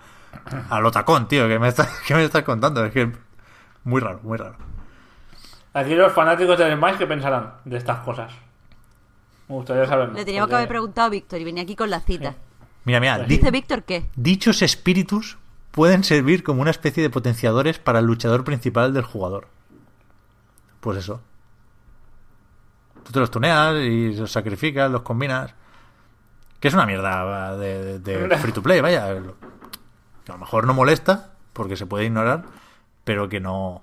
al 0.68 0.85
Otacón, 0.87 1.27
tío, 1.27 1.49
que 1.49 1.59
me, 1.59 1.68
estás, 1.68 1.89
que 2.07 2.14
me 2.14 2.23
estás 2.25 2.43
contando. 2.43 2.85
Es 2.85 2.93
que 2.93 3.11
muy 3.85 4.01
raro, 4.01 4.21
muy 4.23 4.37
raro. 4.39 4.57
Aquí 5.73 5.95
los 5.95 6.12
fanáticos 6.12 6.59
del 6.59 6.77
Smash, 6.77 6.97
¿qué 6.99 7.07
pensarán 7.07 7.55
de 7.64 7.77
estas 7.77 7.99
cosas? 8.01 8.33
Me 9.49 9.55
gustaría 9.57 9.87
saberlo. 9.87 10.14
Le 10.14 10.25
teníamos 10.25 10.49
que 10.49 10.57
haber 10.57 10.68
preguntado 10.68 11.07
a 11.07 11.11
Víctor 11.11 11.41
y 11.41 11.45
venía 11.45 11.62
aquí 11.62 11.77
con 11.77 11.91
la 11.91 12.01
cita. 12.01 12.35
Mira, 12.85 12.99
mira, 13.01 13.18
di- 13.21 13.37
¿Dice 13.37 13.51
Víctor 13.51 13.83
qué? 13.85 14.09
dichos 14.16 14.62
espíritus 14.62 15.39
pueden 15.71 16.03
servir 16.03 16.43
como 16.43 16.62
una 16.62 16.71
especie 16.71 17.03
de 17.03 17.11
potenciadores 17.11 17.79
para 17.79 18.01
el 18.01 18.07
luchador 18.07 18.43
principal 18.45 18.93
del 18.95 19.05
jugador. 19.05 19.47
Pues 20.81 20.99
eso. 20.99 21.21
Tú 23.05 23.12
te 23.12 23.21
los 23.21 23.31
tuneas 23.31 23.77
y 23.77 24.14
los 24.14 24.31
sacrificas, 24.33 24.91
los 24.91 25.03
combinas. 25.03 25.55
Que 26.59 26.68
es 26.68 26.75
una 26.75 26.87
mierda 26.87 27.57
de, 27.57 27.99
de 27.99 28.37
free 28.39 28.53
to 28.53 28.62
play, 28.62 28.81
vaya. 28.81 29.07
Que 30.25 30.33
a 30.33 30.35
lo 30.35 30.39
mejor 30.39 30.66
no 30.66 30.75
molesta, 30.75 31.31
porque 31.53 31.77
se 31.77 31.87
puede 31.87 32.05
ignorar, 32.07 32.45
pero 33.05 33.29
que 33.29 33.41
no. 33.41 33.83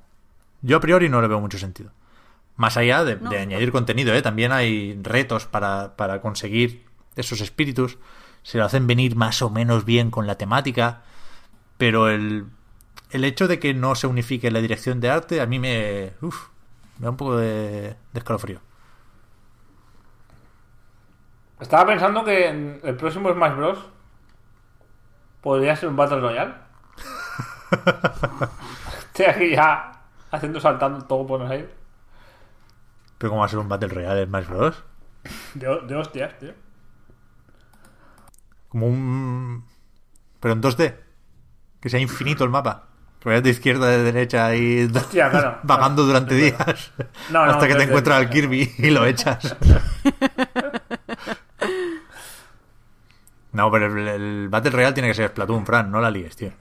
Yo 0.62 0.78
a 0.78 0.80
priori 0.80 1.10
no 1.10 1.22
le 1.22 1.28
veo 1.28 1.40
mucho 1.40 1.58
sentido. 1.58 1.92
Más 2.56 2.76
allá 2.78 3.04
de, 3.04 3.16
No. 3.18 3.30
de 3.30 3.38
añadir 3.40 3.72
contenido, 3.72 4.14
¿eh? 4.14 4.22
también 4.22 4.52
hay 4.52 5.00
retos 5.04 5.46
para, 5.46 5.96
para 5.96 6.22
conseguir 6.22 6.86
esos 7.16 7.42
espíritus. 7.42 7.98
Se 8.44 8.58
lo 8.58 8.66
hacen 8.66 8.88
venir 8.88 9.16
más 9.16 9.42
o 9.42 9.50
menos 9.50 9.86
bien 9.86 10.10
con 10.12 10.26
la 10.28 10.36
temática. 10.38 11.04
Pero 11.78 12.10
el, 12.10 12.48
el 13.12 13.24
hecho 13.26 13.48
de 13.48 13.60
que 13.60 13.74
no 13.74 13.94
se 13.96 14.08
unifique 14.08 14.50
la 14.50 14.62
dirección 14.62 15.00
de 15.00 15.10
arte 15.12 15.42
a 15.42 15.46
mí 15.46 15.60
me. 15.60 16.14
Uf, 16.22 16.48
me 16.98 17.06
da 17.06 17.12
un 17.12 17.18
poco 17.18 17.38
de, 17.38 17.96
de 18.14 18.20
escalofrío. 18.20 18.60
Estaba 21.60 21.86
pensando 21.88 22.24
que 22.24 22.48
en 22.48 22.80
el 22.84 22.96
próximo 22.96 23.32
Smash 23.32 23.56
Bros. 23.56 23.80
podría 25.42 25.76
ser 25.76 25.90
un 25.90 25.96
Battle 25.96 26.20
Royale. 26.20 26.54
Estoy 29.14 29.26
aquí 29.26 29.52
ya 29.52 29.92
haciendo 30.32 30.60
saltando 30.60 31.06
todo 31.06 31.24
Buenos 31.26 31.50
Aires. 31.50 31.70
Pero 33.18 33.32
¿cómo 33.32 33.40
va 33.42 33.46
a 33.48 33.50
ser 33.50 33.60
un 33.60 33.70
Battle 33.70 33.88
Royale 33.90 34.22
en 34.22 34.28
Smash 34.30 34.48
Bros? 34.48 34.84
De, 35.56 35.82
de 35.88 35.96
hostias, 35.96 36.38
tío. 36.40 36.54
Como 38.70 38.88
un. 38.88 39.66
Pero 40.40 40.54
en 40.54 40.62
2D. 40.62 40.96
Que 41.82 41.90
sea 41.90 42.00
infinito 42.00 42.44
el 42.44 42.50
mapa. 42.50 42.86
Que 43.20 43.30
vayas 43.30 43.44
de 43.44 43.50
izquierda 43.50 43.88
de 43.88 44.04
derecha 44.04 44.56
y 44.56 44.86
Hostia, 44.94 45.30
claro, 45.32 45.60
vagando 45.64 46.04
claro. 46.04 46.20
durante 46.20 46.36
días. 46.36 46.92
No, 47.30 47.46
no, 47.46 47.52
hasta 47.52 47.68
que 47.68 47.76
te 47.76 47.84
3D. 47.84 47.88
encuentras 47.88 48.18
al 48.20 48.30
Kirby 48.30 48.76
y 48.78 48.90
lo 48.92 49.06
echas. 49.06 49.56
No, 53.54 53.72
pero 53.72 53.88
el, 53.88 54.08
el 54.08 54.50
Battle 54.50 54.72
Royale 54.72 54.94
tiene 54.94 55.08
que 55.10 55.16
ser 55.16 55.30
Splatoon, 55.30 55.66
Fran, 55.66 55.90
no 55.90 56.00
la 56.00 56.12
líes, 56.12 56.36
tío. 56.36 56.52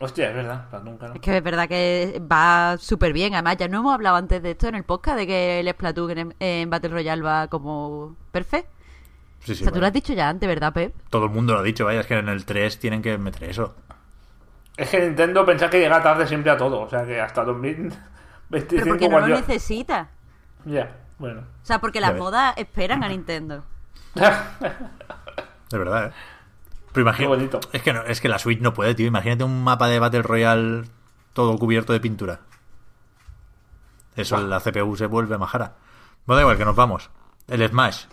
Hostia, 0.00 0.28
es 0.28 0.34
verdad. 0.34 0.68
Platón, 0.70 0.96
claro. 0.96 1.14
Es 1.14 1.20
que 1.20 1.36
es 1.36 1.42
verdad 1.42 1.68
que 1.68 2.22
va 2.30 2.76
súper 2.78 3.12
bien. 3.12 3.34
Además, 3.34 3.56
ya 3.56 3.68
no 3.68 3.80
hemos 3.80 3.94
hablado 3.94 4.16
antes 4.16 4.42
de 4.42 4.52
esto 4.52 4.68
en 4.68 4.76
el 4.76 4.84
podcast, 4.84 5.16
de 5.18 5.26
que 5.26 5.60
el 5.60 5.68
Splatoon 5.68 6.18
en, 6.18 6.34
en 6.38 6.70
Battle 6.70 6.90
Royale 6.90 7.22
va 7.22 7.48
como 7.48 8.16
perfecto. 8.30 8.70
Sí, 9.40 9.54
sí, 9.54 9.62
o 9.62 9.64
sea, 9.64 9.72
tú 9.72 9.80
lo 9.80 9.86
has 9.86 9.92
dicho 9.92 10.12
ya 10.12 10.28
antes, 10.28 10.48
¿verdad, 10.48 10.72
Pep? 10.72 10.94
Todo 11.10 11.26
el 11.26 11.30
mundo 11.30 11.54
lo 11.54 11.60
ha 11.60 11.62
dicho, 11.62 11.84
vaya, 11.84 12.00
es 12.00 12.06
que 12.06 12.18
en 12.18 12.28
el 12.28 12.44
3 12.44 12.78
tienen 12.78 13.02
que 13.02 13.16
meter 13.18 13.44
eso. 13.44 13.74
Es 14.76 14.90
que 14.90 15.00
Nintendo 15.00 15.44
pensaba 15.44 15.70
que 15.70 15.80
llega 15.80 16.00
tarde 16.00 16.26
siempre 16.26 16.52
a 16.52 16.56
todo. 16.56 16.80
O 16.82 16.88
sea 16.88 17.04
que 17.04 17.20
hasta 17.20 17.44
2025 17.44 17.98
Pero 18.68 18.86
porque 18.86 19.08
no 19.08 19.18
lo 19.20 19.26
necesita. 19.26 20.10
Ya, 20.64 20.96
bueno. 21.18 21.40
O 21.40 21.66
sea, 21.66 21.80
porque 21.80 22.00
las 22.00 22.16
modas 22.16 22.54
esperan 22.56 23.02
a 23.02 23.08
Nintendo. 23.08 23.64
De 24.14 25.78
verdad, 25.78 26.06
¿eh? 26.06 26.12
Pero 26.98 27.08
imagina- 27.10 27.24
Qué 27.28 27.34
bonito. 27.36 27.60
Es 27.72 27.82
que, 27.82 27.92
no, 27.92 28.02
es 28.02 28.20
que 28.20 28.28
la 28.28 28.38
Switch 28.38 28.60
no 28.60 28.74
puede, 28.74 28.94
tío. 28.94 29.06
Imagínate 29.06 29.44
un 29.44 29.62
mapa 29.62 29.88
de 29.88 29.98
Battle 29.98 30.22
Royale 30.22 30.84
todo 31.32 31.56
cubierto 31.58 31.92
de 31.92 32.00
pintura. 32.00 32.40
Eso, 34.16 34.36
la 34.40 34.58
CPU 34.60 34.96
se 34.96 35.06
vuelve 35.06 35.38
majara. 35.38 35.76
Bueno, 36.26 36.36
da 36.38 36.42
igual, 36.42 36.58
que 36.58 36.64
nos 36.64 36.74
vamos. 36.76 37.10
El 37.46 37.66
Smash. 37.68 38.06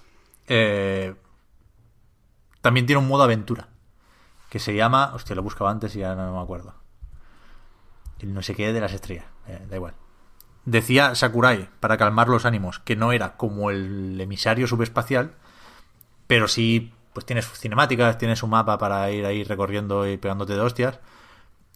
eh, 0.48 1.16
también 2.62 2.86
tiene 2.86 3.00
un 3.00 3.08
modo 3.08 3.24
aventura. 3.24 3.68
Que 4.50 4.60
se 4.60 4.76
llama... 4.76 5.12
Hostia, 5.14 5.36
lo 5.36 5.44
buscaba 5.44 5.72
antes 5.72 5.96
y 5.96 6.00
ya 6.00 6.16
no 6.16 6.36
me 6.36 6.42
acuerdo. 6.42 6.76
El 8.20 8.34
no 8.34 8.42
sé 8.42 8.56
qué 8.56 8.72
de 8.72 8.80
las 8.82 8.94
estrellas. 8.94 9.26
eh, 9.48 9.66
da 9.70 9.76
igual. 9.76 9.94
Decía 10.66 11.14
Sakurai, 11.16 11.70
para 11.80 11.98
calmar 11.98 12.28
los 12.28 12.46
ánimos, 12.46 12.80
que 12.80 12.96
no 12.96 13.12
era 13.12 13.36
como 13.38 13.70
el 13.70 14.20
emisario 14.20 14.66
subespacial, 14.68 15.34
pero 16.26 16.48
sí, 16.48 16.92
pues 17.16 17.26
tienes 17.26 17.50
cinemáticas, 17.50 18.18
tienes 18.18 18.44
un 18.44 18.50
mapa 18.50 18.78
para 18.78 19.10
ir 19.10 19.26
ahí 19.26 19.46
recorriendo 19.46 20.06
y 20.06 20.18
pegándote 20.18 20.54
de 20.54 20.60
hostias. 20.60 21.00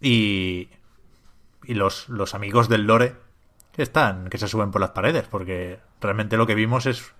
Y, 0.02 0.70
y 1.64 1.76
los, 1.76 2.10
los 2.10 2.36
amigos 2.36 2.68
del 2.68 2.84
lore 2.84 3.16
están, 3.78 4.30
que 4.30 4.38
se 4.38 4.50
suben 4.50 4.70
por 4.70 4.82
las 4.82 4.90
paredes, 4.90 5.30
porque 5.30 5.80
realmente 6.02 6.36
lo 6.36 6.46
que 6.46 6.56
vimos 6.56 6.86
es 6.86 7.14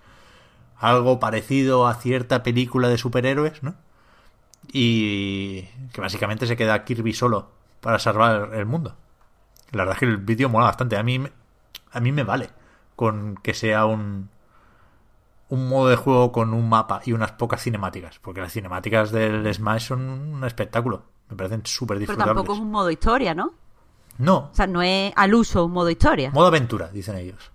algo 0.76 1.18
parecido 1.18 1.86
a 1.86 1.94
cierta 1.94 2.42
película 2.42 2.88
de 2.88 2.98
superhéroes, 2.98 3.62
¿no? 3.62 3.74
Y 4.70 5.62
que 5.94 6.02
básicamente 6.02 6.46
se 6.46 6.58
queda 6.58 6.84
Kirby 6.84 7.14
solo 7.14 7.48
para 7.80 7.98
salvar 7.98 8.50
el 8.52 8.66
mundo. 8.66 8.96
La 9.72 9.84
verdad 9.84 9.94
es 9.94 10.00
que 10.00 10.04
el 10.04 10.18
vídeo 10.18 10.50
mola 10.50 10.66
bastante. 10.66 10.98
A 10.98 11.02
mí, 11.02 11.26
a 11.90 12.00
mí 12.00 12.12
me 12.12 12.24
vale 12.24 12.50
con 12.96 13.36
que 13.36 13.54
sea 13.54 13.86
un, 13.86 14.28
un 15.50 15.68
modo 15.68 15.88
de 15.88 15.96
juego 15.96 16.32
con 16.32 16.54
un 16.54 16.68
mapa 16.68 17.02
y 17.04 17.12
unas 17.12 17.32
pocas 17.32 17.62
cinemáticas. 17.62 18.18
Porque 18.20 18.40
las 18.40 18.52
cinemáticas 18.52 19.10
del 19.12 19.52
Smash 19.52 19.88
son 19.88 20.00
un 20.00 20.44
espectáculo. 20.44 21.02
Me 21.28 21.36
parecen 21.36 21.62
súper 21.66 21.96
Pero 21.96 22.00
disfrutables. 22.00 22.34
tampoco 22.34 22.54
es 22.54 22.60
un 22.60 22.70
modo 22.70 22.90
historia, 22.90 23.34
¿no? 23.34 23.52
No, 24.18 24.50
O 24.52 24.54
sea, 24.54 24.66
no 24.66 24.82
es 24.82 25.12
al 25.16 25.34
uso 25.34 25.64
un 25.64 25.72
modo 25.72 25.88
historia. 25.90 26.30
modo 26.32 26.46
aventura, 26.48 26.88
dicen 26.88 27.16
ellos. 27.16 27.50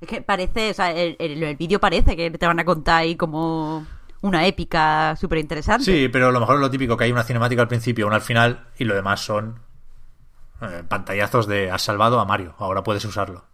Es 0.00 0.08
que 0.08 0.22
parece, 0.22 0.70
o 0.70 0.74
sea, 0.74 0.92
el, 0.92 1.16
el- 1.18 1.42
el 1.42 1.56
vídeo 1.56 1.80
parece 1.80 2.16
que 2.16 2.30
te 2.30 2.46
van 2.46 2.60
a 2.60 2.64
contar 2.64 3.00
ahí 3.00 3.16
como 3.16 3.84
una 4.20 4.46
épica 4.46 5.16
súper 5.16 5.38
interesante. 5.38 5.84
Sí, 5.84 6.08
pero 6.08 6.28
a 6.28 6.32
lo 6.32 6.40
mejor 6.40 6.56
es 6.56 6.60
lo 6.60 6.70
típico 6.70 6.96
que 6.96 7.04
hay 7.04 7.12
una 7.12 7.24
cinemática 7.24 7.62
al 7.62 7.68
principio, 7.68 8.06
una 8.06 8.16
al 8.16 8.22
final 8.22 8.66
y 8.78 8.84
lo 8.84 8.94
demás 8.94 9.20
son 9.20 9.60
eh, 10.60 10.84
pantallazos 10.88 11.46
de 11.46 11.70
has 11.70 11.82
salvado 11.82 12.20
a 12.20 12.24
Mario, 12.24 12.54
ahora 12.58 12.82
puedes 12.82 13.04
usarlo. 13.04 13.44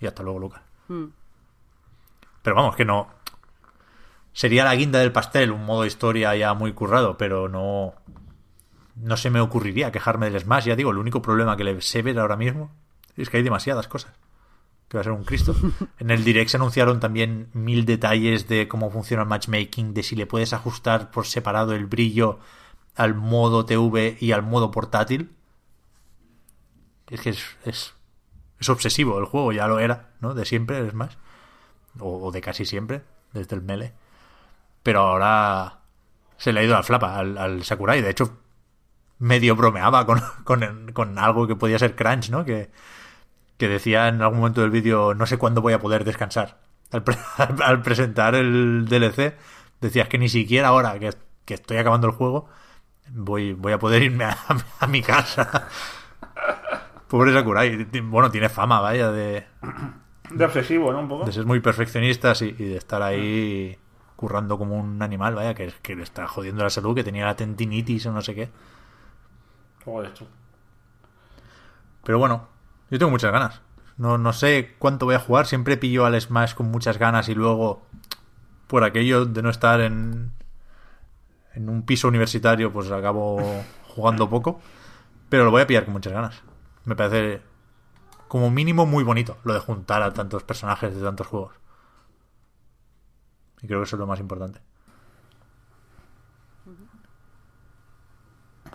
Y 0.00 0.06
hasta 0.06 0.22
luego, 0.22 0.38
Lucas. 0.40 0.60
Mm. 0.88 1.04
Pero 2.48 2.56
vamos, 2.56 2.76
que 2.76 2.86
no. 2.86 3.08
Sería 4.32 4.64
la 4.64 4.74
guinda 4.74 5.00
del 5.00 5.12
pastel, 5.12 5.52
un 5.52 5.66
modo 5.66 5.84
historia 5.84 6.34
ya 6.34 6.54
muy 6.54 6.72
currado, 6.72 7.18
pero 7.18 7.46
no. 7.46 7.92
No 8.96 9.18
se 9.18 9.28
me 9.28 9.40
ocurriría 9.40 9.92
quejarme 9.92 10.30
del 10.30 10.40
Smash. 10.40 10.64
Ya 10.64 10.74
digo, 10.74 10.90
el 10.90 10.96
único 10.96 11.20
problema 11.20 11.58
que 11.58 11.64
le 11.64 11.78
sé 11.82 12.00
ver 12.00 12.18
ahora 12.18 12.36
mismo 12.36 12.70
es 13.18 13.28
que 13.28 13.36
hay 13.36 13.42
demasiadas 13.42 13.86
cosas. 13.86 14.14
Que 14.88 14.96
va 14.96 15.02
a 15.02 15.04
ser 15.04 15.12
un 15.12 15.24
Cristo. 15.24 15.54
En 15.98 16.10
el 16.10 16.24
Direct 16.24 16.48
se 16.48 16.56
anunciaron 16.56 17.00
también 17.00 17.50
mil 17.52 17.84
detalles 17.84 18.48
de 18.48 18.66
cómo 18.66 18.90
funciona 18.90 19.24
el 19.24 19.28
matchmaking, 19.28 19.92
de 19.92 20.02
si 20.02 20.16
le 20.16 20.24
puedes 20.24 20.54
ajustar 20.54 21.10
por 21.10 21.26
separado 21.26 21.74
el 21.74 21.84
brillo 21.84 22.38
al 22.94 23.14
modo 23.14 23.66
TV 23.66 24.16
y 24.18 24.32
al 24.32 24.42
modo 24.42 24.70
portátil. 24.70 25.36
Es 27.10 27.20
que 27.20 27.28
es, 27.28 27.44
es, 27.66 27.92
es 28.58 28.68
obsesivo 28.70 29.18
el 29.18 29.26
juego, 29.26 29.52
ya 29.52 29.66
lo 29.66 29.80
era, 29.80 30.14
¿no? 30.22 30.32
De 30.32 30.46
siempre, 30.46 30.78
el 30.78 30.92
Smash 30.92 31.12
o, 32.00 32.30
de 32.30 32.40
casi 32.40 32.64
siempre, 32.64 33.02
desde 33.32 33.56
el 33.56 33.62
Mele. 33.62 33.92
Pero 34.82 35.00
ahora 35.00 35.80
se 36.36 36.52
le 36.52 36.60
ha 36.60 36.62
ido 36.62 36.74
la 36.74 36.82
flapa 36.82 37.18
al, 37.18 37.36
al 37.38 37.64
Sakurai. 37.64 38.00
De 38.00 38.10
hecho, 38.10 38.38
medio 39.18 39.56
bromeaba 39.56 40.06
con, 40.06 40.20
con, 40.44 40.92
con 40.92 41.18
algo 41.18 41.46
que 41.46 41.56
podía 41.56 41.78
ser 41.78 41.96
Crunch, 41.96 42.30
¿no? 42.30 42.44
Que, 42.44 42.70
que 43.56 43.68
decía 43.68 44.08
en 44.08 44.22
algún 44.22 44.38
momento 44.38 44.60
del 44.60 44.70
vídeo, 44.70 45.14
no 45.14 45.26
sé 45.26 45.36
cuándo 45.36 45.60
voy 45.60 45.72
a 45.72 45.80
poder 45.80 46.04
descansar. 46.04 46.58
Al 46.90 47.82
presentar 47.82 48.34
el 48.34 48.86
DLC, 48.88 49.34
decías 49.80 50.08
que 50.08 50.18
ni 50.18 50.28
siquiera 50.28 50.68
ahora 50.68 50.98
que, 50.98 51.12
que 51.44 51.54
estoy 51.54 51.76
acabando 51.76 52.06
el 52.06 52.14
juego, 52.14 52.48
voy, 53.10 53.52
voy 53.52 53.72
a 53.72 53.78
poder 53.78 54.02
irme 54.02 54.24
a, 54.24 54.38
a 54.80 54.86
mi 54.86 55.02
casa. 55.02 55.68
Pobre 57.08 57.32
Sakurai. 57.32 57.84
Bueno, 58.02 58.30
tiene 58.30 58.48
fama, 58.48 58.80
vaya, 58.80 59.10
de, 59.10 59.46
De 60.30 60.44
obsesivo, 60.44 60.92
¿no? 60.92 61.00
Un 61.00 61.08
poco. 61.08 61.24
de 61.24 61.32
ser 61.32 61.46
muy 61.46 61.60
perfeccionistas 61.60 62.42
y, 62.42 62.54
y 62.58 62.64
de 62.64 62.76
estar 62.76 63.02
ahí 63.02 63.78
currando 64.16 64.58
como 64.58 64.76
un 64.76 65.00
animal, 65.00 65.36
vaya, 65.36 65.54
que, 65.54 65.72
que 65.80 65.94
le 65.94 66.02
está 66.02 66.26
jodiendo 66.26 66.64
la 66.64 66.70
salud, 66.70 66.94
que 66.94 67.04
tenía 67.04 67.24
la 67.24 67.36
tendinitis 67.36 68.04
o 68.06 68.12
no 68.12 68.20
sé 68.20 68.34
qué. 68.34 68.50
Joder, 69.84 70.12
tú. 70.12 70.26
Pero 72.04 72.18
bueno, 72.18 72.48
yo 72.90 72.98
tengo 72.98 73.10
muchas 73.10 73.32
ganas. 73.32 73.60
No, 73.96 74.18
no 74.18 74.32
sé 74.32 74.74
cuánto 74.78 75.06
voy 75.06 75.14
a 75.14 75.20
jugar, 75.20 75.46
siempre 75.46 75.76
pillo 75.76 76.04
al 76.04 76.20
Smash 76.20 76.54
con 76.54 76.70
muchas 76.70 76.98
ganas 76.98 77.28
y 77.28 77.34
luego, 77.34 77.82
por 78.66 78.84
aquello 78.84 79.24
de 79.24 79.42
no 79.42 79.50
estar 79.50 79.80
en, 79.80 80.32
en 81.54 81.68
un 81.68 81.82
piso 81.82 82.08
universitario, 82.08 82.72
pues 82.72 82.90
acabo 82.90 83.40
jugando 83.88 84.28
poco. 84.28 84.60
Pero 85.28 85.44
lo 85.44 85.50
voy 85.50 85.62
a 85.62 85.66
pillar 85.66 85.84
con 85.84 85.94
muchas 85.94 86.12
ganas. 86.12 86.42
Me 86.84 86.96
parece 86.96 87.40
como 88.28 88.50
mínimo 88.50 88.86
muy 88.86 89.04
bonito 89.04 89.38
lo 89.44 89.54
de 89.54 89.60
juntar 89.60 90.02
a 90.02 90.12
tantos 90.12 90.44
personajes 90.44 90.94
de 90.94 91.02
tantos 91.02 91.26
juegos. 91.26 91.54
Y 93.60 93.66
creo 93.66 93.80
que 93.80 93.84
eso 93.84 93.96
es 93.96 94.00
lo 94.00 94.06
más 94.06 94.20
importante. 94.20 94.60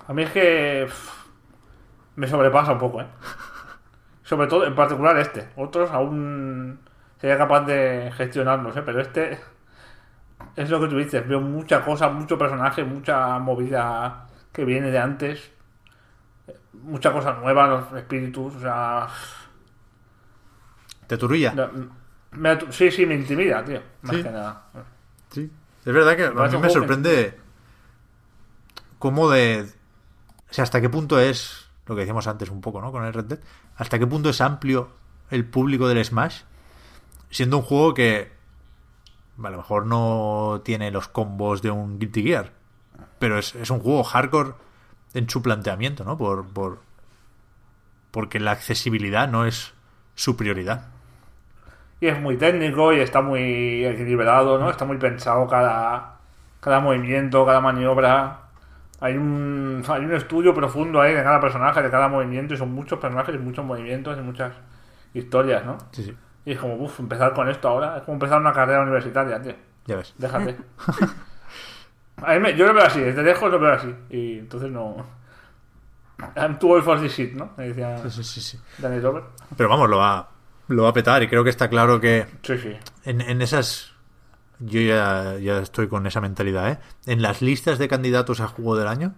A 0.07 0.13
mí 0.13 0.23
es 0.23 0.31
que. 0.31 0.85
pff, 0.87 1.25
me 2.15 2.27
sobrepasa 2.27 2.73
un 2.73 2.79
poco, 2.79 3.01
¿eh? 3.01 3.07
Sobre 4.23 4.47
todo, 4.47 4.65
en 4.65 4.75
particular 4.75 5.17
este. 5.17 5.49
Otros 5.55 5.91
aún. 5.91 6.79
sería 7.17 7.37
capaz 7.37 7.61
de 7.61 8.11
gestionarlos, 8.17 8.75
¿eh? 8.75 8.81
Pero 8.85 9.01
este 9.01 9.39
es 10.55 10.69
lo 10.69 10.79
que 10.79 10.87
tú 10.87 10.97
dices, 10.97 11.27
veo 11.27 11.39
mucha 11.41 11.83
cosa, 11.83 12.09
mucho 12.09 12.37
personaje, 12.37 12.83
mucha 12.83 13.39
movida 13.39 14.27
que 14.51 14.65
viene 14.65 14.91
de 14.91 14.99
antes, 14.99 15.51
mucha 16.73 17.11
cosa 17.11 17.33
nueva, 17.33 17.67
los 17.67 17.93
espíritus, 17.93 18.55
o 18.55 18.59
sea... 18.59 19.07
¿Te 21.07 21.17
atu- 22.57 22.71
sí, 22.71 22.89
sí, 22.91 23.05
me 23.05 23.15
intimida, 23.15 23.63
tío, 23.63 23.81
más 24.01 24.15
Sí. 24.15 24.23
que 24.23 24.29
nada. 24.31 24.63
Sí. 25.31 25.51
Es 25.85 25.93
verdad 25.93 26.15
que 26.15 26.25
a 26.25 26.31
mí 26.31 26.57
me 26.57 26.69
sorprende 26.69 27.37
cómo 28.99 29.29
de... 29.29 29.69
O 30.49 30.53
sea, 30.53 30.63
hasta 30.63 30.81
qué 30.81 30.89
punto 30.89 31.19
es, 31.19 31.67
lo 31.85 31.95
que 31.95 32.01
decíamos 32.01 32.27
antes 32.27 32.49
un 32.49 32.61
poco, 32.61 32.81
¿no? 32.81 32.91
Con 32.91 33.03
el 33.05 33.13
Red 33.13 33.25
Dead, 33.25 33.39
hasta 33.75 33.99
qué 33.99 34.07
punto 34.07 34.29
es 34.29 34.39
amplio 34.41 34.89
el 35.29 35.45
público 35.45 35.87
del 35.87 36.03
Smash, 36.03 36.41
siendo 37.29 37.57
un 37.57 37.63
juego 37.63 37.93
que 37.93 38.31
a 39.43 39.49
lo 39.49 39.57
mejor 39.57 39.85
no 39.87 40.61
tiene 40.63 40.91
los 40.91 41.07
combos 41.07 41.61
de 41.63 41.71
un 41.71 41.97
Guilty 41.99 42.21
Gear, 42.23 42.51
pero 43.19 43.39
es, 43.39 43.55
es 43.55 43.69
un 43.71 43.79
juego 43.79 44.03
hardcore 44.03 44.53
en 45.15 45.27
su 45.29 45.41
planteamiento, 45.41 46.03
¿no? 46.03 46.17
Por, 46.17 46.47
por, 46.47 46.79
porque 48.11 48.39
la 48.39 48.51
accesibilidad 48.51 49.27
no 49.27 49.45
es 49.45 49.73
su 50.15 50.37
prioridad. 50.37 50.89
Y 52.03 52.07
es 52.07 52.19
muy 52.19 52.35
técnico 52.35 52.91
y 52.91 52.99
está 52.99 53.21
muy 53.21 53.85
equilibrado, 53.85 54.57
¿no? 54.59 54.69
Está 54.69 54.83
muy 54.83 54.97
pensado 54.97 55.47
cada, 55.47 56.15
cada 56.59 56.81
movimiento, 56.81 57.45
cada 57.45 57.61
maniobra. 57.61 58.39
Hay 58.99 59.15
un, 59.15 59.81
hay 59.87 60.03
un 60.03 60.13
estudio 60.13 60.53
profundo 60.53 60.99
ahí 60.99 61.13
de 61.13 61.23
cada 61.23 61.39
personaje, 61.39 61.81
de 61.81 61.89
cada 61.89 62.09
movimiento, 62.09 62.53
y 62.53 62.57
son 62.57 62.73
muchos 62.73 62.99
personajes 62.99 63.33
y 63.35 63.37
muchos 63.37 63.63
movimientos 63.63 64.17
y 64.17 64.21
muchas 64.21 64.51
historias, 65.13 65.63
¿no? 65.63 65.77
Sí, 65.91 66.03
sí, 66.03 66.17
Y 66.43 66.51
es 66.51 66.59
como, 66.59 66.73
uff, 66.75 66.99
empezar 66.99 67.33
con 67.33 67.47
esto 67.47 67.69
ahora, 67.69 67.95
es 67.95 68.03
como 68.03 68.15
empezar 68.15 68.41
una 68.41 68.51
carrera 68.51 68.81
universitaria, 68.81 69.41
tío. 69.41 69.53
ya 69.85 69.95
ves. 69.95 70.13
Déjate. 70.17 70.57
A 72.21 72.33
mí 72.33 72.39
me- 72.39 72.55
yo 72.55 72.65
lo 72.67 72.73
veo 72.73 72.83
así, 72.85 72.99
desde 72.99 73.23
lejos 73.23 73.49
lo 73.49 73.59
veo 73.59 73.71
así. 73.73 73.95
Y 74.09 74.39
entonces 74.39 74.69
no. 74.71 75.05
I'm 76.35 76.59
too 76.59 76.69
old 76.73 76.83
for 76.83 76.99
this 77.01 77.13
shit, 77.13 77.33
¿no? 77.33 77.51
Me 77.57 77.69
decía 77.69 77.97
Sí, 78.09 78.23
sí, 78.23 78.41
sí. 78.41 78.59
Danny 78.77 78.99
Robert. 78.99 79.25
Pero 79.57 79.69
vamos, 79.69 79.89
lo 79.89 79.97
va, 79.97 80.29
lo 80.73 80.83
va 80.83 80.89
a 80.89 80.93
petar 80.93 81.23
y 81.23 81.27
creo 81.27 81.43
que 81.43 81.49
está 81.49 81.69
claro 81.69 81.99
que 82.01 82.27
Sí, 82.43 82.57
sí. 82.57 82.73
en, 83.05 83.21
en 83.21 83.41
esas... 83.41 83.91
Yo 84.59 84.79
ya, 84.79 85.37
ya 85.39 85.59
estoy 85.59 85.87
con 85.87 86.05
esa 86.07 86.21
mentalidad, 86.21 86.69
¿eh? 86.71 86.79
En 87.05 87.21
las 87.21 87.41
listas 87.41 87.79
de 87.79 87.87
candidatos 87.87 88.39
a 88.39 88.47
juego 88.47 88.77
del 88.77 88.87
año 88.87 89.13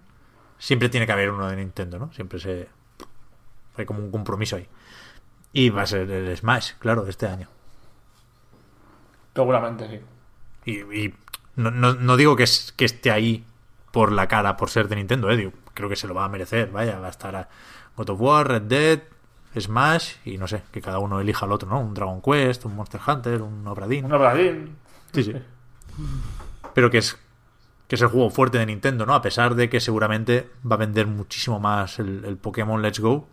siempre 0.58 0.90
tiene 0.90 1.06
que 1.06 1.12
haber 1.12 1.30
uno 1.32 1.48
de 1.48 1.56
Nintendo, 1.58 2.00
¿no? 2.00 2.12
Siempre 2.14 2.40
se... 2.40 2.68
Hay 3.78 3.86
como 3.86 4.00
un 4.00 4.10
compromiso 4.12 4.56
ahí. 4.56 4.68
Y 5.54 5.70
va 5.70 5.84
a 5.84 5.88
ser 5.88 6.10
el 6.10 6.36
Smash, 6.36 6.72
claro, 6.80 7.06
este 7.08 7.28
año. 7.28 7.48
Seguramente 9.36 9.88
sí. 9.90 10.72
Y, 10.72 10.80
y 11.06 11.14
no, 11.56 11.72
no- 11.72 11.94
no 11.94 12.18
digo 12.18 12.36
que, 12.36 12.44
es- 12.44 12.74
que 12.76 12.86
esté 12.86 13.12
ahí 13.12 13.46
por 13.92 14.12
la 14.12 14.28
cara, 14.28 14.58
por 14.58 14.70
ser 14.70 14.88
de 14.88 14.96
Nintendo, 14.96 15.30
¿eh? 15.30 15.38
Digo, 15.38 15.52
creo 15.74 15.90
que 15.90 15.96
se 15.96 16.08
lo 16.08 16.14
va 16.14 16.26
a 16.26 16.30
merecer, 16.30 16.72
vaya, 16.72 17.00
va 17.00 17.08
a 17.08 17.12
estar 17.12 17.36
a 17.36 17.50
God 17.96 18.10
of 18.10 18.22
War, 18.22 18.48
Red 18.48 18.62
Dead, 18.64 19.00
Smash 19.60 20.16
y 20.26 20.38
no 20.38 20.48
sé, 20.48 20.64
que 20.72 20.82
cada 20.82 21.00
uno 21.00 21.20
elija 21.20 21.46
al 21.46 21.52
otro, 21.52 21.70
¿no? 21.70 21.80
Un 21.80 21.94
Dragon 21.94 22.22
Quest, 22.22 22.66
un 22.66 22.76
Monster 22.76 23.02
Hunter, 23.06 23.42
un 23.42 23.66
Obra 23.68 23.88
Dinn. 23.88 24.06
Un 24.06 24.14
Obradín. 24.14 24.76
Sí, 25.14 25.24
sí. 25.24 25.34
Pero 26.74 26.90
que 26.90 26.98
es 27.00 27.18
que 27.88 27.96
es 27.96 28.02
el 28.02 28.08
juego 28.08 28.30
fuerte 28.32 28.58
de 28.58 28.66
Nintendo, 28.66 29.06
¿no? 29.06 29.14
A 29.14 29.22
pesar 29.22 29.56
de 29.56 29.70
que 29.70 29.80
seguramente 29.80 30.50
va 30.70 30.76
a 30.76 30.80
vender 30.80 31.06
muchísimo 31.08 31.60
más 31.60 32.00
el, 32.00 32.26
el 32.26 32.38
Pokémon 32.38 32.82
Let's 32.82 33.00
Go. 33.00 33.28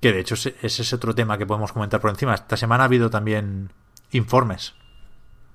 Que 0.00 0.12
de 0.12 0.20
hecho 0.20 0.34
ese 0.34 0.56
ese 0.62 0.82
es 0.82 0.92
otro 0.92 1.14
tema 1.14 1.38
que 1.38 1.46
podemos 1.46 1.72
comentar 1.72 2.00
por 2.00 2.10
encima. 2.10 2.34
Esta 2.34 2.56
semana 2.56 2.84
ha 2.84 2.86
habido 2.86 3.10
también 3.10 3.72
informes 4.12 4.74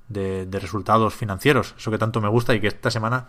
de, 0.08 0.46
de 0.46 0.60
resultados 0.60 1.14
financieros. 1.14 1.76
Eso 1.78 1.92
que 1.92 1.98
tanto 1.98 2.22
me 2.22 2.30
gusta 2.30 2.54
y 2.56 2.60
que 2.60 2.68
esta 2.68 2.90
semana, 2.92 3.28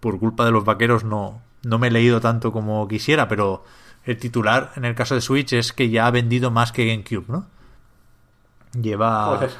por 0.00 0.18
culpa 0.18 0.44
de 0.44 0.52
los 0.52 0.64
vaqueros, 0.64 1.04
no, 1.04 1.42
no 1.62 1.78
me 1.78 1.88
he 1.88 1.90
leído 1.90 2.20
tanto 2.20 2.52
como 2.52 2.86
quisiera. 2.88 3.28
Pero 3.28 3.64
el 4.04 4.16
titular 4.18 4.72
en 4.76 4.84
el 4.84 4.94
caso 4.94 5.14
de 5.14 5.20
Switch 5.20 5.52
es 5.52 5.72
que 5.72 5.90
ya 5.90 6.06
ha 6.06 6.10
vendido 6.10 6.50
más 6.50 6.72
que 6.72 6.86
GameCube, 6.86 7.26
¿no? 7.28 7.46
Lleva... 8.80 9.26
Joder. 9.26 9.50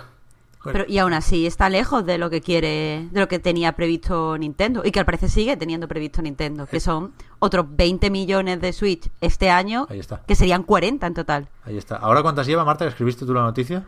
Pero, 0.63 0.85
y 0.87 0.99
aún 0.99 1.15
así 1.15 1.47
está 1.47 1.71
lejos 1.71 2.05
de 2.05 2.19
lo 2.19 2.29
que 2.29 2.43
quiere, 2.43 3.09
de 3.11 3.21
lo 3.21 3.29
que 3.29 3.39
tenía 3.39 3.73
previsto 3.73 4.37
Nintendo. 4.37 4.83
Y 4.85 4.91
que 4.91 4.99
al 5.01 5.07
parecer 5.07 5.31
sigue 5.31 5.57
teniendo 5.57 5.89
previsto 5.89 6.21
Nintendo. 6.21 6.67
Que 6.67 6.81
son 6.81 7.15
otros 7.39 7.65
20 7.71 8.11
millones 8.11 8.61
de 8.61 8.75
Switch 8.75 9.11
este 9.23 9.49
año. 9.49 9.87
Ahí 9.89 9.99
está. 9.99 10.21
Que 10.27 10.35
serían 10.35 10.63
40 10.65 11.07
en 11.07 11.15
total. 11.15 11.49
Ahí 11.65 11.79
está. 11.79 11.97
¿Ahora 11.97 12.21
cuántas 12.21 12.47
lleva, 12.47 12.63
Marta? 12.67 12.87
¿Escribiste 12.87 13.25
tú 13.25 13.33
la 13.33 13.41
noticia? 13.41 13.85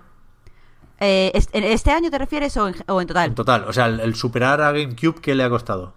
Eh, 0.98 1.30
¿est- 1.34 1.54
¿en 1.54 1.64
¿Este 1.64 1.90
año 1.90 2.10
te 2.10 2.16
refieres 2.16 2.56
o 2.56 2.68
en, 2.68 2.74
o 2.88 3.02
en 3.02 3.06
total? 3.06 3.28
En 3.28 3.34
total. 3.34 3.64
O 3.68 3.72
sea, 3.74 3.84
el, 3.84 4.00
el 4.00 4.14
superar 4.14 4.62
a 4.62 4.72
GameCube, 4.72 5.20
¿qué 5.20 5.34
le 5.34 5.44
ha 5.44 5.50
costado? 5.50 5.92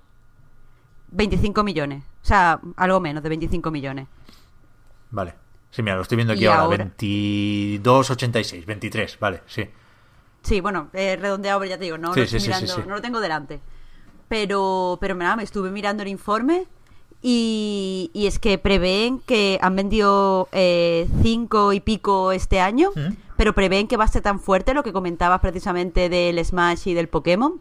25 1.12 1.64
millones. 1.64 2.03
O 2.22 2.26
sea, 2.26 2.60
algo 2.76 2.99
menos 2.99 3.24
de 3.24 3.30
25 3.30 3.72
millones. 3.72 4.08
Vale. 5.16 5.34
Sí, 5.72 5.82
mira, 5.82 5.95
lo 5.95 6.01
estoy 6.03 6.18
viendo 6.18 6.34
aquí 6.34 6.45
ahora. 6.45 6.61
ahora- 6.61 6.78
22,86. 6.78 8.66
23, 8.66 9.18
vale, 9.20 9.41
sí. 9.47 9.68
Sí, 10.43 10.61
bueno, 10.61 10.89
eh, 10.93 11.16
redondeado, 11.20 11.59
pero 11.59 11.70
ya 11.70 11.78
te 11.78 11.86
digo, 11.86 11.97
no 11.97 12.13
Sí, 12.13 12.20
lo 12.22 12.26
sí, 12.28 12.38
mirando, 12.39 12.76
sí. 12.76 12.82
no 12.88 12.95
lo 12.95 13.01
tengo 13.01 13.20
delante. 13.20 13.59
Pero, 14.28 14.97
pero 15.01 15.16
nada, 15.16 15.36
me 15.36 15.43
estuve 15.43 15.72
mirando 15.72 16.03
el 16.03 16.09
informe 16.09 16.66
y, 17.22 18.11
y 18.13 18.28
es 18.28 18.38
que 18.39 18.57
prevén 18.57 19.20
que 19.20 19.57
han 19.61 19.76
vendido 19.76 20.49
eh, 20.51 21.07
cinco 21.24 21.74
y 21.74 21.80
pico 21.80 22.32
este 22.32 22.59
año, 22.59 22.91
Mm. 22.95 23.16
pero 23.38 23.53
prevén 23.53 23.88
que 23.88 23.97
va 23.97 24.03
a 24.03 24.07
ser 24.07 24.22
tan 24.22 24.39
fuerte 24.39 24.74
lo 24.74 24.84
que 24.84 24.93
comentabas 24.93 25.39
precisamente 25.41 26.09
del 26.09 26.43
Smash 26.43 26.88
y 26.88 26.93
del 26.93 27.07
Pokémon, 27.07 27.59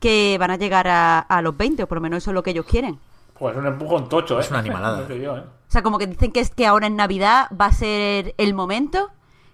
que 0.00 0.36
van 0.38 0.50
a 0.50 0.56
llegar 0.56 0.88
a, 0.88 1.18
a 1.18 1.42
los 1.42 1.56
20, 1.56 1.82
o 1.82 1.86
por 1.86 1.96
lo 1.98 2.02
menos 2.02 2.18
eso 2.22 2.30
es 2.30 2.34
lo 2.34 2.42
que 2.42 2.50
ellos 2.50 2.66
quieren. 2.66 2.98
Pues 3.38 3.56
un 3.56 3.66
empujón 3.66 4.08
tocho, 4.08 4.38
¿eh? 4.38 4.40
Es 4.40 4.50
una 4.50 4.60
animalada. 4.60 5.00
No 5.02 5.06
sé 5.06 5.20
yo, 5.20 5.36
¿eh? 5.36 5.40
O 5.40 5.70
sea, 5.70 5.82
como 5.82 5.98
que 5.98 6.06
dicen 6.06 6.32
que 6.32 6.40
es 6.40 6.50
que 6.50 6.66
ahora 6.66 6.86
en 6.86 6.96
Navidad 6.96 7.48
va 7.58 7.66
a 7.66 7.72
ser 7.72 8.34
el 8.38 8.54
momento. 8.54 9.10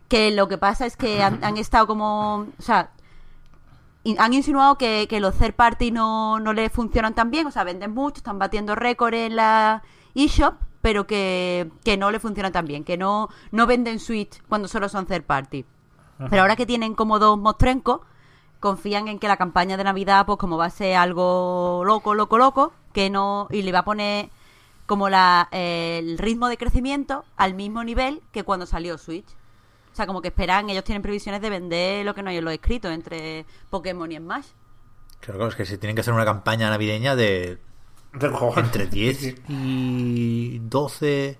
Que 0.08 0.30
lo 0.30 0.46
que 0.46 0.58
pasa 0.58 0.84
es 0.86 0.96
que 0.96 1.22
han, 1.22 1.42
han 1.44 1.56
estado 1.56 1.86
como. 1.86 2.46
O 2.58 2.62
sea, 2.62 2.90
in- 4.04 4.20
han 4.20 4.34
insinuado 4.34 4.76
que, 4.76 5.06
que 5.08 5.20
los 5.20 5.34
third 5.36 5.54
party 5.54 5.90
no, 5.90 6.38
no 6.40 6.52
les 6.52 6.70
funcionan 6.70 7.14
tan 7.14 7.30
bien. 7.30 7.46
O 7.46 7.50
sea, 7.50 7.64
venden 7.64 7.92
mucho, 7.94 8.18
están 8.18 8.38
batiendo 8.38 8.74
récord 8.74 9.14
en 9.14 9.36
la 9.36 9.82
eShop, 10.14 10.54
pero 10.82 11.06
que, 11.06 11.70
que 11.84 11.96
no 11.96 12.10
le 12.10 12.20
funcionan 12.20 12.52
tan 12.52 12.66
bien. 12.66 12.84
Que 12.84 12.96
no, 12.98 13.28
no 13.50 13.66
venden 13.66 13.98
Switch 14.00 14.42
cuando 14.48 14.68
solo 14.68 14.88
son 14.88 15.06
third 15.06 15.24
party. 15.24 15.64
Pero 16.30 16.42
ahora 16.42 16.54
que 16.54 16.66
tienen 16.66 16.94
como 16.94 17.18
dos 17.18 17.36
mostrencos, 17.36 18.00
confían 18.60 19.08
en 19.08 19.18
que 19.18 19.26
la 19.26 19.36
campaña 19.38 19.76
de 19.76 19.82
Navidad, 19.82 20.24
pues 20.24 20.38
como 20.38 20.56
va 20.56 20.66
a 20.66 20.70
ser 20.70 20.94
algo 20.94 21.82
loco, 21.84 22.14
loco, 22.14 22.38
loco, 22.38 22.72
que 22.92 23.10
no. 23.10 23.48
Y 23.50 23.62
le 23.62 23.72
va 23.72 23.80
a 23.80 23.84
poner 23.84 24.30
como 24.86 25.08
la, 25.08 25.48
eh, 25.52 26.00
el 26.02 26.18
ritmo 26.18 26.48
de 26.48 26.56
crecimiento 26.56 27.24
al 27.36 27.54
mismo 27.54 27.84
nivel 27.84 28.22
que 28.32 28.44
cuando 28.44 28.66
salió 28.66 28.98
Switch. 28.98 29.28
O 29.92 29.94
sea, 29.94 30.06
como 30.06 30.22
que 30.22 30.28
esperan, 30.28 30.70
ellos 30.70 30.84
tienen 30.84 31.02
previsiones 31.02 31.42
de 31.42 31.50
vender 31.50 32.04
lo 32.06 32.14
que 32.14 32.22
no 32.22 32.30
hay 32.30 32.38
en 32.38 32.44
los 32.44 32.54
escritos 32.54 32.90
entre 32.92 33.44
Pokémon 33.68 34.10
y 34.10 34.16
Smash. 34.16 34.46
Claro, 35.20 35.38
claro, 35.38 35.48
es 35.50 35.54
que 35.54 35.66
se 35.66 35.78
tienen 35.78 35.94
que 35.94 36.00
hacer 36.00 36.14
una 36.14 36.24
campaña 36.24 36.70
navideña 36.70 37.14
de 37.14 37.58
entre 38.56 38.86
10 38.90 39.34
y 39.48 40.58
12 40.58 41.38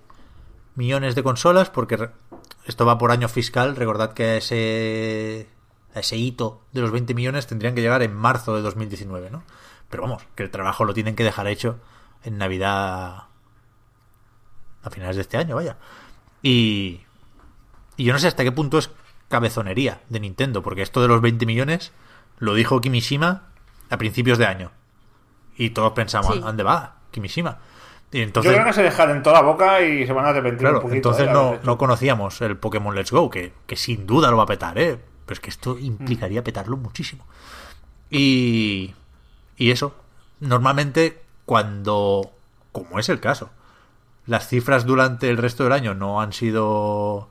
millones 0.74 1.14
de 1.14 1.22
consolas, 1.22 1.70
porque 1.70 2.10
esto 2.66 2.86
va 2.86 2.98
por 2.98 3.10
año 3.10 3.28
fiscal. 3.28 3.76
Recordad 3.76 4.12
que 4.12 4.24
a 4.24 4.36
ese, 4.36 5.48
a 5.94 6.00
ese 6.00 6.16
hito 6.16 6.62
de 6.72 6.80
los 6.80 6.90
20 6.90 7.14
millones 7.14 7.46
tendrían 7.46 7.74
que 7.74 7.80
llegar 7.80 8.02
en 8.02 8.14
marzo 8.14 8.54
de 8.54 8.62
2019, 8.62 9.30
¿no? 9.30 9.42
Pero 9.92 10.04
vamos, 10.04 10.22
que 10.34 10.42
el 10.42 10.50
trabajo 10.50 10.86
lo 10.86 10.94
tienen 10.94 11.14
que 11.14 11.22
dejar 11.22 11.46
hecho 11.48 11.78
en 12.24 12.38
Navidad 12.38 13.24
a 14.82 14.90
finales 14.90 15.16
de 15.16 15.22
este 15.22 15.36
año, 15.36 15.54
vaya. 15.56 15.76
Y, 16.42 17.02
y 17.98 18.04
yo 18.04 18.14
no 18.14 18.18
sé 18.18 18.26
hasta 18.26 18.42
qué 18.42 18.50
punto 18.52 18.78
es 18.78 18.90
cabezonería 19.28 20.00
de 20.08 20.18
Nintendo, 20.20 20.62
porque 20.62 20.80
esto 20.80 21.02
de 21.02 21.08
los 21.08 21.20
20 21.20 21.44
millones 21.44 21.92
lo 22.38 22.54
dijo 22.54 22.80
Kimishima 22.80 23.50
a 23.90 23.98
principios 23.98 24.38
de 24.38 24.46
año. 24.46 24.70
Y 25.58 25.70
todos 25.70 25.92
pensamos, 25.92 26.32
Sí. 26.32 26.38
¿a 26.38 26.46
dónde 26.46 26.62
va 26.62 26.96
Kimishima? 27.10 27.58
Y 28.10 28.18
Yo 28.18 28.24
entonces, 28.24 28.50
creo 28.50 28.64
que 28.64 28.72
se 28.72 28.82
dejan 28.82 29.10
en 29.10 29.22
toda 29.22 29.42
la 29.42 29.42
boca 29.46 29.82
y 29.82 30.06
se 30.06 30.12
van 30.14 30.24
a 30.24 30.28
arrepentir 30.30 30.60
claro, 30.60 30.76
un 30.76 30.82
poquito. 30.84 31.10
entonces 31.10 31.24
¿eh? 31.24 31.28
de 31.28 31.34
no, 31.34 31.58
no 31.62 31.76
conocíamos 31.76 32.40
el 32.40 32.56
Pokémon 32.56 32.94
Let's 32.94 33.12
Go, 33.12 33.28
que, 33.28 33.52
que 33.66 33.76
sin 33.76 34.06
duda 34.06 34.30
lo 34.30 34.38
va 34.38 34.44
a 34.44 34.46
petar, 34.46 34.78
¿eh? 34.78 34.98
Pero 35.26 35.34
es 35.34 35.40
que 35.40 35.50
esto 35.50 35.78
implicaría 35.78 36.42
petarlo 36.42 36.78
muchísimo. 36.78 37.26
Y, 38.10 38.94
y 39.62 39.70
eso, 39.70 39.94
normalmente 40.40 41.22
cuando, 41.44 42.32
como 42.72 42.98
es 42.98 43.08
el 43.08 43.20
caso, 43.20 43.50
las 44.26 44.48
cifras 44.48 44.84
durante 44.84 45.30
el 45.30 45.36
resto 45.36 45.62
del 45.62 45.72
año 45.72 45.94
no 45.94 46.20
han 46.20 46.32
sido 46.32 47.30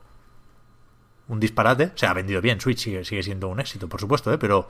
un 1.28 1.40
disparate, 1.40 1.92
o 1.94 1.98
sea, 1.98 2.12
ha 2.12 2.14
vendido 2.14 2.40
bien, 2.40 2.58
Switch 2.58 2.78
sigue, 2.78 3.04
sigue 3.04 3.22
siendo 3.22 3.48
un 3.48 3.60
éxito, 3.60 3.86
por 3.86 4.00
supuesto, 4.00 4.32
¿eh? 4.32 4.38
pero, 4.38 4.66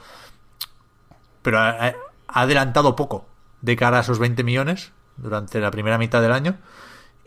pero 1.42 1.60
ha 1.60 1.94
adelantado 2.26 2.96
poco 2.96 3.26
de 3.60 3.76
cara 3.76 3.98
a 3.98 4.00
esos 4.00 4.18
20 4.18 4.42
millones 4.42 4.90
durante 5.16 5.60
la 5.60 5.70
primera 5.70 5.98
mitad 5.98 6.20
del 6.20 6.32
año 6.32 6.58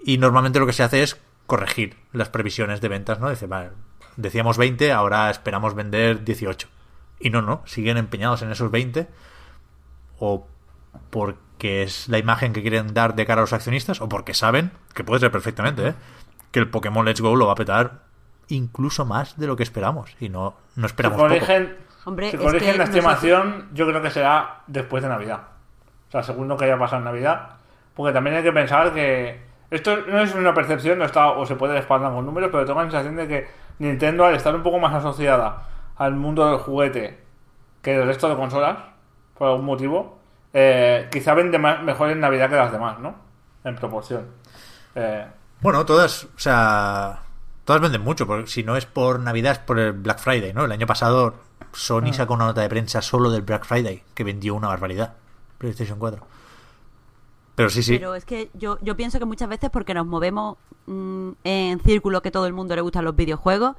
y 0.03 0.17
normalmente 0.17 0.59
lo 0.59 0.65
que 0.65 0.73
se 0.73 0.83
hace 0.83 1.01
es 1.01 1.17
corregir 1.47 1.95
las 2.11 2.27
previsiones 2.27 2.81
de 2.81 2.89
ventas, 2.89 3.21
¿no? 3.21 3.29
Dice, 3.29 3.47
vale, 3.47 3.69
decíamos 4.17 4.57
20, 4.57 4.91
ahora 4.91 5.29
esperamos 5.29 5.75
vender 5.75 6.25
18. 6.25 6.67
Y 7.21 7.29
no, 7.29 7.41
no, 7.41 7.63
siguen 7.65 7.95
empeñados 7.95 8.41
en 8.41 8.51
esos 8.51 8.69
20. 8.69 9.07
O 10.19 10.47
porque 11.09 11.83
es 11.83 12.07
la 12.07 12.17
imagen 12.17 12.53
que 12.53 12.61
quieren 12.61 12.93
dar 12.93 13.15
de 13.15 13.25
cara 13.25 13.41
a 13.41 13.43
los 13.43 13.53
accionistas, 13.53 14.01
o 14.01 14.09
porque 14.09 14.33
saben, 14.33 14.71
que 14.93 15.03
puede 15.03 15.19
ser 15.19 15.31
perfectamente, 15.31 15.89
¿eh? 15.89 15.93
que 16.51 16.59
el 16.59 16.69
Pokémon 16.69 17.05
Let's 17.05 17.21
Go 17.21 17.35
lo 17.35 17.47
va 17.47 17.53
a 17.53 17.55
petar 17.55 18.05
incluso 18.47 19.05
más 19.05 19.37
de 19.37 19.47
lo 19.47 19.55
que 19.55 19.63
esperamos. 19.63 20.15
Y 20.19 20.29
no, 20.29 20.55
no 20.75 20.85
esperamos 20.85 21.17
si 21.17 21.23
poco. 21.23 21.33
corrigen, 21.33 21.77
Hombre, 22.05 22.29
si 22.29 22.35
es 22.37 22.41
corrigen 22.41 22.71
que 22.73 22.77
la 22.77 22.83
estimación, 22.83 23.69
yo 23.73 23.87
creo 23.87 24.01
que 24.01 24.11
será 24.11 24.61
después 24.67 25.03
de 25.03 25.09
Navidad. 25.09 25.41
O 26.07 26.11
sea, 26.11 26.23
según 26.23 26.47
lo 26.47 26.55
que 26.55 26.65
haya 26.65 26.77
pasado 26.77 26.99
en 26.99 27.05
Navidad. 27.05 27.49
Porque 27.95 28.13
también 28.13 28.35
hay 28.35 28.43
que 28.43 28.51
pensar 28.51 28.93
que 28.93 29.41
esto 29.71 29.97
no 30.07 30.21
es 30.21 30.33
una 30.35 30.53
percepción, 30.53 30.99
no 30.99 31.05
está, 31.05 31.29
o 31.29 31.45
se 31.45 31.55
puede 31.55 31.73
respaldar 31.73 32.13
con 32.13 32.25
números, 32.25 32.49
pero 32.51 32.65
tengo 32.65 32.79
la 32.79 32.85
sensación 32.89 33.15
de 33.15 33.27
que 33.27 33.47
Nintendo, 33.79 34.25
al 34.25 34.35
estar 34.35 34.55
un 34.55 34.63
poco 34.63 34.79
más 34.79 34.93
asociada 34.93 35.63
al 35.97 36.15
mundo 36.15 36.47
del 36.49 36.59
juguete 36.59 37.19
que 37.81 37.95
el 37.95 38.05
resto 38.05 38.29
de 38.29 38.35
consolas, 38.35 38.77
por 39.37 39.49
algún 39.49 39.65
motivo, 39.65 40.17
eh, 40.53 41.07
quizá 41.11 41.33
vende 41.33 41.57
más, 41.57 41.83
mejor 41.83 42.09
en 42.09 42.19
Navidad 42.19 42.49
que 42.49 42.55
las 42.55 42.71
demás, 42.71 42.99
¿no? 42.99 43.15
En 43.63 43.75
proporción. 43.75 44.25
Eh, 44.95 45.25
Bueno, 45.61 45.85
todas, 45.85 46.25
o 46.25 46.39
sea, 46.39 47.21
todas 47.63 47.81
venden 47.81 48.01
mucho, 48.01 48.25
porque 48.25 48.47
si 48.47 48.63
no 48.63 48.75
es 48.77 48.85
por 48.85 49.19
Navidad 49.19 49.53
es 49.53 49.59
por 49.59 49.79
el 49.79 49.93
Black 49.93 50.19
Friday, 50.19 50.53
¿no? 50.53 50.65
El 50.65 50.71
año 50.71 50.87
pasado 50.87 51.35
Sony 51.73 52.13
sacó 52.13 52.33
una 52.33 52.45
nota 52.45 52.61
de 52.61 52.69
prensa 52.69 53.01
solo 53.01 53.29
del 53.29 53.41
Black 53.41 53.65
Friday, 53.65 54.03
que 54.13 54.23
vendió 54.23 54.55
una 54.55 54.67
barbaridad. 54.67 55.13
PlayStation 55.57 55.99
4. 55.99 56.25
Pero 57.55 57.69
sí, 57.69 57.83
sí. 57.83 57.97
Pero 57.97 58.15
es 58.15 58.25
que 58.25 58.49
yo, 58.53 58.77
yo 58.81 58.95
pienso 58.95 59.19
que 59.19 59.25
muchas 59.25 59.49
veces 59.49 59.69
porque 59.69 59.93
nos 59.93 60.05
movemos 60.05 60.57
mm, 60.87 61.31
en 61.43 61.79
círculos 61.81 62.21
que 62.21 62.31
todo 62.31 62.47
el 62.47 62.53
mundo 62.53 62.75
le 62.75 62.81
gustan 62.81 63.05
los 63.05 63.15
videojuegos, 63.15 63.75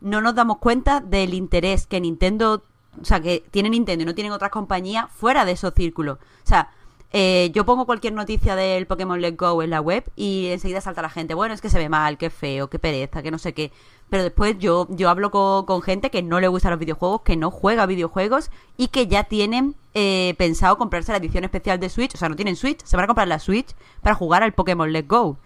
no 0.00 0.20
nos 0.20 0.34
damos 0.34 0.58
cuenta 0.58 1.00
del 1.00 1.34
interés 1.34 1.86
que 1.86 2.00
Nintendo, 2.00 2.62
o 3.00 3.04
sea, 3.04 3.20
que 3.20 3.44
tiene 3.50 3.70
Nintendo 3.70 4.02
y 4.02 4.06
no 4.06 4.14
tienen 4.14 4.32
otras 4.32 4.50
compañías 4.50 5.06
fuera 5.10 5.44
de 5.44 5.52
esos 5.52 5.72
círculos. 5.74 6.18
O 6.18 6.46
sea, 6.46 6.70
eh, 7.10 7.50
yo 7.54 7.64
pongo 7.64 7.86
cualquier 7.86 8.12
noticia 8.12 8.54
del 8.54 8.86
Pokémon 8.86 9.20
Let's 9.20 9.36
Go 9.38 9.62
en 9.62 9.70
la 9.70 9.80
web 9.80 10.04
y 10.14 10.48
enseguida 10.48 10.82
salta 10.82 11.00
la 11.00 11.08
gente, 11.08 11.32
bueno, 11.32 11.54
es 11.54 11.62
que 11.62 11.70
se 11.70 11.78
ve 11.78 11.88
mal, 11.88 12.18
que 12.18 12.28
feo, 12.28 12.68
que 12.68 12.78
pereza, 12.78 13.22
que 13.22 13.30
no 13.30 13.38
sé 13.38 13.54
qué. 13.54 13.72
Pero 14.10 14.22
después 14.22 14.56
yo, 14.58 14.86
yo 14.90 15.08
hablo 15.08 15.30
con, 15.30 15.64
con 15.64 15.80
gente 15.82 16.10
que 16.10 16.22
no 16.22 16.40
le 16.40 16.48
gustan 16.48 16.70
los 16.70 16.80
videojuegos, 16.80 17.22
que 17.22 17.36
no 17.36 17.50
juega 17.50 17.86
videojuegos 17.86 18.50
y 18.76 18.88
que 18.88 19.06
ya 19.06 19.24
tienen 19.24 19.74
eh, 19.94 20.34
pensado 20.38 20.76
comprarse 20.76 21.12
la 21.12 21.18
edición 21.18 21.44
especial 21.44 21.80
de 21.80 21.88
Switch. 21.88 22.14
O 22.14 22.18
sea, 22.18 22.28
no 22.28 22.36
tienen 22.36 22.56
Switch, 22.56 22.84
se 22.84 22.96
van 22.96 23.04
a 23.04 23.06
comprar 23.06 23.28
la 23.28 23.38
Switch 23.38 23.74
para 24.02 24.14
jugar 24.14 24.42
al 24.42 24.52
Pokémon 24.52 24.92
Let's 24.92 25.08
Go. 25.08 25.38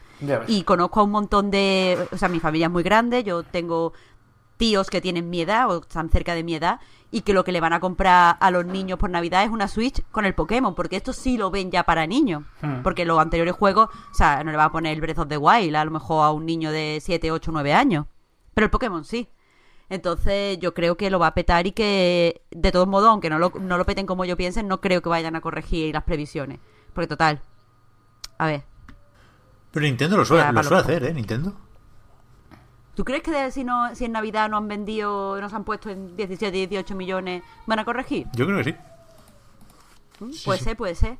Y 0.46 0.62
conozco 0.62 1.00
a 1.00 1.02
un 1.02 1.10
montón 1.10 1.50
de... 1.50 1.98
O 2.12 2.16
sea, 2.16 2.28
mi 2.28 2.38
familia 2.38 2.66
es 2.66 2.72
muy 2.72 2.84
grande, 2.84 3.24
yo 3.24 3.42
tengo 3.42 3.92
tíos 4.56 4.88
que 4.88 5.00
tienen 5.00 5.30
mi 5.30 5.40
edad 5.40 5.68
o 5.68 5.80
están 5.80 6.10
cerca 6.10 6.36
de 6.36 6.44
mi 6.44 6.54
edad 6.54 6.78
y 7.14 7.20
que 7.20 7.34
lo 7.34 7.44
que 7.44 7.52
le 7.52 7.60
van 7.60 7.74
a 7.74 7.78
comprar 7.78 8.38
a 8.40 8.50
los 8.50 8.64
niños 8.64 8.98
por 8.98 9.10
Navidad 9.10 9.44
es 9.44 9.50
una 9.50 9.68
Switch 9.68 10.02
con 10.10 10.24
el 10.24 10.34
Pokémon, 10.34 10.74
porque 10.74 10.96
esto 10.96 11.12
sí 11.12 11.36
lo 11.36 11.50
ven 11.50 11.70
ya 11.70 11.84
para 11.84 12.06
niños. 12.06 12.42
Hmm. 12.62 12.82
Porque 12.82 13.04
los 13.04 13.20
anteriores 13.20 13.54
juegos, 13.54 13.90
o 14.10 14.14
sea, 14.14 14.42
no 14.42 14.50
le 14.50 14.56
va 14.56 14.64
a 14.64 14.72
poner 14.72 14.94
el 14.94 15.00
Breath 15.02 15.18
of 15.18 15.28
the 15.28 15.36
Wild 15.36 15.76
a 15.76 15.84
lo 15.84 15.90
mejor 15.90 16.24
a 16.24 16.30
un 16.30 16.46
niño 16.46 16.72
de 16.72 16.98
7, 17.02 17.30
8, 17.30 17.50
9 17.52 17.74
años. 17.74 18.06
Pero 18.54 18.64
el 18.64 18.70
Pokémon 18.70 19.04
sí. 19.04 19.28
Entonces 19.90 20.58
yo 20.58 20.72
creo 20.72 20.96
que 20.96 21.10
lo 21.10 21.18
va 21.18 21.26
a 21.26 21.34
petar 21.34 21.66
y 21.66 21.72
que, 21.72 22.42
de 22.50 22.72
todos 22.72 22.88
modos, 22.88 23.10
aunque 23.10 23.28
no 23.28 23.38
lo, 23.38 23.52
no 23.60 23.76
lo 23.76 23.84
peten 23.84 24.06
como 24.06 24.24
yo 24.24 24.38
piensen, 24.38 24.66
no 24.66 24.80
creo 24.80 25.02
que 25.02 25.10
vayan 25.10 25.36
a 25.36 25.42
corregir 25.42 25.92
las 25.92 26.04
previsiones. 26.04 26.60
Porque 26.94 27.08
total, 27.08 27.42
a 28.38 28.46
ver, 28.46 28.64
Pero 29.70 29.84
Nintendo 29.84 30.16
lo 30.16 30.24
suele, 30.24 30.50
lo 30.50 30.62
suele 30.62 30.80
hacer, 30.80 31.04
¿eh? 31.04 31.12
Nintendo. 31.12 31.54
¿Tú 32.94 33.04
crees 33.04 33.22
que 33.22 33.30
de- 33.30 33.50
si, 33.50 33.64
no, 33.64 33.94
si 33.94 34.04
en 34.04 34.12
Navidad 34.12 34.48
no 34.50 34.56
han 34.58 34.68
vendido, 34.68 35.40
no 35.40 35.48
se 35.48 35.56
han 35.56 35.64
puesto 35.64 35.88
en 35.90 36.14
17, 36.16 36.52
18 36.66 36.94
millones, 36.94 37.42
van 37.66 37.78
a 37.78 37.84
corregir? 37.84 38.26
Yo 38.34 38.44
creo 38.46 38.58
que 38.58 38.64
sí. 38.64 38.76
puede 40.44 40.58
ser, 40.60 40.76
puede 40.76 40.94
ser. 40.94 41.18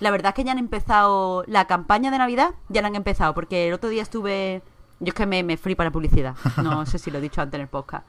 La 0.00 0.10
verdad 0.12 0.30
es 0.30 0.34
que 0.36 0.44
ya 0.44 0.52
han 0.52 0.58
empezado 0.58 1.42
la 1.48 1.66
campaña 1.66 2.10
de 2.12 2.18
Navidad, 2.18 2.50
ya 2.68 2.82
la 2.82 2.88
han 2.88 2.94
empezado, 2.94 3.34
porque 3.34 3.68
el 3.68 3.74
otro 3.74 3.88
día 3.90 4.02
estuve... 4.02 4.62
Yo 5.00 5.08
es 5.10 5.14
que 5.14 5.26
me, 5.26 5.42
me 5.44 5.56
flipa 5.56 5.84
la 5.84 5.90
publicidad, 5.92 6.34
no 6.56 6.84
sé 6.86 6.98
si 6.98 7.10
lo 7.10 7.18
he 7.18 7.20
dicho 7.20 7.40
antes 7.40 7.54
en 7.56 7.62
el 7.62 7.68
podcast. 7.68 8.04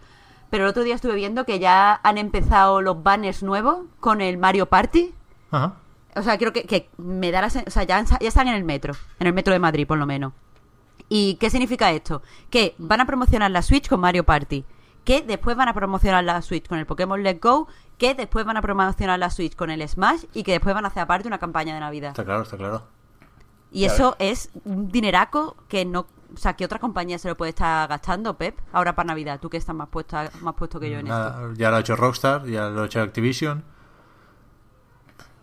Pero 0.49 0.63
el 0.63 0.69
otro 0.71 0.83
día 0.83 0.95
estuve 0.95 1.13
viendo 1.15 1.45
que 1.45 1.59
ya 1.59 1.99
han 2.03 2.17
empezado 2.17 2.81
los 2.81 3.03
banners 3.03 3.43
nuevos 3.43 3.81
con 3.99 4.21
el 4.21 4.37
Mario 4.39 4.65
Party. 4.67 5.13
Ajá. 5.51 5.73
O 6.15 6.23
sea, 6.23 6.37
creo 6.39 6.51
que, 6.51 6.63
que 6.63 6.89
me 6.97 7.31
da 7.31 7.41
la 7.41 7.49
sen- 7.49 7.67
O 7.67 7.69
sea, 7.69 7.83
ya 7.83 7.99
están 8.19 8.47
en 8.47 8.55
el 8.55 8.63
metro, 8.63 8.93
en 9.19 9.27
el 9.27 9.33
metro 9.33 9.53
de 9.53 9.59
Madrid, 9.59 9.85
por 9.85 9.99
lo 9.99 10.07
menos. 10.07 10.33
¿Y 11.09 11.35
qué 11.35 11.49
significa 11.49 11.91
esto? 11.91 12.21
Que 12.51 12.75
van 12.77 13.01
a 13.01 13.05
promocionar 13.05 13.49
la 13.49 13.63
Switch 13.63 13.89
con 13.89 13.99
Mario 13.99 14.23
Party. 14.23 14.63
Que 15.03 15.23
después 15.23 15.57
van 15.57 15.67
a 15.67 15.73
promocionar 15.73 16.23
la 16.23 16.41
Switch 16.43 16.67
con 16.67 16.77
el 16.77 16.85
Pokémon 16.85 17.21
Let's 17.23 17.41
Go. 17.41 17.67
Que 17.97 18.13
después 18.13 18.45
van 18.45 18.57
a 18.57 18.61
promocionar 18.61 19.17
la 19.17 19.31
Switch 19.31 19.55
con 19.55 19.71
el 19.71 19.87
Smash. 19.87 20.25
Y 20.33 20.43
que 20.43 20.51
después 20.51 20.75
van 20.75 20.85
a 20.85 20.89
hacer 20.89 21.01
aparte 21.01 21.27
una 21.27 21.39
campaña 21.39 21.73
de 21.73 21.79
Navidad. 21.79 22.11
Está 22.11 22.23
claro, 22.23 22.43
está 22.43 22.57
claro. 22.57 22.83
Y 23.71 23.85
eso 23.85 24.15
es 24.19 24.51
un 24.65 24.89
dineraco 24.89 25.55
que 25.67 25.83
no. 25.85 26.05
O 26.33 26.37
sea, 26.37 26.53
¿qué 26.53 26.63
otra 26.63 26.77
compañía 26.77 27.17
se 27.17 27.27
lo 27.27 27.35
puede 27.35 27.49
estar 27.49 27.89
gastando, 27.89 28.37
Pep? 28.37 28.59
Ahora 28.71 28.95
para 28.95 29.07
Navidad. 29.07 29.39
Tú 29.39 29.49
que 29.49 29.57
estás 29.57 29.75
más, 29.75 29.89
puesta, 29.89 30.29
más 30.41 30.53
puesto 30.53 30.79
que 30.79 30.91
yo 30.91 30.99
en 30.99 31.07
esto. 31.07 31.17
Nada, 31.17 31.53
ya 31.55 31.71
lo 31.71 31.77
ha 31.77 31.79
hecho 31.79 31.95
Rockstar, 31.95 32.45
ya 32.45 32.69
lo 32.69 32.83
ha 32.83 32.85
hecho 32.85 33.01
Activision. 33.01 33.63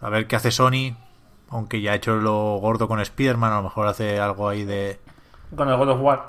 A 0.01 0.11
ver 0.11 0.29
qué 0.29 0.37
hace 0.37 0.53
Sony. 0.53 0.97
Aunque 1.49 1.81
ya 1.81 1.93
ha 1.93 1.95
hecho 1.95 2.17
lo 2.17 2.59
gordo 2.59 2.89
con 2.89 3.01
Spider-Man, 3.01 3.53
a 3.53 3.57
lo 3.57 3.63
mejor 3.65 3.87
hace 3.87 4.19
algo 4.19 4.49
ahí 4.49 4.65
de, 4.65 5.01
con 5.55 5.69
el 5.69 5.77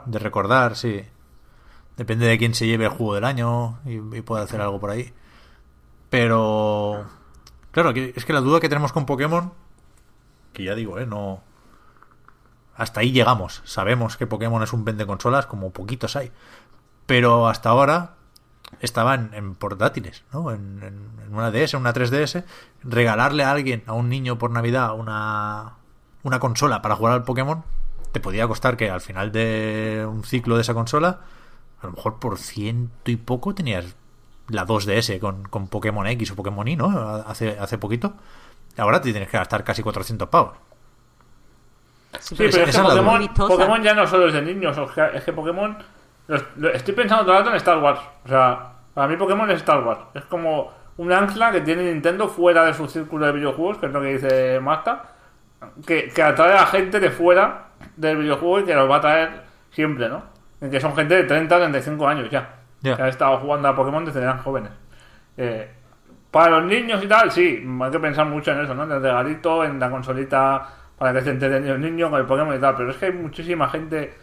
de 0.05 0.19
recordar, 0.19 0.75
sí. 0.75 1.03
Depende 1.95 2.27
de 2.27 2.37
quién 2.37 2.53
se 2.53 2.67
lleve 2.67 2.85
el 2.85 2.91
juego 2.91 3.15
del 3.15 3.23
año 3.23 3.79
y, 3.85 3.93
y 4.17 4.21
puede 4.21 4.43
hacer 4.43 4.61
algo 4.61 4.79
por 4.79 4.91
ahí. 4.91 5.13
Pero. 6.09 7.05
Claro, 7.71 7.91
es 7.91 8.25
que 8.25 8.33
la 8.33 8.41
duda 8.41 8.59
que 8.59 8.69
tenemos 8.69 8.91
con 8.91 9.05
Pokémon. 9.05 9.51
Que 10.53 10.63
ya 10.63 10.75
digo, 10.75 10.99
¿eh? 10.99 11.05
No. 11.05 11.41
Hasta 12.75 12.99
ahí 12.99 13.11
llegamos. 13.11 13.61
Sabemos 13.65 14.17
que 14.17 14.27
Pokémon 14.27 14.61
es 14.63 14.73
un 14.73 14.85
vende 14.85 15.05
consolas, 15.07 15.47
como 15.47 15.71
poquitos 15.71 16.15
hay. 16.15 16.31
Pero 17.05 17.47
hasta 17.47 17.69
ahora 17.69 18.13
estaban 18.81 19.31
en 19.33 19.55
portátiles, 19.55 20.23
¿no? 20.33 20.51
En, 20.51 20.83
en- 20.83 21.11
en 21.25 21.33
una 21.33 21.51
DS, 21.51 21.73
una 21.75 21.93
3DS. 21.93 22.43
Regalarle 22.83 23.43
a 23.43 23.51
alguien, 23.51 23.83
a 23.87 23.93
un 23.93 24.09
niño 24.09 24.37
por 24.37 24.51
Navidad, 24.51 24.93
una, 24.97 25.73
una 26.23 26.39
consola 26.39 26.81
para 26.81 26.95
jugar 26.95 27.13
al 27.13 27.23
Pokémon, 27.23 27.63
te 28.11 28.19
podía 28.19 28.47
costar 28.47 28.77
que 28.77 28.89
al 28.89 29.01
final 29.01 29.31
de 29.31 30.05
un 30.07 30.23
ciclo 30.23 30.55
de 30.55 30.61
esa 30.61 30.73
consola, 30.73 31.19
a 31.81 31.85
lo 31.85 31.93
mejor 31.93 32.19
por 32.19 32.37
ciento 32.37 33.11
y 33.11 33.15
poco 33.15 33.53
tenías 33.53 33.95
la 34.49 34.65
2DS 34.65 35.19
con, 35.19 35.43
con 35.43 35.67
Pokémon 35.67 36.07
X 36.07 36.31
o 36.31 36.35
Pokémon 36.35 36.67
Y, 36.67 36.75
¿no? 36.75 36.87
Hace, 37.27 37.57
hace 37.59 37.77
poquito. 37.77 38.13
Ahora 38.77 39.01
te 39.01 39.11
tienes 39.11 39.29
que 39.29 39.37
gastar 39.37 39.63
casi 39.63 39.83
400 39.83 40.29
pavos. 40.29 40.57
Sí, 42.19 42.35
Sí, 42.35 42.35
pero 42.37 42.63
es 42.63 42.75
que 42.75 42.81
Pokémon. 42.81 43.27
Pokémon 43.35 43.83
ya 43.83 43.93
no 43.93 44.07
solo 44.07 44.27
es 44.27 44.33
de 44.33 44.41
niños, 44.41 44.77
o 44.77 44.91
sea, 44.93 45.07
es 45.09 45.23
que 45.23 45.33
Pokémon... 45.33 45.77
estoy 46.73 46.93
pensando 46.93 47.25
todo 47.25 47.33
el 47.33 47.39
rato 47.39 47.51
en 47.51 47.57
Star 47.57 47.77
Wars. 47.79 47.99
O 48.25 48.27
sea, 48.27 48.73
para 48.93 49.07
mí 49.07 49.17
Pokémon 49.17 49.49
es 49.51 49.57
Star 49.57 49.83
Wars. 49.83 49.99
Es 50.13 50.23
como 50.25 50.71
un 50.97 51.11
ancla 51.11 51.51
que 51.51 51.61
tiene 51.61 51.83
Nintendo 51.83 52.27
fuera 52.27 52.65
de 52.65 52.73
su 52.73 52.87
círculo 52.87 53.25
de 53.25 53.33
videojuegos, 53.33 53.77
que 53.77 53.87
es 53.87 53.91
lo 53.91 54.01
que 54.01 54.13
dice 54.13 54.59
Marta, 54.59 55.11
que, 55.85 56.09
que 56.09 56.23
atrae 56.23 56.57
a 56.57 56.65
gente 56.65 56.99
de 56.99 57.11
fuera 57.11 57.66
del 57.97 58.17
videojuego 58.17 58.59
y 58.61 58.63
que 58.63 58.73
los 58.73 58.89
va 58.89 58.97
a 58.97 59.01
traer 59.01 59.29
siempre, 59.71 60.07
¿no? 60.07 60.23
En 60.61 60.71
que 60.71 60.79
son 60.79 60.95
gente 60.95 61.15
de 61.15 61.23
30 61.23 61.55
a 61.55 61.59
35 61.59 62.07
años 62.07 62.29
ya. 62.29 62.55
Ya. 62.81 62.95
Que 62.95 63.01
han 63.01 63.09
estado 63.09 63.37
jugando 63.37 63.67
a 63.67 63.75
Pokémon 63.75 64.05
desde 64.05 64.19
que 64.19 64.23
eran 64.23 64.39
jóvenes. 64.39 64.71
Eh, 65.35 65.69
para 66.31 66.59
los 66.59 66.65
niños 66.65 67.03
y 67.03 67.07
tal, 67.07 67.31
sí, 67.31 67.63
hay 67.81 67.91
que 67.91 67.99
pensar 67.99 68.25
mucho 68.27 68.51
en 68.51 68.61
eso, 68.61 68.73
¿no? 68.73 68.83
En 68.83 68.91
el 68.91 69.01
regalito, 69.01 69.63
en 69.63 69.79
la 69.79 69.89
consolita 69.89 70.69
para 70.97 71.13
que 71.13 71.21
se 71.21 71.31
entretenido 71.31 71.75
el 71.75 71.81
niño 71.81 72.09
con 72.09 72.19
el 72.19 72.25
Pokémon 72.25 72.55
y 72.55 72.59
tal. 72.59 72.75
Pero 72.75 72.91
es 72.91 72.97
que 72.97 73.05
hay 73.07 73.13
muchísima 73.13 73.69
gente. 73.69 74.13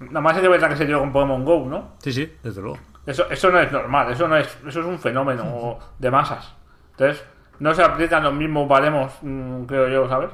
Nada 0.00 0.20
más 0.20 0.36
hay 0.36 0.42
que 0.42 0.48
ver 0.48 0.60
la 0.60 0.68
que 0.68 0.76
se 0.76 0.86
dio 0.86 0.98
con 1.00 1.12
Pokémon 1.12 1.44
Go, 1.44 1.66
¿no? 1.68 1.92
Sí, 1.98 2.12
sí, 2.12 2.32
desde 2.42 2.60
luego. 2.60 2.78
Eso, 3.06 3.28
eso 3.30 3.50
no 3.50 3.60
es 3.60 3.70
normal, 3.70 4.10
eso 4.12 4.26
no 4.26 4.36
es, 4.36 4.46
eso 4.66 4.80
es 4.80 4.86
un 4.86 4.98
fenómeno 4.98 5.78
de 5.98 6.10
masas. 6.10 6.54
Entonces, 6.92 7.24
no 7.58 7.74
se 7.74 7.82
aplican 7.82 8.22
los 8.22 8.32
mismos 8.32 8.66
baremos, 8.66 9.12
mm, 9.20 9.64
creo 9.64 9.88
yo, 9.88 10.08
¿sabes? 10.08 10.30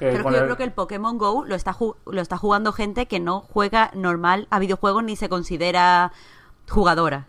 Que 0.00 0.06
Pero 0.06 0.16
es 0.16 0.22
con 0.22 0.32
que 0.32 0.38
yo 0.38 0.42
el- 0.44 0.46
creo 0.48 0.56
que 0.56 0.64
el 0.64 0.72
Pokémon 0.72 1.18
Go 1.18 1.44
lo 1.44 1.54
está, 1.54 1.76
lo 2.06 2.20
está 2.22 2.38
jugando 2.38 2.72
gente 2.72 3.04
que 3.06 3.20
no 3.20 3.40
juega 3.42 3.90
normal 3.94 4.48
a 4.50 4.58
videojuegos 4.58 5.04
ni 5.04 5.14
se 5.14 5.28
considera 5.28 6.10
jugadora. 6.70 7.26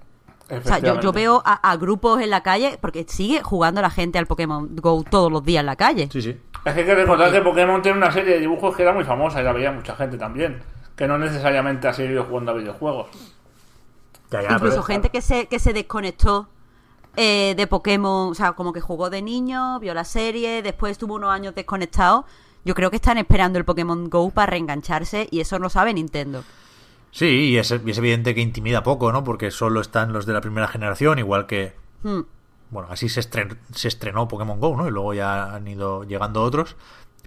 O 0.50 0.62
sea, 0.64 0.80
yo, 0.80 1.12
veo 1.12 1.42
a, 1.46 1.70
a 1.70 1.76
grupos 1.76 2.22
en 2.22 2.30
la 2.30 2.44
calle, 2.44 2.78
porque 2.82 3.06
sigue 3.10 3.42
jugando 3.44 3.82
la 3.82 3.90
gente 3.90 4.20
al 4.20 4.26
Pokémon 4.26 4.70
Go 4.78 5.04
todos 5.04 5.30
los 5.30 5.44
días 5.44 5.60
en 5.60 5.66
la 5.66 5.76
calle. 5.76 6.08
Sí, 6.14 6.22
sí. 6.22 6.30
Es 6.64 6.74
que 6.74 6.80
hay 6.80 6.86
que 6.86 6.96
recordar 6.96 7.30
que 7.32 7.42
Pokémon 7.42 7.82
tiene 7.82 7.98
una 7.98 8.10
serie 8.12 8.36
de 8.36 8.40
dibujos 8.40 8.74
que 8.74 8.84
era 8.84 8.94
muy 8.94 9.04
famosa 9.04 9.42
y 9.42 9.44
la 9.44 9.52
veía 9.52 9.74
mucha 9.74 9.94
gente 9.98 10.18
también. 10.18 10.64
Que 10.96 11.08
no 11.10 11.18
necesariamente 11.18 11.90
ha 11.90 11.94
seguido 11.94 12.24
jugando 12.24 12.52
a 12.54 12.56
videojuegos. 12.56 13.10
Ya, 14.30 14.42
ya, 14.44 14.54
Incluso 14.54 14.76
pero- 14.78 14.84
gente 14.84 15.10
que 15.10 15.22
se, 15.22 15.48
que 15.48 15.60
se 15.60 15.74
desconectó 15.74 16.48
eh, 17.18 17.54
de 17.58 17.68
Pokémon, 17.68 18.32
o 18.32 18.34
sea, 18.34 18.54
como 18.54 18.72
que 18.72 18.80
jugó 18.80 19.10
de 19.10 19.22
niño, 19.22 19.78
vio 19.80 19.94
la 19.94 20.06
serie, 20.06 20.62
después 20.62 20.92
estuvo 20.94 21.16
unos 21.16 21.30
años 21.32 21.54
desconectado. 21.54 22.26
Yo 22.64 22.76
creo 22.76 22.90
que 22.90 22.98
están 22.98 23.18
esperando 23.18 23.58
el 23.58 23.66
Pokémon 23.66 24.10
Go 24.10 24.30
para 24.32 24.52
reengancharse 24.52 25.28
y 25.32 25.40
eso 25.40 25.60
no 25.60 25.70
sabe 25.70 25.94
Nintendo. 25.94 26.44
Sí, 27.12 27.26
y 27.26 27.58
es, 27.58 27.72
y 27.72 27.92
es 27.92 27.98
evidente 27.98 28.34
que 28.34 28.42
intimida 28.42 28.84
poco, 28.84 29.12
¿no? 29.12 29.24
Porque 29.24 29.52
solo 29.52 29.82
están 29.82 30.14
los 30.14 30.26
de 30.26 30.34
la 30.34 30.42
primera 30.42 30.68
generación, 30.68 31.20
igual 31.20 31.46
que... 31.46 31.76
Hmm. 32.04 32.22
Bueno, 32.70 32.88
así 32.90 33.10
se 33.10 33.20
estrenó, 33.20 33.56
se 33.74 33.90
estrenó 33.90 34.28
Pokémon 34.28 34.60
Go, 34.60 34.78
¿no? 34.78 34.88
Y 34.88 34.92
luego 34.92 35.14
ya 35.14 35.54
han 35.54 35.68
ido 35.68 36.04
llegando 36.06 36.42
otros. 36.42 36.78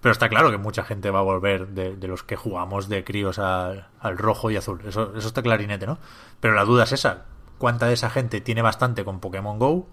Pero 0.01 0.13
está 0.13 0.29
claro 0.29 0.51
que 0.51 0.59
mucha 0.59 0.85
gente 0.85 1.11
va 1.11 1.19
a 1.19 1.23
volver 1.23 1.69
de, 1.69 1.97
de 1.97 2.09
los 2.09 2.23
que 2.23 2.37
jugamos 2.37 2.89
de 2.89 3.05
críos 3.05 3.39
al, 3.39 3.89
al 4.01 4.19
rojo 4.19 4.51
y 4.51 4.57
azul. 4.57 4.81
Eso, 4.87 5.13
eso 5.17 5.29
está 5.29 5.43
clarinete, 5.43 5.87
¿no? 5.87 5.99
Pero 6.41 6.55
la 6.55 6.65
duda 6.65 6.85
es 6.85 6.93
esa. 6.93 7.27
¿Cuánta 7.59 7.87
de 7.87 7.95
esa 7.95 8.11
gente 8.11 8.41
tiene 8.41 8.63
bastante 8.63 9.05
con 9.05 9.21
Pokémon 9.21 9.59
Go? 9.59 9.87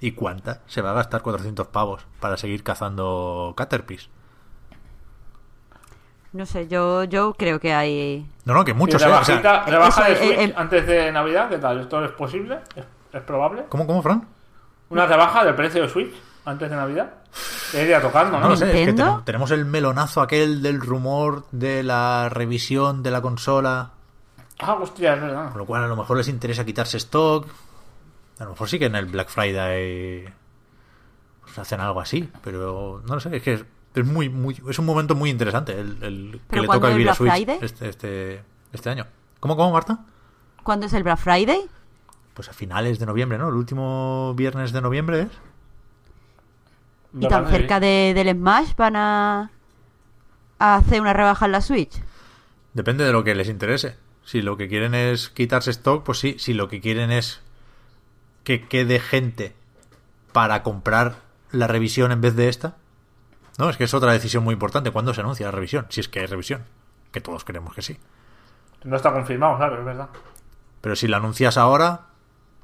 ¿Y 0.00 0.12
cuánta 0.12 0.62
se 0.66 0.80
va 0.80 0.90
a 0.90 0.94
gastar 0.94 1.22
400 1.22 1.66
pavos 1.68 2.06
para 2.20 2.36
seguir 2.36 2.62
cazando 2.62 3.54
Caterpies? 3.56 4.08
No 6.32 6.46
sé, 6.46 6.68
yo, 6.68 7.04
yo 7.04 7.34
creo 7.34 7.58
que 7.58 7.72
hay... 7.74 8.24
No, 8.44 8.54
no, 8.54 8.64
que 8.64 8.70
¿Y 8.70 8.74
muchos, 8.74 9.02
¿eh? 9.02 9.06
O 9.06 9.24
sea, 9.24 9.40
rebajita- 9.42 9.64
rebaja 9.66 10.08
eso, 10.08 10.20
de 10.20 10.26
Switch 10.26 10.38
eh, 10.38 10.44
eh, 10.44 10.54
antes 10.56 10.86
de 10.86 11.12
Navidad? 11.12 11.48
¿Qué 11.48 11.58
tal? 11.58 11.80
¿Esto 11.80 12.04
es 12.04 12.12
posible? 12.12 12.60
¿Es, 12.76 12.84
es 13.12 13.22
probable? 13.22 13.64
¿Cómo, 13.68 13.86
cómo, 13.86 14.00
Fran? 14.02 14.26
¿Una 14.90 15.06
rebaja 15.06 15.44
del 15.44 15.54
precio 15.56 15.82
de 15.82 15.88
Switch 15.88 16.12
antes 16.44 16.70
de 16.70 16.76
Navidad? 16.76 17.10
Ya 17.72 17.82
iría 17.82 18.00
tocando, 18.00 18.32
¿no? 18.38 18.44
No 18.44 18.48
lo 18.50 18.56
sé, 18.56 18.82
es 18.82 18.94
que 18.94 19.04
tenemos 19.24 19.50
el 19.52 19.64
melonazo 19.64 20.20
aquel 20.20 20.62
del 20.62 20.80
rumor 20.80 21.44
de 21.52 21.82
la 21.82 22.28
revisión 22.28 23.02
de 23.02 23.10
la 23.10 23.20
consola, 23.20 23.90
Ah, 24.62 24.74
hostia, 24.74 25.14
es 25.14 25.20
verdad. 25.22 25.48
con 25.50 25.58
lo 25.58 25.64
cual 25.66 25.84
a 25.84 25.86
lo 25.86 25.96
mejor 25.96 26.16
les 26.18 26.28
interesa 26.28 26.64
quitarse 26.64 26.98
stock. 26.98 27.46
A 28.38 28.44
lo 28.44 28.50
mejor 28.50 28.68
sí 28.68 28.78
que 28.78 28.86
en 28.86 28.94
el 28.94 29.06
Black 29.06 29.28
Friday 29.28 30.24
pues, 31.42 31.58
hacen 31.58 31.80
algo 31.80 32.00
así, 32.00 32.28
pero 32.44 33.00
no 33.06 33.14
lo 33.14 33.20
sé, 33.20 33.36
es 33.36 33.42
que 33.42 33.64
es, 33.94 34.06
muy, 34.06 34.28
muy, 34.28 34.60
es 34.68 34.78
un 34.78 34.86
momento 34.86 35.14
muy 35.14 35.30
interesante 35.30 35.72
el, 35.78 36.02
el 36.02 36.32
que 36.32 36.40
¿Pero 36.48 36.62
le 36.62 36.68
toca 36.68 36.88
vivir 36.88 37.10
a 37.10 37.14
Switch 37.14 37.48
este, 37.60 37.88
este, 37.88 38.42
este 38.72 38.90
año. 38.90 39.06
¿Cómo, 39.40 39.56
cómo, 39.56 39.72
Marta? 39.72 40.04
¿Cuándo 40.62 40.86
es 40.86 40.92
el 40.92 41.02
Black 41.02 41.18
Friday? 41.18 41.62
Pues 42.34 42.48
a 42.48 42.52
finales 42.52 42.98
de 42.98 43.06
noviembre, 43.06 43.38
¿no? 43.38 43.48
El 43.48 43.54
último 43.54 44.34
viernes 44.34 44.72
de 44.72 44.80
noviembre 44.80 45.22
es. 45.22 45.28
¿Y 47.18 47.26
tan 47.26 47.48
cerca 47.48 47.80
de, 47.80 48.12
del 48.14 48.30
Smash 48.36 48.74
van 48.76 48.94
a, 48.94 49.50
a 50.58 50.76
hacer 50.76 51.00
una 51.00 51.12
rebaja 51.12 51.46
en 51.46 51.52
la 51.52 51.60
Switch? 51.60 52.00
Depende 52.72 53.04
de 53.04 53.12
lo 53.12 53.24
que 53.24 53.34
les 53.34 53.48
interese. 53.48 53.96
Si 54.24 54.42
lo 54.42 54.56
que 54.56 54.68
quieren 54.68 54.94
es 54.94 55.28
quitarse 55.28 55.72
stock, 55.72 56.04
pues 56.04 56.18
sí. 56.18 56.36
Si 56.38 56.54
lo 56.54 56.68
que 56.68 56.80
quieren 56.80 57.10
es 57.10 57.40
que 58.44 58.68
quede 58.68 59.00
gente 59.00 59.54
para 60.32 60.62
comprar 60.62 61.16
la 61.50 61.66
revisión 61.66 62.12
en 62.12 62.20
vez 62.20 62.36
de 62.36 62.48
esta. 62.48 62.76
No, 63.58 63.68
es 63.68 63.76
que 63.76 63.84
es 63.84 63.94
otra 63.94 64.12
decisión 64.12 64.44
muy 64.44 64.54
importante. 64.54 64.90
¿Cuándo 64.90 65.12
se 65.12 65.20
anuncia 65.20 65.46
la 65.46 65.52
revisión? 65.52 65.86
Si 65.90 66.00
es 66.00 66.08
que 66.08 66.20
hay 66.20 66.26
revisión. 66.26 66.64
Que 67.12 67.20
todos 67.20 67.44
queremos 67.44 67.74
que 67.74 67.82
sí. 67.82 67.98
No 68.84 68.96
está 68.96 69.12
confirmado, 69.12 69.56
claro, 69.56 69.78
es 69.78 69.84
verdad. 69.84 70.08
Pero 70.80 70.96
si 70.96 71.08
la 71.08 71.18
anuncias 71.18 71.58
ahora 71.58 72.06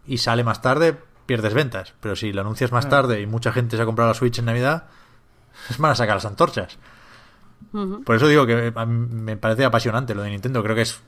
y 0.06 0.18
sale 0.18 0.44
más 0.44 0.62
tarde, 0.62 0.96
pierdes 1.26 1.52
ventas. 1.52 1.94
Pero 2.00 2.16
si 2.16 2.32
la 2.32 2.40
anuncias 2.40 2.72
más 2.72 2.88
tarde 2.88 3.20
y 3.20 3.26
mucha 3.26 3.52
gente 3.52 3.76
se 3.76 3.82
ha 3.82 3.86
comprado 3.86 4.10
la 4.10 4.14
Switch 4.14 4.38
en 4.38 4.46
Navidad, 4.46 4.84
van 5.78 5.90
a 5.92 5.94
sacar 5.94 6.16
las 6.16 6.24
antorchas. 6.24 6.78
Por 7.72 8.16
eso 8.16 8.28
digo 8.28 8.46
que 8.46 8.70
me 8.70 9.36
parece 9.36 9.64
apasionante 9.64 10.14
lo 10.14 10.22
de 10.22 10.30
Nintendo. 10.30 10.62
Creo 10.62 10.76
que 10.76 10.82
es 10.82 11.02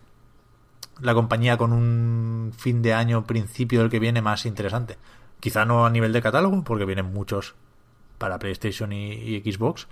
la 1.01 1.15
compañía 1.15 1.57
con 1.57 1.73
un 1.73 2.53
fin 2.57 2.83
de 2.83 2.93
año, 2.93 3.25
principio 3.25 3.81
del 3.81 3.91
que 3.91 4.01
viene 4.01 4.21
más 4.21 4.45
interesante. 4.45 4.99
Quizá 5.41 5.65
no 5.65 5.87
a 5.87 5.91
nivel 5.91 6.13
de 6.13 6.21
catálogo, 6.21 6.65
porque 6.65 6.85
vienen 6.85 7.13
muchos 7.13 7.55
para 8.19 8.39
PlayStation 8.39 8.93
y, 8.93 9.13
y 9.13 9.53
Xbox. 9.53 9.87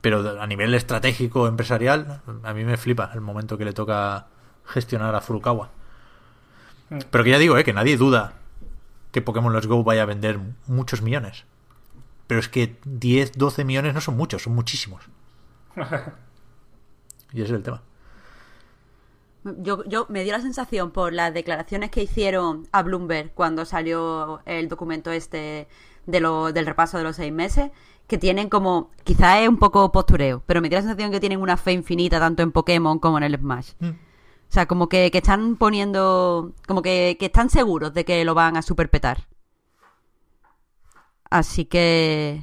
Pero 0.00 0.40
a 0.40 0.46
nivel 0.46 0.74
estratégico, 0.74 1.46
empresarial, 1.46 2.22
a 2.42 2.54
mí 2.54 2.64
me 2.64 2.76
flipa 2.76 3.10
el 3.14 3.20
momento 3.20 3.58
que 3.58 3.64
le 3.64 3.72
toca 3.72 4.28
gestionar 4.64 5.14
a 5.14 5.20
Furukawa. 5.20 5.70
Pero 7.10 7.24
que 7.24 7.30
ya 7.30 7.38
digo, 7.38 7.56
eh, 7.56 7.64
que 7.64 7.72
nadie 7.72 7.96
duda 7.96 8.34
que 9.12 9.22
Pokémon 9.22 9.52
Let's 9.52 9.66
Go 9.66 9.84
vaya 9.84 10.02
a 10.02 10.06
vender 10.06 10.40
muchos 10.66 11.02
millones. 11.02 11.44
Pero 12.26 12.40
es 12.40 12.48
que 12.48 12.76
10, 12.84 13.32
12 13.32 13.64
millones 13.64 13.94
no 13.94 14.00
son 14.00 14.16
muchos, 14.16 14.42
son 14.42 14.54
muchísimos. 14.54 15.02
Y 17.32 17.42
ese 17.42 17.52
es 17.52 17.58
el 17.58 17.62
tema. 17.62 17.80
Yo, 19.44 19.84
yo 19.84 20.06
me 20.08 20.24
dio 20.24 20.32
la 20.32 20.40
sensación 20.40 20.90
por 20.90 21.12
las 21.12 21.32
declaraciones 21.32 21.90
que 21.90 22.02
hicieron 22.02 22.66
a 22.72 22.82
Bloomberg 22.82 23.32
cuando 23.34 23.64
salió 23.64 24.40
el 24.46 24.68
documento 24.68 25.12
este 25.12 25.68
de 26.06 26.20
lo, 26.20 26.52
del 26.52 26.66
repaso 26.66 26.98
de 26.98 27.04
los 27.04 27.16
seis 27.16 27.32
meses, 27.32 27.70
que 28.06 28.18
tienen 28.18 28.48
como, 28.48 28.90
quizás 29.04 29.40
es 29.40 29.48
un 29.48 29.58
poco 29.58 29.92
postureo, 29.92 30.42
pero 30.46 30.60
me 30.60 30.68
dio 30.68 30.78
la 30.78 30.82
sensación 30.82 31.12
que 31.12 31.20
tienen 31.20 31.40
una 31.40 31.56
fe 31.56 31.72
infinita 31.72 32.18
tanto 32.18 32.42
en 32.42 32.52
Pokémon 32.52 32.98
como 32.98 33.18
en 33.18 33.24
el 33.24 33.36
Smash. 33.38 33.72
Mm. 33.78 33.88
O 33.88 34.52
sea, 34.52 34.66
como 34.66 34.88
que, 34.88 35.12
que 35.12 35.18
están 35.18 35.54
poniendo, 35.56 36.54
como 36.66 36.82
que, 36.82 37.16
que 37.20 37.26
están 37.26 37.50
seguros 37.50 37.94
de 37.94 38.04
que 38.04 38.24
lo 38.24 38.34
van 38.34 38.56
a 38.56 38.62
superpetar. 38.62 39.28
Así 41.30 41.66
que, 41.66 42.42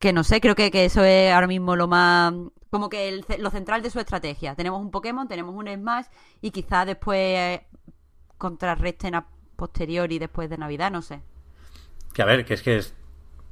que 0.00 0.12
no 0.12 0.24
sé, 0.24 0.40
creo 0.40 0.56
que, 0.56 0.72
que 0.72 0.84
eso 0.84 1.04
es 1.04 1.32
ahora 1.32 1.46
mismo 1.46 1.76
lo 1.76 1.86
más, 1.86 2.34
como 2.70 2.88
que 2.88 3.08
el 3.08 3.24
lo 3.38 3.50
central 3.50 3.82
de 3.82 3.90
su 3.90 4.00
estrategia. 4.00 4.56
Tenemos 4.56 4.80
un 4.80 4.90
Pokémon, 4.90 5.28
tenemos 5.28 5.54
un 5.54 5.68
Smash 5.68 6.06
y 6.40 6.50
quizás 6.50 6.86
después 6.86 7.18
eh, 7.18 7.66
contrarresten 8.36 9.14
a 9.14 9.28
posteriori 9.54 10.18
después 10.18 10.50
de 10.50 10.58
Navidad, 10.58 10.90
no 10.90 11.02
sé. 11.02 11.22
Que 12.12 12.22
a 12.22 12.26
ver, 12.26 12.44
que 12.44 12.54
es 12.54 12.62
que 12.62 12.76
es- 12.78 12.94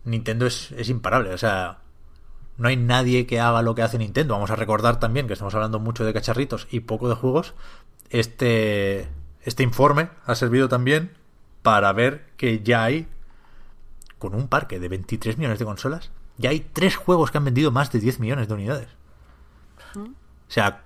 Nintendo 0.05 0.47
es, 0.47 0.73
es 0.73 0.89
imparable. 0.89 1.33
O 1.35 1.39
sea, 1.39 1.79
no 2.57 2.69
hay 2.69 2.77
nadie 2.77 3.27
que 3.27 3.41
haga 3.41 3.63
lo 3.63 3.75
que 3.75 3.83
hace 3.83 3.99
Nintendo. 3.99 4.35
Vamos 4.35 4.51
a 4.51 4.57
recordar 4.57 4.99
también 5.01 5.27
que 5.27 5.35
estamos 5.35 5.55
hablando 5.55 5.79
mucho 5.79 6.05
de 6.05 6.13
cacharritos 6.13 6.67
y 6.71 6.81
poco 6.81 7.09
de 7.09 7.15
juegos. 7.15 7.55
Este, 8.11 9.09
este 9.43 9.63
informe 9.63 10.09
ha 10.25 10.35
servido 10.35 10.69
también 10.69 11.13
para 11.63 11.93
ver 11.93 12.27
que 12.37 12.61
ya 12.63 12.85
hay, 12.85 13.07
con 14.19 14.35
un 14.35 14.49
parque 14.49 14.81
de 14.81 14.89
23 14.89 15.37
millones 15.37 15.59
de 15.59 15.65
consolas, 15.65 16.11
ya 16.39 16.51
hay 16.51 16.61
tres 16.61 16.97
juegos 16.97 17.31
que 17.31 17.39
han 17.39 17.45
vendido 17.45 17.71
más 17.71 17.93
de 17.93 18.01
10 18.01 18.19
millones 18.21 18.49
de 18.49 18.55
unidades. 18.55 18.89
O 19.97 20.51
sea, 20.51 20.85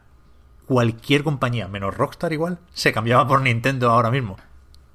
cualquier 0.66 1.22
compañía, 1.24 1.68
menos 1.68 1.96
Rockstar 1.96 2.32
igual, 2.32 2.58
se 2.72 2.92
cambiaba 2.92 3.26
por 3.26 3.40
Nintendo 3.42 3.90
ahora 3.90 4.10
mismo. 4.10 4.36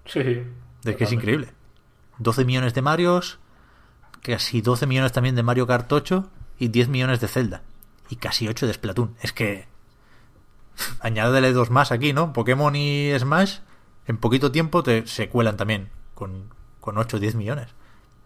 Sí. 0.05 0.43
Es 0.84 0.95
que 0.95 1.03
es 1.03 1.11
increíble. 1.11 1.49
12 2.20 2.45
millones 2.45 2.74
de 2.74 2.82
Marios, 2.82 3.39
casi 4.22 4.61
12 4.61 4.88
millones 4.88 5.11
también 5.11 5.36
de 5.36 5.43
Mario 5.43 5.68
Kart 5.68 5.91
8 5.91 6.30
y 6.59 6.70
10 6.70 6.89
millones 6.89 7.20
de 7.20 7.28
Zelda. 7.28 7.61
Y 8.09 8.15
casi 8.18 8.47
8 8.47 8.68
de 8.68 8.74
Splatoon. 8.74 9.15
Es 9.22 9.34
que... 9.34 9.68
Añádele 10.99 11.53
dos 11.53 11.70
más 11.70 11.91
aquí, 11.91 12.13
¿no? 12.13 12.34
Pokémon 12.34 12.76
y 12.76 13.11
Smash 13.18 13.59
en 14.07 14.18
poquito 14.18 14.51
tiempo 14.51 14.84
te, 14.84 15.05
se 15.05 15.30
cuelan 15.30 15.57
también 15.57 15.89
con, 16.15 16.53
con 16.80 16.97
8 16.97 17.18
o 17.18 17.20
10 17.20 17.36
millones. 17.36 17.68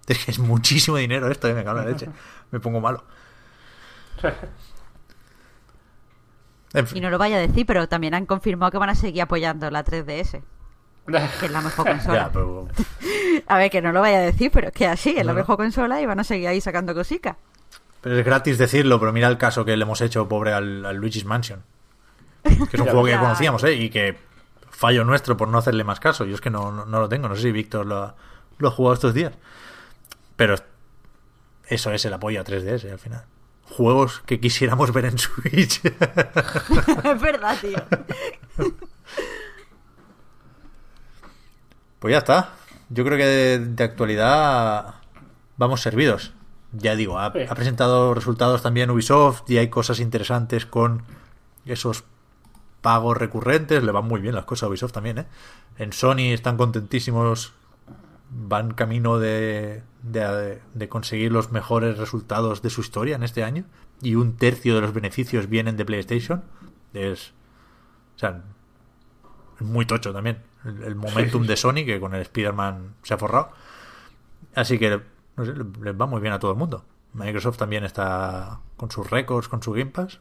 Es 0.08 0.26
que 0.26 0.32
es 0.32 0.40
muchísimo 0.40 0.98
dinero 0.98 1.30
esto, 1.30 1.48
¿eh? 1.48 1.54
me 1.54 1.64
cago 1.64 1.80
en 1.80 1.86
la 1.86 1.92
leche. 1.92 2.10
Me 2.52 2.60
pongo 2.60 2.80
malo. 2.80 3.04
En 6.74 6.88
Y 6.94 7.02
no 7.02 7.10
lo 7.10 7.18
vaya 7.18 7.36
a 7.36 7.40
decir, 7.40 7.66
pero 7.66 7.90
también 7.90 8.14
han 8.14 8.26
confirmado 8.26 8.72
que 8.72 8.78
van 8.78 8.90
a 8.90 8.96
seguir 8.96 9.24
apoyando 9.24 9.70
la 9.70 9.84
3DS, 9.84 10.42
que 11.06 11.46
es 11.46 11.52
la 11.52 11.60
mejor 11.60 11.86
consola. 11.90 12.16
ya, 12.16 12.32
pero 12.32 12.70
A 13.48 13.58
ver, 13.58 13.72
que 13.72 13.82
no 13.82 13.92
lo 13.92 14.02
vaya 14.02 14.18
a 14.18 14.22
decir, 14.22 14.52
pero 14.52 14.68
es 14.68 14.74
que 14.74 14.88
así, 14.88 15.16
es 15.18 15.26
la 15.26 15.34
mejor 15.34 15.58
consola 15.58 16.02
y 16.02 16.06
van 16.06 16.20
a 16.20 16.24
seguir 16.24 16.48
ahí 16.48 16.62
sacando 16.62 16.94
cositas. 16.94 17.36
Pero 18.02 18.18
es 18.18 18.26
gratis 18.26 18.58
decirlo, 18.58 19.00
pero 19.00 19.14
mira 19.14 19.28
el 19.28 19.38
caso 19.38 19.64
que 19.64 19.78
le 19.78 19.84
hemos 19.84 20.02
hecho, 20.02 20.28
pobre, 20.28 20.54
al, 20.54 20.86
al 20.86 20.96
Luigi's 20.96 21.26
Mansion. 21.26 21.64
Que 22.44 22.50
es 22.78 22.80
un 22.80 22.88
juego 22.88 23.06
que 23.06 23.18
conocíamos, 23.18 23.64
¿eh? 23.64 23.74
Y 23.74 23.90
que 23.90 24.18
fallo 24.70 25.04
nuestro 25.04 25.38
por 25.38 25.48
no 25.48 25.60
hacerle 25.60 25.84
más 25.84 26.00
caso. 26.00 26.26
Yo 26.26 26.34
es 26.34 26.42
que 26.42 26.50
no, 26.50 26.72
no, 26.72 26.86
no 26.86 27.00
lo 27.00 27.10
tengo. 27.10 27.30
No 27.30 27.36
sé 27.36 27.44
si 27.44 27.52
Víctor 27.52 27.86
lo 27.86 27.98
ha, 27.98 28.16
lo 28.58 28.70
ha 28.70 28.72
jugado 28.72 28.96
estos 28.96 29.14
días. 29.14 29.34
Pero 30.36 30.56
eso 31.68 31.92
es 31.92 32.04
el 32.06 32.14
apoyo 32.14 32.42
a 32.42 32.44
3DS 32.44 32.92
al 32.92 33.00
final. 33.00 33.26
Juegos 33.64 34.24
que 34.26 34.40
quisiéramos 34.40 34.92
ver 34.92 35.06
en 35.06 35.18
Switch. 35.20 35.82
es 35.86 37.22
verdad, 37.22 37.58
tío. 37.62 37.78
Pues 42.00 42.12
ya 42.12 42.18
está. 42.18 42.61
Yo 42.94 43.04
creo 43.06 43.18
que 43.18 43.26
de, 43.26 43.60
de 43.60 43.84
actualidad 43.84 44.96
vamos 45.58 45.82
servidos. 45.82 46.34
Ya 46.74 46.96
digo, 46.96 47.20
ha, 47.20 47.32
Sí. 47.32 47.40
ha 47.50 47.56
presentado 47.56 48.14
resultados 48.14 48.62
también 48.62 48.90
Ubisoft 48.92 49.50
y 49.50 49.58
hay 49.58 49.70
cosas 49.70 50.00
interesantes 50.00 50.66
con 50.66 51.04
esos 51.66 52.04
pagos 52.82 53.18
recurrentes. 53.18 53.84
Le 53.84 53.92
van 53.92 54.06
muy 54.06 54.22
bien 54.22 54.36
las 54.36 54.46
cosas 54.46 54.64
a 54.64 54.70
Ubisoft 54.70 54.94
también, 54.94 55.18
¿eh? 55.20 55.26
En 55.78 55.94
Sony 55.94 56.32
están 56.34 56.58
contentísimos. 56.58 57.54
Van 58.34 58.72
camino 58.74 59.20
de, 59.20 59.84
de, 60.04 60.62
de 60.74 60.90
conseguir 60.90 61.34
los 61.34 61.52
mejores 61.52 61.98
resultados 61.98 62.62
de 62.62 62.70
su 62.70 62.80
historia 62.80 63.16
en 63.18 63.24
este 63.24 63.44
año. 63.44 63.66
Y 64.02 64.16
un 64.16 64.38
tercio 64.38 64.74
de 64.76 64.82
los 64.82 64.94
beneficios 64.94 65.50
vienen 65.50 65.76
de 65.76 65.84
PlayStation. 65.86 66.44
Es. 66.94 67.34
O 68.16 68.20
sea, 68.20 68.42
es 69.60 69.66
muy 69.68 69.86
tocho 69.86 70.14
también. 70.14 70.38
El, 70.66 70.84
el 70.84 70.96
momentum 70.96 71.42
Sí, 71.42 71.46
sí. 71.46 71.48
de 71.48 71.58
Sony, 71.58 71.86
que 71.86 72.00
con 72.00 72.14
el 72.16 72.22
Spider-Man 72.22 72.96
se 73.04 73.14
ha 73.14 73.18
forrado. 73.18 73.52
Así 74.56 74.78
que, 74.78 75.02
no 75.38 75.46
sé, 75.46 75.54
le- 75.54 75.66
les 75.84 76.00
va 76.00 76.06
muy 76.06 76.22
bien 76.22 76.34
a 76.34 76.40
todo 76.40 76.52
el 76.52 76.58
mundo. 76.58 76.86
Microsoft 77.14 77.58
también 77.58 77.84
está 77.84 78.60
con 78.78 78.90
sus 78.92 79.10
récords, 79.10 79.48
con 79.48 79.62
su 79.62 79.72
Game 79.72 79.92
Pass. 79.92 80.20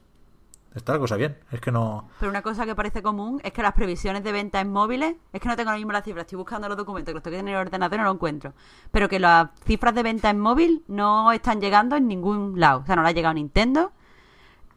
está 0.75 0.93
la 0.93 0.99
cosa 1.01 1.17
bien. 1.17 1.37
Es 1.51 1.61
que 1.61 1.73
no. 1.73 2.09
Pero 2.21 2.31
una 2.31 2.43
cosa 2.43 2.65
que 2.65 2.75
parece 2.77 3.03
común 3.03 3.41
es 3.45 3.53
que 3.53 3.61
las 3.63 3.73
previsiones 3.75 4.23
de 4.25 4.31
venta 4.33 4.61
en 4.61 4.71
móviles, 4.73 5.17
es 5.33 5.41
que 5.41 5.49
no 5.49 5.57
tengo 5.57 5.71
ahora 5.71 5.79
mismo 5.79 5.93
las 5.93 6.05
cifras, 6.05 6.23
estoy 6.27 6.37
buscando 6.39 6.69
los 6.69 6.77
documentos, 6.77 7.11
que 7.11 7.15
los 7.15 7.23
tengo 7.25 7.37
en 7.39 7.49
el 7.49 7.57
ordenador 7.57 7.95
y 7.97 7.99
no 7.99 8.05
lo 8.05 8.13
encuentro. 8.13 8.55
Pero 8.93 9.09
que 9.09 9.19
las 9.19 9.51
cifras 9.67 9.95
de 9.95 10.03
venta 10.05 10.31
en 10.31 10.39
móvil 10.39 10.85
no 10.89 11.33
están 11.33 11.61
llegando 11.61 11.97
en 11.97 12.07
ningún 12.07 12.59
lado. 12.61 12.81
O 12.83 12.87
sea, 12.87 12.95
no 12.97 13.03
le 13.03 13.09
ha 13.09 13.13
llegado 13.13 13.35
Nintendo. 13.35 13.93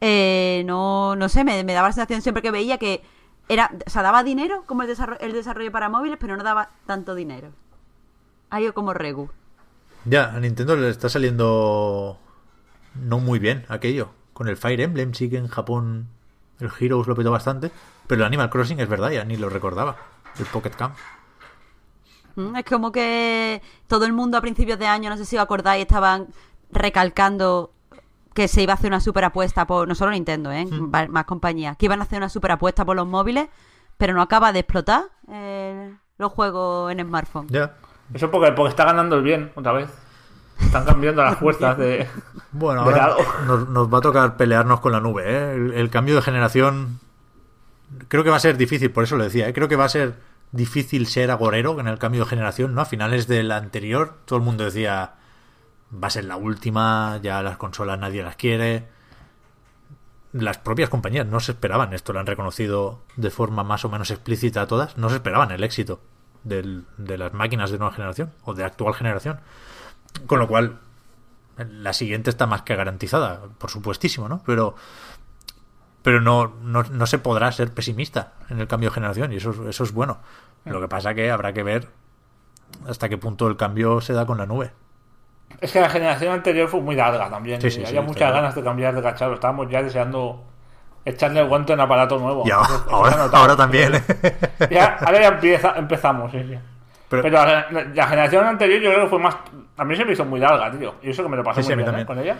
Eh, 0.00 0.62
no, 0.66 1.16
no 1.16 1.28
sé, 1.28 1.44
me, 1.44 1.62
me 1.64 1.72
daba 1.72 1.88
la 1.88 1.92
sensación 1.94 2.20
siempre 2.22 2.42
que 2.42 2.50
veía 2.50 2.78
que 2.78 3.02
era, 3.48 3.70
o 3.86 3.90
sea, 3.90 4.02
daba 4.02 4.22
dinero 4.22 4.64
como 4.66 4.82
el 4.82 4.88
desarrollo, 4.88 5.20
el 5.20 5.32
desarrollo 5.32 5.72
para 5.72 5.88
móviles, 5.88 6.18
pero 6.20 6.36
no 6.36 6.44
daba 6.44 6.70
tanto 6.86 7.14
dinero. 7.14 7.52
Ido 8.52 8.72
como 8.74 8.94
Regu. 8.94 9.30
Ya, 10.04 10.30
a 10.34 10.40
Nintendo 10.40 10.76
le 10.76 10.90
está 10.90 11.08
saliendo 11.08 12.18
no 12.94 13.18
muy 13.18 13.38
bien 13.38 13.64
aquello. 13.68 14.10
Con 14.32 14.48
el 14.48 14.56
Fire 14.56 14.80
Emblem 14.80 15.14
sí 15.14 15.30
que 15.30 15.38
en 15.38 15.48
Japón 15.48 16.08
el 16.60 16.70
Heroes 16.78 17.06
lo 17.06 17.14
petó 17.14 17.30
bastante, 17.30 17.70
pero 18.06 18.22
el 18.22 18.26
Animal 18.26 18.50
Crossing 18.50 18.80
es 18.80 18.88
verdad, 18.88 19.10
ya 19.10 19.24
ni 19.24 19.36
lo 19.36 19.48
recordaba. 19.48 19.96
El 20.38 20.46
Pocket 20.46 20.70
Camp. 20.70 20.96
Mm, 22.36 22.56
Es 22.56 22.64
como 22.64 22.92
que 22.92 23.62
todo 23.86 24.04
el 24.06 24.12
mundo 24.12 24.38
a 24.38 24.40
principios 24.40 24.78
de 24.78 24.86
año, 24.86 25.10
no 25.10 25.16
sé 25.16 25.24
si 25.24 25.36
os 25.36 25.42
acordáis, 25.42 25.82
estaban 25.82 26.28
recalcando 26.70 27.72
que 28.34 28.48
se 28.48 28.62
iba 28.62 28.72
a 28.72 28.76
hacer 28.76 28.88
una 28.88 29.00
super 29.00 29.24
apuesta 29.24 29.66
por, 29.66 29.88
no 29.88 29.94
solo 29.94 30.12
Nintendo, 30.12 30.52
¿eh? 30.52 30.66
Más 30.66 31.24
compañías, 31.24 31.76
que 31.76 31.86
iban 31.86 32.00
a 32.00 32.04
hacer 32.04 32.18
una 32.18 32.28
super 32.28 32.52
apuesta 32.52 32.84
por 32.84 32.96
los 32.96 33.06
móviles, 33.06 33.48
pero 33.96 34.12
no 34.12 34.22
acaba 34.22 34.52
de 34.52 34.60
explotar 34.60 35.04
eh, 35.30 35.94
los 36.18 36.32
juegos 36.32 36.92
en 36.92 37.00
smartphone. 37.00 37.48
Ya. 37.48 37.74
Eso 38.12 38.30
porque, 38.30 38.52
porque 38.52 38.70
está 38.70 38.84
ganando 38.84 39.16
el 39.16 39.22
bien 39.22 39.52
otra 39.54 39.72
vez. 39.72 39.88
Están 40.60 40.84
cambiando 40.84 41.22
las 41.22 41.38
fuerzas 41.38 41.78
de. 41.78 42.06
Bueno, 42.52 42.84
de 42.84 43.00
ahora 43.00 43.16
nos, 43.46 43.68
nos 43.68 43.92
va 43.92 43.98
a 43.98 44.02
tocar 44.02 44.36
pelearnos 44.36 44.80
con 44.80 44.92
la 44.92 45.00
nube. 45.00 45.24
¿eh? 45.26 45.54
El, 45.54 45.72
el 45.72 45.90
cambio 45.90 46.14
de 46.14 46.22
generación 46.22 47.00
creo 48.08 48.24
que 48.24 48.30
va 48.30 48.36
a 48.36 48.40
ser 48.40 48.56
difícil, 48.56 48.90
por 48.90 49.04
eso 49.04 49.16
lo 49.16 49.24
decía. 49.24 49.48
¿eh? 49.48 49.52
Creo 49.52 49.68
que 49.68 49.76
va 49.76 49.84
a 49.84 49.88
ser 49.88 50.14
difícil 50.52 51.06
ser 51.06 51.30
agorero 51.30 51.78
en 51.80 51.88
el 51.88 51.98
cambio 51.98 52.24
de 52.24 52.30
generación. 52.30 52.74
¿no? 52.74 52.80
A 52.80 52.84
finales 52.84 53.26
del 53.26 53.50
anterior 53.50 54.14
todo 54.24 54.38
el 54.38 54.44
mundo 54.44 54.64
decía 54.64 55.14
va 56.02 56.08
a 56.08 56.10
ser 56.10 56.24
la 56.24 56.36
última, 56.36 57.18
ya 57.22 57.42
las 57.42 57.56
consolas 57.56 57.98
nadie 57.98 58.22
las 58.22 58.36
quiere. 58.36 58.88
Las 60.32 60.58
propias 60.58 60.90
compañías 60.90 61.26
no 61.26 61.38
se 61.40 61.52
esperaban 61.52 61.92
esto, 61.94 62.12
lo 62.12 62.18
han 62.20 62.26
reconocido 62.26 63.02
de 63.16 63.30
forma 63.30 63.62
más 63.62 63.84
o 63.84 63.88
menos 63.88 64.10
explícita 64.10 64.62
a 64.62 64.66
todas. 64.66 64.96
No 64.96 65.08
se 65.08 65.16
esperaban 65.16 65.50
el 65.52 65.62
éxito 65.62 66.00
de 66.42 67.16
las 67.18 67.32
máquinas 67.32 67.70
de 67.70 67.78
nueva 67.78 67.94
generación 67.94 68.32
o 68.44 68.52
de 68.54 68.64
actual 68.64 68.94
generación. 68.94 69.40
Con 70.26 70.40
lo 70.40 70.48
cual, 70.48 70.80
la 71.56 71.92
siguiente 71.92 72.30
está 72.30 72.46
más 72.46 72.62
que 72.62 72.74
garantizada, 72.74 73.42
por 73.58 73.70
supuestísimo, 73.70 74.28
¿no? 74.28 74.42
Pero, 74.44 74.74
pero 76.02 76.20
no, 76.20 76.48
no, 76.62 76.82
no 76.82 77.06
se 77.06 77.18
podrá 77.18 77.50
ser 77.52 77.72
pesimista 77.72 78.32
en 78.50 78.60
el 78.60 78.66
cambio 78.66 78.90
de 78.90 78.94
generación 78.94 79.32
y 79.32 79.36
eso, 79.36 79.50
es- 79.52 79.60
eso 79.60 79.84
es 79.84 79.92
bueno. 79.92 80.18
Lo 80.64 80.80
que 80.80 80.88
pasa 80.88 81.14
que 81.14 81.30
habrá 81.30 81.52
que 81.52 81.62
ver 81.62 81.88
hasta 82.88 83.08
qué 83.08 83.18
punto 83.18 83.46
el 83.46 83.56
cambio 83.56 84.00
se 84.00 84.12
da 84.14 84.26
con 84.26 84.38
la 84.38 84.46
nube. 84.46 84.72
Es 85.60 85.72
que 85.72 85.80
la 85.80 85.88
generación 85.88 86.32
anterior 86.32 86.68
fue 86.68 86.80
muy 86.80 86.94
larga 86.96 87.28
también. 87.30 87.60
Sí, 87.60 87.70
sí, 87.70 87.76
sí, 87.80 87.86
había 87.86 88.00
está 88.00 88.12
muchas 88.12 88.32
ganas 88.32 88.54
de 88.54 88.62
cambiar 88.62 88.94
de 88.94 89.02
cacharro. 89.02 89.34
Estábamos 89.34 89.68
ya 89.70 89.82
deseando 89.82 90.42
echarle 91.04 91.40
el 91.40 91.48
guante 91.48 91.72
en 91.72 91.80
aparato 91.80 92.18
nuevo. 92.18 92.42
Y 92.46 92.50
Entonces, 92.50 92.80
ahora, 92.90 93.28
ahora, 93.32 93.56
también. 93.56 93.92
Ya, 94.70 94.96
ahora 95.00 95.20
ya 95.20 95.28
empieza, 95.28 95.74
empezamos, 95.76 96.30
sí, 96.32 96.42
sí. 96.48 96.58
Pero- 97.08 97.22
Pero, 97.22 97.44
la, 97.44 97.66
la- 97.94 98.06
generación 98.06 98.44
anterior 98.46 98.80
yo 98.80 98.90
creo 98.90 99.04
que 99.04 99.10
fue 99.10 99.18
más... 99.18 99.36
A 99.76 99.84
mí 99.84 99.94
se 99.96 100.04
me 100.04 100.12
hizo 100.12 100.24
muy 100.24 100.40
larga, 100.40 100.70
tío. 100.70 100.94
Y 101.02 101.10
eso 101.10 101.22
que 101.22 101.28
me 101.28 101.36
lo 101.36 101.44
pasé 101.44 101.62
Sí, 101.62 101.68
sí, 101.68 101.74
muy 101.74 101.84
bien 101.84 101.98
¿eh? 102.00 102.06
con 102.06 102.18
ella. 102.18 102.36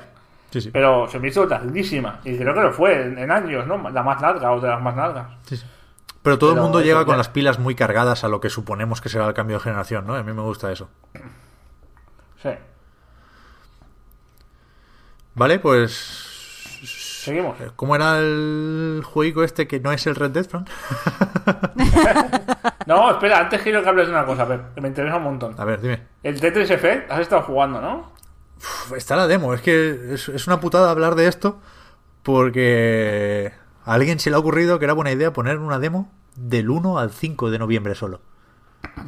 Sí, 0.50 0.60
sí. 0.60 0.70
Pero 0.72 1.08
se 1.08 1.18
me 1.18 1.28
hizo 1.28 1.44
larguísima. 1.46 2.20
Y 2.24 2.36
creo 2.38 2.54
que 2.54 2.60
lo 2.60 2.72
fue 2.72 3.02
en, 3.02 3.18
en 3.18 3.30
años, 3.30 3.66
¿no? 3.66 3.90
La 3.90 4.02
más 4.02 4.20
larga 4.22 4.52
o 4.52 4.60
de 4.60 4.68
las 4.68 4.80
más 4.80 4.96
largas. 4.96 5.26
Sí, 5.46 5.56
sí. 5.56 5.66
Pero 6.22 6.38
todo 6.38 6.50
el 6.50 6.54
Pero 6.56 6.62
mundo 6.64 6.78
eso 6.78 6.86
llega 6.86 7.00
ya- 7.00 7.06
con 7.06 7.18
las 7.18 7.28
pilas 7.28 7.58
muy 7.58 7.74
cargadas 7.74 8.24
a 8.24 8.28
lo 8.28 8.40
que 8.40 8.48
suponemos 8.50 9.00
que 9.00 9.08
será 9.10 9.26
el 9.26 9.34
cambio 9.34 9.58
de 9.58 9.62
generación, 9.64 10.06
¿no? 10.06 10.14
A 10.14 10.22
mí 10.22 10.32
me 10.32 10.40
gusta 10.42 10.72
eso. 10.72 10.88
Sí. 12.42 12.50
Vale, 15.34 15.58
pues... 15.58 16.30
Seguimos. 16.84 17.56
¿Cómo 17.76 17.96
era 17.96 18.18
el 18.18 19.02
jueguico 19.04 19.44
este 19.44 19.66
que 19.66 19.80
no 19.80 19.92
es 19.92 20.06
el 20.06 20.14
Red 20.14 20.32
Dead, 20.32 20.46
Frank? 20.46 20.68
No, 22.86 23.10
espera, 23.10 23.38
antes 23.40 23.62
quiero 23.62 23.82
que 23.82 23.88
hables 23.88 24.08
de 24.08 24.12
una 24.12 24.26
cosa, 24.26 24.46
que 24.74 24.80
me 24.80 24.88
interesa 24.88 25.16
un 25.16 25.24
montón. 25.24 25.54
A 25.58 25.64
ver, 25.64 25.80
dime. 25.80 26.02
El 26.22 26.38
Tetris 26.38 26.70
Effect 26.70 27.10
has 27.10 27.20
estado 27.20 27.42
jugando, 27.42 27.80
¿no? 27.80 28.12
Uf, 28.58 28.92
Está 28.94 29.16
la 29.16 29.26
demo, 29.26 29.54
es 29.54 29.62
que 29.62 30.14
es, 30.14 30.28
es 30.28 30.46
una 30.46 30.60
putada 30.60 30.90
hablar 30.90 31.14
de 31.14 31.26
esto 31.26 31.60
porque 32.22 33.52
a 33.84 33.94
alguien 33.94 34.18
se 34.18 34.30
le 34.30 34.36
ha 34.36 34.38
ocurrido 34.38 34.78
que 34.78 34.84
era 34.84 34.94
buena 34.94 35.12
idea 35.12 35.32
poner 35.32 35.58
una 35.58 35.78
demo 35.78 36.12
del 36.36 36.70
1 36.70 36.98
al 36.98 37.10
5 37.10 37.50
de 37.50 37.58
noviembre 37.58 37.94
solo. 37.94 38.20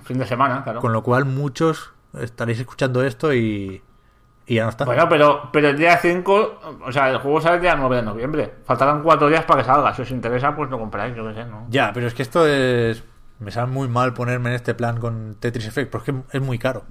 Fin 0.05 0.19
de 0.19 0.27
semana, 0.27 0.65
claro. 0.65 0.81
Con 0.81 0.93
lo 0.93 1.03
cual 1.03 1.25
muchos 1.27 1.93
estaréis 2.19 2.61
escuchando 2.61 3.03
esto 3.03 3.35
y, 3.35 3.83
y 4.47 4.55
ya 4.55 4.65
no 4.65 4.71
está. 4.71 4.85
Bueno, 4.85 5.09
pero, 5.09 5.49
pero 5.53 5.69
el 5.71 5.77
día 5.77 5.97
5, 5.97 6.61
o 6.87 6.93
sea, 6.93 7.11
el 7.11 7.19
juego 7.19 7.41
sale 7.41 7.57
el 7.57 7.63
día 7.63 7.75
9 7.75 7.97
de 7.97 8.03
noviembre. 8.03 8.55
Faltarán 8.65 9.03
4 9.03 9.29
días 9.29 9.45
para 9.45 9.61
que 9.63 9.67
salga. 9.67 9.93
Si 9.95 10.03
os 10.03 10.11
interesa, 10.11 10.55
pues 10.55 10.71
lo 10.71 10.79
compráis, 10.79 11.15
yo 11.17 11.27
qué 11.27 11.35
sé, 11.35 11.45
¿no? 11.45 11.67
Ya, 11.69 11.93
pero 11.93 12.07
es 12.07 12.15
que 12.15 12.23
esto 12.23 12.47
es... 12.47 13.03
Me 13.39 13.51
sabe 13.51 13.67
muy 13.71 13.89
mal 13.89 14.15
ponerme 14.15 14.51
en 14.51 14.57
este 14.57 14.75
plan 14.75 14.99
con 14.99 15.35
Tetris 15.39 15.67
Effect 15.67 15.91
porque 15.91 16.15
es 16.33 16.41
muy 16.41 16.59
caro. 16.59 16.85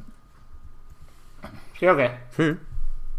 ¿Sí 1.80 1.88
o 1.88 1.96
qué? 1.96 2.12
Sí. 2.32 2.56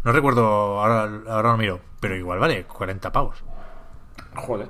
No 0.03 0.11
recuerdo, 0.11 0.79
ahora, 0.79 1.09
ahora 1.27 1.51
lo 1.51 1.57
miro, 1.57 1.79
pero 1.99 2.15
igual 2.15 2.39
vale 2.39 2.63
40 2.63 3.11
pavos. 3.11 3.43
Joder. 4.35 4.69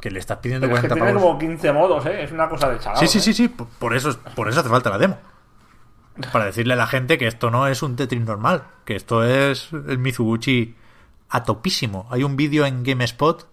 Que 0.00 0.10
le 0.10 0.18
estás 0.18 0.38
pidiendo 0.38 0.66
Pero 0.66 0.76
es 0.76 0.82
que 0.82 0.88
40 0.88 1.06
tiene 1.06 1.18
pavos. 1.18 1.30
como 1.30 1.38
15 1.38 1.72
modos, 1.72 2.06
¿eh? 2.06 2.24
Es 2.24 2.32
una 2.32 2.48
cosa 2.48 2.68
de 2.68 2.78
chaval. 2.78 2.98
Sí, 2.98 3.06
sí, 3.08 3.20
sí, 3.20 3.32
sí, 3.32 3.48
por 3.48 3.66
por 3.68 3.96
eso, 3.96 4.16
por 4.34 4.48
eso 4.48 4.60
hace 4.60 4.68
falta 4.68 4.90
la 4.90 4.98
demo. 4.98 5.18
Para 6.32 6.46
decirle 6.46 6.74
a 6.74 6.76
la 6.76 6.86
gente 6.86 7.18
que 7.18 7.26
esto 7.26 7.50
no 7.50 7.66
es 7.66 7.82
un 7.82 7.96
Tetris 7.96 8.22
normal, 8.22 8.64
que 8.84 8.96
esto 8.96 9.24
es 9.24 9.72
el 9.72 9.98
Mizuguchi 9.98 10.74
a 11.28 11.44
topísimo. 11.44 12.06
Hay 12.10 12.22
un 12.22 12.36
vídeo 12.36 12.66
en 12.66 12.82
GameSpot 12.82 13.48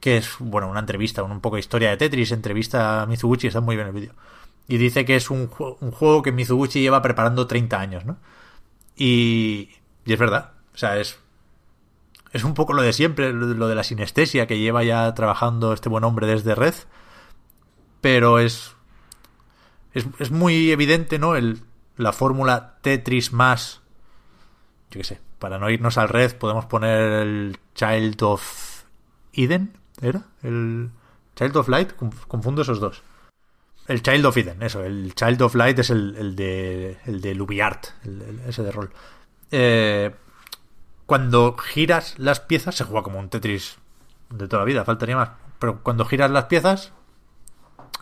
que 0.00 0.16
es, 0.16 0.34
bueno, 0.40 0.68
una 0.68 0.80
entrevista, 0.80 1.22
un 1.22 1.40
poco 1.40 1.56
de 1.56 1.60
historia 1.60 1.90
de 1.90 1.96
Tetris, 1.96 2.32
entrevista 2.32 3.02
a 3.02 3.06
Mizuguchi, 3.06 3.46
está 3.46 3.60
muy 3.60 3.76
bien 3.76 3.86
el 3.86 3.94
vídeo. 3.94 4.12
Y 4.66 4.76
dice 4.76 5.04
que 5.04 5.14
es 5.14 5.30
un, 5.30 5.48
un 5.80 5.90
juego 5.92 6.22
que 6.22 6.32
Mizuguchi 6.32 6.80
lleva 6.80 7.00
preparando 7.02 7.46
30 7.46 7.78
años, 7.78 8.04
¿no? 8.04 8.16
Y, 8.96 9.70
y 10.04 10.12
es 10.12 10.18
verdad, 10.18 10.54
o 10.74 10.76
sea, 10.76 10.98
es, 10.98 11.20
es 12.32 12.42
un 12.42 12.54
poco 12.54 12.72
lo 12.72 12.82
de 12.82 12.92
siempre, 12.92 13.32
lo 13.32 13.68
de 13.68 13.74
la 13.76 13.84
sinestesia 13.84 14.48
que 14.48 14.58
lleva 14.58 14.82
ya 14.82 15.14
trabajando 15.14 15.72
este 15.72 15.88
buen 15.88 16.02
hombre 16.02 16.26
desde 16.26 16.56
Red, 16.56 16.74
pero 18.00 18.40
es, 18.40 18.74
es, 19.94 20.06
es 20.18 20.30
muy 20.30 20.70
evidente, 20.72 21.18
¿no? 21.18 21.36
El, 21.36 21.62
la 21.96 22.12
fórmula 22.12 22.78
Tetris 22.82 23.32
más, 23.32 23.80
yo 24.90 24.98
qué 25.00 25.04
sé, 25.04 25.20
para 25.38 25.58
no 25.58 25.70
irnos 25.70 25.98
al 25.98 26.08
Red 26.08 26.36
podemos 26.36 26.66
poner 26.66 26.98
el 27.22 27.58
Child 27.74 28.22
of 28.22 28.84
Eden, 29.32 29.76
¿era? 30.00 30.22
El 30.42 30.90
Child 31.36 31.56
of 31.56 31.68
Light, 31.68 31.96
Conf- 31.96 32.26
confundo 32.28 32.62
esos 32.62 32.80
dos. 32.80 33.02
El 33.88 34.02
Child 34.02 34.26
of 34.26 34.36
Eden, 34.36 34.62
eso, 34.62 34.84
el 34.84 35.14
Child 35.14 35.42
of 35.42 35.54
Light 35.56 35.78
es 35.80 35.90
el, 35.90 36.14
el 36.16 36.36
de 36.36 36.98
el 37.06 37.20
de 37.20 37.34
Lubiart, 37.34 37.86
ese 38.46 38.62
de 38.62 38.70
rol. 38.70 38.90
Eh, 39.50 40.14
cuando 41.06 41.56
giras 41.58 42.18
las 42.18 42.40
piezas, 42.40 42.76
se 42.76 42.84
juega 42.84 43.02
como 43.02 43.18
un 43.18 43.28
Tetris 43.28 43.78
de 44.30 44.46
toda 44.48 44.62
la 44.62 44.66
vida, 44.66 44.84
faltaría 44.84 45.16
más. 45.16 45.30
Pero 45.58 45.82
cuando 45.82 46.04
giras 46.04 46.30
las 46.30 46.44
piezas, 46.44 46.92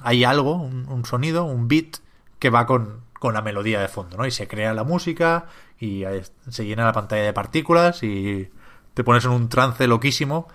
hay 0.02 0.24
algo, 0.24 0.54
un, 0.54 0.86
un 0.88 1.04
sonido, 1.04 1.44
un 1.44 1.68
beat 1.68 1.98
que 2.38 2.50
va 2.50 2.66
con, 2.66 3.02
con 3.20 3.34
la 3.34 3.42
melodía 3.42 3.80
de 3.80 3.88
fondo, 3.88 4.16
¿no? 4.16 4.26
Y 4.26 4.30
se 4.30 4.48
crea 4.48 4.72
la 4.74 4.82
música 4.82 5.46
y 5.78 6.04
se 6.48 6.64
llena 6.64 6.84
la 6.84 6.92
pantalla 6.92 7.22
de 7.22 7.32
partículas 7.32 8.02
y 8.02 8.48
te 8.94 9.04
pones 9.04 9.24
en 9.26 9.30
un 9.30 9.48
trance 9.48 9.86
loquísimo 9.86 10.48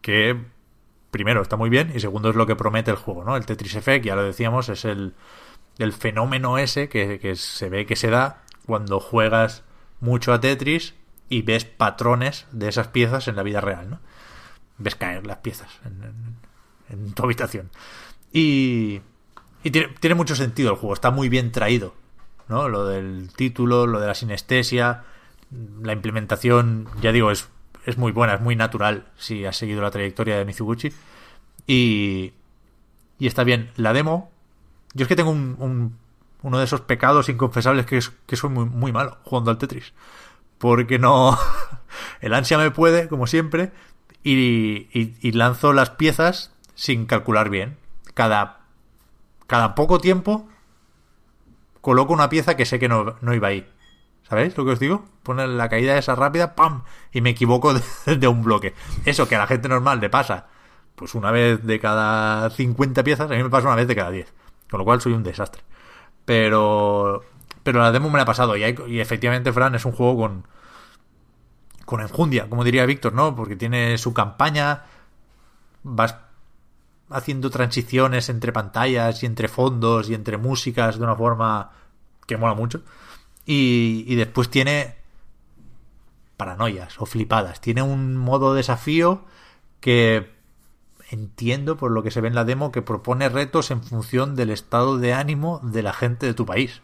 que 0.00 0.40
primero 1.10 1.42
está 1.42 1.56
muy 1.56 1.68
bien 1.68 1.92
y 1.94 2.00
segundo 2.00 2.30
es 2.30 2.36
lo 2.36 2.46
que 2.46 2.56
promete 2.56 2.92
el 2.92 2.96
juego, 2.96 3.24
¿no? 3.24 3.36
El 3.36 3.44
Tetris 3.44 3.74
Effect, 3.74 4.04
ya 4.06 4.14
lo 4.14 4.22
decíamos, 4.22 4.68
es 4.68 4.84
el, 4.84 5.14
el 5.78 5.92
fenómeno 5.92 6.58
ese 6.58 6.88
que, 6.88 7.18
que 7.18 7.34
se 7.34 7.68
ve 7.68 7.86
que 7.86 7.96
se 7.96 8.08
da 8.08 8.42
cuando 8.66 9.00
juegas 9.00 9.64
mucho 10.00 10.32
a 10.32 10.40
Tetris 10.40 10.94
y 11.28 11.42
ves 11.42 11.64
patrones 11.64 12.46
de 12.52 12.68
esas 12.68 12.88
piezas 12.88 13.26
en 13.26 13.34
la 13.34 13.42
vida 13.42 13.60
real, 13.60 13.90
¿no? 13.90 14.00
Ves 14.78 14.94
caer 14.94 15.26
las 15.26 15.38
piezas 15.38 15.70
en 16.88 17.14
tu 17.14 17.24
habitación. 17.24 17.70
Y, 18.32 19.00
tiene, 19.62 20.14
mucho 20.14 20.34
sentido 20.34 20.70
el 20.72 20.76
juego, 20.76 20.94
está 20.94 21.10
muy 21.10 21.28
bien 21.28 21.52
traído, 21.52 21.94
¿no? 22.48 22.68
Lo 22.68 22.86
del 22.86 23.30
título, 23.34 23.86
lo 23.86 24.00
de 24.00 24.06
la 24.06 24.14
sinestesia, 24.14 25.04
la 25.82 25.92
implementación, 25.92 26.88
ya 27.00 27.12
digo, 27.12 27.30
es, 27.30 27.48
es 27.86 27.98
muy 27.98 28.12
buena, 28.12 28.34
es 28.34 28.40
muy 28.40 28.56
natural 28.56 29.06
si 29.16 29.44
has 29.44 29.56
seguido 29.56 29.82
la 29.82 29.90
trayectoria 29.90 30.38
de 30.38 30.44
Mizuguchi. 30.44 30.92
Y, 31.66 32.32
y 33.18 33.26
está 33.26 33.44
bien. 33.44 33.70
La 33.76 33.92
demo, 33.92 34.30
yo 34.94 35.04
es 35.04 35.08
que 35.08 35.16
tengo 35.16 35.30
un, 35.30 35.56
un- 35.58 35.98
uno 36.42 36.58
de 36.58 36.64
esos 36.64 36.80
pecados 36.80 37.28
inconfesables 37.28 37.86
que 37.86 37.98
es 37.98 38.10
que 38.26 38.34
soy 38.34 38.50
muy, 38.50 38.64
muy 38.64 38.90
malo 38.92 39.18
jugando 39.22 39.50
al 39.52 39.58
Tetris. 39.58 39.92
Porque 40.58 40.98
no. 40.98 41.38
El 42.20 42.34
ansia 42.34 42.58
me 42.58 42.70
puede, 42.70 43.08
como 43.08 43.26
siempre, 43.26 43.70
y, 44.24 44.88
y- 44.98 45.14
y 45.20 45.32
lanzo 45.32 45.72
las 45.72 45.90
piezas 45.90 46.52
sin 46.74 47.06
calcular 47.06 47.48
bien. 47.50 47.76
Cada, 48.14 48.60
cada 49.46 49.74
poco 49.74 49.98
tiempo 49.98 50.48
coloco 51.80 52.12
una 52.12 52.28
pieza 52.28 52.56
que 52.56 52.66
sé 52.66 52.78
que 52.78 52.88
no, 52.88 53.16
no 53.20 53.34
iba 53.34 53.48
ahí. 53.48 53.68
¿Sabéis 54.28 54.56
lo 54.56 54.64
que 54.64 54.72
os 54.72 54.78
digo? 54.78 55.04
Pone 55.22 55.46
la 55.46 55.68
caída 55.68 55.98
esa 55.98 56.14
rápida, 56.14 56.54
¡pam! 56.54 56.84
Y 57.12 57.20
me 57.20 57.30
equivoco 57.30 57.74
de, 57.74 57.82
de 58.16 58.28
un 58.28 58.42
bloque. 58.42 58.74
Eso 59.04 59.28
que 59.28 59.36
a 59.36 59.40
la 59.40 59.46
gente 59.46 59.68
normal 59.68 60.00
le 60.00 60.10
pasa, 60.10 60.46
pues 60.94 61.14
una 61.14 61.30
vez 61.30 61.62
de 61.64 61.80
cada 61.80 62.48
50 62.50 63.02
piezas, 63.04 63.30
a 63.30 63.34
mí 63.34 63.42
me 63.42 63.50
pasa 63.50 63.66
una 63.66 63.76
vez 63.76 63.88
de 63.88 63.96
cada 63.96 64.10
10. 64.10 64.32
Con 64.70 64.78
lo 64.78 64.84
cual 64.84 65.00
soy 65.00 65.12
un 65.12 65.22
desastre. 65.22 65.62
Pero, 66.24 67.22
pero 67.62 67.80
la 67.80 67.92
demo 67.92 68.08
me 68.10 68.16
la 68.16 68.22
ha 68.22 68.26
pasado. 68.26 68.56
Y, 68.56 68.62
hay- 68.62 68.76
y 68.88 69.00
efectivamente, 69.00 69.52
Fran, 69.52 69.74
es 69.74 69.84
un 69.84 69.92
juego 69.92 70.16
con, 70.16 70.46
con 71.84 72.00
enjundia, 72.00 72.48
como 72.48 72.64
diría 72.64 72.86
Víctor, 72.86 73.12
¿no? 73.12 73.34
Porque 73.36 73.56
tiene 73.56 73.98
su 73.98 74.14
campaña, 74.14 74.84
vas 75.82 76.16
haciendo 77.12 77.50
transiciones 77.50 78.28
entre 78.28 78.52
pantallas 78.52 79.22
y 79.22 79.26
entre 79.26 79.48
fondos 79.48 80.08
y 80.10 80.14
entre 80.14 80.36
músicas 80.36 80.98
de 80.98 81.04
una 81.04 81.16
forma 81.16 81.72
que 82.26 82.36
mola 82.36 82.54
mucho. 82.54 82.82
Y, 83.44 84.04
y 84.06 84.14
después 84.14 84.48
tiene 84.50 84.96
paranoias 86.36 87.00
o 87.00 87.06
flipadas. 87.06 87.60
Tiene 87.60 87.82
un 87.82 88.16
modo 88.16 88.54
desafío 88.54 89.24
que 89.80 90.32
entiendo 91.10 91.76
por 91.76 91.90
lo 91.90 92.02
que 92.02 92.10
se 92.10 92.20
ve 92.20 92.28
en 92.28 92.34
la 92.34 92.44
demo 92.44 92.72
que 92.72 92.82
propone 92.82 93.28
retos 93.28 93.70
en 93.70 93.82
función 93.82 94.34
del 94.34 94.50
estado 94.50 94.98
de 94.98 95.12
ánimo 95.12 95.60
de 95.62 95.82
la 95.82 95.92
gente 95.92 96.26
de 96.26 96.34
tu 96.34 96.46
país. 96.46 96.82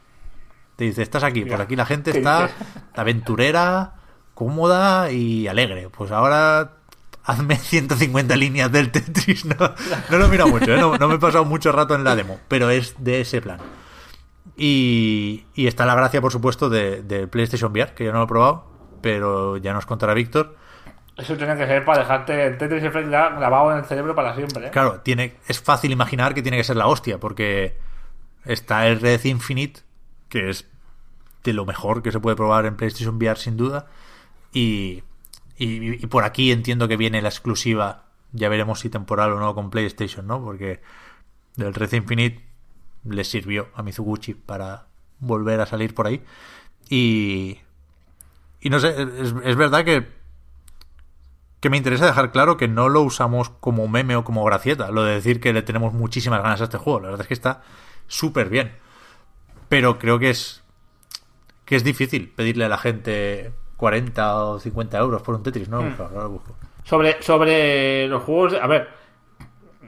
Te 0.76 0.84
dice, 0.84 1.02
estás 1.02 1.24
aquí, 1.24 1.40
por 1.40 1.52
Mira, 1.52 1.64
aquí 1.64 1.76
la 1.76 1.86
gente 1.86 2.12
¿qué 2.12 2.18
está 2.18 2.50
aventurera, 2.94 3.94
cómoda 4.34 5.10
y 5.10 5.48
alegre. 5.48 5.88
Pues 5.90 6.12
ahora 6.12 6.77
hazme 7.28 7.56
150 7.56 8.36
líneas 8.36 8.72
del 8.72 8.90
Tetris. 8.90 9.44
No, 9.44 9.74
no 10.10 10.18
lo 10.18 10.24
he 10.24 10.28
mirado 10.28 10.50
mucho, 10.50 10.74
¿eh? 10.74 10.78
no, 10.78 10.96
no 10.96 11.08
me 11.08 11.14
he 11.14 11.18
pasado 11.18 11.44
mucho 11.44 11.70
rato 11.70 11.94
en 11.94 12.02
la 12.02 12.16
demo, 12.16 12.40
pero 12.48 12.70
es 12.70 12.94
de 12.98 13.20
ese 13.20 13.40
plan. 13.40 13.60
Y, 14.56 15.44
y 15.54 15.66
está 15.66 15.86
la 15.86 15.94
gracia, 15.94 16.20
por 16.20 16.32
supuesto, 16.32 16.68
de, 16.68 17.02
del 17.02 17.28
PlayStation 17.28 17.70
VR, 17.70 17.94
que 17.94 18.04
yo 18.04 18.12
no 18.12 18.18
lo 18.18 18.24
he 18.24 18.28
probado, 18.28 18.66
pero 19.02 19.58
ya 19.58 19.72
nos 19.72 19.86
contará 19.86 20.14
Víctor. 20.14 20.56
Eso 21.16 21.36
tiene 21.36 21.56
que 21.56 21.66
ser 21.66 21.84
para 21.84 22.00
dejarte 22.00 22.46
el 22.46 22.58
Tetris 22.58 22.82
Effect 22.82 23.08
grabado 23.08 23.72
en 23.72 23.78
el 23.78 23.84
cerebro 23.84 24.14
para 24.14 24.34
siempre, 24.34 24.68
¿eh? 24.68 24.70
Claro, 24.70 25.00
tiene, 25.00 25.36
es 25.46 25.60
fácil 25.60 25.92
imaginar 25.92 26.32
que 26.32 26.42
tiene 26.42 26.56
que 26.56 26.64
ser 26.64 26.76
la 26.76 26.86
hostia, 26.86 27.18
porque 27.18 27.76
está 28.44 28.86
el 28.86 29.00
Red 29.00 29.24
Infinite, 29.24 29.80
que 30.28 30.48
es 30.48 30.66
de 31.44 31.52
lo 31.52 31.66
mejor 31.66 32.02
que 32.02 32.10
se 32.10 32.20
puede 32.20 32.36
probar 32.36 32.66
en 32.66 32.76
PlayStation 32.76 33.16
VR 33.16 33.38
sin 33.38 33.56
duda, 33.56 33.86
y, 34.52 35.02
y, 35.58 36.02
y 36.02 36.06
por 36.06 36.24
aquí 36.24 36.52
entiendo 36.52 36.88
que 36.88 36.96
viene 36.96 37.22
la 37.22 37.28
exclusiva, 37.28 38.06
ya 38.32 38.48
veremos 38.48 38.80
si 38.80 38.90
temporal 38.90 39.32
o 39.32 39.40
no 39.40 39.54
con 39.54 39.70
PlayStation, 39.70 40.26
¿no? 40.26 40.42
Porque 40.42 40.80
el 41.56 41.74
Red 41.74 41.92
Infinite 41.92 42.44
le 43.04 43.24
sirvió 43.24 43.68
a 43.74 43.82
Mizuguchi 43.82 44.34
para 44.34 44.86
volver 45.18 45.60
a 45.60 45.66
salir 45.66 45.94
por 45.94 46.06
ahí. 46.06 46.22
Y, 46.88 47.58
y 48.60 48.70
no 48.70 48.80
sé, 48.80 48.90
es, 49.18 49.34
es 49.44 49.56
verdad 49.56 49.84
que 49.84 50.18
que 51.60 51.70
me 51.70 51.76
interesa 51.76 52.06
dejar 52.06 52.30
claro 52.30 52.56
que 52.56 52.68
no 52.68 52.88
lo 52.88 53.02
usamos 53.02 53.50
como 53.50 53.88
meme 53.88 54.16
o 54.16 54.24
como 54.24 54.44
gracieta, 54.44 54.90
lo 54.90 55.02
de 55.02 55.14
decir 55.14 55.40
que 55.40 55.52
le 55.52 55.62
tenemos 55.62 55.92
muchísimas 55.92 56.42
ganas 56.42 56.60
a 56.60 56.64
este 56.64 56.78
juego. 56.78 57.00
La 57.00 57.08
verdad 57.08 57.22
es 57.22 57.28
que 57.28 57.34
está 57.34 57.62
súper 58.06 58.48
bien. 58.48 58.76
Pero 59.68 59.98
creo 59.98 60.18
que 60.18 60.30
es 60.30 60.62
que 61.64 61.76
es 61.76 61.84
difícil 61.84 62.30
pedirle 62.30 62.64
a 62.64 62.68
la 62.68 62.78
gente 62.78 63.52
40 63.78 64.44
o 64.44 64.58
50 64.58 64.98
euros 64.98 65.22
por 65.22 65.36
un 65.36 65.42
Tetris, 65.42 65.68
¿no? 65.68 65.80
Busco, 65.80 66.02
ahora 66.02 66.24
lo 66.24 66.30
busco. 66.30 66.52
Sobre, 66.82 67.22
sobre 67.22 68.08
los 68.08 68.22
juegos, 68.24 68.54
a 68.60 68.66
ver, 68.66 68.88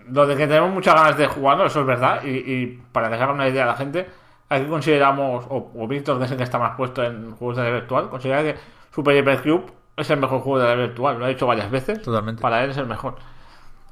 lo 0.08 0.26
de 0.26 0.36
que 0.36 0.46
tenemos 0.46 0.70
muchas 0.70 0.94
ganas 0.94 1.16
de 1.18 1.26
jugarlo, 1.26 1.66
eso 1.66 1.80
es 1.80 1.86
verdad, 1.86 2.22
y, 2.24 2.28
y 2.28 2.82
para 2.92 3.10
que 3.10 3.16
se 3.16 3.22
haga 3.22 3.32
una 3.32 3.48
idea 3.48 3.66
la 3.66 3.74
gente, 3.74 4.06
aquí 4.48 4.66
consideramos, 4.66 5.44
o, 5.48 5.72
o 5.76 5.88
Víctor, 5.88 6.18
que 6.18 6.24
es 6.24 6.30
el 6.30 6.36
que 6.36 6.44
está 6.44 6.58
más 6.58 6.76
puesto 6.76 7.02
en 7.02 7.32
juegos 7.32 7.56
de 7.56 7.62
realidad 7.62 7.80
virtual, 7.82 8.08
considera 8.10 8.42
que 8.42 8.54
Super 8.94 9.16
Hypercube 9.16 9.66
es 9.96 10.08
el 10.08 10.20
mejor 10.20 10.40
juego 10.40 10.58
de 10.60 10.66
realidad 10.66 10.88
virtual, 10.88 11.18
lo 11.18 11.24
ha 11.24 11.28
dicho 11.28 11.46
varias 11.46 11.70
veces, 11.70 12.00
Totalmente. 12.00 12.40
para 12.40 12.62
él 12.62 12.70
es 12.70 12.76
el 12.76 12.86
mejor. 12.86 13.16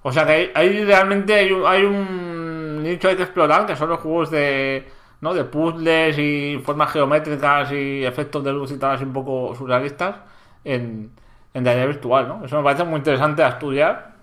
O 0.03 0.13
sea 0.13 0.25
que 0.25 0.33
hay, 0.33 0.51
hay 0.55 0.85
realmente 0.85 1.35
hay 1.35 1.51
un, 1.51 1.67
hay 1.67 1.85
un 1.85 2.83
nicho 2.85 3.09
hay 3.09 3.17
que 3.17 3.25
explorar, 3.25 3.67
que 3.67 3.75
son 3.75 3.89
los 3.89 3.99
juegos 3.99 4.31
de, 4.31 4.87
¿no? 5.21 5.35
de 5.35 5.45
puzzles 5.45 6.19
y 6.19 6.59
formas 6.65 6.93
geométricas 6.93 7.73
y 7.73 8.05
efectos 8.05 8.45
de 8.45 8.53
luz 8.53 8.73
y 8.73 8.79
tal, 8.79 8.93
así 8.97 9.05
un 9.05 9.13
poco 9.13 9.55
surrealistas, 9.55 10.17
en, 10.65 11.13
en 11.55 11.65
realidad 11.65 11.87
virtual, 11.89 12.29
¿no? 12.29 12.45
Eso 12.45 12.57
me 12.59 12.65
parece 12.65 12.85
muy 12.85 12.99
interesante 12.99 13.43
a 13.43 13.49
estudiar. 13.49 14.15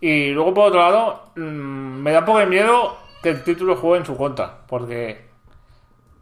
Y 0.00 0.30
luego, 0.32 0.54
por 0.54 0.68
otro 0.68 0.80
lado, 0.80 1.32
mm, 1.36 1.40
me 2.02 2.12
da 2.12 2.20
un 2.20 2.24
poco 2.26 2.38
de 2.40 2.46
miedo 2.46 2.96
que 3.22 3.30
el 3.30 3.44
título 3.44 3.76
juegue 3.76 4.00
en 4.00 4.06
su 4.06 4.16
contra, 4.16 4.58
porque 4.66 5.26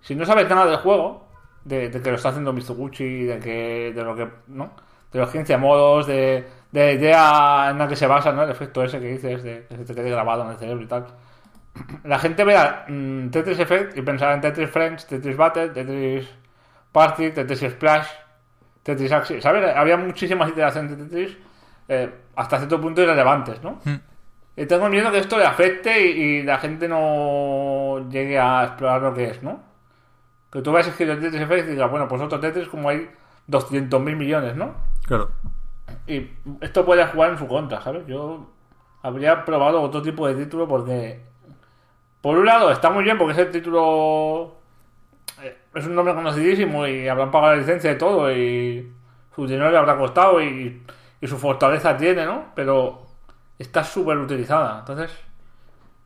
si 0.00 0.14
no 0.14 0.24
sabes 0.24 0.48
nada 0.48 0.66
del 0.66 0.76
juego, 0.78 1.26
de, 1.64 1.88
de 1.90 2.02
que 2.02 2.10
lo 2.10 2.16
está 2.16 2.30
haciendo 2.30 2.52
Mitsuguchi, 2.52 3.24
de 3.24 3.38
que 3.38 3.92
de 3.94 4.04
lo 4.04 4.14
que, 4.16 4.28
¿no? 4.48 4.70
De 5.12 5.18
los 5.18 5.30
15 5.30 5.56
modos, 5.56 6.06
de, 6.06 6.46
de 6.72 6.86
la 6.86 6.92
idea 6.92 7.68
en 7.70 7.78
la 7.78 7.88
que 7.88 7.96
se 7.96 8.06
basa, 8.06 8.32
¿no? 8.32 8.42
El 8.42 8.50
efecto 8.50 8.82
ese 8.82 9.00
que 9.00 9.08
dices, 9.08 9.42
de 9.42 9.66
que 9.68 9.76
te 9.84 9.94
quede 9.94 10.10
grabado 10.10 10.44
en 10.44 10.50
el 10.50 10.56
cerebro 10.56 10.84
y 10.84 10.88
tal. 10.88 11.06
La 12.04 12.18
gente 12.18 12.44
vea 12.44 12.84
mm, 12.88 13.30
Tetris 13.30 13.58
Effect 13.58 13.96
y 13.96 14.02
pensará 14.02 14.34
en 14.34 14.40
Tetris 14.40 14.70
Friends, 14.70 15.06
Tetris 15.06 15.36
Battle, 15.36 15.68
Tetris 15.68 16.28
Party, 16.92 17.30
Tetris 17.30 17.60
Splash, 17.60 18.06
Tetris 18.82 19.12
Axis. 19.12 19.42
¿Sabes? 19.42 19.74
Había 19.74 19.96
muchísimas 19.96 20.50
iteraciones 20.50 20.96
de 20.96 21.04
Tetris 21.04 21.36
eh, 21.88 22.10
hasta 22.36 22.58
cierto 22.58 22.80
punto 22.80 23.02
irrelevantes, 23.02 23.62
¿no? 23.62 23.80
Y 24.56 24.66
tengo 24.66 24.88
miedo 24.88 25.10
que 25.10 25.18
esto 25.18 25.38
le 25.38 25.44
afecte 25.44 26.06
y, 26.06 26.20
y 26.20 26.42
la 26.42 26.58
gente 26.58 26.88
no 26.88 28.08
llegue 28.10 28.38
a 28.38 28.64
explorar 28.64 29.02
lo 29.02 29.14
que 29.14 29.30
es, 29.30 29.42
¿no? 29.42 29.62
Que 30.50 30.62
tú 30.62 30.72
veas 30.72 30.88
escrito 30.88 31.16
Tetris 31.18 31.42
Effect 31.42 31.68
y 31.68 31.70
digas, 31.72 31.90
bueno, 31.90 32.08
pues 32.08 32.20
otro 32.20 32.40
Tetris 32.40 32.68
como 32.68 32.88
hay 32.88 33.08
200.000 33.48 34.16
millones, 34.16 34.56
¿no? 34.56 34.74
Claro. 35.06 35.30
Y 36.06 36.30
esto 36.60 36.84
puede 36.84 37.06
jugar 37.06 37.30
en 37.30 37.38
su 37.38 37.46
contra, 37.46 37.80
¿sabes? 37.80 38.06
Yo 38.06 38.50
habría 39.02 39.44
probado 39.44 39.80
otro 39.80 40.02
tipo 40.02 40.26
de 40.26 40.34
título 40.34 40.68
porque, 40.68 41.20
por 42.20 42.36
un 42.36 42.46
lado, 42.46 42.70
está 42.70 42.90
muy 42.90 43.04
bien 43.04 43.16
porque 43.18 43.32
ese 43.32 43.46
título 43.46 44.56
eh, 45.42 45.56
es 45.74 45.86
un 45.86 45.94
nombre 45.94 46.14
conocidísimo 46.14 46.86
y 46.86 47.08
habrán 47.08 47.30
pagado 47.30 47.54
la 47.54 47.60
licencia 47.60 47.92
y 47.92 47.98
todo 47.98 48.30
y 48.30 48.92
su 49.34 49.46
dinero 49.46 49.70
le 49.70 49.78
habrá 49.78 49.96
costado 49.96 50.42
y, 50.42 50.82
su 51.22 51.36
fortaleza 51.36 51.96
tiene, 51.98 52.24
¿no? 52.24 52.46
Pero 52.54 53.06
está 53.58 53.84
súper 53.84 54.16
utilizada. 54.16 54.80
Entonces, 54.80 55.10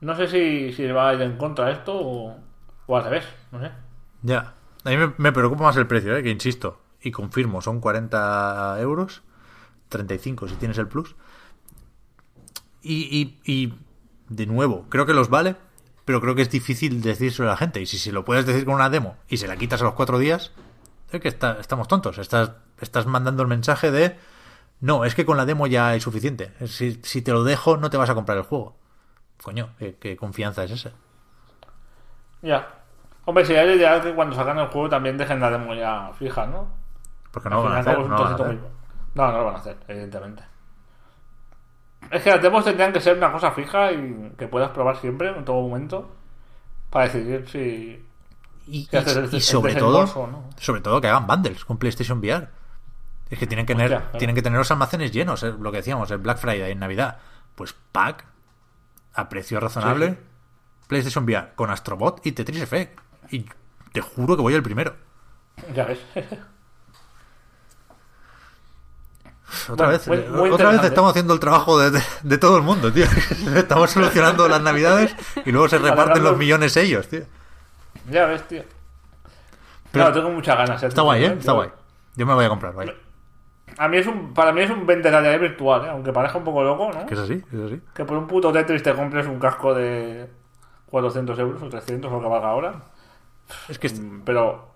no 0.01 0.17
sé 0.17 0.27
si, 0.27 0.73
si 0.73 0.87
va 0.89 1.11
a 1.11 1.15
ir 1.15 1.23
en 1.23 1.37
contra 1.37 1.71
esto 1.71 1.95
o, 1.95 2.37
al 2.97 3.05
revés, 3.05 3.25
no 3.53 3.61
sé. 3.61 3.71
Ya. 4.23 4.55
A 4.85 4.91
mí 4.91 4.97
me, 5.17 5.33
preocupa 5.33 5.63
más 5.63 5.77
el 5.77 5.87
precio, 5.87 6.17
¿eh? 6.17 6.23
que 6.23 6.31
insisto, 6.31 6.81
y 7.01 7.11
confirmo, 7.11 7.63
son 7.63 7.81
40 7.81 8.77
euros, 8.81 9.23
35 9.89 10.49
si 10.49 10.57
tienes 10.57 10.79
el 10.79 10.89
plus. 10.89 11.15
Y, 12.83 13.39
y, 13.45 13.75
de 14.29 14.47
nuevo, 14.47 14.87
creo 14.91 15.07
que 15.07 15.15
los 15.15 15.31
vale, 15.31 15.57
pero 16.05 16.21
creo 16.21 16.35
que 16.35 16.43
es 16.43 16.51
difícil 16.51 17.01
decírselo 17.03 17.49
a 17.49 17.53
la 17.53 17.57
gente. 17.57 17.81
Y 17.81 17.87
si 17.87 17.99
se 17.99 18.13
lo 18.13 18.25
puedes 18.25 18.47
decir 18.47 18.65
con 18.65 18.75
una 18.75 18.91
demo 18.91 19.17
y 19.29 19.37
se 19.39 19.49
la 19.49 19.57
quitas 19.57 19.81
a 19.81 19.85
los 19.85 19.95
cuatro 19.95 20.19
días, 20.19 20.53
es 21.11 21.21
que 21.21 21.29
está- 21.29 21.59
estamos 21.61 21.89
tontos. 21.89 22.19
Estás, 22.19 22.53
estás 22.81 23.07
mandando 23.07 23.43
el 23.43 23.49
mensaje 23.49 23.91
de, 23.91 24.19
no, 24.81 25.05
es 25.05 25.15
que 25.15 25.25
con 25.25 25.37
la 25.37 25.45
demo 25.47 25.67
ya 25.67 25.89
hay 25.89 26.01
suficiente. 26.01 26.53
Si, 26.67 27.01
si 27.03 27.23
te 27.23 27.33
lo 27.33 27.45
dejo, 27.45 27.77
no 27.77 27.91
te 27.91 27.97
vas 27.97 28.11
a 28.11 28.15
comprar 28.15 28.37
el 28.39 28.45
juego. 28.45 28.77
Coño, 29.43 29.71
¿qué, 29.79 29.97
qué 29.97 30.17
confianza 30.17 30.65
es 30.65 30.71
esa? 30.73 30.93
Ya. 32.43 32.69
Hombre, 33.27 33.45
sería 33.47 33.65
ideal 33.75 34.03
que 34.03 34.15
cuando 34.15 34.37
sacan 34.37 34.59
el 34.59 34.67
juego 34.69 34.89
también 34.89 35.17
dejen 35.17 35.41
la 35.41 35.51
demo 35.51 35.75
ya 35.75 36.11
fija, 36.19 36.47
¿no? 36.47 36.69
Porque 37.33 37.49
no 37.49 37.57
lo 37.57 37.63
van 37.65 37.73
a 37.77 37.81
hacer. 37.81 37.99
es 37.99 37.99
No, 37.99 38.05
lo 38.09 38.09
van 38.09 38.23
a 38.33 38.37
trocito 38.37 38.45
hacer. 38.45 38.57
muy- 38.59 38.69
no, 39.15 39.33
no 39.33 39.39
lo 39.39 39.45
van 39.47 39.55
a 39.55 39.59
hacer, 39.59 39.77
evidentemente. 39.89 40.43
Es 42.11 42.23
que 42.23 42.31
las 42.31 42.43
demos 42.43 42.65
tendrían 42.65 42.93
que 42.93 43.01
ser 43.01 43.17
una 43.17 43.33
cosa 43.33 43.51
fija 43.53 43.93
y 43.93 44.33
que 44.39 44.47
puedas 44.47 44.71
probar 44.71 44.97
siempre, 44.97 45.29
en 45.29 45.45
todo 45.45 45.61
momento, 45.61 46.11
para 46.91 47.07
decidir 47.07 47.49
si... 47.49 48.05
Y, 48.67 48.89
haces 48.97 49.45
sobre 49.45 49.75
todo, 49.75 50.07
¿no? 50.07 50.51
sobre 50.57 50.81
todo 50.81 51.01
que 51.01 51.09
hagan 51.09 51.27
bundles 51.27 51.65
con 51.65 51.77
PlayStation 51.77 52.19
VR. 52.19 52.49
Es 53.29 53.39
que 53.39 53.47
tienen 53.47 53.67
que 53.67 53.75
tener, 53.75 53.89
claro. 53.89 54.19
tienen 54.19 54.35
que 54.35 54.43
tener 54.43 54.59
los 54.59 54.71
almacenes 54.71 55.13
llenos, 55.13 55.43
eh, 55.43 55.53
lo 55.59 55.71
que 55.71 55.79
decíamos, 55.79 56.11
el 56.11 56.19
Black 56.19 56.39
Friday 56.39 56.73
en 56.73 56.79
Navidad. 56.79 57.19
Pues 57.55 57.75
pack 57.93 58.25
a 59.13 59.29
precio 59.29 59.61
razonable, 59.61 60.11
sí. 60.11 60.17
PlayStation 60.89 61.25
VR 61.25 61.55
con 61.55 61.71
Astrobot 61.71 62.25
y 62.27 62.33
Tetris 62.33 62.63
Effect. 62.63 62.99
Y 63.31 63.45
te 63.93 64.01
juro 64.01 64.37
que 64.37 64.43
voy 64.43 64.55
el 64.55 64.63
primero. 64.63 64.95
Ya 65.75 65.85
ves. 65.85 65.99
Otra 69.69 69.87
Bueno, 69.87 69.89
vez, 69.91 70.09
muy- 70.09 70.17
eh, 70.19 70.29
muy 70.31 70.51
otra 70.51 70.71
vez 70.71 70.85
estamos 70.85 71.11
haciendo 71.11 71.35
el 71.35 71.41
trabajo 71.41 71.79
de, 71.79 71.91
de- 71.91 72.03
de 72.23 72.39
todo 72.39 72.57
el 72.57 72.63
mundo, 72.63 72.93
tío. 72.93 73.05
Estamos 73.55 73.91
solucionando 73.91 74.49
las 74.49 74.61
navidades 74.63 75.15
y 75.45 75.53
luego 75.53 75.69
se 75.69 75.79
reparten 75.79 76.23
los 76.23 76.37
millones 76.37 76.77
ellos, 76.77 77.07
tío. 77.09 77.23
ya 78.11 78.27
ves, 78.27 78.47
tío. 78.49 78.63
Pero- 79.93 80.07
no, 80.07 80.13
tengo 80.13 80.31
muchas 80.31 80.57
ganas. 80.57 80.83
Está 80.83 81.03
guay, 81.03 81.25
¿eh? 81.25 81.37
Está 81.39 81.53
guay. 81.53 81.71
Yo 82.17 82.27
me 82.27 82.35
voy 82.35 82.45
a 82.45 82.49
comprar, 82.49 82.73
vaya. 82.75 82.95
A 83.79 83.89
mí 83.89 83.97
es 83.99 84.07
un, 84.07 84.33
para 84.35 84.53
mí 84.53 84.61
es 84.63 84.71
un 84.71 84.87
vende 84.87 85.11
realidad 85.11 85.39
virtual, 85.41 85.85
¿eh? 85.85 85.89
aunque 85.91 86.13
parezca 86.13 86.39
un 86.39 86.45
poco 86.45 86.63
loco, 86.63 86.91
¿no? 86.93 87.07
Que 87.07 87.15
es 87.15 87.21
así, 87.21 87.43
es 87.53 87.61
así. 87.61 87.81
Que 87.95 88.05
por 88.05 88.17
un 88.17 88.27
puto 88.27 88.53
Tetris 88.53 88.83
te 88.83 88.95
compres 88.95 89.27
un 89.27 89.39
casco 89.41 89.75
de 89.75 90.29
400 90.91 91.39
euros 91.41 91.63
o 91.63 91.69
300 91.69 92.11
o 92.11 92.15
lo 92.17 92.21
que 92.23 92.29
valga 92.29 92.49
ahora. 92.49 92.75
Es 93.69 93.79
que 93.79 93.91
Pero 94.25 94.74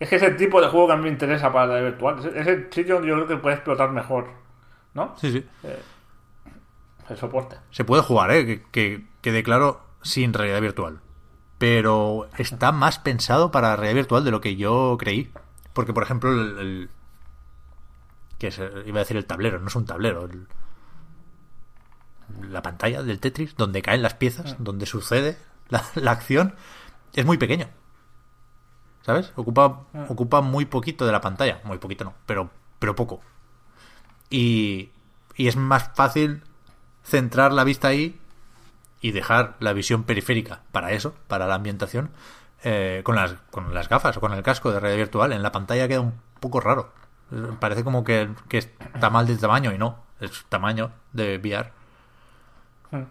es 0.00 0.08
que 0.08 0.16
es 0.16 0.22
el 0.22 0.36
tipo 0.36 0.60
de 0.60 0.68
juego 0.68 0.86
que 0.88 0.92
a 0.92 0.96
mí 0.96 1.02
me 1.04 1.08
interesa 1.08 1.52
para 1.52 1.66
la 1.66 1.72
realidad 1.74 1.92
virtual. 1.92 2.18
Es, 2.20 2.40
es 2.40 2.46
el 2.46 2.72
sitio 2.72 2.94
donde 2.94 3.08
yo 3.08 3.14
creo 3.16 3.26
que 3.26 3.36
puede 3.36 3.56
explotar 3.56 3.90
mejor, 3.90 4.28
¿no? 4.94 5.14
sí, 5.18 5.32
sí. 5.32 5.44
El 7.08 7.16
soporte. 7.16 7.56
Se 7.70 7.84
puede 7.84 8.02
jugar, 8.02 8.30
¿eh? 8.32 8.44
Que, 8.46 8.62
que 8.70 9.06
quede 9.22 9.42
claro, 9.42 9.80
sin 10.02 10.32
realidad 10.34 10.60
virtual. 10.60 11.00
Pero 11.58 12.28
está 12.36 12.70
más 12.72 12.98
pensado 12.98 13.50
para 13.50 13.74
realidad 13.76 13.94
virtual 13.96 14.24
de 14.24 14.30
lo 14.30 14.40
que 14.40 14.56
yo 14.56 14.96
creí. 14.98 15.32
Porque, 15.72 15.92
por 15.92 16.02
ejemplo, 16.02 16.30
el... 16.32 16.58
el- 16.58 16.90
que 18.38 18.48
es, 18.48 18.58
eh, 18.60 18.70
iba 18.86 18.98
a 18.98 19.00
decir 19.00 19.16
el 19.16 19.24
tablero, 19.26 19.58
no 19.58 19.66
es 19.68 19.74
un 19.74 19.84
tablero. 19.86 20.26
el- 20.26 20.46
la 22.50 22.62
pantalla 22.62 23.02
del 23.02 23.20
Tetris, 23.20 23.56
donde 23.56 23.82
caen 23.82 24.02
las 24.02 24.14
piezas, 24.14 24.56
donde 24.58 24.86
sucede 24.86 25.38
la, 25.70 25.82
la 25.94 26.10
acción, 26.12 26.54
es 27.14 27.24
muy 27.24 27.38
pequeño. 27.38 27.68
¿Sabes? 29.08 29.32
Ocupa, 29.36 29.86
ocupa 30.10 30.42
muy 30.42 30.66
poquito 30.66 31.06
de 31.06 31.12
la 31.12 31.22
pantalla. 31.22 31.62
Muy 31.64 31.78
poquito 31.78 32.04
no, 32.04 32.12
pero, 32.26 32.50
pero 32.78 32.94
poco. 32.94 33.22
Y, 34.28 34.90
y 35.34 35.48
es 35.48 35.56
más 35.56 35.92
fácil 35.94 36.42
centrar 37.04 37.54
la 37.54 37.64
vista 37.64 37.88
ahí 37.88 38.20
y 39.00 39.12
dejar 39.12 39.56
la 39.60 39.72
visión 39.72 40.02
periférica 40.04 40.60
para 40.72 40.92
eso, 40.92 41.14
para 41.26 41.46
la 41.46 41.54
ambientación, 41.54 42.10
eh, 42.64 43.00
con, 43.02 43.16
las, 43.16 43.32
con 43.50 43.72
las 43.72 43.88
gafas 43.88 44.14
o 44.18 44.20
con 44.20 44.34
el 44.34 44.42
casco 44.42 44.72
de 44.72 44.78
realidad 44.78 44.98
virtual. 44.98 45.32
En 45.32 45.42
la 45.42 45.52
pantalla 45.52 45.88
queda 45.88 46.02
un 46.02 46.12
poco 46.38 46.60
raro. 46.60 46.92
Parece 47.60 47.84
como 47.84 48.04
que, 48.04 48.28
que 48.50 48.58
está 48.58 49.08
mal 49.08 49.26
de 49.26 49.38
tamaño 49.38 49.72
y 49.72 49.78
no, 49.78 50.04
es 50.20 50.44
tamaño 50.50 50.90
de 51.14 51.38
VR. 51.38 51.72
Hmm. 52.90 53.04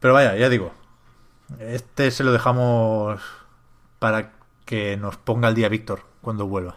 Pero 0.00 0.12
vaya, 0.12 0.34
ya 0.34 0.48
digo, 0.48 0.72
este 1.60 2.10
se 2.10 2.24
lo 2.24 2.32
dejamos 2.32 3.45
para 3.98 4.32
que 4.64 4.96
nos 4.96 5.16
ponga 5.16 5.48
el 5.48 5.54
día 5.54 5.68
Víctor 5.68 6.02
cuando 6.20 6.46
vuelva. 6.46 6.76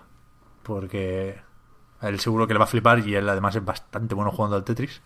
Porque 0.63 1.39
a 2.01 2.07
él 2.09 2.19
seguro 2.19 2.47
que 2.47 2.53
le 2.53 2.59
va 2.59 2.65
a 2.65 2.67
flipar 2.67 2.99
y 2.99 3.15
él 3.15 3.27
además 3.27 3.55
es 3.55 3.65
bastante 3.65 4.15
bueno 4.15 4.31
jugando 4.31 4.55
al 4.55 4.63
Tetris. 4.63 5.01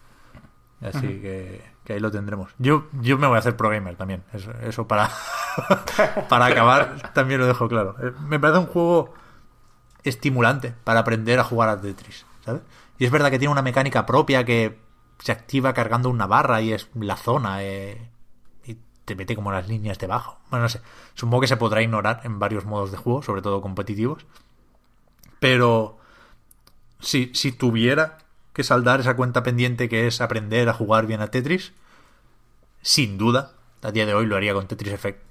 Así 0.81 1.21
que, 1.21 1.63
que 1.85 1.93
ahí 1.93 1.99
lo 2.01 2.11
tendremos. 2.11 2.51
Yo, 2.57 2.87
yo 2.99 3.17
me 3.17 3.25
voy 3.27 3.37
a 3.37 3.39
hacer 3.39 3.55
pro 3.55 3.69
gamer 3.69 3.95
también. 3.95 4.23
Eso, 4.33 4.51
eso 4.61 4.85
para, 4.85 5.09
para 6.29 6.45
acabar 6.47 7.13
también 7.13 7.39
lo 7.39 7.47
dejo 7.47 7.69
claro. 7.69 7.95
Eh, 8.01 8.11
Me 8.27 8.37
parece 8.39 8.59
un 8.59 8.65
juego 8.67 9.13
estimulante 10.03 10.73
para 10.83 10.99
aprender 10.99 11.39
a 11.39 11.43
jugar 11.45 11.69
al 11.69 11.79
Tetris. 11.81 12.25
¿sabes? 12.43 12.61
Y 12.97 13.05
es 13.05 13.11
verdad 13.11 13.31
que 13.31 13.39
tiene 13.39 13.51
una 13.53 13.61
mecánica 13.61 14.05
propia 14.05 14.43
que 14.43 14.77
se 15.19 15.31
activa 15.31 15.73
cargando 15.73 16.09
una 16.09 16.27
barra 16.27 16.59
y 16.61 16.73
es 16.73 16.89
la 16.95 17.15
zona. 17.15 17.63
eh, 17.63 18.09
te 19.05 19.15
mete 19.15 19.35
como 19.35 19.51
las 19.51 19.67
líneas 19.67 19.99
debajo. 19.99 20.39
Bueno, 20.49 20.63
no 20.63 20.69
sé. 20.69 20.81
Supongo 21.13 21.41
que 21.41 21.47
se 21.47 21.57
podrá 21.57 21.81
ignorar 21.81 22.21
en 22.23 22.39
varios 22.39 22.65
modos 22.65 22.91
de 22.91 22.97
juego, 22.97 23.21
sobre 23.21 23.41
todo 23.41 23.61
competitivos. 23.61 24.25
Pero 25.39 25.97
si, 26.99 27.31
si 27.33 27.51
tuviera 27.51 28.19
que 28.53 28.63
saldar 28.63 28.99
esa 28.99 29.15
cuenta 29.15 29.43
pendiente 29.43 29.89
que 29.89 30.07
es 30.07 30.21
aprender 30.21 30.69
a 30.69 30.73
jugar 30.73 31.07
bien 31.07 31.21
a 31.21 31.27
Tetris, 31.27 31.73
sin 32.81 33.17
duda, 33.17 33.53
a 33.81 33.91
día 33.91 34.05
de 34.05 34.13
hoy 34.13 34.25
lo 34.25 34.35
haría 34.35 34.53
con 34.53 34.67
Tetris 34.67 34.93
Effect. 34.93 35.21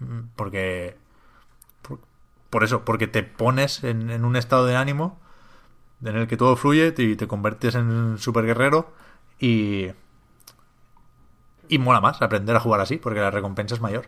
Mm, 0.00 0.20
Porque. 0.36 0.96
Por, 2.50 2.64
eso, 2.64 2.84
porque 2.84 3.06
te 3.06 3.22
pones 3.22 3.84
en, 3.84 4.24
un 4.24 4.34
estado 4.34 4.66
de 4.66 4.74
ánimo 4.74 5.20
en 6.04 6.16
el 6.16 6.26
que 6.26 6.36
todo 6.36 6.56
fluye 6.56 6.92
y 6.98 7.14
te 7.14 7.28
conviertes 7.28 7.76
en 7.76 8.18
super 8.18 8.44
guerrero 8.44 8.92
y. 9.38 9.88
Y 11.70 11.78
mola 11.78 12.00
más 12.00 12.20
aprender 12.20 12.56
a 12.56 12.60
jugar 12.60 12.80
así, 12.80 12.96
porque 12.96 13.20
la 13.20 13.30
recompensa 13.30 13.76
es 13.76 13.80
mayor. 13.80 14.06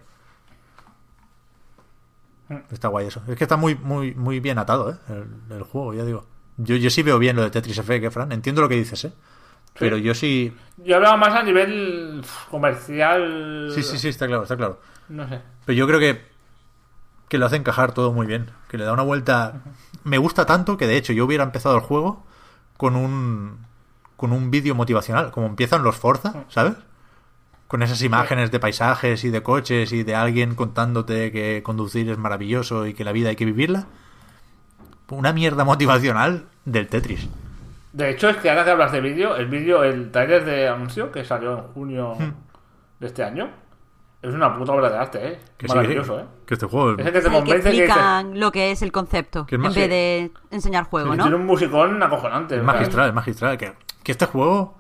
Está 2.71 2.89
guay 2.89 3.07
eso. 3.07 3.23
Es 3.29 3.37
que 3.37 3.45
está 3.45 3.57
muy, 3.57 3.77
muy, 3.77 4.15
muy 4.15 4.41
bien 4.41 4.59
atado, 4.59 4.91
¿eh? 4.91 4.97
El, 5.09 5.57
el 5.57 5.63
juego, 5.63 5.95
ya 5.95 6.05
digo. 6.05 6.27
Yo, 6.59 6.77
yo 6.77 6.91
sí 6.91 7.03
veo 7.03 7.19
bien 7.19 7.37
lo 7.37 7.43
de 7.43 7.51
Tetris 7.51 7.79
Effect, 7.79 8.05
¿eh, 8.05 8.11
Fran? 8.11 8.33
Entiendo 8.33 8.61
lo 8.61 8.69
que 8.69 8.75
dices, 8.75 9.05
¿eh? 9.05 9.13
Pero 9.79 9.97
yo 9.97 10.15
sí. 10.15 10.55
Yo 10.77 10.97
hablaba 10.97 11.17
más 11.17 11.35
a 11.35 11.43
nivel 11.43 12.23
comercial. 12.51 13.71
Sí, 13.75 13.83
sí, 13.83 13.99
sí, 13.99 14.09
está 14.09 14.27
claro, 14.27 14.43
está 14.43 14.57
claro. 14.57 14.81
No 15.09 15.27
sé. 15.29 15.41
Pero 15.65 15.79
yo 15.79 15.87
creo 15.87 15.99
que, 15.99 16.21
que 17.29 17.39
lo 17.39 17.47
hace 17.47 17.57
encajar 17.57 17.93
todo 17.93 18.13
muy 18.13 18.27
bien. 18.27 18.51
Que 18.69 18.77
le 18.77 18.85
da 18.85 18.93
una 18.93 19.03
vuelta. 19.03 19.63
Me 20.05 20.19
gusta 20.19 20.45
tanto 20.45 20.77
que 20.77 20.87
de 20.87 20.97
hecho 20.97 21.15
yo 21.15 21.25
hubiera 21.25 21.45
empezado 21.45 21.77
el 21.77 21.81
juego 21.81 22.27
con 22.77 22.97
un. 22.97 23.65
con 24.17 24.33
un 24.33 24.51
vídeo 24.51 24.75
motivacional. 24.75 25.31
Como 25.31 25.47
empiezan 25.47 25.83
los 25.85 25.97
Forza, 25.97 26.45
¿sabes? 26.49 26.75
Con 27.73 27.83
esas 27.83 28.03
imágenes 28.03 28.51
de 28.51 28.61
paisajes 28.61 29.25
y 29.25 29.31
de 29.31 29.43
coches 29.43 29.93
y 29.95 30.03
de 30.03 30.15
alguien 30.15 30.55
contándote 30.55 31.33
que 31.33 31.63
conducir 31.63 32.11
es 32.11 32.19
maravilloso 32.19 32.87
y 32.87 32.93
que 32.93 33.03
la 33.03 33.13
vida 33.13 33.31
hay 33.31 33.37
que 33.37 33.47
vivirla. 33.47 33.87
Una 35.09 35.33
mierda 35.33 35.65
motivacional 35.65 36.45
del 36.67 36.87
Tetris. 36.89 37.27
De 37.95 38.11
hecho, 38.11 38.29
es 38.29 38.37
que 38.37 38.51
ahora 38.51 38.65
que 38.67 38.73
hablas 38.73 38.93
de 38.93 39.01
vídeo, 39.01 39.37
el 39.37 39.47
vídeo, 39.47 39.85
el 39.85 40.11
trailer 40.11 40.45
de 40.45 40.69
anuncio 40.69 41.11
que 41.11 41.25
salió 41.25 41.53
en 41.61 41.65
junio 41.73 42.15
Hmm. 42.19 42.33
de 43.01 43.07
este 43.07 43.25
año, 43.25 43.49
es 44.21 44.35
una 44.35 44.55
puta 44.55 44.73
obra 44.73 44.91
de 44.91 44.99
arte, 44.99 45.27
¿eh? 45.29 45.39
Que 45.57 45.67
sí, 45.67 45.75
Maravilloso, 45.75 46.17
que- 46.19 46.23
¿eh? 46.25 46.27
Que 46.45 46.55
este 46.55 46.67
juego. 46.67 46.91
Es 46.93 46.99
el 46.99 47.05
que 47.07 47.13
te 47.13 47.23
sea, 47.23 47.31
que 47.31 47.37
convence 47.39 47.63
que 47.63 47.71
dice, 47.71 47.85
explican 47.87 48.39
lo 48.39 48.53
que 48.53 48.71
es 48.71 48.83
el 48.83 48.93
concepto 48.93 49.47
en 49.51 49.63
vez 49.63 49.75
de 49.75 50.31
enseñar 50.51 50.85
juego, 50.85 51.11
que 51.13 51.17
¿no? 51.17 51.23
tiene 51.25 51.37
un 51.37 51.47
musicón 51.47 52.03
acojonante. 52.03 52.57
Es 52.59 52.63
magistral, 52.63 53.09
es 53.09 53.15
magistral. 53.15 53.57
Que, 53.57 53.73
que 54.03 54.13
este 54.13 54.27
juego. 54.27 54.77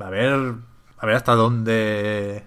A 0.00 0.10
ver. 0.10 0.54
A 0.98 1.06
ver 1.06 1.14
hasta 1.16 1.34
dónde 1.34 2.44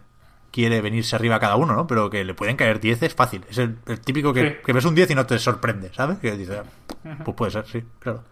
quiere 0.51 0.81
venirse 0.81 1.15
arriba 1.15 1.39
cada 1.39 1.55
uno, 1.55 1.73
¿no? 1.75 1.87
Pero 1.87 2.09
que 2.09 2.23
le 2.25 2.33
pueden 2.33 2.57
caer 2.57 2.79
10 2.79 3.03
es 3.03 3.15
fácil. 3.15 3.45
Es 3.49 3.57
el, 3.57 3.77
el 3.87 3.99
típico 4.01 4.33
que, 4.33 4.49
Sí. 4.49 4.55
que 4.65 4.73
ves 4.73 4.85
un 4.85 4.95
10 4.95 5.11
y 5.11 5.15
no 5.15 5.25
te 5.25 5.39
sorprende, 5.39 5.91
¿sabes? 5.93 6.17
Que 6.19 6.35
dices, 6.37 6.59
ah, 7.05 7.17
pues 7.23 7.35
puede 7.37 7.51
ser, 7.51 7.65
sí, 7.67 7.83
claro. 7.99 8.23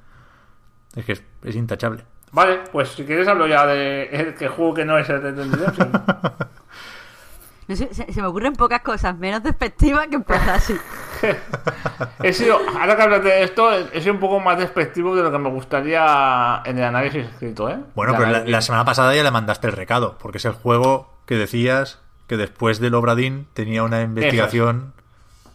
Es 0.95 1.05
que 1.05 1.13
es, 1.13 1.23
es 1.43 1.55
intachable. 1.55 2.03
Vale, 2.31 2.59
pues 2.71 2.89
si 2.89 3.05
quieres 3.05 3.27
hablo 3.27 3.47
ya 3.47 3.65
de 3.65 4.03
el 4.11 4.35
que 4.35 4.49
juego 4.49 4.73
que 4.73 4.85
no 4.85 4.97
es 4.99 5.09
el 5.09 5.21
de. 5.21 5.31
No 7.69 7.75
sé, 7.75 7.93
se, 7.93 8.11
se 8.11 8.19
me 8.19 8.27
ocurren 8.27 8.53
pocas 8.53 8.81
cosas 8.81 9.15
menos 9.15 9.43
despectivas 9.43 10.07
que 10.07 10.15
empezar 10.15 10.49
así. 10.49 10.75
He 12.23 12.33
sido, 12.33 12.57
ahora 12.57 12.95
que 12.95 13.01
hablas 13.03 13.23
de 13.23 13.43
esto, 13.43 13.71
he 13.71 14.01
sido 14.01 14.15
un 14.15 14.19
poco 14.19 14.39
más 14.39 14.57
despectivo 14.57 15.15
de 15.15 15.21
lo 15.21 15.31
que 15.31 15.37
me 15.37 15.51
gustaría 15.51 16.63
en 16.65 16.79
el 16.79 16.83
análisis 16.83 17.27
escrito, 17.27 17.69
¿eh? 17.69 17.77
Bueno, 17.93 18.15
pero 18.17 18.31
la, 18.31 18.43
la 18.43 18.61
semana 18.61 18.85
pasada 18.85 19.13
ya 19.13 19.23
le 19.23 19.29
mandaste 19.29 19.67
el 19.67 19.73
recado, 19.73 20.17
porque 20.17 20.39
es 20.39 20.45
el 20.45 20.53
juego 20.53 21.13
que 21.27 21.35
decías 21.35 21.99
que 22.25 22.37
después 22.37 22.79
del 22.79 22.95
Obradín 22.95 23.45
tenía 23.53 23.83
una 23.83 24.01
investigación 24.01 24.93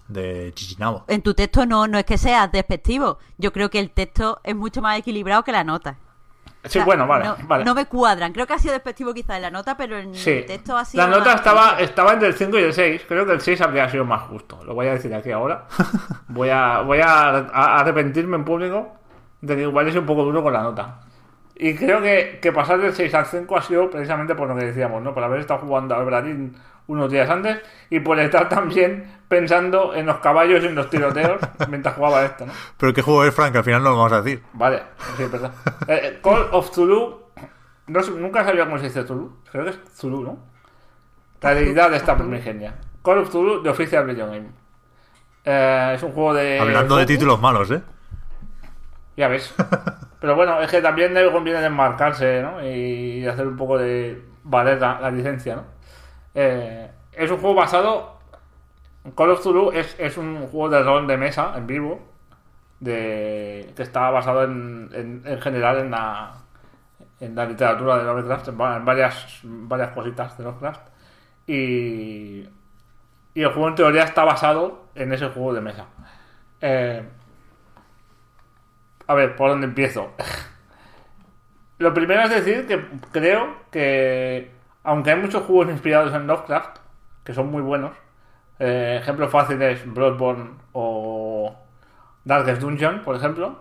de 0.06 0.52
Chichinabo. 0.54 1.04
En 1.08 1.20
tu 1.20 1.34
texto 1.34 1.66
no, 1.66 1.88
no 1.88 1.98
es 1.98 2.04
que 2.04 2.16
seas 2.16 2.52
despectivo. 2.52 3.18
Yo 3.38 3.52
creo 3.52 3.70
que 3.70 3.80
el 3.80 3.90
texto 3.90 4.40
es 4.44 4.54
mucho 4.54 4.82
más 4.82 4.96
equilibrado 5.00 5.42
que 5.42 5.50
la 5.50 5.64
nota. 5.64 5.96
Sí, 6.66 6.80
bueno, 6.80 7.06
vale, 7.06 7.26
no, 7.26 7.36
vale. 7.46 7.64
no 7.64 7.74
me 7.74 7.86
cuadran. 7.86 8.32
Creo 8.32 8.46
que 8.46 8.54
ha 8.54 8.58
sido 8.58 8.72
despectivo 8.72 9.12
quizá 9.12 9.36
en 9.36 9.42
la 9.42 9.50
nota, 9.50 9.76
pero 9.76 9.98
en 9.98 10.14
Sí. 10.14 10.30
el 10.30 10.46
texto 10.46 10.76
ha 10.76 10.84
sido. 10.84 11.06
La 11.06 11.16
nota 11.16 11.34
estaba, 11.34 11.76
estaba 11.78 12.12
entre 12.14 12.28
el 12.28 12.34
5 12.34 12.58
y 12.58 12.62
el 12.62 12.72
6. 12.72 13.02
Creo 13.06 13.26
que 13.26 13.32
el 13.32 13.40
6 13.40 13.60
habría 13.60 13.88
sido 13.90 14.04
más 14.04 14.22
justo. 14.22 14.62
Lo 14.64 14.74
voy 14.74 14.86
a 14.86 14.92
decir 14.94 15.14
aquí 15.14 15.30
ahora. 15.30 15.66
Voy 16.28 16.48
a, 16.50 16.80
voy 16.80 17.00
a, 17.00 17.28
a 17.28 17.80
arrepentirme 17.80 18.36
en 18.36 18.44
público 18.44 18.94
de 19.40 19.56
que 19.56 19.62
igual 19.62 19.86
es 19.88 19.94
un 19.96 20.06
poco 20.06 20.24
duro 20.24 20.42
con 20.42 20.52
la 20.52 20.62
nota. 20.62 21.00
Y 21.56 21.74
creo 21.74 22.02
que, 22.02 22.38
que 22.42 22.52
pasar 22.52 22.80
del 22.80 22.92
6 22.92 23.14
al 23.14 23.26
5 23.26 23.56
ha 23.56 23.62
sido 23.62 23.90
precisamente 23.90 24.34
por 24.34 24.48
lo 24.48 24.56
que 24.56 24.66
decíamos, 24.66 25.02
¿no? 25.02 25.14
Por 25.14 25.22
haber 25.22 25.40
estado 25.40 25.60
jugando 25.60 25.94
al 25.94 26.04
Bradín 26.04 26.56
unos 26.86 27.10
días 27.10 27.28
antes 27.30 27.60
y 27.90 28.00
por 28.00 28.18
estar 28.18 28.48
también 28.48 29.18
pensando 29.28 29.94
en 29.94 30.06
los 30.06 30.18
caballos 30.18 30.62
y 30.62 30.66
en 30.66 30.74
los 30.74 30.90
tiroteos 30.90 31.40
mientras 31.68 31.94
jugaba 31.94 32.24
esto, 32.24 32.46
¿no? 32.46 32.52
Pero 32.76 32.92
qué 32.92 33.02
juego 33.02 33.24
es, 33.24 33.34
Frank, 33.34 33.56
al 33.56 33.64
final 33.64 33.82
no 33.82 33.90
lo 33.90 33.96
vamos 33.96 34.12
a 34.12 34.22
decir. 34.22 34.42
Vale, 34.52 34.82
sí, 35.16 35.24
perdón. 35.30 35.52
Eh, 35.86 36.00
eh, 36.02 36.20
Call 36.22 36.48
of 36.52 36.70
Zulu. 36.72 37.24
No, 37.86 38.00
nunca 38.00 38.44
sabía 38.44 38.64
cómo 38.64 38.78
se 38.78 38.84
dice 38.84 39.04
Zulu. 39.04 39.38
Creo 39.50 39.64
que 39.64 39.70
es 39.70 39.78
Zulu, 39.94 40.22
¿no? 40.22 40.38
La 41.40 41.54
deidad 41.54 41.90
de 41.90 41.98
esta 41.98 42.16
primigenia. 42.16 42.74
Call 43.02 43.18
of 43.18 43.30
Zulu 43.30 43.62
de 43.62 43.70
Official 43.70 44.06
Video 44.06 44.26
Game. 44.26 44.48
Eh, 45.44 45.92
es 45.94 46.02
un 46.02 46.12
juego 46.12 46.34
de. 46.34 46.58
Hablando 46.58 46.96
de 46.96 47.06
títulos 47.06 47.40
malos, 47.40 47.70
¿eh? 47.70 47.82
Ya 49.16 49.28
ves. 49.28 49.54
Pero 50.24 50.36
bueno, 50.36 50.58
es 50.62 50.70
que 50.70 50.80
también 50.80 51.12
le 51.12 51.30
conviene 51.30 51.60
desmarcarse, 51.60 52.40
¿no? 52.40 52.66
Y 52.66 53.26
hacer 53.26 53.46
un 53.46 53.58
poco 53.58 53.76
de 53.76 54.24
valer 54.42 54.80
la, 54.80 55.10
licencia, 55.10 55.56
¿no? 55.56 55.64
Eh, 56.34 56.90
es 57.12 57.30
un 57.30 57.36
juego 57.36 57.56
basado. 57.56 58.20
Call 59.14 59.32
of 59.32 59.42
Zulu 59.42 59.70
es, 59.72 59.94
es 59.98 60.16
un 60.16 60.46
juego 60.46 60.70
de 60.70 60.82
rol 60.82 61.06
de 61.06 61.18
mesa 61.18 61.52
en 61.58 61.66
vivo. 61.66 62.00
De, 62.80 63.70
que 63.76 63.82
está 63.82 64.08
basado 64.08 64.44
en, 64.44 64.88
en, 64.94 65.22
en 65.26 65.40
general 65.42 65.80
en 65.80 65.90
la, 65.90 67.44
literatura 67.44 67.98
de 67.98 68.04
Lovecraft, 68.04 68.48
en, 68.48 68.54
en 68.58 68.84
varias, 68.86 69.40
varias 69.42 69.90
cositas 69.90 70.38
de 70.38 70.44
Lovecraft. 70.44 70.88
Y, 71.46 72.48
y 73.34 73.42
el 73.42 73.48
juego 73.48 73.68
en 73.68 73.74
teoría 73.74 74.04
está 74.04 74.24
basado 74.24 74.86
en 74.94 75.12
ese 75.12 75.28
juego 75.28 75.52
de 75.52 75.60
mesa. 75.60 75.84
Eh, 76.62 77.02
A 79.06 79.14
ver, 79.14 79.36
¿por 79.36 79.50
dónde 79.50 79.66
empiezo? 79.66 80.10
Lo 81.78 81.92
primero 81.92 82.22
es 82.22 82.30
decir 82.30 82.66
que 82.66 82.86
creo 83.12 83.56
que, 83.70 84.50
aunque 84.82 85.10
hay 85.10 85.20
muchos 85.20 85.42
juegos 85.44 85.68
inspirados 85.70 86.14
en 86.14 86.26
Lovecraft, 86.26 86.78
que 87.24 87.34
son 87.34 87.50
muy 87.50 87.62
buenos, 87.62 87.92
eh, 88.58 88.98
ejemplo 89.00 89.28
fácil 89.28 89.60
es 89.62 89.84
Bloodborne 89.92 90.50
o 90.72 91.54
Darkest 92.24 92.60
Dungeon, 92.62 93.02
por 93.02 93.16
ejemplo, 93.16 93.58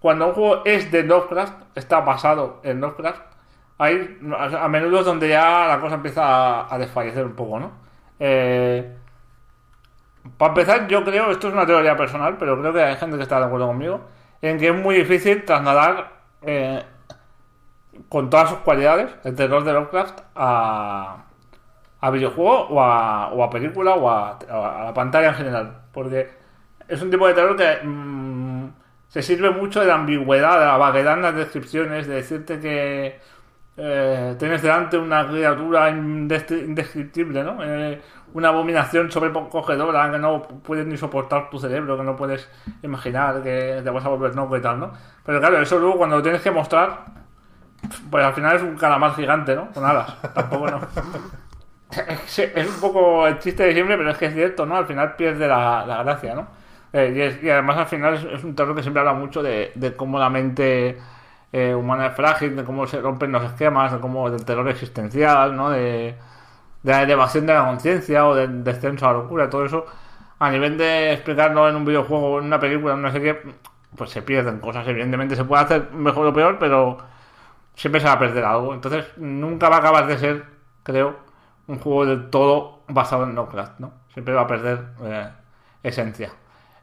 cuando 0.00 0.28
un 0.28 0.34
juego 0.34 0.62
es 0.64 0.90
de 0.90 1.02
Lovecraft, 1.02 1.76
está 1.76 2.00
basado 2.00 2.60
en 2.64 2.80
Lovecraft, 2.80 3.22
hay 3.78 4.18
a 4.36 4.68
menudo 4.68 5.00
es 5.00 5.06
donde 5.06 5.28
ya 5.28 5.66
la 5.66 5.80
cosa 5.80 5.96
empieza 5.96 6.22
a, 6.24 6.74
a 6.74 6.78
desfallecer 6.78 7.24
un 7.24 7.34
poco, 7.34 7.58
¿no? 7.58 7.72
Eh, 8.18 8.96
para 10.38 10.50
empezar, 10.52 10.88
yo 10.88 11.04
creo, 11.04 11.30
esto 11.30 11.48
es 11.48 11.54
una 11.54 11.66
teoría 11.66 11.96
personal, 11.96 12.36
pero 12.38 12.58
creo 12.58 12.72
que 12.72 12.82
hay 12.82 12.96
gente 12.96 13.16
que 13.16 13.22
está 13.22 13.38
de 13.38 13.46
acuerdo 13.46 13.66
conmigo, 13.66 14.00
en 14.48 14.58
que 14.58 14.68
es 14.68 14.74
muy 14.74 14.96
difícil 14.96 15.44
trasladar 15.44 16.12
eh, 16.42 16.82
con 18.08 18.30
todas 18.30 18.50
sus 18.50 18.58
cualidades 18.58 19.10
el 19.24 19.34
terror 19.34 19.64
de 19.64 19.72
Lovecraft 19.72 20.20
a, 20.34 21.24
a 22.00 22.10
videojuego 22.10 22.68
o 22.68 22.80
a, 22.82 23.28
o 23.32 23.42
a 23.44 23.50
película 23.50 23.94
o 23.94 24.08
a, 24.10 24.38
la 24.84 24.92
pantalla 24.94 25.28
en 25.28 25.34
general. 25.34 25.78
Porque 25.92 26.28
es 26.88 27.00
un 27.02 27.10
tipo 27.10 27.26
de 27.26 27.34
terror 27.34 27.56
que 27.56 27.78
mm, 27.86 28.68
se 29.08 29.22
sirve 29.22 29.50
mucho 29.50 29.80
de 29.80 29.86
la 29.86 29.94
ambigüedad, 29.94 30.58
de 30.58 30.66
la 30.66 30.76
vaguedad 30.76 31.14
en 31.14 31.22
las 31.22 31.36
descripciones, 31.36 32.06
de 32.06 32.14
decirte 32.16 32.58
que 32.60 33.18
eh, 33.76 34.36
tienes 34.38 34.62
delante 34.62 34.96
una 34.98 35.26
criatura 35.28 35.90
indescri- 35.90 36.64
indescriptible, 36.64 37.42
¿no? 37.44 37.58
Eh, 37.62 38.00
una 38.34 38.48
abominación 38.50 39.10
sobrecogedora 39.10 40.10
que 40.12 40.18
no 40.18 40.42
puedes 40.42 40.86
ni 40.86 40.96
soportar 40.98 41.50
tu 41.50 41.58
cerebro, 41.58 41.96
que 41.96 42.04
no 42.04 42.16
puedes 42.16 42.48
imaginar 42.82 43.42
que 43.42 43.80
te 43.82 43.90
vas 43.90 44.04
a 44.04 44.08
volver 44.10 44.34
loco 44.36 44.56
y 44.56 44.60
tal, 44.62 44.80
¿no? 44.80 44.92
Pero 45.24 45.40
claro, 45.40 45.60
eso 45.60 45.78
luego 45.78 45.98
cuando 45.98 46.16
lo 46.16 46.22
tienes 46.22 46.42
que 46.42 46.50
mostrar, 46.50 47.04
pues 48.10 48.24
al 48.24 48.34
final 48.34 48.56
es 48.56 48.62
un 48.62 48.76
calamar 48.76 49.14
gigante, 49.14 49.54
¿no? 49.54 49.70
Con 49.72 49.84
alas. 49.84 50.14
Tampoco 50.34 50.70
no. 50.70 50.80
Es, 52.26 52.68
un 52.68 52.80
poco 52.80 53.26
el 53.26 53.38
chiste 53.38 53.62
de 53.64 53.72
siempre, 53.72 53.96
pero 53.96 54.10
es 54.10 54.18
que 54.18 54.26
es 54.26 54.34
cierto, 54.34 54.66
¿no? 54.66 54.76
Al 54.76 54.86
final 54.86 55.14
pierde 55.16 55.46
la, 55.48 55.84
la 55.86 56.02
gracia, 56.02 56.34
¿no? 56.34 56.48
Eh, 56.92 57.12
y, 57.16 57.20
es- 57.20 57.42
y 57.42 57.50
además 57.50 57.76
al 57.78 57.86
final 57.86 58.14
es, 58.14 58.24
es 58.24 58.44
un 58.44 58.54
terror 58.54 58.74
que 58.74 58.82
siempre 58.82 59.00
habla 59.00 59.14
mucho 59.14 59.42
de, 59.42 59.72
de 59.74 59.94
cómo 59.96 60.18
la 60.18 60.30
mente 60.30 60.98
eh, 61.52 61.74
humana 61.74 62.06
es 62.08 62.14
frágil, 62.16 62.56
de 62.56 62.64
cómo 62.64 62.86
se 62.86 63.00
rompen 63.00 63.32
los 63.32 63.44
esquemas, 63.44 63.92
de 63.92 64.00
cómo 64.00 64.30
del 64.30 64.44
terror 64.44 64.68
existencial, 64.68 65.56
¿no? 65.56 65.70
De, 65.70 66.16
de 66.84 66.92
la 66.92 67.02
elevación 67.02 67.46
de 67.46 67.54
la 67.54 67.66
conciencia 67.66 68.26
o 68.28 68.34
del 68.34 68.62
descenso 68.62 69.06
a 69.06 69.12
la 69.12 69.18
locura, 69.18 69.50
todo 69.50 69.64
eso, 69.64 69.86
a 70.38 70.50
nivel 70.50 70.78
de 70.78 71.14
explicarlo 71.14 71.68
en 71.68 71.76
un 71.76 71.84
videojuego, 71.84 72.38
en 72.38 72.44
una 72.44 72.60
película, 72.60 72.92
en 72.92 73.00
una 73.00 73.10
serie, 73.10 73.40
pues 73.96 74.10
se 74.10 74.22
pierden 74.22 74.60
cosas. 74.60 74.86
Evidentemente 74.86 75.34
se 75.34 75.44
puede 75.44 75.64
hacer 75.64 75.92
mejor 75.92 76.26
o 76.26 76.32
peor, 76.34 76.58
pero 76.58 76.98
siempre 77.74 78.00
se 78.00 78.06
va 78.06 78.12
a 78.12 78.18
perder 78.18 78.44
algo. 78.44 78.74
Entonces 78.74 79.06
nunca 79.16 79.68
va 79.70 79.76
a 79.76 79.78
acabar 79.78 80.06
de 80.06 80.18
ser, 80.18 80.44
creo, 80.82 81.16
un 81.68 81.78
juego 81.78 82.04
del 82.06 82.28
todo 82.30 82.82
basado 82.88 83.24
en 83.24 83.34
Lovecraft, 83.34 83.80
¿no? 83.80 83.92
Siempre 84.12 84.34
va 84.34 84.42
a 84.42 84.46
perder 84.46 84.78
eh, 85.04 85.28
esencia. 85.82 86.32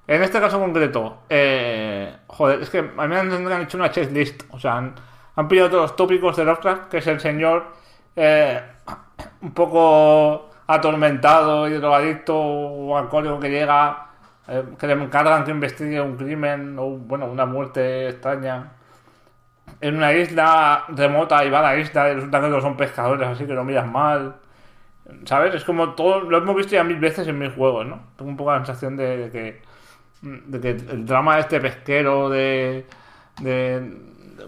En 0.07 0.23
este 0.23 0.40
caso 0.40 0.60
concreto, 0.60 1.19
eh, 1.30 2.18
joder, 2.28 2.61
es 2.64 2.69
que 2.72 2.80
a 2.80 3.07
mí 3.07 3.07
me 3.07 3.18
han 3.18 3.61
hecho 3.61 3.78
una 3.78 3.91
checklist, 3.91 4.44
o 4.49 4.60
sea, 4.60 4.78
han, 4.78 4.95
han 5.36 5.48
pillado 5.48 5.69
todos 5.69 5.84
los 5.84 5.95
tópicos 5.95 6.36
de 6.36 6.44
Lovecraft, 6.44 6.90
que 6.90 6.98
es 6.98 7.07
el 7.07 7.19
señor 7.19 7.65
eh, 8.15 8.61
un 9.41 9.53
poco 9.53 10.49
atormentado 10.68 11.68
y 11.68 11.73
drogadicto 11.73 12.38
o 12.38 12.98
alcohólico 12.98 13.39
que 13.39 13.49
llega, 13.49 14.07
eh, 14.48 14.64
que 14.80 14.88
le 14.88 14.93
encargan 14.93 15.43
que 15.43 15.52
investigue 15.52 15.99
un 16.02 16.18
crimen 16.18 16.77
o, 16.80 16.98
bueno, 16.98 17.26
una 17.27 17.45
muerte 17.45 18.10
extraña 18.10 18.73
en 19.80 19.98
una 19.98 20.14
isla 20.14 20.85
remota 20.89 21.43
y 21.43 21.49
va 21.49 21.60
a 21.60 21.73
la 21.73 21.77
isla 21.77 22.10
y 22.10 22.15
resulta 22.15 22.41
que 22.41 22.48
todos 22.48 22.64
son 22.64 22.77
pescadores, 22.77 23.27
así 23.27 23.45
que 23.45 23.53
lo 23.53 23.64
miras 23.64 23.88
mal. 23.88 24.35
¿Sabes? 25.26 25.56
Es 25.56 25.65
como 25.65 25.93
todo, 25.93 26.22
lo 26.22 26.38
hemos 26.38 26.56
visto 26.56 26.73
ya 26.73 26.84
mil 26.84 26.99
veces 26.99 27.27
en 27.27 27.38
mis 27.38 27.53
juegos, 27.53 27.85
¿no? 27.85 27.99
Tengo 28.15 28.31
un 28.31 28.38
poco 28.38 28.52
la 28.52 28.57
sensación 28.57 28.95
de, 28.95 29.30
que 29.31 29.61
de 30.22 30.61
que 30.61 30.69
el 30.69 31.06
drama 31.06 31.35
de 31.35 31.41
este 31.41 31.60
pesquero 31.60 32.30
de, 32.30 32.85
de 33.41 33.98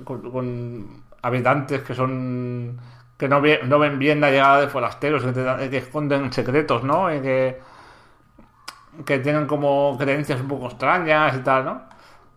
con 0.03 1.03
habitantes 1.21 1.81
que 1.81 1.95
son 1.95 2.79
que 3.23 3.29
no, 3.29 3.41
ve- 3.41 3.61
no 3.65 3.79
ven 3.79 3.99
bien 3.99 4.19
la 4.21 4.31
llegada 4.31 4.61
de 4.61 4.67
forasteros 4.67 5.23
que, 5.23 5.77
esconden 5.77 6.31
secretos 6.33 6.83
no 6.83 7.13
y 7.15 7.21
que 7.21 7.59
que 9.05 9.19
tienen 9.19 9.47
como 9.47 9.97
creencias 9.97 10.39
un 10.41 10.47
poco 10.47 10.67
extrañas 10.67 11.35
y 11.35 11.39
tal 11.39 11.65
no 11.65 11.81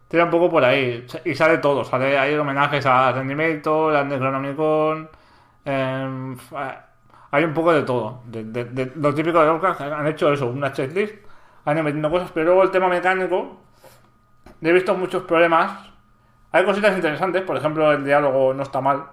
tira 0.08 0.24
un 0.24 0.30
poco 0.30 0.50
por 0.50 0.64
ahí 0.64 1.06
y 1.24 1.34
sale 1.34 1.58
todo 1.58 1.84
sale 1.84 2.18
hay 2.18 2.34
homenajes 2.36 2.86
a 2.86 3.12
Rendimator 3.12 3.96
a 3.96 4.04
Necronomicon 4.04 5.10
em, 5.64 6.36
fa- 6.38 6.86
hay 7.30 7.44
un 7.44 7.54
poco 7.54 7.72
de 7.72 7.82
todo 7.82 8.22
de, 8.26 8.92
lo 8.96 9.14
típico 9.14 9.40
de 9.40 9.46
Lovecraft 9.46 9.80
han 9.82 10.06
hecho 10.06 10.32
eso 10.32 10.46
una 10.48 10.72
checklist 10.72 11.14
han 11.66 11.76
ido 11.76 11.84
metiendo 11.84 12.10
cosas, 12.10 12.30
pero 12.32 12.46
luego 12.46 12.62
el 12.62 12.70
tema 12.70 12.88
mecánico, 12.88 13.58
he 14.62 14.72
visto 14.72 14.94
muchos 14.96 15.22
problemas. 15.24 15.90
Hay 16.52 16.64
cositas 16.64 16.94
interesantes, 16.96 17.42
por 17.42 17.56
ejemplo, 17.56 17.92
el 17.92 18.04
diálogo 18.04 18.54
no 18.54 18.62
está 18.62 18.80
mal. 18.80 19.04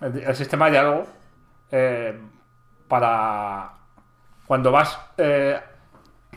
El, 0.00 0.36
sistema 0.36 0.66
de 0.66 0.72
diálogo, 0.72 1.06
eh, 1.70 2.18
para 2.88 3.72
cuando 4.46 4.70
vas 4.70 4.98
eh, 5.16 5.58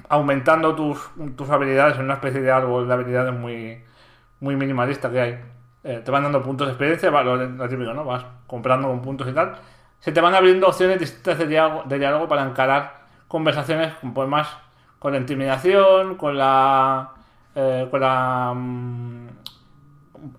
aumentando 0.08 0.76
tus, 0.76 1.10
tus 1.36 1.50
habilidades 1.50 1.98
en 1.98 2.06
una 2.06 2.16
especie 2.16 2.42
de 2.42 2.52
árbol 2.52 2.88
de 2.88 2.94
habilidades 2.94 3.34
muy, 3.34 3.84
muy 4.40 4.56
minimalista 4.56 5.12
que 5.12 5.20
hay. 5.20 5.40
Eh, 5.84 6.02
te 6.04 6.12
van 6.12 6.24
dando 6.24 6.42
puntos 6.42 6.68
de 6.68 6.74
experiencia, 6.74 7.10
va, 7.10 7.24
lo, 7.24 7.70
típico, 7.70 7.94
¿no? 7.94 8.04
Vas 8.04 8.26
comprando 8.48 8.88
con 8.88 9.02
puntos 9.02 9.28
y 9.28 9.34
tal. 9.34 9.56
Se 10.00 10.12
te 10.12 10.22
van 10.22 10.34
abriendo 10.34 10.68
opciones 10.68 11.00
distintas 11.00 11.38
de 11.38 11.48
diálogo, 11.48 11.84
de 11.86 12.00
diálogo 12.00 12.28
para 12.28 12.44
encarar 12.44 13.00
conversaciones 13.28 13.94
con 14.14 14.30
más 14.30 14.48
con 14.98 15.14
la 15.14 15.20
intimidación, 15.20 16.16
con 16.16 16.38
la 16.38 17.12
eh, 17.56 17.88
con 17.90 18.02
la 18.02 18.54
mm, 18.56 19.29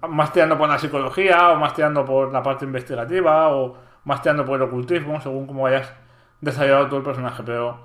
más 0.08 0.32
tirando 0.32 0.58
por 0.58 0.68
la 0.68 0.78
psicología 0.78 1.50
o 1.52 1.56
más 1.56 1.74
tirando 1.74 2.04
por 2.04 2.32
la 2.32 2.42
parte 2.42 2.64
investigativa 2.64 3.48
o 3.50 3.76
más 4.04 4.22
tirando 4.22 4.44
por 4.44 4.56
el 4.56 4.62
ocultismo 4.62 5.20
según 5.20 5.46
cómo 5.46 5.66
hayas 5.66 5.92
desarrollado 6.40 6.86
todo 6.88 6.98
el 6.98 7.04
personaje 7.04 7.42
pero 7.44 7.84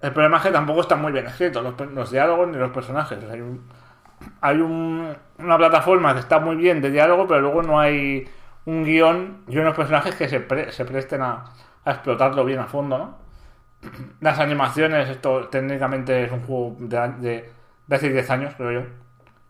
el 0.00 0.12
problema 0.12 0.38
es 0.38 0.42
que 0.44 0.50
tampoco 0.50 0.80
están 0.82 1.00
muy 1.02 1.12
bien 1.12 1.26
escritos 1.26 1.62
los, 1.62 1.74
los 1.92 2.10
diálogos 2.10 2.48
ni 2.48 2.56
los 2.58 2.70
personajes 2.70 3.18
hay, 3.30 3.40
un- 3.40 3.64
hay 4.40 4.58
un- 4.60 5.16
una 5.38 5.58
plataforma 5.58 6.14
que 6.14 6.20
está 6.20 6.40
muy 6.40 6.56
bien 6.56 6.80
de 6.82 6.90
diálogo 6.90 7.26
pero 7.26 7.40
luego 7.42 7.62
no 7.62 7.80
hay 7.80 8.28
un 8.66 8.84
guion 8.84 9.44
y 9.48 9.58
unos 9.58 9.76
personajes 9.76 10.14
que 10.16 10.28
se, 10.28 10.40
pre- 10.40 10.72
se 10.72 10.84
presten 10.84 11.22
a, 11.22 11.44
a 11.84 11.90
explotarlo 11.92 12.44
bien 12.44 12.60
a 12.60 12.66
fondo 12.66 12.98
¿no? 12.98 13.18
las 14.20 14.38
animaciones, 14.38 15.08
esto 15.08 15.48
técnicamente 15.48 16.24
es 16.24 16.32
un 16.32 16.42
juego 16.42 16.76
de, 16.80 16.98
de, 17.18 17.52
de 17.86 17.96
hace 17.96 18.10
10 18.10 18.30
años, 18.30 18.54
creo 18.56 18.72
yo. 18.72 19.03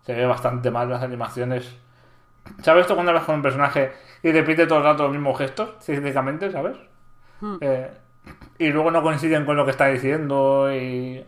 Se 0.04 0.14
ve 0.14 0.26
bastante 0.26 0.70
mal 0.70 0.88
las 0.90 1.02
animaciones. 1.02 1.76
¿Sabes 2.62 2.82
esto 2.82 2.94
cuando 2.94 3.10
hablas 3.12 3.24
con 3.26 3.36
un 3.36 3.42
personaje 3.42 3.92
y 4.22 4.32
repite 4.32 4.66
todo 4.66 4.78
el 4.78 4.84
rato 4.84 5.04
los 5.04 5.12
mismos 5.12 5.38
gestos, 5.38 5.78
técnicamente, 5.84 6.50
¿sabes? 6.52 6.76
Eh, 7.60 7.90
y 8.58 8.68
luego 8.70 8.90
no 8.90 9.02
coinciden 9.02 9.44
con 9.46 9.56
lo 9.56 9.64
que 9.64 9.72
está 9.72 9.88
diciendo 9.88 10.72
y... 10.74 11.24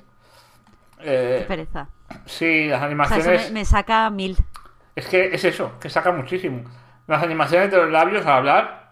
Qué 1.35 1.45
Eh, 1.45 1.45
pereza. 1.45 1.93
sí, 2.27 2.69
las 2.69 2.83
O 3.01 3.05
sea, 3.05 3.19
animaciones... 3.19 3.19
eso 3.19 3.33
me, 3.33 3.51
me 3.51 3.65
saca 3.65 4.11
mil. 4.11 4.37
Es 4.95 5.07
que 5.09 5.27
es 5.35 5.45
eso, 5.45 5.79
que 5.79 5.91
saca 5.91 6.11
muchísimo. 6.13 6.65
Las 7.07 7.23
animaciones 7.23 7.71
de 7.71 7.77
los 7.77 7.91
labios 7.91 8.25
al 8.27 8.33
hablar 8.39 8.91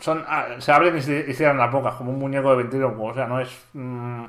son 0.00 0.24
ah, 0.28 0.46
se 0.58 0.72
abren 0.72 0.96
y 0.98 1.02
se 1.02 1.24
y 1.28 1.34
cierran 1.34 1.58
las 1.58 1.72
bocas 1.72 1.94
como 1.94 2.10
un 2.12 2.18
muñeco 2.18 2.50
de 2.50 2.56
ventrílocuo. 2.58 3.10
O 3.10 3.14
sea, 3.14 3.26
no 3.26 3.40
es. 3.40 3.50
mm, 3.72 4.24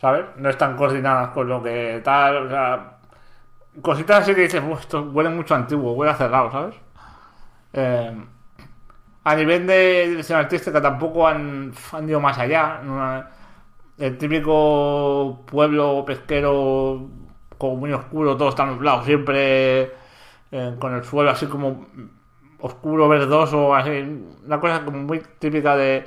¿Sabes? 0.00 0.26
No 0.36 0.50
están 0.50 0.76
coordinadas 0.76 1.30
con 1.30 1.48
lo 1.48 1.62
que 1.62 2.00
tal. 2.04 2.46
O 2.46 2.48
sea, 2.50 2.95
cositas 3.82 4.22
así 4.22 4.34
que 4.34 4.42
dices, 4.42 4.62
"Uf, 4.68 4.80
esto 4.80 5.02
huele 5.12 5.30
mucho 5.30 5.54
antiguo, 5.54 5.92
huele 5.92 6.12
a 6.12 6.16
cerrado, 6.16 6.50
¿sabes? 6.50 6.76
Eh, 7.72 8.16
a 9.24 9.34
nivel 9.34 9.66
de 9.66 10.08
dirección 10.08 10.38
artística 10.38 10.80
tampoco 10.80 11.26
han, 11.26 11.72
han 11.92 12.08
ido 12.08 12.20
más 12.20 12.38
allá. 12.38 12.80
El 13.98 14.18
típico 14.18 15.42
pueblo 15.46 16.04
pesquero 16.04 17.08
como 17.58 17.76
muy 17.76 17.92
oscuro, 17.92 18.36
todo 18.36 18.50
está 18.50 18.66
nublado, 18.66 19.02
siempre 19.04 19.92
eh, 20.52 20.76
con 20.78 20.94
el 20.94 21.02
suelo 21.04 21.30
así 21.30 21.46
como 21.46 21.86
oscuro, 22.60 23.08
verdoso, 23.08 23.74
así, 23.74 23.90
una 24.46 24.60
cosa 24.60 24.84
como 24.84 24.98
muy 24.98 25.20
típica 25.38 25.76
de, 25.76 26.06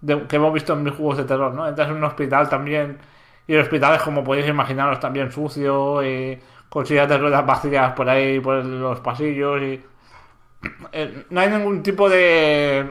de- 0.00 0.26
que 0.26 0.36
hemos 0.36 0.52
visto 0.54 0.72
en 0.74 0.82
mis 0.84 0.94
juegos 0.94 1.18
de 1.18 1.24
terror, 1.24 1.54
¿no? 1.54 1.66
Entras 1.68 1.88
en 1.90 1.96
un 1.96 2.04
hospital 2.04 2.48
también 2.48 2.98
y 3.46 3.54
el 3.54 3.60
hospital 3.60 3.96
es 3.96 4.02
como 4.02 4.24
podéis 4.24 4.48
imaginaros 4.48 4.98
también 5.00 5.30
sucio 5.32 6.02
y 6.04 6.38
con 6.76 6.84
sillas 6.86 7.08
de 7.08 7.16
ruedas 7.18 7.46
vacías 7.46 7.92
por 7.94 8.06
ahí 8.10 8.38
por 8.40 8.62
los 8.64 9.00
pasillos 9.00 9.62
y 9.62 9.82
eh, 10.92 11.26
no 11.30 11.40
hay 11.40 11.50
ningún 11.50 11.82
tipo 11.82 12.08
de 12.08 12.90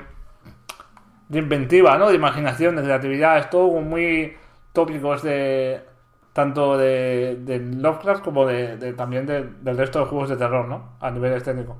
de 1.27 1.39
inventiva, 1.39 1.97
¿no? 1.97 2.09
De 2.09 2.15
imaginación, 2.15 2.75
de 2.75 2.83
creatividad, 2.83 3.37
es 3.39 3.49
todo 3.49 3.67
muy 3.81 4.35
tópicos 4.73 5.23
de 5.23 5.81
tanto 6.33 6.77
de, 6.77 7.37
de 7.41 7.59
Lovecraft 7.59 8.23
como 8.23 8.45
de, 8.45 8.93
también 8.93 9.25
de- 9.25 9.43
del 9.61 9.77
resto 9.77 9.99
de 9.99 10.05
juegos 10.05 10.29
de 10.29 10.37
terror, 10.37 10.67
¿no? 10.67 10.97
A 10.99 11.09
nivel 11.11 11.41
técnico. 11.43 11.77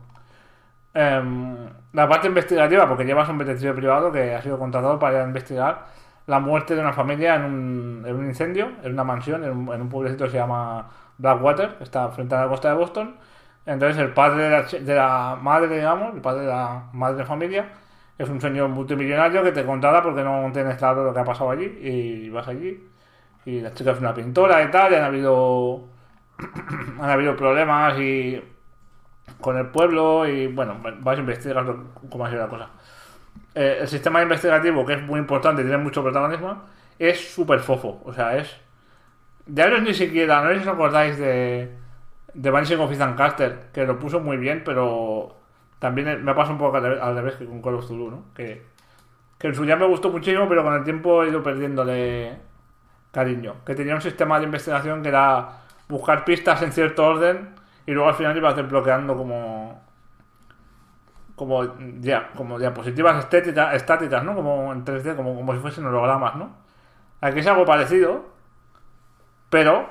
Em, 0.93 1.57
la 1.93 2.07
parte 2.07 2.27
investigativa, 2.27 2.87
porque 2.87 3.03
llevas 3.05 3.27
un 3.29 3.37
detective 3.37 3.73
privado 3.73 4.11
que 4.11 4.33
ha 4.35 4.41
sido 4.41 4.57
contratado 4.57 4.97
para 4.99 5.23
investigar 5.25 5.87
la 6.27 6.39
muerte 6.39 6.75
de 6.75 6.81
una 6.81 6.93
familia 6.93 7.35
en 7.35 7.43
un, 7.45 8.03
en 8.07 8.15
un 8.15 8.25
incendio, 8.27 8.71
en 8.83 8.93
una 8.93 9.03
mansión, 9.03 9.43
en 9.43 9.51
un, 9.51 9.73
en 9.73 9.81
un 9.81 9.89
pueblecito 9.89 10.25
que 10.25 10.31
se 10.31 10.37
llama 10.37 10.89
Blackwater, 11.17 11.77
que 11.77 11.83
está 11.83 12.09
frente 12.09 12.35
a 12.35 12.41
la 12.41 12.49
costa 12.49 12.69
de 12.69 12.75
Boston. 12.75 13.17
Entonces 13.65 13.97
el 14.01 14.13
padre 14.13 14.43
de 14.43 14.49
la, 14.49 14.61
de 14.63 14.95
la 14.95 15.37
madre, 15.41 15.75
digamos, 15.75 16.13
el 16.15 16.21
padre 16.21 16.41
de 16.41 16.47
la 16.47 16.89
madre 16.93 17.17
de 17.17 17.25
familia, 17.25 17.73
es 18.17 18.29
un 18.29 18.39
señor 18.41 18.69
multimillonario 18.69 19.43
que 19.43 19.51
te 19.51 19.65
contrata 19.65 20.01
porque 20.03 20.23
no 20.23 20.49
tienes 20.53 20.77
claro 20.77 21.03
lo 21.03 21.13
que 21.13 21.19
ha 21.19 21.25
pasado 21.25 21.51
allí 21.51 21.65
y 21.65 22.29
vas 22.29 22.47
allí. 22.47 22.83
Y 23.45 23.61
la 23.61 23.73
chica 23.73 23.91
es 23.91 23.99
una 23.99 24.13
pintora 24.13 24.63
y 24.63 24.71
tal, 24.71 24.91
y 24.93 24.95
han 24.95 25.03
habido, 25.03 25.87
han 26.99 27.09
habido 27.09 27.35
problemas 27.35 27.99
y 27.99 28.41
con 29.41 29.57
el 29.57 29.67
pueblo 29.67 30.27
y 30.27 30.47
bueno, 30.47 30.77
vais 31.01 31.17
a 31.17 31.21
investigar 31.21 31.65
cómo 32.09 32.25
ha 32.25 32.29
sido 32.29 32.41
la 32.41 32.49
cosa. 32.49 32.69
Eh, 33.53 33.77
el 33.81 33.87
sistema 33.87 34.21
investigativo, 34.21 34.85
que 34.85 34.93
es 34.93 35.01
muy 35.01 35.19
importante 35.19 35.61
y 35.61 35.65
tiene 35.65 35.81
mucho 35.81 36.03
protagonismo, 36.03 36.63
es 36.99 37.33
súper 37.33 37.59
fofo. 37.59 38.01
O 38.05 38.13
sea, 38.13 38.37
es. 38.37 38.53
Ya 39.47 39.69
no 39.69 39.79
ni 39.79 39.93
siquiera, 39.93 40.41
no 40.41 40.49
sé 40.49 40.55
si 40.55 40.61
os 40.61 40.67
acordáis 40.67 41.17
de, 41.17 41.71
de 42.33 42.49
Vanishing 42.49 42.79
of 42.79 42.91
Ethan 42.91 43.15
Caster, 43.15 43.69
que 43.71 43.85
lo 43.85 43.99
puso 43.99 44.19
muy 44.19 44.37
bien, 44.37 44.63
pero 44.65 45.35
también 45.79 46.23
me 46.23 46.33
pasa 46.33 46.51
un 46.51 46.57
poco 46.57 46.77
al 46.77 47.15
revés, 47.15 47.35
que 47.35 47.45
con 47.45 47.61
Call 47.61 47.75
of 47.75 47.85
Cthulhu, 47.85 48.11
¿no? 48.11 48.23
Que, 48.33 48.65
que 49.37 49.47
en 49.47 49.55
su 49.55 49.63
día 49.65 49.75
me 49.75 49.85
gustó 49.85 50.09
muchísimo, 50.09 50.47
pero 50.49 50.63
con 50.63 50.73
el 50.73 50.83
tiempo 50.83 51.23
he 51.23 51.29
ido 51.29 51.43
perdiéndole 51.43 52.37
cariño. 53.11 53.55
Que 53.65 53.75
tenía 53.75 53.95
un 53.95 54.01
sistema 54.01 54.39
de 54.39 54.45
investigación 54.45 55.01
que 55.03 55.09
era 55.09 55.61
buscar 55.87 56.25
pistas 56.25 56.61
en 56.63 56.71
cierto 56.71 57.05
orden 57.05 57.55
y 57.85 57.91
luego 57.91 58.09
al 58.09 58.15
final 58.15 58.35
ibas 58.35 58.55
desbloqueando 58.55 59.15
como 59.15 59.81
como 61.35 61.77
ya 61.99 62.31
como 62.35 62.57
diapositivas 62.57 63.25
estáticas 63.73 64.23
no 64.23 64.35
como 64.35 64.71
en 64.71 64.85
3D 64.85 65.15
como, 65.15 65.35
como 65.35 65.53
si 65.53 65.59
fuesen 65.59 65.85
hologramas 65.85 66.35
no 66.35 66.55
aquí 67.21 67.39
es 67.39 67.47
algo 67.47 67.65
parecido 67.65 68.34
pero 69.55 69.87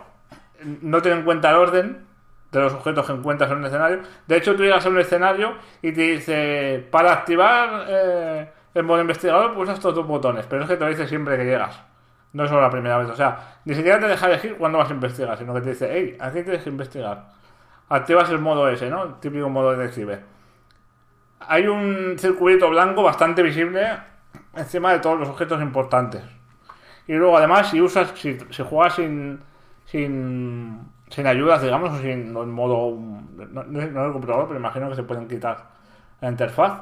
no 0.82 1.01
tiene 1.01 1.20
en 1.20 1.24
cuenta 1.24 1.49
el 1.49 1.57
orden 1.57 2.05
de 2.53 2.61
los 2.61 2.74
objetos 2.74 3.07
que 3.07 3.12
encuentras 3.12 3.51
en 3.51 3.57
un 3.57 3.65
escenario. 3.65 4.01
De 4.27 4.36
hecho 4.36 4.55
tú 4.55 4.62
llegas 4.62 4.85
a 4.85 4.91
un 4.91 4.99
escenario 4.99 5.55
y 5.81 5.91
te 5.91 6.03
dice 6.03 6.86
para 6.91 7.15
activar 7.15 7.86
eh, 7.89 8.51
el 8.74 8.82
modo 8.82 9.01
investigador 9.01 9.55
pulsa 9.55 9.73
estos 9.73 9.95
dos 9.95 10.07
botones 10.07 10.45
pero 10.51 10.65
es 10.65 10.69
que 10.69 10.77
te 10.77 10.85
lo 10.85 10.91
dice 10.91 11.09
siempre 11.09 11.39
que 11.39 11.47
llegas. 11.47 11.81
No 12.35 12.47
solo 12.47 12.61
la 12.61 12.69
primera 12.69 12.99
vez 12.99 13.09
o 13.09 13.16
sea 13.16 13.61
ni 13.65 13.74
siquiera 13.74 13.99
te 13.99 14.07
deja 14.07 14.27
elegir 14.27 14.57
cuándo 14.59 14.77
vas 14.77 14.91
a 14.91 14.93
investigar 14.93 15.39
sino 15.39 15.55
que 15.55 15.62
te 15.62 15.70
dice 15.70 15.89
hey 15.91 16.19
aquí 16.20 16.43
tienes 16.43 16.62
que 16.62 16.69
investigar 16.69 17.24
activas 17.89 18.28
el 18.28 18.41
modo 18.41 18.69
ese 18.69 18.91
no 18.91 19.03
el 19.05 19.15
típico 19.15 19.49
modo 19.49 19.74
detective. 19.74 20.20
Hay 21.41 21.66
un 21.66 22.16
circulito 22.19 22.69
blanco 22.69 23.03
bastante 23.03 23.43
visible 23.43 23.97
encima 24.55 24.93
de 24.93 24.99
todos 24.99 25.19
los 25.19 25.31
objetos 25.31 25.62
importantes. 25.62 26.23
Y 27.07 27.15
luego 27.15 27.39
además 27.39 27.70
si 27.70 27.81
usas, 27.81 28.12
si 28.15 28.39
juegas 28.62 28.97
sin, 28.97 29.41
sin, 29.94 30.90
sin 31.08 31.26
ayudas, 31.28 31.62
digamos, 31.62 31.92
o 31.92 32.02
sin 32.02 32.32
modo, 32.32 32.98
no, 32.98 33.62
no, 33.62 33.80
lo 33.80 34.08
he 34.08 34.12
comprobado, 34.12 34.48
pero 34.48 34.58
imagino 34.58 34.88
que 34.88 34.96
se 34.96 35.04
pueden 35.04 35.28
quitar 35.28 35.68
la 36.20 36.28
interfaz. 36.30 36.80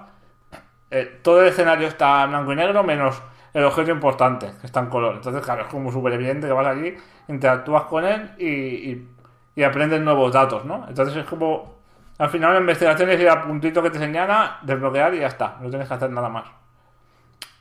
eh, 0.91 1.21
todo 1.23 1.43
el 1.43 1.49
escenario 1.49 1.89
está 1.89 2.25
en 2.25 2.31
blanco 2.31 2.53
y 2.55 2.57
negro 2.57 2.83
menos 2.83 3.23
el 3.53 3.65
objeto 3.65 3.91
importante, 3.91 4.51
que 4.59 4.67
está 4.67 4.81
en 4.81 4.87
color. 4.87 5.17
Entonces, 5.17 5.43
claro, 5.43 5.63
es 5.63 5.69
como 5.69 5.93
súper 5.93 6.15
evidente 6.15 6.47
que 6.47 6.55
vas 6.55 6.67
allí, 6.67 6.97
interactúas 7.29 7.83
con 7.83 8.07
él 8.07 8.31
y, 8.39 9.63
aprendes 9.63 10.01
nuevos 10.01 10.33
datos, 10.33 10.65
¿no? 10.65 10.87
Entonces 10.89 11.15
es 11.15 11.25
como 11.27 11.83
al 12.17 12.31
final 12.31 12.55
la 12.55 12.61
investigación 12.61 13.11
es 13.11 13.21
ir 13.21 13.29
al 13.29 13.43
puntito 13.43 13.83
que 13.83 13.91
te 13.91 13.99
señala, 13.99 14.59
desbloquear 14.63 15.15
y 15.15 15.21
ya 15.21 15.27
está. 15.27 15.59
No 15.61 15.69
tienes 15.69 15.87
que 15.87 15.95
hacer 15.95 16.11
nada 16.11 16.31
más. 16.31 16.47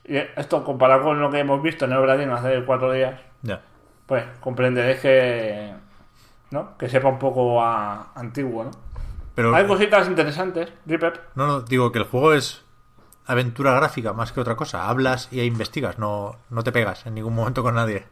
Y 0.06 0.16
esto 0.16 0.64
comparado 0.64 1.04
con 1.04 1.20
lo 1.20 1.30
que 1.30 1.40
hemos 1.40 1.62
visto 1.62 1.84
en 1.84 1.92
el 1.92 1.98
Obradín 1.98 2.30
hace 2.30 2.64
cuatro 2.64 2.94
días, 2.94 3.20
Ya. 3.42 3.60
Pues 4.12 4.26
comprenderéis 4.42 5.00
que. 5.00 5.74
¿No? 6.50 6.78
Que 6.78 6.90
sepa 6.90 7.08
un 7.08 7.18
poco 7.18 7.64
a 7.64 8.12
antiguo, 8.14 8.66
¿no? 8.66 8.72
Pero 9.36 9.56
Hay 9.56 9.66
cositas 9.66 10.06
interesantes, 10.10 10.70
no, 11.34 11.48
no, 11.48 11.62
digo 11.62 11.94
que 11.94 12.00
el 12.00 12.04
juego 12.04 12.34
es 12.34 12.66
aventura 13.26 13.74
gráfica 13.74 14.12
más 14.12 14.34
que 14.34 14.42
otra 14.42 14.58
cosa. 14.58 14.90
Hablas 14.90 15.32
y 15.32 15.40
investigas, 15.40 15.98
no, 15.98 16.36
no 16.50 16.62
te 16.62 16.74
pegas 16.74 17.06
en 17.06 17.16
ningún 17.16 17.34
momento 17.36 17.64
con 17.64 17.76
nadie. 17.76 18.04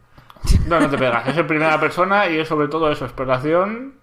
No, 0.68 0.80
no 0.80 0.90
te 0.90 0.98
pegas. 0.98 1.28
Es 1.28 1.36
en 1.36 1.48
primera 1.48 1.78
persona 1.82 2.30
y 2.30 2.40
es 2.40 2.48
sobre 2.48 2.70
todo 2.70 2.90
eso, 2.90 3.04
exploración. 3.04 3.96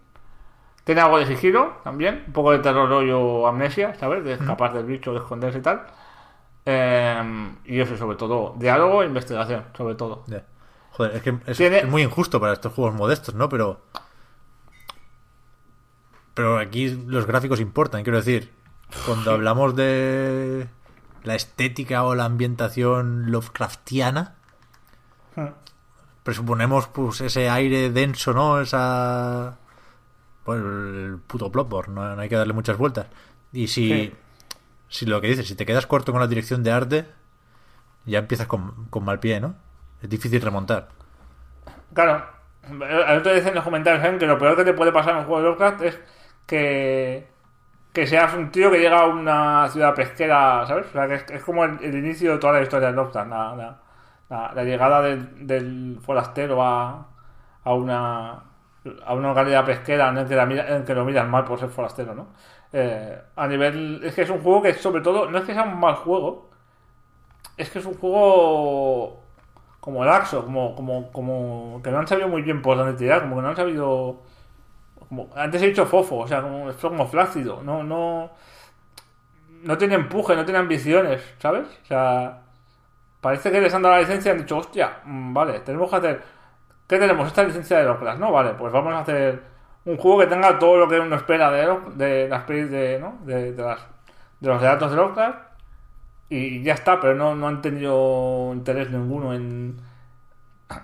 Tiene 0.85 1.01
algo 1.01 1.19
de 1.19 1.25
sigilo 1.25 1.79
también, 1.83 2.25
un 2.27 2.35
poco 2.35 2.53
de 2.53 2.59
terror 2.59 2.91
rollo 2.91 3.47
amnesia, 3.47 3.95
¿sabes? 3.95 4.23
De 4.23 4.35
escapar 4.35 4.75
del 4.75 4.85
bicho, 4.85 5.15
de 5.15 5.21
esconderse 5.21 5.61
y 5.61 5.63
tal. 5.63 5.87
Eh, 6.67 7.55
y 7.65 7.81
eso 7.81 7.97
sobre 7.97 8.19
todo, 8.19 8.55
diálogo 8.59 9.03
e 9.03 9.07
investigación, 9.07 9.65
sobre 9.75 9.95
todo. 9.95 10.25
Joder, 10.97 11.17
es 11.17 11.23
que 11.23 11.39
es, 11.47 11.57
Tiene- 11.57 11.79
es 11.81 11.89
muy 11.89 12.03
injusto 12.03 12.41
para 12.41 12.53
estos 12.55 12.73
juegos 12.73 12.95
modestos, 12.95 13.35
¿no? 13.35 13.49
Pero. 13.49 13.81
Pero 16.35 16.59
aquí 16.59 16.89
los 17.07 17.27
gráficos 17.27 17.61
importan, 17.61 18.03
quiero 18.03 18.19
decir. 18.19 18.53
Cuando 19.05 19.33
hablamos 19.33 19.75
de 19.75 20.69
la 21.25 21.35
estética 21.35 22.05
o 22.05 22.15
la 22.15 22.25
ambientación 22.25 23.31
Lovecraftiana, 23.33 24.35
Hmm. 25.35 25.49
presuponemos 26.23 26.87
pues 26.89 27.21
ese 27.21 27.51
aire 27.51 27.91
denso, 27.91 28.33
¿no? 28.33 28.61
Esa. 28.61 29.59
Pues 30.45 30.61
el 30.61 31.19
puto 31.27 31.51
Bloodborne, 31.51 31.95
no, 31.95 32.15
no 32.17 32.23
hay 32.23 32.29
que 32.29 32.37
darle 32.37 32.53
muchas 32.53 32.77
vueltas. 32.79 33.07
Y 33.53 33.67
si. 33.69 33.89
Sí. 33.91 34.15
Si 34.89 35.05
lo 35.05 35.21
que 35.21 35.27
dices, 35.27 35.49
si 35.49 35.57
te 35.57 35.67
quedas 35.67 35.87
corto 35.89 36.13
con 36.13 36.21
la 36.21 36.29
dirección 36.29 36.63
de 36.63 36.71
arte, 36.71 37.07
ya 38.05 38.21
empiezas 38.21 38.47
con, 38.47 38.87
con 38.89 39.05
mal 39.05 39.19
pie, 39.19 39.41
¿no? 39.41 39.57
Es 40.01 40.09
difícil 40.09 40.41
remontar. 40.41 40.89
Claro, 41.93 42.25
el 42.63 43.19
otro 43.19 43.33
día 43.33 43.49
en 43.49 43.55
los 43.55 43.65
comentarios 43.65 44.19
que 44.19 44.27
lo 44.27 44.39
peor 44.39 44.57
que 44.57 44.65
te 44.65 44.75
puede 44.75 44.93
pasar 44.93 45.13
en 45.15 45.19
un 45.21 45.25
juego 45.27 45.39
de 45.41 45.45
Lovecraft 45.49 45.83
es 45.83 46.01
que, 46.47 47.29
que 47.93 48.07
seas 48.07 48.35
un 48.35 48.51
tío 48.51 48.71
que 48.71 48.79
llega 48.79 49.01
a 49.03 49.07
una 49.07 49.69
ciudad 49.71 49.95
pesquera, 49.95 50.67
¿sabes? 50.67 50.87
O 50.89 50.93
sea, 50.93 51.09
que 51.09 51.35
es, 51.35 51.45
como 51.45 51.65
el, 51.65 51.83
el 51.85 51.97
inicio 51.97 52.33
de 52.33 52.39
toda 52.39 52.55
la 52.55 52.63
historia 52.63 52.89
de 52.89 52.95
Lovecraft, 52.95 53.31
la, 53.31 53.57
la- 53.57 54.53
llegada 54.65 55.03
del, 55.03 55.47
forastero 56.03 56.63
a, 56.63 57.09
a 57.65 57.75
una 57.75 58.45
a 59.07 59.15
una 59.15 59.29
localidad 59.31 59.65
pesquera 59.67 60.11
en 60.11 60.19
el 60.19 60.29
que, 60.29 60.37
la 60.37 60.45
en 60.77 60.85
que 60.85 60.95
lo 60.95 61.05
miras 61.05 61.29
mal 61.29 61.45
por 61.45 61.59
ser 61.59 61.71
forastero, 61.71 62.15
¿no? 62.15 62.29
Eh, 62.73 63.21
a 63.37 63.47
nivel... 63.49 64.01
Es 64.05 64.15
que 64.15 64.23
es 64.23 64.31
un 64.31 64.41
juego 64.41 64.63
que 64.63 64.75
sobre 64.75 65.03
todo... 65.03 65.31
No 65.31 65.39
es 65.39 65.45
que 65.45 65.55
sea 65.55 65.65
un 65.65 65.81
mal 65.81 65.97
juego, 65.97 66.51
es 67.57 67.71
que 67.71 67.79
es 67.79 67.87
un 67.87 67.95
juego 67.95 69.26
como 69.87 70.05
laxo, 70.05 70.45
como, 70.45 70.75
como, 70.75 71.13
como 71.13 71.81
que 71.81 71.93
no 71.93 71.99
han 72.01 72.09
sabido 72.09 72.27
muy 72.27 72.43
bien 72.43 72.61
por 72.61 72.77
dónde 72.77 72.95
tirar, 72.95 73.21
como 73.23 73.37
que 73.37 73.43
no 73.43 73.49
han 73.51 73.57
sabido 73.57 74.21
como 75.09 75.31
antes 75.37 75.63
he 75.63 75.69
dicho 75.69 75.87
fofo, 75.87 76.17
o 76.17 76.27
sea, 76.27 76.43
como, 76.43 76.73
como 76.73 77.07
flácido, 77.07 77.63
no, 77.63 77.85
no, 77.85 78.33
no 79.63 79.79
tiene 79.79 79.95
empuje, 79.95 80.35
no 80.35 80.45
tiene 80.45 80.59
ambiciones, 80.59 81.23
¿sabes? 81.39 81.69
O 81.85 81.87
sea, 81.87 82.43
parece 83.21 83.53
que 83.53 83.61
les 83.61 83.73
han 83.75 83.83
dado 83.83 83.95
la 83.95 84.01
licencia 84.01 84.31
y 84.31 84.33
han 84.33 84.39
dicho, 84.39 84.59
hostia, 84.59 85.03
mm, 85.05 85.33
vale, 85.33 85.61
tenemos 85.61 85.89
que 85.89 85.97
hacer, 85.97 86.23
¿qué 86.89 86.99
tenemos? 86.99 87.29
Esta 87.29 87.45
licencia 87.45 87.79
de 87.79 87.85
Lovecraft, 87.85 88.19
¿no? 88.19 88.33
Vale, 88.33 88.55
pues 88.55 88.73
vamos 88.73 88.93
a 88.93 89.01
hacer 89.03 89.41
un 89.85 89.97
juego 89.99 90.19
que 90.19 90.27
tenga 90.27 90.59
todo 90.59 90.79
lo 90.79 90.89
que 90.89 90.99
uno 90.99 91.15
espera 91.15 91.49
de, 91.53 91.79
de 91.95 92.29
las 92.29 92.45
de, 92.49 92.99
¿no? 93.01 93.19
De, 93.25 93.53
las, 93.53 93.81
de 94.41 94.49
los 94.49 94.61
relatos 94.61 94.91
de 94.91 94.97
Lovecraft 94.97 95.46
y 96.29 96.63
ya 96.63 96.75
está, 96.75 97.01
pero 97.01 97.15
no, 97.15 97.35
no 97.35 97.49
han 97.49 97.63
tenido 97.63 98.53
interés 98.55 98.91
ninguno 98.91 99.35
en, 99.35 99.77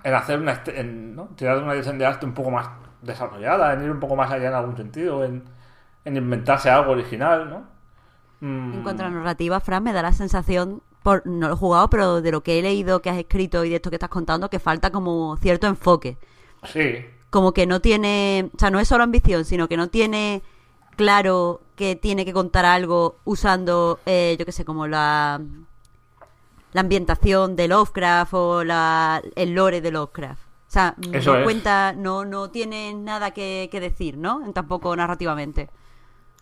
en 0.04 0.14
hacer 0.14 0.38
una 0.40 0.52
este- 0.52 0.80
en, 0.80 1.14
¿no? 1.16 1.28
tirar 1.36 1.58
una 1.62 1.72
dirección 1.72 1.98
de 1.98 2.06
arte 2.06 2.26
un 2.26 2.34
poco 2.34 2.50
más 2.50 2.68
desarrollada, 3.02 3.72
en 3.74 3.84
ir 3.84 3.90
un 3.90 4.00
poco 4.00 4.16
más 4.16 4.30
allá 4.30 4.48
en 4.48 4.54
algún 4.54 4.76
sentido, 4.76 5.24
en, 5.24 5.44
en 6.04 6.16
inventarse 6.16 6.70
algo 6.70 6.92
original, 6.92 7.50
¿no? 7.50 7.64
Mm, 8.40 8.72
En 8.72 8.82
cuanto 8.82 9.02
a 9.04 9.06
la 9.08 9.12
narrativa, 9.14 9.60
Fran, 9.60 9.84
me 9.84 9.92
da 9.92 10.02
la 10.02 10.12
sensación, 10.12 10.82
por, 11.04 11.24
no 11.26 11.46
lo 11.48 11.54
he 11.54 11.56
jugado, 11.56 11.88
pero 11.90 12.20
de 12.22 12.32
lo 12.32 12.42
que 12.42 12.58
he 12.58 12.62
leído, 12.62 13.00
que 13.02 13.10
has 13.10 13.18
escrito 13.18 13.64
y 13.64 13.70
de 13.70 13.76
esto 13.76 13.90
que 13.90 13.96
estás 13.96 14.08
contando, 14.08 14.50
que 14.50 14.58
falta 14.58 14.90
como 14.90 15.36
cierto 15.36 15.66
enfoque. 15.68 16.18
Sí, 16.64 17.06
Como 17.30 17.52
que 17.54 17.66
no 17.66 17.80
tiene, 17.80 18.50
o 18.54 18.58
sea, 18.58 18.70
no 18.70 18.78
es 18.78 18.88
solo 18.88 19.04
ambición, 19.04 19.44
sino 19.46 19.66
que 19.68 19.76
no 19.78 19.88
tiene 19.88 20.42
claro 20.96 21.60
que 21.76 21.96
tiene 21.96 22.24
que 22.24 22.32
contar 22.32 22.64
algo 22.64 23.16
usando, 23.24 24.00
eh, 24.06 24.36
yo 24.38 24.44
qué 24.46 24.52
sé, 24.52 24.64
como 24.64 24.86
la, 24.86 25.40
la 26.72 26.80
ambientación 26.80 27.56
de 27.56 27.68
Lovecraft 27.68 28.34
o 28.34 28.64
la, 28.64 29.22
el 29.36 29.54
lore 29.54 29.80
de 29.80 29.90
Lovecraft. 29.90 30.42
O 30.68 30.70
sea, 30.72 30.94
Eso 31.12 31.34
no 31.34 31.38
es. 31.38 31.42
cuenta, 31.42 31.92
no, 31.92 32.24
no 32.24 32.50
tiene 32.50 32.94
nada 32.94 33.32
que, 33.32 33.68
que 33.70 33.80
decir, 33.80 34.16
¿no? 34.16 34.50
Tampoco 34.54 34.96
narrativamente. 34.96 35.68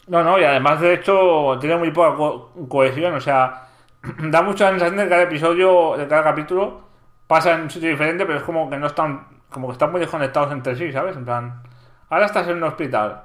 No, 0.07 0.23
no, 0.25 0.39
y 0.39 0.45
además 0.45 0.81
de 0.81 0.95
hecho 0.95 1.57
tiene 1.61 1.77
muy 1.77 1.91
poca 1.93 2.17
co- 2.17 2.53
cohesión, 2.69 3.15
o 3.15 3.21
sea, 3.21 3.69
da 4.31 4.43
mucha 4.43 4.69
sensación 4.71 4.97
de 4.97 5.05
que 5.05 5.09
cada 5.11 5.23
episodio, 5.23 5.97
de 5.97 6.09
cada 6.09 6.25
capítulo, 6.25 6.81
pasa 7.27 7.55
en 7.55 7.63
un 7.63 7.71
sitio 7.71 7.91
diferente, 7.91 8.27
pero 8.27 8.39
es 8.39 8.45
como 8.45 8.69
que 8.69 8.77
no 8.79 8.87
están 8.87 9.29
como 9.51 9.67
que 9.69 9.73
están 9.73 9.91
muy 9.93 10.01
desconectados 10.01 10.53
entre 10.53 10.77
sí, 10.77 10.93
¿sabes? 10.93 11.17
En 11.17 11.25
plan, 11.25 11.63
ahora 12.09 12.27
estás 12.27 12.47
en 12.49 12.57
un 12.59 12.63
hospital, 12.65 13.23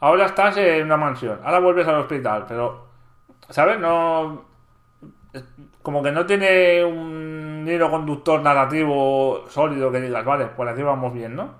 ahora 0.00 0.26
estás 0.26 0.56
en 0.56 0.84
una 0.86 0.96
mansión, 0.96 1.40
ahora 1.44 1.60
vuelves 1.60 1.86
al 1.86 1.96
hospital, 1.96 2.44
pero, 2.48 2.86
¿sabes? 3.48 3.78
No, 3.78 4.44
como 5.82 6.02
que 6.02 6.12
no 6.12 6.26
tiene 6.26 6.84
un 6.84 7.66
hilo 7.68 7.90
conductor 7.90 8.40
narrativo 8.42 9.44
sólido 9.48 9.90
que 9.92 10.00
digas, 10.00 10.24
vale, 10.24 10.46
por 10.46 10.68
aquí 10.68 10.82
vamos 10.82 11.12
bien, 11.12 11.36
¿no? 11.36 11.54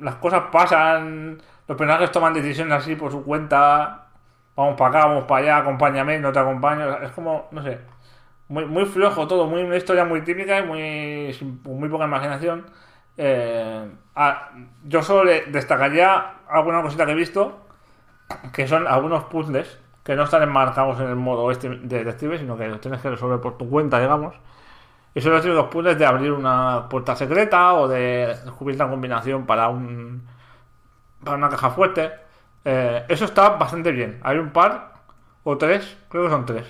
Las 0.00 0.16
cosas 0.16 0.44
pasan, 0.52 1.40
los 1.66 1.76
personajes 1.78 2.12
toman 2.12 2.34
decisiones 2.34 2.74
así 2.74 2.96
por 2.96 3.10
su 3.10 3.24
cuenta, 3.24 4.08
vamos 4.56 4.76
para 4.76 4.90
acá, 4.90 5.06
vamos 5.08 5.24
para 5.24 5.42
allá, 5.42 5.56
acompáñame, 5.58 6.18
no 6.18 6.32
te 6.32 6.38
acompaño, 6.38 6.98
es 7.02 7.12
como, 7.12 7.48
no 7.50 7.62
sé, 7.62 7.80
muy, 8.48 8.66
muy 8.66 8.84
flojo 8.84 9.26
todo, 9.28 9.46
muy 9.46 9.62
una 9.62 9.76
historia 9.76 10.04
muy 10.04 10.22
típica 10.22 10.58
y 10.58 10.66
muy, 10.66 11.60
muy 11.64 11.88
poca 11.88 12.04
imaginación. 12.04 12.66
Eh, 13.16 13.90
ah, 14.20 14.50
yo 14.84 15.02
solo 15.02 15.24
le 15.24 15.46
destacaría 15.46 16.34
alguna 16.48 16.82
cosita 16.82 17.06
que 17.06 17.12
he 17.12 17.16
visto, 17.16 17.58
que 18.52 18.68
son 18.68 18.86
algunos 18.86 19.24
puzzles 19.24 19.78
que 20.04 20.16
no 20.16 20.24
están 20.24 20.42
enmarcados 20.42 21.00
en 21.00 21.08
el 21.08 21.16
modo 21.16 21.50
este 21.50 21.68
de 21.68 22.04
detective, 22.04 22.38
sino 22.38 22.56
que 22.56 22.68
los 22.68 22.80
tienes 22.80 23.00
que 23.00 23.10
resolver 23.10 23.40
por 23.40 23.56
tu 23.56 23.68
cuenta, 23.68 23.98
digamos. 23.98 24.34
Y 25.14 25.20
son 25.20 25.32
los 25.32 25.42
típicos 25.42 25.68
puzzles 25.68 25.98
de 25.98 26.06
abrir 26.06 26.32
una 26.32 26.88
puerta 26.88 27.16
secreta 27.16 27.74
o 27.74 27.88
de 27.88 28.38
descubrir 28.44 28.78
la 28.78 28.88
combinación 28.88 29.46
para 29.46 29.68
un 29.68 30.26
para 31.24 31.36
una 31.36 31.48
caja 31.48 31.70
fuerte. 31.70 32.12
Eh, 32.64 33.04
eso 33.08 33.24
está 33.24 33.50
bastante 33.50 33.90
bien. 33.92 34.20
Hay 34.22 34.38
un 34.38 34.50
par 34.50 34.94
o 35.44 35.56
tres, 35.56 35.96
creo 36.08 36.24
que 36.24 36.30
son 36.30 36.46
tres, 36.46 36.66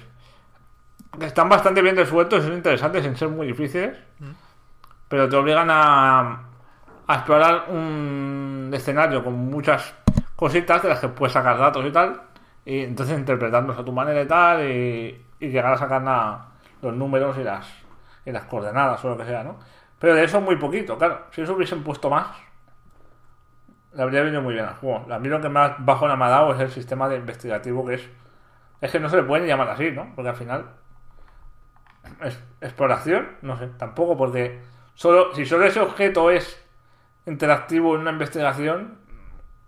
que 1.18 1.26
están 1.26 1.48
bastante 1.48 1.82
bien 1.82 1.96
resueltos 1.96 2.40
y 2.42 2.46
son 2.46 2.56
interesantes 2.56 3.04
sin 3.04 3.16
ser 3.16 3.28
muy 3.28 3.46
difíciles, 3.46 3.96
pero 5.08 5.28
te 5.28 5.36
obligan 5.36 5.68
a, 5.70 6.49
a 7.12 7.16
explorar 7.16 7.64
un 7.68 8.70
escenario 8.72 9.24
con 9.24 9.34
muchas 9.34 9.94
cositas 10.36 10.82
de 10.82 10.88
las 10.88 11.00
que 11.00 11.08
puedes 11.08 11.32
sacar 11.32 11.58
datos 11.58 11.84
y 11.84 11.92
tal, 11.92 12.20
y 12.64 12.80
entonces 12.80 13.18
interpretarlos 13.18 13.78
a 13.78 13.84
tu 13.84 13.92
manera 13.92 14.22
y 14.22 14.26
tal, 14.26 14.70
y, 14.70 15.26
y 15.40 15.48
llegar 15.48 15.72
a 15.72 15.76
sacar 15.76 16.02
los 16.82 16.94
números 16.94 17.36
y 17.38 17.44
las, 17.44 17.66
y 18.24 18.32
las 18.32 18.44
coordenadas 18.44 19.04
o 19.04 19.08
lo 19.08 19.16
que 19.16 19.24
sea, 19.24 19.42
¿no? 19.42 19.58
Pero 19.98 20.14
de 20.14 20.24
eso 20.24 20.40
muy 20.40 20.56
poquito, 20.56 20.96
claro. 20.96 21.26
Si 21.30 21.42
eso 21.42 21.54
hubiesen 21.54 21.82
puesto 21.82 22.08
más, 22.08 22.28
le 23.92 24.02
habría 24.02 24.22
venido 24.22 24.40
muy 24.40 24.54
bien 24.54 24.64
al 24.64 24.74
juego. 24.74 25.12
A 25.12 25.18
mí 25.18 25.28
lo 25.28 25.40
que 25.40 25.48
más 25.48 25.72
bajo 25.78 26.06
me 26.06 26.24
ha 26.24 26.28
dado 26.28 26.54
es 26.54 26.60
el 26.60 26.70
sistema 26.70 27.08
de 27.08 27.16
investigativo 27.16 27.84
que 27.84 27.94
es. 27.94 28.08
Es 28.80 28.90
que 28.90 29.00
no 29.00 29.08
se 29.10 29.16
le 29.16 29.24
puede 29.24 29.46
llamar 29.46 29.68
así, 29.68 29.90
¿no? 29.90 30.12
Porque 30.14 30.30
al 30.30 30.36
final. 30.36 30.70
Es, 32.22 32.42
exploración, 32.62 33.28
no 33.42 33.58
sé, 33.58 33.68
tampoco, 33.78 34.16
porque 34.16 34.60
solo 34.94 35.34
si 35.34 35.44
solo 35.44 35.66
ese 35.66 35.80
objeto 35.80 36.30
es 36.30 36.58
interactivo 37.26 37.94
en 37.94 38.02
una 38.02 38.12
investigación, 38.12 38.98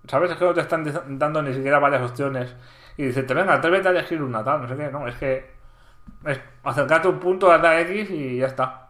¿sabes? 0.07 0.31
Es 0.31 0.37
que 0.37 0.45
no 0.45 0.55
te 0.55 0.61
están 0.61 1.19
dando 1.19 1.43
ni 1.43 1.55
siquiera 1.55 1.79
varias 1.79 2.03
opciones 2.03 2.55
y 2.97 3.05
dice, 3.05 3.23
te 3.23 3.35
venga, 3.35 3.55
atrévete 3.55 3.89
a 3.89 3.91
elegir 3.93 4.23
una 4.23 4.45
tal, 4.45 4.62
no 4.62 4.69
sé 4.69 4.77
qué, 4.77 4.91
no, 4.91 5.07
es 5.09 5.16
que 5.16 5.53
es 6.27 6.41
un 7.05 7.19
punto, 7.20 7.51
a 7.51 7.81
X 7.81 8.11
y 8.11 8.39
ya 8.39 8.47
está. 8.47 8.89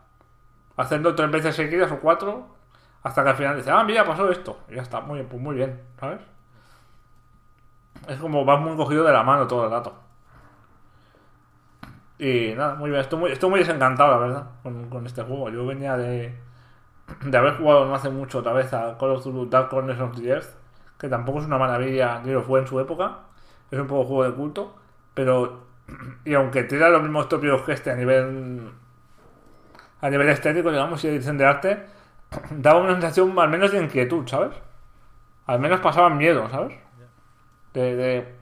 Haciendo 0.76 1.14
tres 1.14 1.30
veces 1.30 1.54
seguidas 1.54 1.92
o 1.92 2.00
cuatro, 2.00 2.56
hasta 3.02 3.22
que 3.22 3.30
al 3.30 3.36
final 3.36 3.56
dice, 3.56 3.70
ah, 3.70 3.84
mira, 3.84 4.04
pasó 4.04 4.30
esto, 4.30 4.60
y 4.68 4.76
ya 4.76 4.82
está, 4.82 5.00
muy 5.00 5.18
bien, 5.18 5.28
pues 5.28 5.42
muy 5.42 5.56
bien, 5.56 5.80
¿sabes? 6.00 6.20
Es 8.08 8.18
como 8.18 8.44
vas 8.44 8.60
muy 8.60 8.76
cogido 8.76 9.04
de 9.04 9.12
la 9.12 9.22
mano 9.22 9.46
todo 9.46 9.64
el 9.64 9.70
rato. 9.70 9.94
Y 12.18 12.54
nada, 12.56 12.74
muy 12.74 12.90
bien, 12.90 13.02
estoy 13.02 13.18
muy, 13.18 13.32
estoy 13.32 13.50
muy 13.50 13.60
desencantado, 13.60 14.12
la 14.12 14.18
verdad, 14.18 14.46
con 14.62 15.06
este 15.06 15.22
juego. 15.22 15.50
Yo 15.50 15.66
venía 15.66 15.96
de, 15.96 16.34
de 17.20 17.36
haber 17.36 17.56
jugado 17.56 17.86
no 17.86 17.94
hace 17.94 18.10
mucho 18.10 18.38
otra 18.38 18.52
vez 18.52 18.72
a 18.72 18.96
Call 18.98 19.10
of 19.10 19.24
Duty 19.24 19.50
Dark 19.50 19.68
Corners 19.68 20.00
of 20.00 20.16
the 20.16 20.28
Earth, 20.28 20.54
que 20.98 21.08
tampoco 21.08 21.40
es 21.40 21.46
una 21.46 21.58
maravilla, 21.58 22.20
ni 22.24 22.32
lo 22.32 22.42
fue 22.42 22.60
en 22.60 22.66
su 22.66 22.78
época, 22.80 23.18
es 23.70 23.78
un 23.78 23.86
poco 23.86 24.04
juego 24.04 24.24
de 24.24 24.32
culto, 24.32 24.76
pero, 25.14 25.64
y 26.24 26.34
aunque 26.34 26.64
tira 26.64 26.88
los 26.88 27.02
mismos 27.02 27.28
tópicos 27.28 27.62
que 27.62 27.72
este 27.72 27.90
a 27.90 27.96
nivel, 27.96 28.70
a 30.00 30.10
nivel 30.10 30.28
estético, 30.28 30.70
digamos, 30.70 31.02
y 31.04 31.08
edición 31.08 31.38
de 31.38 31.44
arte, 31.44 31.86
daba 32.50 32.80
una 32.80 32.92
sensación 32.92 33.38
al 33.38 33.48
menos 33.48 33.72
de 33.72 33.82
inquietud, 33.82 34.26
¿sabes? 34.26 34.54
Al 35.46 35.58
menos 35.60 35.80
pasaban 35.80 36.16
miedo, 36.16 36.48
¿sabes? 36.50 36.78
De, 37.74 37.96
de, 37.96 38.34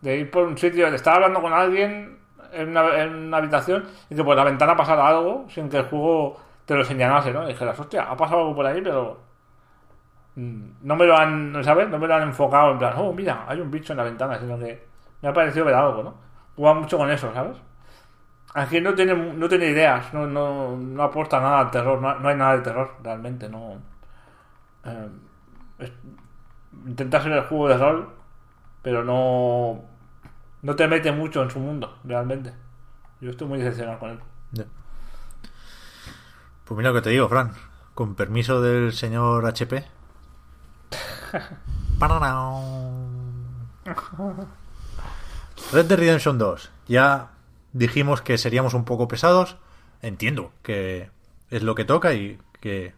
de 0.00 0.16
ir 0.16 0.30
por 0.30 0.46
un 0.46 0.56
sitio, 0.56 0.90
de 0.90 0.96
estar 0.96 1.14
hablando 1.14 1.40
con 1.40 1.52
alguien 1.52 2.18
en 2.52 2.68
una, 2.70 3.02
en 3.02 3.14
una 3.14 3.38
habitación 3.38 3.84
y 4.08 4.14
que 4.14 4.24
por 4.24 4.36
la 4.36 4.44
ventana 4.44 4.76
pasara 4.76 5.06
algo 5.06 5.46
sin 5.48 5.68
que 5.68 5.78
el 5.78 5.84
juego 5.84 6.38
te 6.70 6.76
lo 6.76 6.84
señalase, 6.84 7.32
¿no? 7.32 7.42
Y 7.46 7.48
dijeras, 7.48 7.80
hostia, 7.80 8.02
ha 8.02 8.16
pasado 8.16 8.42
algo 8.42 8.54
por 8.54 8.64
ahí, 8.64 8.80
pero 8.80 9.18
mm, 10.36 10.64
no 10.82 10.94
me 10.94 11.04
lo 11.04 11.16
han, 11.16 11.64
¿sabes? 11.64 11.88
No 11.88 11.98
me 11.98 12.06
lo 12.06 12.14
han 12.14 12.22
enfocado 12.22 12.70
en 12.70 12.78
plan, 12.78 12.94
oh, 12.96 13.12
mira, 13.12 13.44
hay 13.48 13.60
un 13.60 13.72
bicho 13.72 13.92
en 13.92 13.96
la 13.96 14.04
ventana, 14.04 14.38
sino 14.38 14.56
que 14.56 14.86
me 15.20 15.28
ha 15.28 15.32
parecido 15.32 15.64
ver 15.64 15.74
algo, 15.74 16.04
¿no? 16.04 16.14
Juega 16.54 16.74
mucho 16.74 16.96
con 16.96 17.10
eso, 17.10 17.34
¿sabes? 17.34 17.56
Aquí 18.54 18.80
no 18.80 18.94
tiene, 18.94 19.16
no 19.16 19.48
tiene 19.48 19.66
ideas, 19.66 20.14
no, 20.14 20.28
no, 20.28 20.76
no 20.76 21.02
aporta 21.02 21.40
nada 21.40 21.58
al 21.58 21.72
terror, 21.72 22.00
no, 22.00 22.28
hay 22.28 22.36
nada 22.36 22.58
de 22.58 22.62
terror, 22.62 22.94
realmente, 23.02 23.48
no. 23.48 23.74
Eh, 24.84 25.90
intenta 26.86 27.20
ser 27.20 27.32
el 27.32 27.42
juego 27.46 27.66
de 27.66 27.78
rol, 27.78 28.10
pero 28.80 29.02
no. 29.02 29.80
No 30.62 30.76
te 30.76 30.86
mete 30.86 31.10
mucho 31.10 31.42
en 31.42 31.50
su 31.50 31.58
mundo, 31.58 31.98
realmente. 32.04 32.52
Yo 33.20 33.30
estoy 33.30 33.48
muy 33.48 33.58
decepcionado 33.58 33.98
con 33.98 34.10
él. 34.10 34.20
Pues 36.70 36.78
mira 36.78 36.90
lo 36.90 36.94
que 36.94 37.02
te 37.02 37.10
digo, 37.10 37.28
Fran. 37.28 37.52
Con 37.94 38.14
permiso 38.14 38.62
del 38.62 38.92
señor 38.92 39.44
HP. 39.44 39.84
Red 45.72 45.86
Dead 45.86 45.98
Redemption 45.98 46.38
2. 46.38 46.70
Ya 46.86 47.32
dijimos 47.72 48.22
que 48.22 48.38
seríamos 48.38 48.74
un 48.74 48.84
poco 48.84 49.08
pesados. 49.08 49.56
Entiendo 50.00 50.52
que 50.62 51.10
es 51.50 51.64
lo 51.64 51.74
que 51.74 51.84
toca 51.84 52.14
y 52.14 52.38
que 52.60 52.94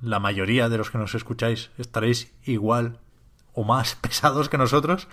la 0.00 0.18
mayoría 0.18 0.68
de 0.68 0.78
los 0.78 0.90
que 0.90 0.98
nos 0.98 1.14
escucháis 1.14 1.70
estaréis 1.78 2.34
igual 2.42 2.98
o 3.54 3.62
más 3.62 3.94
pesados 4.02 4.48
que 4.48 4.58
nosotros. 4.58 5.06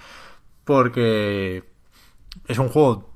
Porque 0.65 1.63
es 2.47 2.57
un 2.57 2.69
juego 2.69 3.13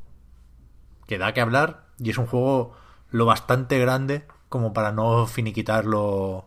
que 1.08 1.18
da 1.18 1.34
que 1.34 1.42
hablar 1.42 1.88
y 1.98 2.12
es 2.12 2.20
un 2.20 2.28
juego 2.28 2.78
lo 3.10 3.26
bastante 3.26 3.80
grande 3.80 4.28
como 4.52 4.74
para 4.74 4.92
no 4.92 5.28
finiquitarlo 5.28 6.44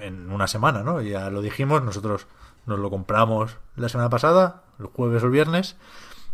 en 0.00 0.32
una 0.32 0.48
semana, 0.48 0.82
¿no? 0.82 1.00
Ya 1.00 1.30
lo 1.30 1.40
dijimos, 1.40 1.84
nosotros 1.84 2.26
nos 2.66 2.80
lo 2.80 2.90
compramos 2.90 3.58
la 3.76 3.88
semana 3.88 4.10
pasada, 4.10 4.64
el 4.80 4.86
jueves 4.86 5.22
o 5.22 5.26
el 5.26 5.32
viernes, 5.32 5.76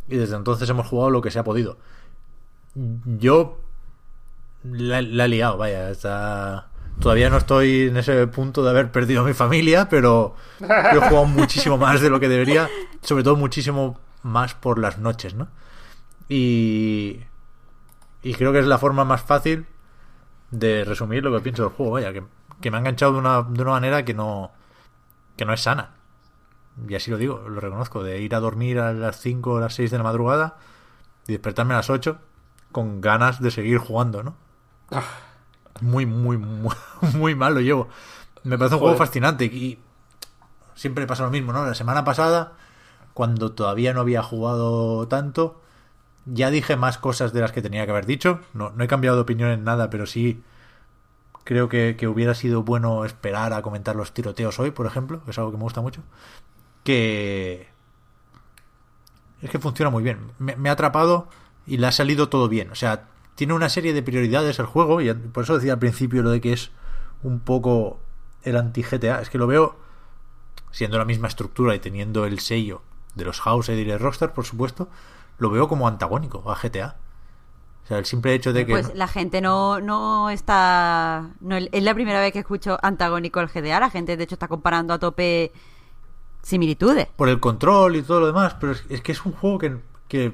y 0.08 0.16
desde 0.16 0.34
entonces 0.34 0.70
hemos 0.70 0.86
jugado 0.86 1.10
lo 1.10 1.20
que 1.20 1.30
se 1.30 1.38
ha 1.38 1.44
podido. 1.44 1.76
Yo 2.74 3.60
la, 4.64 5.00
he 5.00 5.28
liado, 5.28 5.58
vaya, 5.58 5.90
está... 5.90 6.68
Todavía 7.00 7.28
no 7.28 7.36
estoy 7.36 7.88
en 7.88 7.98
ese 7.98 8.26
punto 8.26 8.64
de 8.64 8.70
haber 8.70 8.90
perdido 8.90 9.20
a 9.20 9.24
mi 9.26 9.34
familia, 9.34 9.90
pero 9.90 10.36
yo 10.58 11.02
he 11.02 11.08
jugado 11.08 11.26
muchísimo 11.26 11.76
más 11.76 12.00
de 12.00 12.08
lo 12.08 12.18
que 12.18 12.30
debería, 12.30 12.70
sobre 13.02 13.24
todo 13.24 13.36
muchísimo 13.36 14.00
más 14.22 14.54
por 14.54 14.78
las 14.78 14.96
noches, 14.96 15.34
¿no? 15.34 15.48
Y, 16.30 17.20
y 18.22 18.32
creo 18.32 18.54
que 18.54 18.60
es 18.60 18.66
la 18.66 18.78
forma 18.78 19.04
más 19.04 19.20
fácil 19.20 19.66
de 20.50 20.84
resumir 20.84 21.24
lo 21.24 21.32
que 21.32 21.42
pienso 21.42 21.64
del 21.64 21.72
juego, 21.72 21.92
vaya, 21.92 22.12
que, 22.12 22.22
que 22.60 22.70
me 22.70 22.76
ha 22.76 22.80
enganchado 22.80 23.12
de 23.12 23.18
una, 23.18 23.42
de 23.42 23.62
una 23.62 23.72
manera 23.72 24.04
que 24.04 24.14
no, 24.14 24.52
que 25.36 25.44
no 25.44 25.52
es 25.52 25.62
sana. 25.62 25.90
Y 26.88 26.94
así 26.94 27.10
lo 27.10 27.16
digo, 27.16 27.48
lo 27.48 27.60
reconozco, 27.60 28.02
de 28.02 28.20
ir 28.20 28.34
a 28.34 28.40
dormir 28.40 28.78
a 28.78 28.92
las 28.92 29.18
5 29.20 29.52
o 29.52 29.60
las 29.60 29.74
6 29.74 29.90
de 29.90 29.98
la 29.98 30.04
madrugada 30.04 30.56
y 31.26 31.32
despertarme 31.32 31.74
a 31.74 31.78
las 31.78 31.90
8 31.90 32.18
con 32.70 33.00
ganas 33.00 33.40
de 33.40 33.50
seguir 33.50 33.78
jugando, 33.78 34.22
¿no? 34.22 34.36
Muy, 35.80 36.06
muy, 36.06 36.36
muy, 36.36 36.74
muy 37.14 37.34
mal 37.34 37.54
lo 37.54 37.60
llevo. 37.60 37.88
Me 38.44 38.58
parece 38.58 38.76
un 38.76 38.82
juego 38.82 38.96
fascinante 38.96 39.46
y 39.46 39.80
siempre 40.74 41.06
pasa 41.06 41.24
lo 41.24 41.30
mismo, 41.30 41.52
¿no? 41.52 41.64
La 41.66 41.74
semana 41.74 42.04
pasada, 42.04 42.52
cuando 43.14 43.52
todavía 43.52 43.94
no 43.94 44.00
había 44.00 44.22
jugado 44.22 45.08
tanto, 45.08 45.62
ya 46.26 46.50
dije 46.50 46.76
más 46.76 46.98
cosas 46.98 47.32
de 47.32 47.40
las 47.40 47.52
que 47.52 47.62
tenía 47.62 47.84
que 47.84 47.92
haber 47.92 48.06
dicho. 48.06 48.40
No, 48.52 48.70
no 48.70 48.84
he 48.84 48.88
cambiado 48.88 49.16
de 49.16 49.22
opinión 49.22 49.50
en 49.50 49.64
nada, 49.64 49.90
pero 49.90 50.06
sí 50.06 50.42
creo 51.44 51.68
que, 51.68 51.96
hubiera 52.08 52.34
sido 52.34 52.62
bueno 52.62 53.04
esperar 53.04 53.52
a 53.52 53.62
comentar 53.62 53.96
los 53.96 54.12
tiroteos 54.12 54.58
hoy, 54.58 54.72
por 54.72 54.86
ejemplo, 54.86 55.22
es 55.28 55.38
algo 55.38 55.52
que 55.52 55.56
me 55.56 55.62
gusta 55.62 55.80
mucho. 55.80 56.02
Que 56.84 57.68
es 59.42 59.50
que 59.50 59.58
funciona 59.58 59.90
muy 59.90 60.02
bien. 60.02 60.18
Me, 60.38 60.56
me 60.56 60.68
ha 60.68 60.72
atrapado 60.72 61.28
y 61.66 61.78
le 61.78 61.86
ha 61.86 61.92
salido 61.92 62.28
todo 62.28 62.48
bien. 62.48 62.70
O 62.70 62.74
sea, 62.74 63.06
tiene 63.36 63.54
una 63.54 63.68
serie 63.68 63.92
de 63.92 64.02
prioridades 64.02 64.58
el 64.58 64.66
juego 64.66 65.00
y 65.00 65.12
por 65.14 65.44
eso 65.44 65.54
decía 65.54 65.74
al 65.74 65.78
principio 65.78 66.22
lo 66.22 66.30
de 66.30 66.40
que 66.40 66.52
es 66.52 66.70
un 67.22 67.38
poco 67.38 68.00
el 68.42 68.56
anti-GTA. 68.56 69.20
Es 69.20 69.30
que 69.30 69.38
lo 69.38 69.46
veo 69.46 69.76
siendo 70.72 70.98
la 70.98 71.04
misma 71.04 71.28
estructura 71.28 71.74
y 71.74 71.78
teniendo 71.78 72.26
el 72.26 72.40
sello 72.40 72.82
de 73.14 73.24
los 73.24 73.40
House 73.40 73.68
y 73.68 73.84
de 73.84 73.98
Rockstar, 73.98 74.34
por 74.34 74.44
supuesto, 74.44 74.88
lo 75.38 75.50
veo 75.50 75.68
como 75.68 75.88
antagónico 75.88 76.50
a 76.50 76.54
GTA. 76.54 76.96
O 77.84 77.88
sea, 77.88 77.98
el 77.98 78.04
simple 78.04 78.34
hecho 78.34 78.52
de 78.52 78.66
que... 78.66 78.72
Pues 78.72 78.94
la 78.96 79.06
gente 79.06 79.40
no, 79.40 79.80
no 79.80 80.28
está... 80.28 81.30
No, 81.40 81.56
es 81.56 81.82
la 81.82 81.94
primera 81.94 82.18
vez 82.18 82.32
que 82.32 82.40
escucho 82.40 82.78
antagónico 82.82 83.38
al 83.38 83.46
GDA. 83.46 83.78
La 83.78 83.90
gente, 83.90 84.16
de 84.16 84.24
hecho, 84.24 84.34
está 84.34 84.48
comparando 84.48 84.92
a 84.92 84.98
tope 84.98 85.52
similitudes. 86.42 87.06
Por 87.14 87.28
el 87.28 87.38
control 87.38 87.94
y 87.96 88.02
todo 88.02 88.20
lo 88.20 88.26
demás, 88.26 88.56
pero 88.58 88.72
es, 88.72 88.84
es 88.88 89.02
que 89.02 89.12
es 89.12 89.24
un 89.24 89.32
juego 89.32 89.58
que, 89.58 89.76
que, 90.08 90.32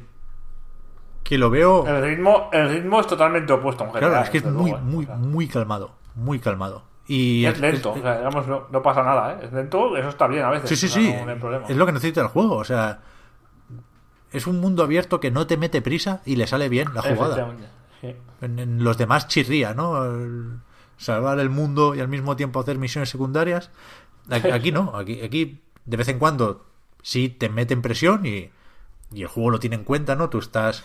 que 1.22 1.36
lo 1.36 1.50
veo... 1.50 1.86
El 1.86 2.02
ritmo, 2.02 2.48
el 2.52 2.70
ritmo 2.70 3.00
es 3.00 3.06
totalmente 3.06 3.52
opuesto 3.52 3.84
a 3.84 3.86
un 3.86 3.92
GTA. 3.92 3.98
Claro, 3.98 4.24
es 4.24 4.30
que 4.30 4.38
es 4.38 4.44
muy, 4.44 4.70
luego, 4.70 4.78
¿eh? 4.78 4.80
muy, 4.90 5.04
O 5.04 5.06
sea, 5.08 5.16
muy 5.16 5.48
calmado, 5.48 5.90
muy 6.14 6.38
calmado. 6.38 6.84
Y 7.06 7.44
es 7.44 7.58
lento, 7.60 7.92
o 7.92 8.00
sea, 8.00 8.16
digamos, 8.16 8.46
no, 8.46 8.68
no 8.70 8.82
pasa 8.82 9.02
nada, 9.02 9.32
¿eh? 9.32 9.40
Es 9.42 9.52
lento, 9.52 9.94
eso 9.96 10.08
está 10.08 10.26
bien 10.28 10.44
a 10.44 10.50
veces. 10.50 10.70
Sí, 10.70 10.76
sí, 10.76 10.86
o 10.86 10.88
sea, 10.88 11.02
sí. 11.02 11.38
No, 11.42 11.50
no. 11.50 11.68
Es 11.68 11.76
lo 11.76 11.84
que 11.84 11.92
necesita 11.92 12.22
el 12.22 12.28
juego. 12.28 12.56
O 12.56 12.64
sea, 12.64 13.00
es 14.32 14.46
un 14.46 14.60
mundo 14.60 14.82
abierto 14.82 15.20
que 15.20 15.30
no 15.30 15.46
te 15.46 15.56
mete 15.56 15.82
prisa 15.82 16.22
y 16.24 16.36
le 16.36 16.46
sale 16.46 16.68
bien 16.68 16.88
la 16.94 17.02
jugada. 17.02 17.54
Sí. 18.00 18.14
En, 18.40 18.58
en 18.58 18.84
los 18.84 18.98
demás 18.98 19.28
chirría, 19.28 19.74
¿no? 19.74 20.04
El 20.04 20.58
salvar 20.96 21.38
el 21.40 21.50
mundo 21.50 21.94
y 21.94 22.00
al 22.00 22.08
mismo 22.08 22.36
tiempo 22.36 22.60
hacer 22.60 22.78
misiones 22.78 23.10
secundarias. 23.10 23.70
Aquí, 24.30 24.50
aquí 24.50 24.72
no, 24.72 24.96
aquí, 24.96 25.20
aquí 25.20 25.60
de 25.84 25.96
vez 25.96 26.08
en 26.08 26.18
cuando 26.18 26.64
sí 27.02 27.28
te 27.28 27.48
meten 27.48 27.82
presión 27.82 28.24
y, 28.24 28.50
y 29.12 29.22
el 29.22 29.28
juego 29.28 29.50
lo 29.50 29.58
tiene 29.58 29.76
en 29.76 29.84
cuenta, 29.84 30.14
¿no? 30.14 30.30
Tú 30.30 30.38
estás 30.38 30.84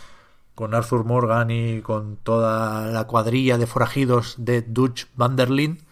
con 0.55 0.73
Arthur 0.73 1.05
Morgan 1.05 1.51
y 1.51 1.81
con 1.81 2.17
toda 2.17 2.87
la 2.87 3.05
cuadrilla 3.05 3.59
de 3.59 3.67
forajidos 3.67 4.35
de 4.39 4.63
Dutch 4.63 5.05
van 5.15 5.35
der 5.35 5.51
Linde 5.51 5.83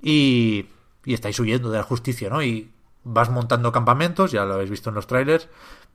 y, 0.00 0.66
y 1.04 1.12
estáis 1.12 1.38
huyendo 1.38 1.70
de 1.70 1.76
la 1.76 1.84
justicia, 1.84 2.30
¿no? 2.30 2.42
Y 2.42 2.70
vas 3.04 3.28
montando 3.28 3.70
campamentos, 3.70 4.32
ya 4.32 4.46
lo 4.46 4.54
habéis 4.54 4.70
visto 4.70 4.88
en 4.88 4.94
los 4.94 5.06
trailers, 5.06 5.48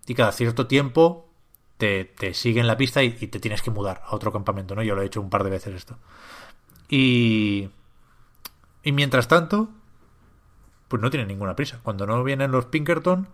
y 0.07 0.15
cada 0.15 0.31
cierto 0.31 0.65
tiempo 0.67 1.29
te, 1.77 2.05
te 2.05 2.33
siguen 2.33 2.65
la 2.65 2.77
pista 2.77 3.03
y, 3.03 3.15
y 3.19 3.27
te 3.27 3.39
tienes 3.39 3.61
que 3.61 3.69
mudar 3.69 4.01
a 4.05 4.15
otro 4.15 4.31
campamento, 4.31 4.73
¿no? 4.73 4.81
Yo 4.81 4.95
lo 4.95 5.01
he 5.01 5.05
hecho 5.05 5.21
un 5.21 5.29
par 5.29 5.43
de 5.43 5.51
veces 5.51 5.75
esto. 5.75 5.97
Y, 6.89 7.69
y 8.83 8.91
mientras 8.93 9.27
tanto, 9.27 9.69
pues 10.87 11.01
no 11.01 11.09
tiene 11.09 11.25
ninguna 11.25 11.55
prisa. 11.55 11.79
Cuando 11.83 12.07
no 12.07 12.23
vienen 12.23 12.51
los 12.51 12.65
Pinkerton, 12.65 13.27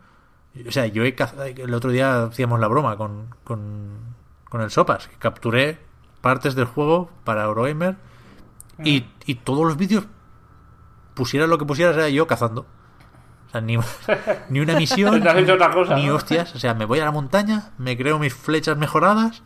o 0.67 0.71
sea, 0.71 0.87
yo 0.87 1.03
he 1.03 1.15
cazado, 1.15 1.45
el 1.45 1.73
otro 1.73 1.91
día 1.91 2.23
hacíamos 2.23 2.59
la 2.59 2.67
broma 2.67 2.97
con, 2.97 3.35
con, 3.43 4.15
con 4.49 4.61
el 4.61 4.71
Sopas, 4.71 5.07
que 5.07 5.15
capturé 5.17 5.79
partes 6.21 6.55
del 6.55 6.65
juego 6.65 7.11
para 7.23 7.43
Eurogamer 7.43 7.97
y, 8.83 9.05
y 9.25 9.35
todos 9.35 9.65
los 9.65 9.77
vídeos, 9.77 10.05
pusiera 11.13 11.47
lo 11.47 11.57
que 11.57 11.65
pusieras, 11.65 11.95
era 11.95 12.09
yo 12.09 12.25
cazando. 12.27 12.65
Sea, 13.53 13.61
ni, 13.61 13.77
ni 14.49 14.59
una 14.59 14.75
misión, 14.75 15.25
otra 15.25 15.71
cosa, 15.71 15.95
ni 15.95 16.07
¿no? 16.07 16.15
hostias. 16.15 16.53
O 16.55 16.59
sea, 16.59 16.73
me 16.73 16.85
voy 16.85 16.99
a 16.99 17.05
la 17.05 17.11
montaña, 17.11 17.71
me 17.77 17.95
creo 17.95 18.19
mis 18.19 18.33
flechas 18.33 18.77
mejoradas 18.77 19.43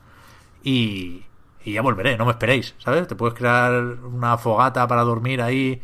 y, 0.63 1.25
y 1.63 1.73
ya 1.73 1.81
volveré, 1.81 2.17
no 2.17 2.25
me 2.25 2.31
esperéis, 2.31 2.73
¿sabes? 2.79 3.07
Te 3.07 3.15
puedes 3.15 3.35
crear 3.35 3.73
una 3.73 4.37
fogata 4.37 4.87
para 4.87 5.03
dormir 5.03 5.41
ahí 5.41 5.81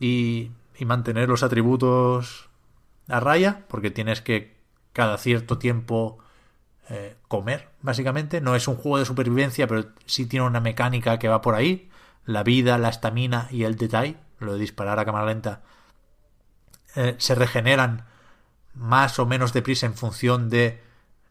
y, 0.00 0.52
y 0.78 0.84
mantener 0.84 1.28
los 1.28 1.42
atributos 1.42 2.48
a 3.08 3.20
raya, 3.20 3.64
porque 3.68 3.90
tienes 3.90 4.22
que 4.22 4.56
cada 4.92 5.18
cierto 5.18 5.58
tiempo 5.58 6.18
eh, 6.88 7.16
comer, 7.28 7.68
básicamente. 7.82 8.40
No 8.40 8.54
es 8.54 8.68
un 8.68 8.76
juego 8.76 8.98
de 8.98 9.04
supervivencia, 9.04 9.66
pero 9.66 9.86
sí 10.04 10.26
tiene 10.26 10.46
una 10.46 10.60
mecánica 10.60 11.18
que 11.18 11.28
va 11.28 11.42
por 11.42 11.54
ahí. 11.54 11.90
La 12.24 12.42
vida, 12.42 12.78
la 12.78 12.88
estamina 12.88 13.48
y 13.50 13.64
el 13.64 13.76
detalle, 13.76 14.16
lo 14.38 14.54
de 14.54 14.60
disparar 14.60 14.98
a 14.98 15.04
cámara 15.04 15.26
lenta, 15.26 15.62
eh, 16.96 17.14
se 17.18 17.34
regeneran 17.34 18.04
más 18.74 19.18
o 19.18 19.26
menos 19.26 19.52
deprisa 19.52 19.86
en 19.86 19.94
función 19.94 20.50
de 20.50 20.82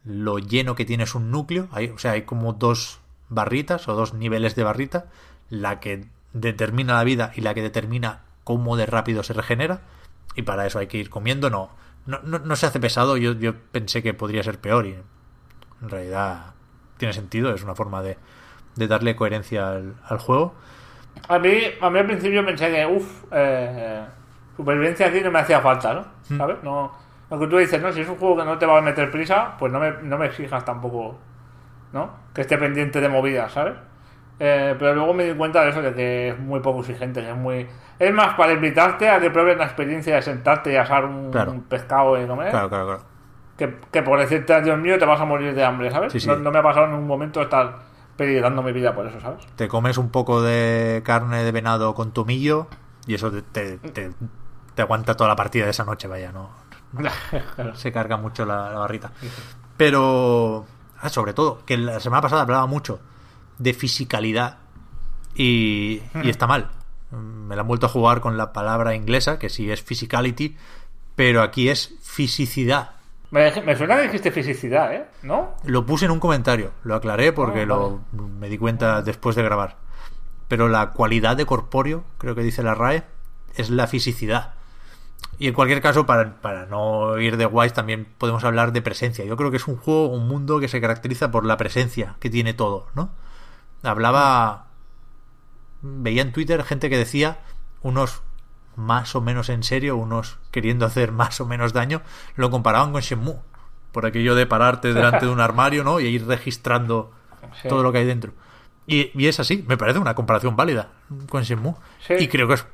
lo 0.04 0.38
lleno 0.38 0.74
que 0.74 0.84
tienes 0.84 1.14
un 1.14 1.30
núcleo. 1.30 1.68
Hay, 1.72 1.88
o 1.88 1.98
sea, 1.98 2.12
hay 2.12 2.22
como 2.22 2.52
dos 2.52 3.00
barritas 3.28 3.88
o 3.88 3.94
dos 3.94 4.14
niveles 4.14 4.54
de 4.54 4.64
barrita. 4.64 5.06
La 5.50 5.80
que 5.80 6.06
determina 6.32 6.94
la 6.94 7.04
vida 7.04 7.32
y 7.34 7.40
la 7.40 7.54
que 7.54 7.62
determina 7.62 8.22
cómo 8.44 8.76
de 8.76 8.86
rápido 8.86 9.22
se 9.22 9.32
regenera. 9.32 9.82
Y 10.34 10.42
para 10.42 10.66
eso 10.66 10.78
hay 10.78 10.86
que 10.86 10.98
ir 10.98 11.10
comiendo. 11.10 11.50
No, 11.50 11.70
no, 12.06 12.20
no, 12.22 12.56
se 12.56 12.66
hace 12.66 12.80
pesado. 12.80 13.16
Yo, 13.16 13.32
yo 13.32 13.54
pensé 13.72 14.02
que 14.02 14.14
podría 14.14 14.42
ser 14.42 14.60
peor 14.60 14.86
y 14.86 14.92
en 15.82 15.88
realidad 15.88 16.54
tiene 16.98 17.12
sentido. 17.12 17.52
Es 17.54 17.62
una 17.62 17.74
forma 17.74 18.02
de, 18.02 18.16
de 18.76 18.86
darle 18.86 19.16
coherencia 19.16 19.70
al, 19.70 19.96
al 20.04 20.18
juego. 20.18 20.54
A 21.28 21.38
mí, 21.38 21.58
a 21.80 21.90
mí 21.90 21.98
al 21.98 22.06
principio 22.06 22.44
pensé 22.44 22.70
que, 22.70 22.86
uff, 22.86 23.24
eh, 23.32 24.04
supervivencia 24.56 25.06
aquí 25.06 25.20
no 25.20 25.30
me 25.30 25.38
hacía 25.40 25.60
falta, 25.60 25.94
¿no? 25.94 26.00
Hmm. 26.30 26.38
¿Sabes? 26.38 26.56
No, 26.62 26.92
lo 27.30 27.38
que 27.38 27.46
tú 27.46 27.56
dices, 27.58 27.80
¿no? 27.82 27.92
Si 27.92 28.00
es 28.00 28.08
un 28.08 28.16
juego 28.16 28.36
que 28.36 28.44
no 28.44 28.58
te 28.58 28.66
va 28.66 28.78
a 28.78 28.82
meter 28.82 29.10
prisa, 29.10 29.54
pues 29.58 29.72
no 29.72 29.80
me, 29.80 29.90
no 30.02 30.16
me 30.18 30.26
exijas 30.26 30.64
tampoco, 30.64 31.18
¿no? 31.92 32.10
Que 32.34 32.42
esté 32.42 32.56
pendiente 32.58 33.00
de 33.00 33.08
movidas, 33.08 33.52
¿sabes? 33.52 33.74
Eh, 34.38 34.74
pero 34.78 34.94
luego 34.94 35.14
me 35.14 35.24
di 35.24 35.34
cuenta 35.34 35.62
de 35.64 35.70
eso, 35.70 35.80
de 35.80 35.94
que 35.94 36.28
es 36.30 36.38
muy 36.38 36.60
poco 36.60 36.80
exigente, 36.80 37.22
que 37.22 37.30
es 37.30 37.36
muy... 37.36 37.66
Es 37.98 38.12
más 38.12 38.34
para 38.34 38.52
invitarte 38.52 39.08
a 39.08 39.18
que 39.18 39.30
pruebes 39.30 39.56
la 39.56 39.64
experiencia 39.64 40.14
de 40.16 40.22
sentarte 40.22 40.72
y 40.72 40.76
asar 40.76 41.06
un, 41.06 41.30
Claro. 41.30 41.52
un 41.52 41.62
pescado 41.62 42.22
y 42.22 42.26
comer, 42.26 42.50
Claro, 42.50 42.68
claro, 42.68 42.84
claro. 42.86 43.02
que, 43.56 43.76
que 43.90 44.02
por 44.02 44.18
decirte, 44.18 44.60
Dios 44.60 44.78
mío, 44.78 44.98
te 44.98 45.06
vas 45.06 45.18
a 45.20 45.24
morir 45.24 45.54
de 45.54 45.64
hambre, 45.64 45.90
¿sabes? 45.90 46.12
Sí, 46.12 46.20
sí. 46.20 46.28
No, 46.28 46.36
no 46.36 46.50
me 46.50 46.58
ha 46.58 46.62
pasado 46.62 46.86
en 46.86 46.92
un 46.92 47.06
momento 47.06 47.40
estar 47.40 47.78
peligrando 48.18 48.62
mi 48.62 48.72
vida 48.72 48.94
por 48.94 49.06
eso, 49.06 49.18
¿sabes? 49.20 49.46
Te 49.56 49.68
comes 49.68 49.96
un 49.96 50.10
poco 50.10 50.42
de 50.42 51.00
carne 51.04 51.42
de 51.42 51.52
venado 51.52 51.94
con 51.94 52.12
tomillo 52.12 52.66
y 53.06 53.14
eso 53.14 53.30
te, 53.30 53.40
te, 53.42 53.78
te- 53.78 54.10
te 54.76 54.82
aguanta 54.82 55.16
toda 55.16 55.28
la 55.28 55.36
partida 55.36 55.64
de 55.64 55.70
esa 55.70 55.84
noche, 55.84 56.06
vaya, 56.06 56.30
no 56.30 56.50
se 57.74 57.90
carga 57.90 58.16
mucho 58.16 58.44
la, 58.44 58.70
la 58.70 58.78
barrita. 58.78 59.10
Pero, 59.76 60.66
ah, 61.00 61.08
sobre 61.08 61.32
todo, 61.32 61.64
que 61.64 61.76
la 61.76 61.98
semana 61.98 62.22
pasada 62.22 62.42
hablaba 62.42 62.66
mucho 62.66 63.00
de 63.58 63.74
fisicalidad 63.74 64.58
y, 65.34 66.02
y 66.22 66.28
está 66.28 66.46
mal. 66.46 66.70
Me 67.10 67.56
la 67.56 67.62
han 67.62 67.68
vuelto 67.68 67.86
a 67.86 67.88
jugar 67.88 68.20
con 68.20 68.36
la 68.36 68.52
palabra 68.52 68.94
inglesa, 68.94 69.38
que 69.38 69.48
sí 69.48 69.70
es 69.70 69.82
physicality, 69.82 70.56
pero 71.14 71.42
aquí 71.42 71.68
es 71.68 71.94
fisicidad. 72.02 72.90
Me, 73.30 73.50
me 73.62 73.76
suena 73.76 73.96
que 73.96 74.02
dijiste 74.02 74.30
fisicidad, 74.30 74.94
¿eh? 74.94 75.06
¿No? 75.22 75.54
Lo 75.64 75.84
puse 75.86 76.04
en 76.04 76.10
un 76.10 76.20
comentario, 76.20 76.72
lo 76.84 76.94
aclaré 76.94 77.32
porque 77.32 77.62
Ah, 77.62 77.66
lo 77.66 78.00
me 78.12 78.48
di 78.48 78.58
cuenta 78.58 79.02
después 79.02 79.36
de 79.36 79.42
grabar. 79.42 79.76
Pero 80.48 80.68
la 80.68 80.90
cualidad 80.90 81.36
de 81.36 81.46
corpóreo, 81.46 82.04
creo 82.18 82.34
que 82.34 82.42
dice 82.42 82.62
la 82.62 82.74
RAE, 82.74 83.04
es 83.56 83.70
la 83.70 83.86
fisicidad. 83.86 84.55
Y 85.38 85.48
en 85.48 85.54
cualquier 85.54 85.82
caso, 85.82 86.06
para, 86.06 86.40
para 86.40 86.66
no 86.66 87.18
ir 87.18 87.36
de 87.36 87.44
guays, 87.44 87.72
también 87.74 88.06
podemos 88.18 88.42
hablar 88.44 88.72
de 88.72 88.80
presencia. 88.82 89.24
Yo 89.24 89.36
creo 89.36 89.50
que 89.50 89.58
es 89.58 89.66
un 89.68 89.76
juego, 89.76 90.08
un 90.08 90.26
mundo 90.28 90.60
que 90.60 90.68
se 90.68 90.80
caracteriza 90.80 91.30
por 91.30 91.44
la 91.44 91.56
presencia 91.58 92.16
que 92.20 92.30
tiene 92.30 92.54
todo, 92.54 92.86
¿no? 92.94 93.10
Hablaba. 93.82 94.66
Veía 95.82 96.22
en 96.22 96.32
Twitter 96.32 96.64
gente 96.64 96.88
que 96.88 96.96
decía, 96.96 97.38
unos 97.82 98.22
más 98.76 99.14
o 99.14 99.20
menos 99.20 99.48
en 99.48 99.62
serio, 99.62 99.96
unos 99.96 100.38
queriendo 100.50 100.86
hacer 100.86 101.12
más 101.12 101.40
o 101.40 101.46
menos 101.46 101.72
daño, 101.72 102.02
lo 102.34 102.50
comparaban 102.50 102.92
con 102.92 103.02
Shenmue. 103.02 103.36
Por 103.92 104.04
aquello 104.06 104.34
de 104.34 104.46
pararte 104.46 104.92
delante 104.92 105.26
de 105.26 105.32
un 105.32 105.40
armario, 105.40 105.84
¿no? 105.84 106.00
Y 106.00 106.06
ir 106.06 106.26
registrando 106.26 107.12
Sí. 107.62 107.68
todo 107.68 107.82
lo 107.82 107.92
que 107.92 107.98
hay 107.98 108.04
dentro. 108.06 108.32
Y, 108.86 109.10
y 109.18 109.28
es 109.28 109.38
así, 109.40 109.64
me 109.68 109.76
parece 109.76 109.98
una 109.98 110.14
comparación 110.14 110.56
válida 110.56 110.88
con 111.28 111.42
Shenmue. 111.42 111.74
Sí. 112.06 112.14
Y 112.18 112.28
creo 112.28 112.48
que 112.48 112.54
es 112.54 112.66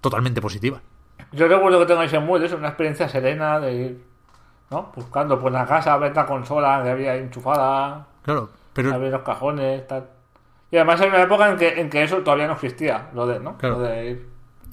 totalmente 0.00 0.40
positiva. 0.40 0.80
Yo 1.32 1.48
recuerdo 1.48 1.80
que 1.80 1.86
tengo 1.86 2.02
ese 2.02 2.18
muelle, 2.20 2.46
es 2.46 2.52
una 2.52 2.68
experiencia 2.68 3.08
serena 3.08 3.58
de 3.60 3.72
ir, 3.72 4.04
¿no? 4.70 4.92
Buscando 4.94 5.38
por 5.40 5.50
la 5.52 5.66
casa, 5.66 5.96
ver 5.98 6.14
la 6.14 6.26
consola 6.26 6.80
que 6.84 6.90
había 6.90 7.16
enchufada, 7.16 8.06
Claro, 8.22 8.50
pero 8.72 8.94
abrir 8.94 9.10
los 9.12 9.22
cajones, 9.22 9.86
tal. 9.86 10.08
Y 10.70 10.76
además 10.76 11.00
en 11.00 11.08
una 11.10 11.22
época 11.22 11.50
en 11.50 11.56
que, 11.56 11.80
en 11.80 11.90
que 11.90 12.02
eso 12.02 12.18
todavía 12.18 12.46
no 12.46 12.54
existía, 12.54 13.08
lo 13.14 13.26
de, 13.26 13.38
¿no? 13.40 13.56
Claro. 13.58 13.76
Lo 13.78 13.82
de 13.82 14.06
ir 14.10 14.28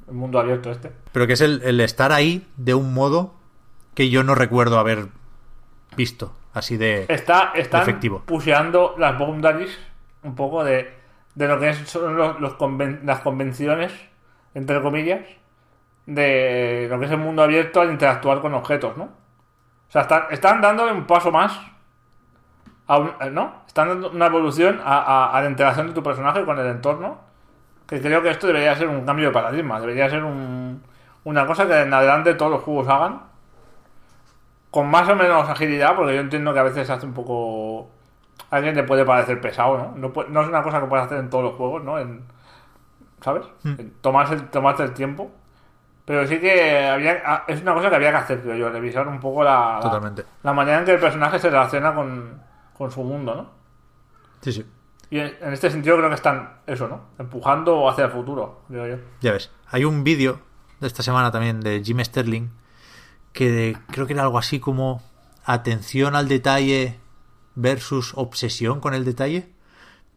el 0.08 0.14
mundo 0.14 0.40
abierto 0.40 0.72
este. 0.72 0.92
pero 1.14 1.26
que 1.26 1.34
es 1.34 1.42
el, 1.42 1.62
el 1.64 1.80
estar 1.80 2.12
ahí 2.12 2.46
de 2.58 2.74
un 2.74 2.94
modo 2.94 3.34
que 3.94 4.10
yo 4.10 4.24
no 4.24 4.36
recuerdo 4.36 4.78
haber 4.80 5.08
visto 5.96 6.34
así 6.54 6.76
de 6.78 7.06
Está, 7.08 7.52
están 7.56 7.84
Efectivo. 7.84 8.24
pusheando 8.26 8.96
las 8.98 9.18
boundaries 9.18 9.78
un 10.24 10.36
poco 10.36 10.64
de, 10.64 10.94
de 11.36 11.48
lo 11.48 11.60
que 11.60 11.74
son 11.74 12.16
los, 12.18 12.40
los 12.42 12.54
conven- 12.58 13.04
las 13.04 13.20
convenciones, 13.22 13.94
entre 14.54 14.82
comillas, 14.82 15.22
de 16.06 16.88
lo 16.90 17.00
que 17.00 17.06
es 17.06 17.12
el 17.12 17.18
mundo 17.18 17.44
abierto 17.44 17.82
al 17.82 17.92
interactuar 17.92 18.42
con 18.42 18.54
objetos, 18.54 18.98
¿no? 18.98 19.04
O 19.06 19.92
sea, 19.92 20.02
están, 20.04 20.24
están 20.32 20.62
dándole 20.62 20.92
un 20.94 21.06
paso 21.06 21.32
más, 21.32 21.60
a 22.88 22.98
un- 22.98 23.12
eh, 23.22 23.30
¿no? 23.32 23.54
Están 23.68 23.90
dando 23.90 24.10
una 24.12 24.26
evolución 24.28 24.80
a, 24.84 24.98
a- 25.00 25.38
a 25.38 25.42
la 25.42 25.50
interacción 25.50 25.88
de 25.88 25.94
tu 25.94 26.04
personaje 26.04 26.44
con 26.46 26.58
el 26.60 26.68
entorno, 26.68 27.20
que 27.88 28.02
creo 28.02 28.22
que 28.22 28.30
esto 28.30 28.48
debería 28.48 28.76
ser 28.76 28.88
un 28.88 29.06
cambio 29.06 29.28
de 29.28 29.34
paradigma, 29.34 29.80
debería 29.80 30.10
ser 30.10 30.24
un- 30.24 30.84
una 31.24 31.46
cosa 31.46 31.68
que 31.68 31.80
en 31.82 31.94
adelante 31.94 32.34
todos 32.36 32.52
los 32.52 32.64
juegos 32.64 32.88
hagan, 32.88 33.22
con 34.72 34.90
más 34.90 35.08
o 35.10 35.16
menos 35.16 35.48
agilidad, 35.50 35.96
porque 35.96 36.16
yo 36.16 36.22
entiendo 36.22 36.54
que 36.54 36.60
a 36.60 36.64
veces 36.64 36.90
hace 36.90 37.06
un 37.06 37.14
poco. 37.14 37.90
A 38.50 38.58
alguien 38.58 38.76
le 38.76 38.84
puede 38.84 39.06
parecer 39.06 39.40
pesado, 39.42 39.78
¿no? 39.78 40.10
No, 40.10 40.14
no 40.30 40.42
es 40.42 40.48
una 40.48 40.64
cosa 40.64 40.80
que 40.82 40.88
puedes 40.88 41.06
hacer 41.06 41.20
en 41.20 41.30
todos 41.30 41.44
los 41.44 41.54
juegos, 41.56 41.84
¿no? 41.84 42.00
En, 42.00 42.24
¿Sabes? 43.22 43.46
En 43.80 43.92
Tomarse, 44.02 44.38
tomarse 44.38 44.84
el 44.84 44.94
tiempo. 44.94 45.32
Pero 46.06 46.26
sí 46.28 46.40
que 46.40 46.88
había, 46.88 47.22
ah, 47.26 47.44
es 47.48 47.62
una 47.62 47.74
cosa 47.74 47.90
que 47.90 47.96
había 47.96 48.12
que 48.12 48.18
hacer, 48.18 48.42
creo 48.42 48.56
yo, 48.56 48.70
revisar 48.70 49.08
un 49.08 49.20
poco 49.20 49.44
la, 49.44 49.76
la- 49.76 49.80
Totalmente. 49.82 50.26
la 50.44 50.54
manera 50.54 50.80
en 50.80 50.86
que 50.86 50.92
el 50.94 51.00
personaje 51.00 51.40
se 51.40 51.50
relaciona 51.50 51.94
con, 51.94 52.42
con 52.78 52.92
su 52.92 53.04
mundo, 53.04 53.36
¿no? 53.36 53.50
Sí, 54.42 54.52
sí. 54.52 54.66
Y 55.12 55.20
en 55.20 55.36
en 55.42 55.54
este 55.54 55.70
sentido 55.70 55.98
creo 55.98 56.10
que 56.10 56.16
están, 56.16 56.58
eso, 56.66 56.88
¿no? 56.88 57.02
Empujando 57.20 57.88
hacia 57.90 58.06
el 58.06 58.12
futuro, 58.12 58.64
digo 58.70 58.88
yo. 58.88 58.96
Ya 59.22 59.32
ves. 59.34 59.52
Hay 59.70 59.86
un 59.86 60.04
vídeo 60.04 60.40
de 60.80 60.88
esta 60.88 61.04
semana 61.04 61.32
también 61.32 61.60
de 61.62 61.84
Jim 61.84 62.00
Sterling 62.04 62.50
que 63.34 63.78
creo 63.92 64.08
que 64.08 64.14
era 64.14 64.24
algo 64.24 64.38
así 64.40 64.60
como 64.60 65.02
atención 65.46 66.16
al 66.16 66.28
detalle 66.28 67.00
versus 67.56 68.14
obsesión 68.16 68.80
con 68.80 68.94
el 68.94 69.06
detalle. 69.06 69.50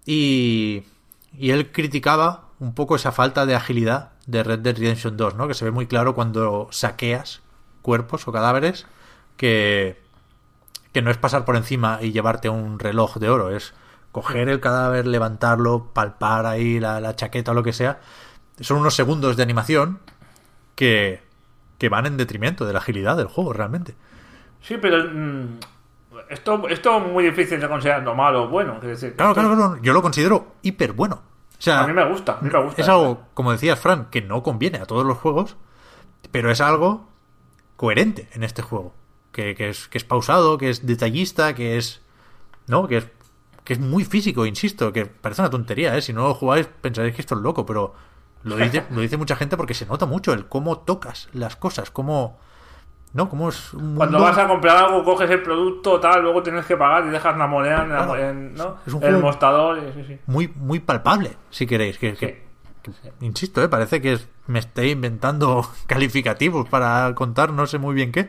Y, 0.07 0.85
y 1.33 1.51
él 1.51 1.71
criticaba 1.73 2.45
un 2.59 2.75
poco 2.75 2.97
esa 2.97 3.13
falta 3.13 3.47
de 3.47 3.55
agilidad 3.55 4.13
de 4.27 4.43
Red 4.43 4.61
Dead 4.61 4.77
Redemption 4.77 5.17
2, 5.17 5.35
¿no? 5.35 5.49
Que 5.49 5.55
se 5.55 5.65
ve 5.65 5.71
muy 5.71 5.87
claro 5.87 6.15
cuando 6.15 6.69
saqueas 6.71 7.41
cuerpos 7.83 8.27
o 8.27 8.33
cadáveres 8.33 8.87
que, 9.37 10.01
que 10.93 11.03
no 11.03 11.11
es 11.11 11.19
pasar 11.19 11.45
por 11.45 11.57
encima 11.57 11.99
y 12.01 12.13
llevarte 12.13 12.49
un 12.49 12.79
reloj 12.79 13.17
de 13.19 13.29
oro, 13.29 13.51
es 13.51 13.75
coger 14.13 14.49
el 14.49 14.61
cadáver, 14.61 15.07
levantarlo, 15.07 15.91
palpar 15.93 16.47
ahí 16.47 16.79
la, 16.81 17.01
la 17.01 17.17
chaqueta 17.17 17.51
o 17.51 17.55
lo 17.55 17.63
que 17.63 17.73
sea. 17.73 18.01
Son 18.61 18.79
unos 18.79 18.95
segundos 18.95 19.37
de 19.37 19.43
animación 19.43 19.99
que, 20.77 21.23
que 21.79 21.89
van 21.89 22.07
en 22.07 22.17
detrimento 22.17 22.65
de 22.65 22.73
la 22.73 22.79
agilidad 22.79 23.17
del 23.17 23.27
juego, 23.27 23.53
realmente. 23.53 23.95
Sí, 24.63 24.77
pero 24.81 25.05
mm, 25.13 25.59
esto, 26.31 26.69
esto 26.69 26.97
es 26.99 27.13
muy 27.13 27.25
difícil 27.25 27.61
de 27.61 27.69
considerarlo 27.69 28.15
malo 28.15 28.45
o 28.45 28.49
bueno. 28.49 28.79
decir, 28.81 29.15
Claro, 29.17 29.33
esto- 29.33 29.41
claro, 29.43 29.57
claro, 29.57 29.83
yo 29.83 29.93
lo 29.93 30.01
considero 30.01 30.55
hiper 30.63 30.93
bueno. 30.93 31.23
O 31.65 31.71
sea, 31.73 31.81
A 31.81 31.87
mí 31.87 31.95
me 31.95 32.07
gusta, 32.07 32.37
a 32.37 32.43
mí 32.43 32.51
me 32.53 32.63
gusta. 32.63 32.83
es 32.83 32.89
algo, 32.91 33.23
como 33.33 33.51
decías, 33.51 33.81
Fran, 33.81 34.11
que 34.11 34.21
no 34.21 34.43
conviene 34.43 34.77
a 34.77 34.85
todos 34.85 35.07
los 35.07 35.17
juegos, 35.17 35.57
pero 36.31 36.51
es 36.51 36.61
algo 36.61 37.09
coherente 37.77 38.29
en 38.35 38.45
este 38.45 38.61
juego. 38.61 38.93
Que, 39.33 39.55
que 39.55 39.71
es, 39.71 39.89
que 39.89 39.97
es 39.97 40.05
pausado, 40.05 40.59
que 40.59 40.69
es 40.69 40.85
detallista, 40.85 41.55
que 41.55 41.79
es. 41.79 42.03
¿No? 42.67 42.87
Que 42.87 42.99
es, 42.99 43.07
que 43.65 43.73
es 43.73 43.79
muy 43.79 44.05
físico, 44.05 44.45
insisto, 44.45 44.93
que 44.93 45.07
parece 45.07 45.41
una 45.41 45.49
tontería, 45.49 45.97
¿eh? 45.97 46.03
Si 46.03 46.13
no 46.13 46.29
lo 46.29 46.35
jugáis 46.35 46.69
pensaréis 46.83 47.15
que 47.15 47.23
esto 47.23 47.35
es 47.35 47.41
loco, 47.41 47.65
pero 47.65 47.95
lo 48.43 48.57
dice, 48.59 48.85
lo 48.91 49.01
dice 49.01 49.17
mucha 49.17 49.35
gente 49.35 49.57
porque 49.57 49.73
se 49.73 49.87
nota 49.87 50.05
mucho 50.05 50.35
el 50.35 50.47
cómo 50.47 50.81
tocas 50.81 51.31
las 51.33 51.57
cosas, 51.57 51.91
cómo. 51.91 52.39
¿No? 53.15 53.29
Cómo 53.31 53.49
es 53.49 53.73
un 53.75 53.95
Cuando 53.95 54.19
mundo- 54.19 54.31
vas 54.35 54.39
a 54.39 54.49
comprar 54.49 54.77
algo, 54.77 55.05
coges 55.05 55.31
el 55.31 55.41
producto, 55.43 56.01
tal, 56.01 56.23
luego 56.23 56.43
tienes 56.43 56.67
que 56.67 56.77
pagar 56.77 57.07
y 57.07 57.11
dejas 57.11 57.35
una 57.35 57.47
moneda 57.47 57.85
en, 57.85 57.89
la- 57.91 58.05
Claro. 58.07 58.17
en, 58.17 58.55
¿no? 58.55 58.77
Es 58.87 58.93
un 58.93 59.03
el 59.05 59.19
mostrador. 59.19 59.79
y- 59.79 59.93
sí, 59.93 60.05
sí. 60.09 60.19
muy, 60.27 60.53
muy 60.57 60.81
palpable, 60.81 61.37
si 61.51 61.67
queréis. 61.67 61.97
Que, 61.97 62.15
que- 62.15 62.45
Sí. 62.85 62.91
que- 63.03 63.25
insisto, 63.25 63.63
¿eh? 63.63 63.69
parece 63.69 64.01
que 64.03 64.15
es- 64.15 64.29
me 64.49 64.59
estoy 64.59 64.91
inventando 64.91 65.65
calificativos 65.87 66.69
para 66.69 67.15
contar 67.15 67.53
no 67.53 67.67
sé 67.69 67.79
muy 67.79 67.95
bien 67.95 68.11
qué. 68.13 68.29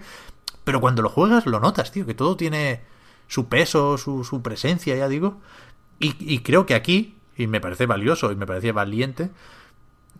Pero 0.64 0.80
cuando 0.82 1.02
lo 1.02 1.10
juegas 1.10 1.46
lo 1.48 1.60
notas, 1.60 1.92
tío, 1.92 2.06
que 2.06 2.14
todo 2.14 2.38
tiene 2.38 2.82
su 3.28 3.48
peso, 3.50 3.98
su, 3.98 4.24
su 4.24 4.42
presencia, 4.44 4.96
ya 4.96 5.08
digo. 5.08 5.40
Y, 6.00 6.16
y 6.20 6.40
creo 6.40 6.66
que 6.68 6.76
aquí, 6.76 7.18
y 7.38 7.48
me 7.48 7.60
parece 7.60 7.88
valioso 7.88 8.32
y 8.32 8.36
me 8.36 8.46
parece 8.46 8.72
valiente, 8.72 9.32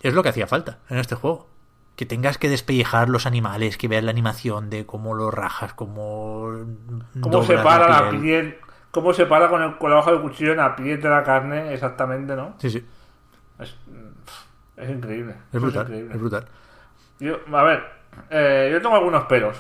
es 0.02 0.14
lo 0.16 0.24
que 0.24 0.30
hacía 0.30 0.48
falta 0.48 0.80
en 0.90 0.98
este 0.98 1.14
juego. 1.16 1.48
Que 1.96 2.06
tengas 2.06 2.38
que 2.38 2.50
despellejar 2.50 3.08
los 3.10 3.26
animales, 3.26 3.78
que 3.78 3.88
veas 3.88 4.04
la 4.04 4.12
animación 4.12 4.70
de 4.70 4.86
cómo 4.86 5.14
lo 5.14 5.32
rajas, 5.32 5.74
cómo... 5.74 6.52
Cómo 7.22 7.32
doblas 7.32 7.48
separa 7.48 7.88
la 7.90 8.10
piel. 8.10 8.22
piel. 8.22 8.58
Cómo 8.92 9.14
separa 9.14 9.50
con, 9.50 9.62
el, 9.62 9.78
con 9.78 9.92
la 9.92 10.00
hoja 10.00 10.12
del 10.12 10.22
cuchillo 10.22 10.52
en 10.52 10.58
la 10.58 10.76
piel 10.76 11.02
de 11.02 11.10
la 11.10 11.24
carne, 11.24 11.74
exactamente, 11.74 12.36
¿no? 12.36 12.56
Sí, 12.60 12.70
sí, 12.70 12.86
Es, 13.60 13.76
es 14.78 14.90
increíble. 14.90 15.36
es 15.52 15.62
brutal, 15.62 15.84
increíble. 15.84 16.14
es 16.14 16.20
brutal. 16.20 16.46
Yo, 17.20 17.40
a 17.54 17.64
ver, 17.64 17.84
eh, 18.30 18.70
yo 18.72 18.82
tengo 18.82 18.96
algunos 18.96 19.24
peros. 19.26 19.58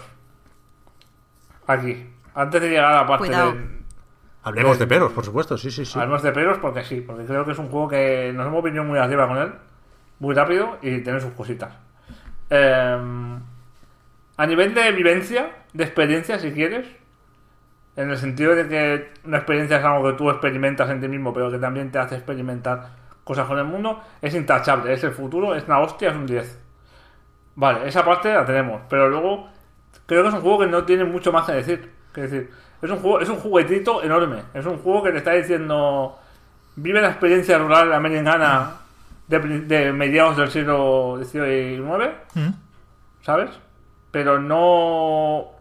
Aquí. 1.67 2.09
Antes 2.33 2.61
de 2.61 2.69
llegar 2.69 2.85
a 2.93 2.95
la 3.01 3.07
parte 3.07 3.27
Cuidado. 3.27 3.53
de. 3.53 3.75
Hablemos 4.43 4.77
de 4.77 4.83
Eh, 4.83 4.87
peros, 4.87 5.11
por 5.13 5.25
supuesto, 5.25 5.57
sí, 5.57 5.71
sí, 5.71 5.85
sí. 5.85 5.97
Hablemos 5.97 6.21
de 6.21 6.31
peros 6.31 6.57
porque 6.59 6.83
sí, 6.83 7.01
porque 7.01 7.25
creo 7.25 7.45
que 7.45 7.51
es 7.51 7.57
un 7.57 7.69
juego 7.69 7.87
que 7.87 8.31
nos 8.35 8.45
hemos 8.45 8.63
venido 8.63 8.83
muy 8.83 8.99
arriba 8.99 9.27
con 9.27 9.37
él, 9.37 9.53
muy 10.19 10.35
rápido 10.35 10.77
y 10.81 10.99
tiene 11.01 11.19
sus 11.19 11.31
cositas. 11.33 11.73
Eh, 12.49 13.39
a 14.37 14.45
nivel 14.45 14.73
de 14.73 14.91
vivencia, 14.91 15.49
de 15.73 15.83
experiencia, 15.83 16.39
si 16.39 16.51
quieres, 16.51 16.87
en 17.95 18.09
el 18.09 18.17
sentido 18.17 18.55
de 18.55 18.67
que 18.67 19.11
una 19.23 19.37
experiencia 19.37 19.77
es 19.77 19.85
algo 19.85 20.09
que 20.09 20.17
tú 20.17 20.29
experimentas 20.29 20.89
en 20.89 20.99
ti 20.99 21.07
mismo, 21.07 21.33
pero 21.33 21.49
que 21.49 21.57
también 21.57 21.91
te 21.91 21.99
hace 21.99 22.15
experimentar 22.15 22.89
cosas 23.23 23.47
con 23.47 23.57
el 23.57 23.65
mundo, 23.65 24.01
es 24.21 24.35
intachable, 24.35 24.93
es 24.93 25.03
el 25.03 25.11
futuro, 25.11 25.55
es 25.55 25.65
una 25.65 25.79
hostia, 25.79 26.09
es 26.09 26.15
un 26.15 26.25
10. 26.25 26.59
Vale, 27.55 27.87
esa 27.87 28.03
parte 28.03 28.33
la 28.33 28.45
tenemos, 28.45 28.81
pero 28.89 29.09
luego 29.09 29.47
creo 30.05 30.23
que 30.23 30.29
es 30.29 30.35
un 30.35 30.41
juego 30.41 30.59
que 30.59 30.67
no 30.67 30.83
tiene 30.83 31.05
mucho 31.05 31.31
más 31.31 31.45
que 31.45 31.53
decir. 31.53 31.91
Que 32.13 32.21
decir, 32.21 32.49
es 32.81 32.89
un 32.89 32.99
juego, 32.99 33.19
es 33.21 33.29
un 33.29 33.37
juguetito 33.37 34.03
enorme. 34.03 34.43
Es 34.53 34.65
un 34.65 34.77
juego 34.77 35.03
que 35.03 35.11
te 35.11 35.17
está 35.17 35.31
diciendo 35.31 36.19
vive 36.75 37.01
la 37.01 37.09
experiencia 37.09 37.57
rural 37.57 37.93
americana 37.93 38.71
de, 39.27 39.39
de 39.39 39.91
mediados 39.93 40.37
del 40.37 40.49
siglo 40.51 41.19
XIX, 41.23 42.09
Mm. 42.35 42.49
¿sabes? 43.21 43.49
Pero 44.11 44.39
no 44.39 45.51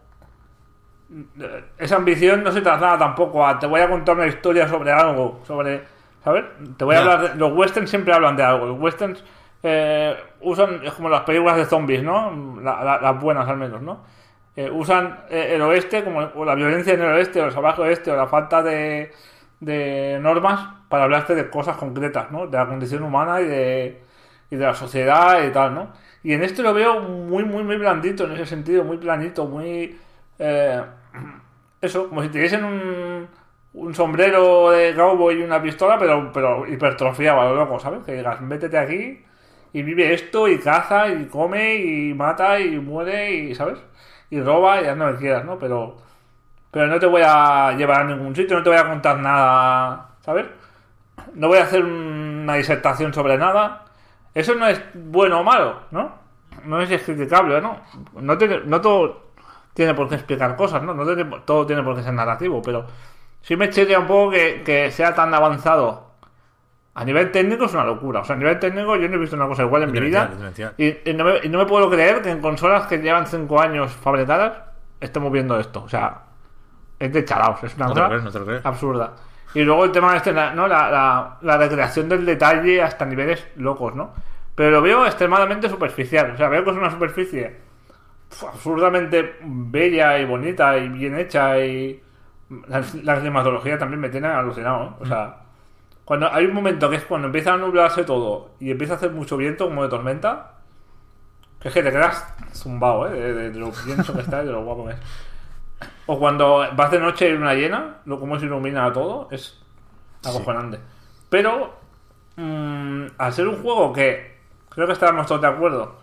esa 1.77 1.97
ambición 1.97 2.43
no 2.43 2.51
se 2.51 2.61
traslada 2.61 2.97
tampoco 2.97 3.45
a 3.45 3.59
te 3.59 3.67
voy 3.67 3.79
a 3.81 3.89
contar 3.89 4.15
una 4.15 4.27
historia 4.27 4.67
sobre 4.67 4.91
algo, 4.91 5.39
sobre 5.45 5.83
¿sabes? 6.23 6.43
Te 6.77 6.83
voy 6.83 6.95
a 6.95 6.99
hablar 6.99 7.21
de, 7.33 7.35
los 7.35 7.51
westerns 7.53 7.89
siempre 7.89 8.13
hablan 8.13 8.35
de 8.35 8.43
algo. 8.43 8.65
Los 8.65 8.79
westerns 8.79 9.23
eh, 9.61 10.15
usan 10.41 10.81
es 10.83 10.91
como 10.93 11.09
las 11.09 11.21
películas 11.21 11.57
de 11.57 11.65
zombies, 11.65 12.01
¿no? 12.03 12.59
La- 12.61 12.83
la- 12.83 12.99
las 12.99 13.19
buenas 13.21 13.47
al 13.47 13.57
menos, 13.57 13.81
¿no? 13.81 14.03
Eh, 14.55 14.69
usan 14.71 15.25
eh, 15.29 15.51
el 15.53 15.61
oeste 15.61 16.03
como 16.03 16.19
o 16.21 16.43
la 16.45 16.55
violencia 16.55 16.93
en 16.93 17.01
el 17.01 17.13
oeste 17.13 17.41
o 17.41 17.45
el 17.45 17.51
salvaje 17.51 17.81
oeste 17.83 18.09
o 18.11 18.15
la 18.15 18.25
falta 18.27 18.63
de, 18.63 19.11
de 19.59 20.17
normas 20.21 20.74
para 20.89 21.05
hablarte 21.05 21.35
de 21.35 21.49
cosas 21.49 21.77
concretas, 21.77 22.31
¿no? 22.31 22.47
De 22.47 22.57
la 22.57 22.67
condición 22.67 23.03
humana 23.03 23.41
y 23.41 23.45
de, 23.45 24.03
y 24.49 24.55
de 24.55 24.65
la 24.65 24.73
sociedad 24.73 25.43
y 25.47 25.51
tal, 25.51 25.73
¿no? 25.75 25.93
Y 26.23 26.33
en 26.33 26.43
este 26.43 26.61
lo 26.63 26.73
veo 26.73 26.99
muy, 27.01 27.43
muy, 27.45 27.63
muy 27.63 27.77
blandito 27.77 28.25
en 28.25 28.33
ese 28.33 28.45
sentido, 28.45 28.83
muy 28.83 28.97
planito, 28.97 29.45
muy... 29.47 29.99
eh, 30.39 30.81
eso, 31.81 32.09
como 32.09 32.21
si 32.23 32.29
tuviesen 32.29 32.63
un, 32.63 33.27
un 33.73 33.93
sombrero 33.95 34.71
de 34.71 34.93
cowboy 34.95 35.39
y 35.39 35.43
una 35.43 35.61
pistola, 35.61 35.97
pero, 35.99 36.31
pero 36.33 36.67
hipertrofiado 36.67 37.41
a 37.41 37.45
lo 37.45 37.55
loco, 37.55 37.79
¿sabes? 37.79 38.03
Que 38.03 38.13
digas, 38.13 38.41
métete 38.41 38.77
aquí 38.77 39.23
y 39.73 39.81
vive 39.83 40.13
esto 40.13 40.47
y 40.47 40.59
caza 40.59 41.07
y 41.09 41.25
come 41.27 41.75
y 41.75 42.13
mata 42.13 42.59
y 42.59 42.79
muere 42.79 43.31
y, 43.33 43.55
¿sabes? 43.55 43.79
Y 44.29 44.41
roba 44.41 44.81
y 44.81 44.85
haz 44.87 44.97
lo 44.97 45.11
que 45.13 45.19
quieras, 45.19 45.45
¿no? 45.45 45.59
Pero, 45.59 45.97
pero 46.71 46.87
no 46.87 46.99
te 46.99 47.05
voy 47.07 47.21
a 47.25 47.73
llevar 47.77 48.01
a 48.01 48.05
ningún 48.05 48.35
sitio, 48.35 48.57
no 48.57 48.63
te 48.63 48.69
voy 48.69 48.79
a 48.79 48.87
contar 48.87 49.19
nada, 49.19 50.09
¿sabes? 50.21 50.45
No 51.33 51.47
voy 51.47 51.57
a 51.57 51.63
hacer 51.63 51.83
una 51.83 52.55
disertación 52.55 53.13
sobre 53.13 53.37
nada. 53.37 53.85
Eso 54.33 54.53
no 54.55 54.67
es 54.67 54.81
bueno 54.93 55.39
o 55.39 55.43
malo, 55.43 55.81
¿no? 55.91 56.13
No 56.65 56.81
es 56.81 57.01
criticable, 57.03 57.61
¿no? 57.61 57.77
No, 58.21 58.37
tiene, 58.37 58.61
no 58.65 58.81
todo 58.81 59.25
tiene 59.73 59.93
por 59.93 60.07
qué 60.09 60.15
explicar 60.15 60.55
cosas, 60.55 60.81
¿no? 60.83 60.93
No 60.93 61.05
tiene- 61.05 61.25
todo 61.45 61.65
tiene 61.65 61.83
por 61.83 61.95
qué 61.95 62.03
ser 62.03 62.13
narrativo, 62.13 62.61
pero 62.61 62.85
sí 63.41 63.55
me 63.55 63.69
chequea 63.69 63.99
un 63.99 64.07
poco 64.07 64.31
que, 64.31 64.63
que 64.63 64.91
sea 64.91 65.13
tan 65.13 65.33
avanzado. 65.33 66.05
A 66.97 67.03
nivel 67.03 67.29
técnico 67.31 67.65
es 67.65 67.73
una 67.73 67.83
locura. 67.83 68.21
O 68.21 68.23
sea, 68.23 68.35
a 68.35 68.39
nivel 68.39 68.57
técnico 68.57 68.95
yo 68.95 69.09
no 69.09 69.15
he 69.15 69.19
visto 69.19 69.35
una 69.35 69.47
cosa 69.47 69.63
igual 69.63 69.83
en 69.83 69.91
mi 69.91 69.99
vida. 69.99 70.29
Y, 70.77 71.09
y 71.09 71.13
no 71.13 71.25
me, 71.25 71.39
y 71.43 71.49
no 71.49 71.57
me 71.57 71.65
puedo 71.65 71.89
creer 71.89 72.21
que 72.21 72.31
en 72.31 72.39
consolas 72.41 72.87
que 72.87 72.99
llevan 72.99 73.27
5 73.27 73.59
años 73.61 73.91
fabricadas 73.91 74.53
estemos 75.01 75.29
viendo 75.31 75.59
esto. 75.59 75.83
O 75.83 75.89
sea, 75.89 76.21
es 76.97 77.11
de 77.11 77.25
chalaos. 77.25 77.61
Es 77.65 77.75
una 77.75 77.87
No 77.87 77.91
cosa 77.93 78.07
crees, 78.07 78.23
no 78.23 78.31
absurda. 78.63 79.13
Y 79.55 79.63
luego 79.63 79.85
el 79.85 79.91
tema 79.91 80.15
este, 80.15 80.31
¿no? 80.33 80.67
La, 80.67 80.89
la, 80.91 81.37
la 81.41 81.57
recreación 81.57 82.07
del 82.09 82.25
detalle 82.25 82.81
hasta 82.83 83.05
niveles 83.05 83.47
locos, 83.55 83.95
¿no? 83.95 84.13
Pero 84.53 84.69
lo 84.71 84.81
veo 84.83 85.05
extremadamente 85.05 85.67
superficial. 85.69 86.31
O 86.31 86.37
sea, 86.37 86.49
veo 86.49 86.63
que 86.63 86.71
es 86.71 86.77
una 86.77 86.91
superficie 86.91 87.57
absurdamente 88.47 89.37
bella 89.43 90.19
y 90.19 90.25
bonita 90.25 90.77
y 90.77 90.89
bien 90.89 91.17
hecha 91.17 91.57
y 91.59 92.01
la, 92.67 92.83
la 93.03 93.19
climatología 93.19 93.77
también 93.77 93.99
me 94.01 94.09
tiene 94.09 94.27
alucinado, 94.27 94.83
¿eh? 94.83 94.89
O 94.99 95.05
sea, 95.05 95.37
cuando 96.03 96.31
hay 96.31 96.45
un 96.45 96.53
momento 96.53 96.89
que 96.89 96.97
es 96.97 97.05
cuando 97.05 97.27
empieza 97.27 97.53
a 97.53 97.57
nublarse 97.57 98.03
todo 98.03 98.51
y 98.59 98.71
empieza 98.71 98.93
a 98.93 98.97
hacer 98.97 99.11
mucho 99.11 99.37
viento 99.37 99.65
como 99.65 99.83
de 99.83 99.89
tormenta, 99.89 100.51
que 101.59 101.69
es 101.69 101.73
que 101.73 101.81
te 101.83 101.91
quedas 101.91 102.35
zumbado, 102.53 103.07
¿eh? 103.07 103.11
De, 103.19 103.33
de- 103.33 103.51
de 103.51 103.59
lo 103.59 103.71
pienso 103.71 104.13
que 104.13 104.21
está 104.21 104.43
y 104.43 104.45
de 104.47 104.51
lo 104.51 104.63
guapo 104.63 104.85
que 104.87 104.93
es. 104.93 104.99
O 106.07 106.19
cuando 106.19 106.65
vas 106.75 106.91
de 106.91 106.99
noche 106.99 107.29
en 107.29 107.41
una 107.41 107.53
llena, 107.55 107.97
lo 108.05 108.19
como 108.19 108.39
se 108.39 108.45
ilumina 108.45 108.91
todo, 108.93 109.27
es 109.31 109.59
acojonante. 110.23 110.79
Pero, 111.29 111.73
mm, 112.37 113.05
al 113.17 113.33
ser 113.33 113.47
un 113.47 113.61
juego 113.61 113.93
que 113.93 114.37
creo 114.69 114.87
que 114.87 114.93
estábamos 114.93 115.27
todos 115.27 115.41
de 115.41 115.47
acuerdo, 115.47 115.97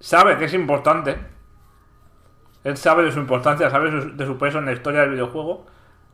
sabe 0.00 0.38
que 0.38 0.46
es 0.46 0.54
importante, 0.54 1.18
él 2.64 2.76
sabe 2.76 3.04
de 3.04 3.12
su 3.12 3.18
importancia, 3.20 3.68
sabe 3.70 3.90
de 3.90 4.26
su- 4.26 4.38
peso 4.38 4.58
en 4.58 4.66
la 4.66 4.72
historia 4.72 5.00
del 5.02 5.10
videojuego, 5.10 5.66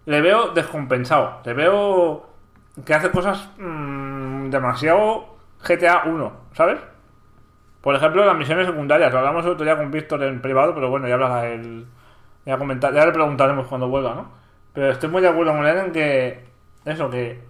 le 0.07 0.21
veo 0.21 0.49
descompensado, 0.49 1.41
le 1.45 1.55
veo 1.55 2.27
que 2.85 2.95
hace 2.95 3.11
cosas 3.11 3.49
mm, 3.59 4.51
demasiado 4.51 5.37
GTA 5.63 6.03
1, 6.07 6.33
¿sabes? 6.55 6.79
Por 7.83 7.95
ejemplo, 7.95 8.25
las 8.25 8.37
misiones 8.37 8.67
secundarias, 8.67 9.13
lo 9.13 9.19
hablamos 9.21 9.45
el 9.45 9.53
otro 9.53 9.65
día 9.65 9.77
con 9.77 9.91
Víctor 9.91 10.23
en 10.25 10.41
privado, 10.43 10.75
pero 10.75 10.91
bueno, 10.91 11.09
ya 11.09 11.15
hablará 11.15 11.49
él. 11.49 11.87
Ya, 12.47 12.59
comentar, 12.59 12.93
ya 12.95 13.07
le 13.07 13.13
preguntaremos 13.13 13.67
cuando 13.69 13.89
vuelva, 13.89 14.15
¿no? 14.15 14.31
Pero 14.73 14.91
estoy 14.93 15.09
muy 15.11 15.23
de 15.23 15.29
acuerdo 15.29 15.53
con 15.53 15.67
él 15.67 15.77
en 15.79 15.93
que. 15.93 16.45
Eso, 16.85 17.11
que. 17.11 17.41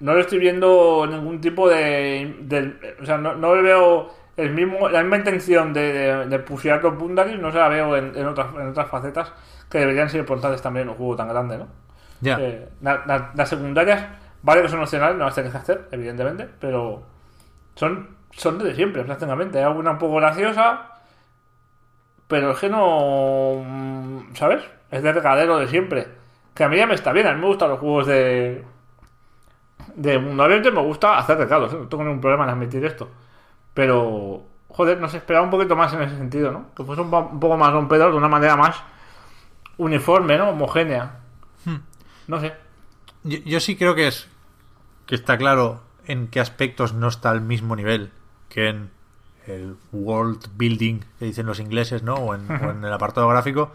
no 0.00 0.14
le 0.14 0.20
estoy 0.22 0.38
viendo 0.38 1.06
ningún 1.08 1.40
tipo 1.40 1.68
de, 1.68 2.36
de- 2.40 2.96
o 3.00 3.06
sea, 3.06 3.18
no, 3.18 3.34
no 3.34 3.54
le 3.54 3.62
veo 3.62 4.10
el 4.36 4.50
mismo, 4.50 4.88
la 4.88 5.00
misma 5.02 5.18
intención 5.18 5.72
de, 5.72 5.92
de, 5.92 6.26
de 6.26 6.38
pushear 6.40 6.82
los 6.82 6.96
Bundaris, 6.98 7.38
no 7.38 7.52
se 7.52 7.58
la 7.58 7.68
veo 7.68 7.96
en, 7.96 8.16
en 8.16 8.26
otras, 8.26 8.52
en 8.54 8.68
otras 8.68 8.88
facetas 8.88 9.32
que 9.70 9.78
deberían 9.78 10.08
ser 10.10 10.20
importantes 10.20 10.60
también 10.62 10.84
en 10.84 10.90
un 10.90 10.96
juego 10.96 11.16
tan 11.16 11.28
grande, 11.28 11.58
¿no? 11.58 11.68
Ya. 12.20 12.36
Eh, 12.40 12.68
la- 12.80 13.02
la- 13.06 13.30
las 13.34 13.48
secundarias, 13.48 14.06
vale 14.42 14.62
que 14.62 14.68
son 14.68 14.80
opcionales, 14.80 15.16
no 15.16 15.24
las 15.26 15.34
tienes 15.34 15.52
que 15.52 15.58
hacer, 15.58 15.88
evidentemente, 15.92 16.48
pero 16.60 17.02
son, 17.76 18.16
son 18.32 18.58
de 18.58 18.74
siempre, 18.74 19.04
prácticamente. 19.04 19.58
Hay 19.58 19.64
alguna 19.64 19.92
un 19.92 19.98
poco 19.98 20.16
graciosa, 20.16 20.91
pero 22.32 22.52
es 22.52 22.58
que 22.58 22.70
no. 22.70 23.62
mm, 23.62 24.34
¿Sabes? 24.34 24.64
Es 24.90 25.02
de 25.02 25.12
regadero 25.12 25.58
de 25.58 25.68
siempre. 25.68 26.08
Que 26.54 26.64
a 26.64 26.68
mí 26.70 26.78
ya 26.78 26.86
me 26.86 26.94
está 26.94 27.12
bien, 27.12 27.26
a 27.26 27.34
mí 27.34 27.40
me 27.42 27.46
gustan 27.46 27.68
los 27.68 27.78
juegos 27.78 28.06
de. 28.06 28.64
De 29.94 30.18
mundo 30.18 30.42
abierto 30.42 30.72
me 30.72 30.80
gusta 30.80 31.18
hacer 31.18 31.36
recados, 31.36 31.74
¿eh? 31.74 31.76
no 31.78 31.88
tengo 31.88 32.04
ningún 32.04 32.22
problema 32.22 32.44
en 32.44 32.50
admitir 32.50 32.82
esto. 32.86 33.10
Pero. 33.74 34.44
Joder, 34.68 34.98
nos 34.98 35.12
esperaba 35.12 35.44
un 35.44 35.50
poquito 35.50 35.76
más 35.76 35.92
en 35.92 36.00
ese 36.00 36.16
sentido, 36.16 36.50
¿no? 36.50 36.74
Que 36.74 36.82
fuese 36.84 37.02
un, 37.02 37.10
poco 37.10 37.58
más 37.58 37.70
rompedor, 37.70 38.12
de 38.12 38.16
una 38.16 38.28
manera 38.28 38.56
más 38.56 38.82
uniforme, 39.76 40.38
¿no? 40.38 40.48
Homogénea. 40.48 41.20
No 42.26 42.40
sé. 42.40 42.54
Yo, 43.24 43.40
yo 43.44 43.60
sí 43.60 43.76
creo 43.76 43.94
que 43.94 44.06
es 44.06 44.30
que 45.04 45.16
está 45.16 45.36
claro 45.36 45.82
en 46.06 46.28
qué 46.28 46.40
aspectos 46.40 46.94
no 46.94 47.08
está 47.08 47.28
al 47.28 47.42
mismo 47.42 47.76
nivel 47.76 48.10
que 48.48 48.70
en 48.70 48.90
el 49.46 49.76
world 49.92 50.48
building 50.56 51.00
que 51.18 51.26
dicen 51.26 51.46
los 51.46 51.60
ingleses, 51.60 52.02
¿no? 52.02 52.14
O 52.14 52.34
en, 52.34 52.50
o 52.50 52.70
en 52.70 52.84
el 52.84 52.92
apartado 52.92 53.28
gráfico. 53.28 53.72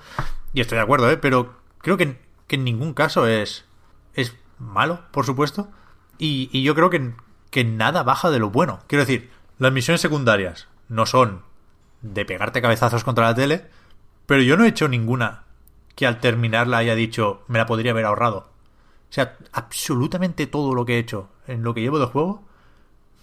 Y 0.53 0.61
estoy 0.61 0.77
de 0.77 0.83
acuerdo, 0.83 1.09
¿eh? 1.09 1.17
Pero 1.17 1.55
creo 1.79 1.97
que, 1.97 2.19
que 2.47 2.55
en 2.55 2.63
ningún 2.63 2.93
caso 2.93 3.27
es, 3.27 3.65
es 4.13 4.35
malo, 4.59 5.01
por 5.11 5.25
supuesto. 5.25 5.69
Y, 6.17 6.49
y 6.51 6.63
yo 6.63 6.75
creo 6.75 6.89
que, 6.89 7.13
que 7.49 7.63
nada 7.63 8.03
baja 8.03 8.29
de 8.29 8.39
lo 8.39 8.49
bueno. 8.49 8.79
Quiero 8.87 9.05
decir, 9.05 9.29
las 9.59 9.71
misiones 9.71 10.01
secundarias 10.01 10.67
no 10.89 11.05
son 11.05 11.43
de 12.01 12.25
pegarte 12.25 12.61
cabezazos 12.61 13.03
contra 13.03 13.25
la 13.25 13.35
tele, 13.35 13.65
pero 14.25 14.41
yo 14.41 14.57
no 14.57 14.63
he 14.63 14.69
hecho 14.69 14.87
ninguna 14.87 15.43
que 15.95 16.05
al 16.05 16.19
terminarla 16.19 16.77
haya 16.77 16.95
dicho 16.95 17.43
me 17.47 17.57
la 17.57 17.65
podría 17.65 17.91
haber 17.91 18.05
ahorrado. 18.05 18.49
O 19.09 19.13
sea, 19.13 19.37
absolutamente 19.51 20.47
todo 20.47 20.75
lo 20.75 20.85
que 20.85 20.95
he 20.95 20.99
hecho 20.99 21.29
en 21.47 21.63
lo 21.63 21.73
que 21.73 21.81
llevo 21.81 21.97
de 21.97 22.05
juego 22.05 22.43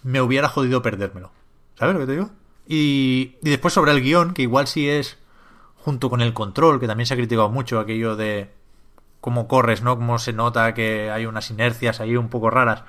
me 0.03 0.21
hubiera 0.21 0.49
jodido 0.49 0.83
perdérmelo. 0.83 1.31
¿Sabes 1.79 1.95
lo 1.95 2.01
que 2.01 2.07
te 2.07 2.13
digo? 2.13 2.31
Y, 2.67 3.37
y 3.43 3.51
después 3.51 3.75
sobre 3.75 3.93
el 3.93 4.01
guion, 4.03 4.33
que 4.35 4.43
igual 4.43 4.67
sí 4.67 4.89
es 4.89 5.19
junto 5.77 6.09
con 6.09 6.21
el 6.23 6.33
control, 6.33 6.81
que 6.81 6.87
también 6.87 7.07
se 7.07 7.15
ha 7.15 7.17
criticado 7.17 7.51
mucho 7.51 7.79
aquello 7.79 8.17
de 8.17 8.51
cómo 9.21 9.49
corres, 9.49 9.83
¿no? 9.83 9.97
Cómo 9.97 10.19
se 10.19 10.33
nota 10.33 10.73
que 10.75 11.11
hay 11.11 11.27
unas 11.27 11.51
inercias 11.51 12.01
ahí 12.01 12.17
un 12.17 12.29
poco 12.29 12.49
raras. 12.51 12.85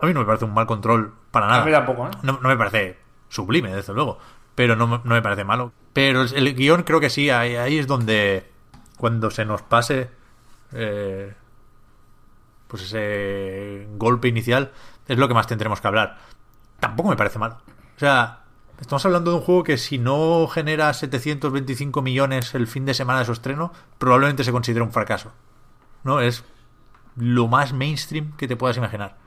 A 0.00 0.06
mí 0.06 0.14
no 0.14 0.20
me 0.20 0.26
parece 0.26 0.46
un 0.46 0.54
mal 0.54 0.66
control 0.66 1.12
para 1.30 1.46
nada. 1.48 1.62
A 1.62 1.66
mí 1.66 1.72
tampoco, 1.72 2.06
¿eh? 2.06 2.10
No, 2.22 2.38
no 2.40 2.48
me 2.48 2.56
parece 2.56 2.98
sublime, 3.28 3.74
desde 3.74 3.92
luego. 3.92 4.18
Pero 4.54 4.74
no, 4.76 4.86
me- 4.86 5.00
no 5.04 5.14
me 5.14 5.22
parece 5.22 5.44
malo. 5.44 5.72
Pero 5.92 6.22
el 6.22 6.54
guion 6.54 6.82
creo 6.84 7.00
que 7.00 7.10
sí, 7.10 7.28
ahí, 7.30 7.56
ahí 7.56 7.78
es 7.78 7.86
donde 7.86 8.48
cuando 8.96 9.30
se 9.30 9.44
nos 9.44 9.62
pase 9.62 10.08
eh, 10.72 11.34
pues 12.68 12.82
ese 12.82 13.86
golpe 13.96 14.28
inicial 14.28 14.70
es 15.08 15.18
lo 15.18 15.26
que 15.28 15.34
más 15.34 15.46
tendremos 15.46 15.80
que 15.80 15.88
hablar. 15.88 16.18
Tampoco 16.78 17.08
me 17.10 17.16
parece 17.16 17.38
malo. 17.38 17.58
O 18.00 18.02
sea, 18.02 18.44
estamos 18.80 19.04
hablando 19.04 19.30
de 19.30 19.36
un 19.36 19.42
juego 19.42 19.62
que 19.62 19.76
si 19.76 19.98
no 19.98 20.48
genera 20.48 20.90
725 20.94 22.00
millones 22.00 22.54
el 22.54 22.66
fin 22.66 22.86
de 22.86 22.94
semana 22.94 23.18
de 23.18 23.26
su 23.26 23.32
estreno, 23.32 23.74
probablemente 23.98 24.42
se 24.42 24.52
considere 24.52 24.82
un 24.82 24.90
fracaso. 24.90 25.32
¿No? 26.02 26.20
Es 26.20 26.42
lo 27.14 27.46
más 27.46 27.74
mainstream 27.74 28.32
que 28.38 28.48
te 28.48 28.56
puedas 28.56 28.78
imaginar. 28.78 29.18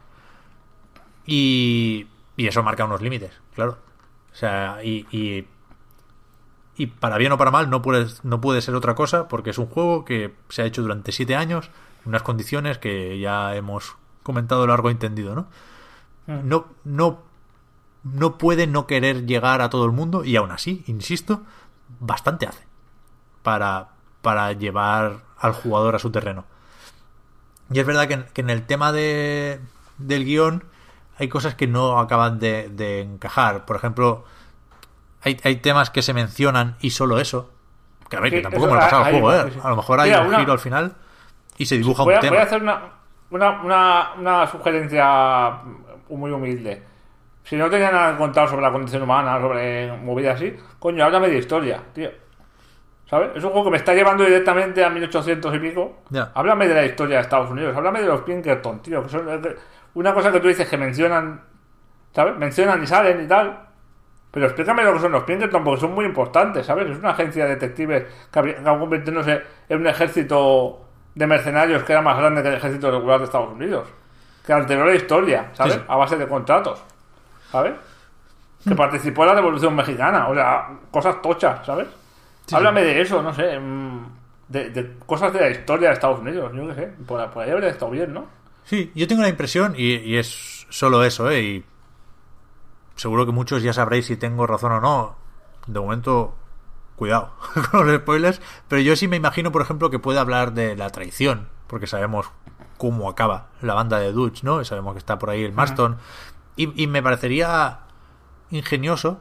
Y, 1.28 2.08
y 2.36 2.48
eso 2.48 2.64
marca 2.64 2.86
unos 2.86 3.04
límites, 3.04 3.40
claro. 3.54 3.78
O 4.32 4.36
sea, 4.36 4.84
y, 4.84 5.06
y, 5.12 5.48
y 6.76 6.88
para 6.88 7.20
bien 7.20 7.32
o 7.32 7.38
para 7.38 7.52
mal 7.52 7.70
no 7.70 7.84
puede, 7.84 8.08
no 8.24 8.42
puede 8.42 8.64
ser 8.64 8.74
otra 8.74 8.96
cosa 8.96 9.28
porque 9.28 9.52
es 9.52 9.60
un 9.60 9.68
juego 9.68 10.04
que 10.04 10.34
se 10.50 10.64
ha 10.64 10.66
hecho 10.66 10.82
durante 10.82 11.12
siete 11.12 11.36
años 11.36 11.70
en 12.02 12.10
unas 12.10 12.24
condiciones 12.24 12.80
que 12.80 13.20
ya 13.20 13.56
hemos 13.56 13.98
comentado 14.24 14.66
largo 14.66 14.90
y 14.90 14.94
entendido, 14.94 15.36
¿no? 15.36 15.46
No, 16.26 16.66
no, 16.86 17.33
no 18.04 18.38
puede 18.38 18.68
no 18.68 18.86
querer 18.88 19.26
llegar 19.26 19.62
a 19.62 19.70
todo 19.70 19.86
el 19.86 19.92
mundo 19.92 20.24
y 20.26 20.36
aún 20.36 20.52
así, 20.52 20.84
insisto, 20.88 21.42
bastante 22.00 22.46
hace 22.48 22.64
para, 23.44 23.90
para 24.22 24.52
llevar 24.54 25.20
al 25.38 25.54
jugador 25.54 25.96
a 25.96 26.00
su 26.00 26.12
terreno. 26.12 26.46
Y 27.72 27.80
es 27.80 27.86
verdad 27.86 28.08
que 28.08 28.14
en, 28.16 28.26
que 28.34 28.42
en 28.42 28.50
el 28.50 28.66
tema 28.66 28.92
de, 28.92 29.60
del 29.98 30.26
guion 30.26 30.64
hay 31.18 31.30
cosas 31.30 31.56
que 31.56 31.68
no 31.68 32.00
acaban 32.00 32.40
de, 32.40 32.70
de 32.70 33.02
encajar. 33.02 33.66
Por 33.66 33.76
ejemplo, 33.76 34.26
hay, 35.22 35.40
hay 35.44 35.58
temas 35.58 35.90
que 35.90 36.02
se 36.02 36.14
mencionan 36.14 36.76
y 36.82 36.90
solo 36.92 37.20
eso. 37.20 37.52
Que 38.10 38.18
a 38.18 38.20
ver, 38.20 38.32
Sí, 38.32 38.36
que 38.38 38.42
tampoco 38.44 38.66
me 38.68 38.74
lo 38.74 38.78
ha 38.80 38.82
pasado 38.82 39.04
hay- 39.06 39.16
el 39.16 39.22
juego, 39.22 39.48
¿eh? 39.48 39.52
sí. 39.54 39.60
A 39.64 39.70
lo 39.70 39.76
mejor 39.78 40.00
hay 40.02 40.10
Mira, 40.10 40.22
un 40.22 40.28
una- 40.28 40.40
giro 40.40 40.52
al 40.52 40.60
final 40.60 40.96
y 41.58 41.66
se 41.66 41.78
dibuja 41.78 42.04
Voy 42.04 42.14
un 42.14 42.18
a, 42.18 42.22
tema. 42.22 42.32
voy 42.34 42.42
a 42.42 42.46
hacer 42.46 42.62
una, 42.62 42.82
una, 43.32 43.62
una, 43.62 44.12
una 44.20 44.48
sugerencia 44.52 45.60
muy 46.10 46.32
humilde. 46.32 46.84
Si 47.44 47.58
no 47.58 47.70
tenía 47.70 47.92
nada 47.92 48.14
que 48.14 48.18
contar 48.18 48.48
sobre 48.48 48.62
la 48.62 48.72
condición 48.72 49.04
humana, 49.04 49.40
sobre 49.40 49.92
movidas 49.98 50.36
así, 50.36 50.56
coño, 50.80 51.04
háblame 51.04 51.30
de 51.30 51.38
historia, 51.38 51.82
tío. 51.94 52.10
¿Sabes? 53.06 53.32
Es 53.36 53.44
un 53.44 53.52
juego 53.52 53.66
que 53.66 53.72
me 53.72 53.78
está 53.78 53.94
llevando 53.94 54.24
directamente 54.24 54.84
a 54.84 54.90
1800 54.90 55.56
y 55.56 55.60
pico. 55.60 56.04
Ya. 56.10 56.32
Háblame 56.34 56.68
de 56.68 56.74
la 56.74 56.86
historia 56.86 57.18
de 57.18 57.22
Estados 57.24 57.52
Unidos, 57.52 57.76
háblame 57.76 58.02
de 58.02 58.08
los 58.08 58.22
Pinkerton, 58.22 58.82
tío. 58.82 59.04
Que 59.04 59.10
son 59.10 59.28
una 59.94 60.14
cosa 60.14 60.32
que 60.32 60.40
tú 60.40 60.48
dices 60.48 60.68
que 60.68 60.78
mencionan, 60.78 61.42
¿sabes? 62.14 62.36
Mencionan 62.38 62.82
y 62.82 62.88
salen 62.88 63.24
y 63.24 63.28
tal. 63.28 63.68
Pero 64.32 64.48
explícame 64.48 64.84
lo 64.84 64.94
que 64.94 65.00
son 65.00 65.12
los 65.12 65.24
Pinkerton, 65.26 65.64
porque 65.64 65.82
son 65.82 65.94
muy 65.94 66.06
importantes, 66.06 66.66
¿sabes? 66.66 66.90
Es 66.90 66.98
una 66.98 67.12
agencia 67.12 67.44
de 67.44 67.52
detectives 67.52 68.06
que 68.32 68.40
acabó 68.40 68.80
convirtiéndose 68.80 69.44
en 69.70 69.80
un 69.80 69.86
ejército 69.86 70.88
de 71.14 71.28
mercenarios 71.28 71.84
que 71.84 71.92
era 71.92 72.02
más 72.02 72.18
grande 72.18 72.42
que 72.42 72.48
el 72.48 72.56
ejército 72.56 72.90
regular 72.90 73.20
de 73.20 73.26
Estados 73.26 73.52
Unidos. 73.52 73.88
Que 74.44 74.54
alteró 74.54 74.86
la 74.86 74.96
historia, 74.96 75.52
¿sabes? 75.54 75.76
Sí. 75.76 75.82
A 75.88 75.98
base 75.98 76.18
de 76.18 76.28
contratos, 76.28 76.84
¿sabes? 77.54 77.74
Que 78.68 78.76
participó 78.76 79.22
en 79.24 79.30
la 79.30 79.36
Revolución 79.36 79.76
Mexicana, 79.76 80.28
o 80.28 80.34
sea, 80.34 80.70
cosas 80.90 81.22
tochas, 81.22 81.64
¿sabes? 81.66 81.88
Sí, 82.48 82.56
Háblame 82.56 82.84
de 82.84 83.02
eso, 83.02 83.22
no 83.22 83.32
sé, 83.32 83.60
mm, 83.60 84.06
de, 84.48 84.70
de 84.72 84.98
cosas 85.06 85.32
de 85.32 85.40
la 85.40 85.50
historia 85.52 85.90
de 85.90 85.94
Estados 85.94 86.20
Unidos, 86.20 86.52
yo 86.56 86.68
qué 86.70 86.74
sé. 86.74 86.94
Por, 87.06 87.30
por 87.30 87.44
ahí 87.44 87.52
habría 87.52 87.70
estado 87.70 87.92
bien, 87.92 88.12
¿no? 88.12 88.26
Sí, 88.64 88.92
yo 88.96 89.08
tengo 89.08 89.22
la 89.22 89.30
impresión, 89.30 89.76
y, 89.78 89.98
y 89.98 90.18
es 90.18 90.66
solo 90.70 91.04
eso, 91.04 91.30
¿eh? 91.30 91.42
Y 91.42 91.66
seguro 92.96 93.26
que 93.28 93.32
muchos 93.32 93.62
ya 93.62 93.74
sabréis 93.74 94.08
si 94.08 94.18
tengo 94.18 94.48
razón 94.48 94.72
o 94.72 94.82
no. 94.82 95.16
De 95.68 95.80
momento, 95.80 96.36
cuidado 96.96 97.34
con 97.72 97.86
los 97.86 97.98
spoilers. 98.02 98.42
Pero 98.68 98.82
yo 98.82 98.96
sí 98.96 99.08
me 99.08 99.18
imagino, 99.18 99.52
por 99.52 99.62
ejemplo, 99.62 99.90
que 99.90 100.00
puede 100.00 100.20
hablar 100.20 100.54
de 100.54 100.76
la 100.76 100.90
traición, 100.90 101.48
porque 101.68 101.86
sabemos 101.86 102.32
cómo 102.78 103.10
acaba 103.10 103.48
la 103.62 103.74
banda 103.74 104.00
de 104.00 104.12
Dutch, 104.12 104.44
¿no? 104.44 104.62
Y 104.62 104.66
sabemos 104.66 104.94
que 104.94 105.00
está 105.00 105.20
por 105.20 105.30
ahí 105.30 105.44
el 105.44 105.54
Marston. 105.54 105.98
Y, 106.56 106.84
y 106.84 106.88
me 106.88 107.02
parecería 107.04 107.80
ingenioso 108.52 109.20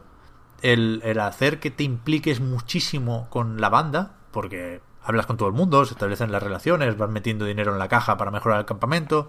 el, 0.62 1.00
el 1.04 1.18
hacer 1.20 1.60
que 1.60 1.70
te 1.70 1.84
impliques 1.84 2.40
muchísimo 2.40 3.28
con 3.30 3.60
la 3.60 3.68
banda, 3.68 4.16
porque 4.30 4.80
hablas 5.02 5.26
con 5.26 5.36
todo 5.36 5.48
el 5.48 5.54
mundo, 5.54 5.84
se 5.84 5.94
establecen 5.94 6.30
las 6.30 6.42
relaciones, 6.42 6.96
vas 6.96 7.10
metiendo 7.10 7.44
dinero 7.44 7.72
en 7.72 7.78
la 7.78 7.88
caja 7.88 8.16
para 8.16 8.30
mejorar 8.30 8.60
el 8.60 8.66
campamento, 8.66 9.28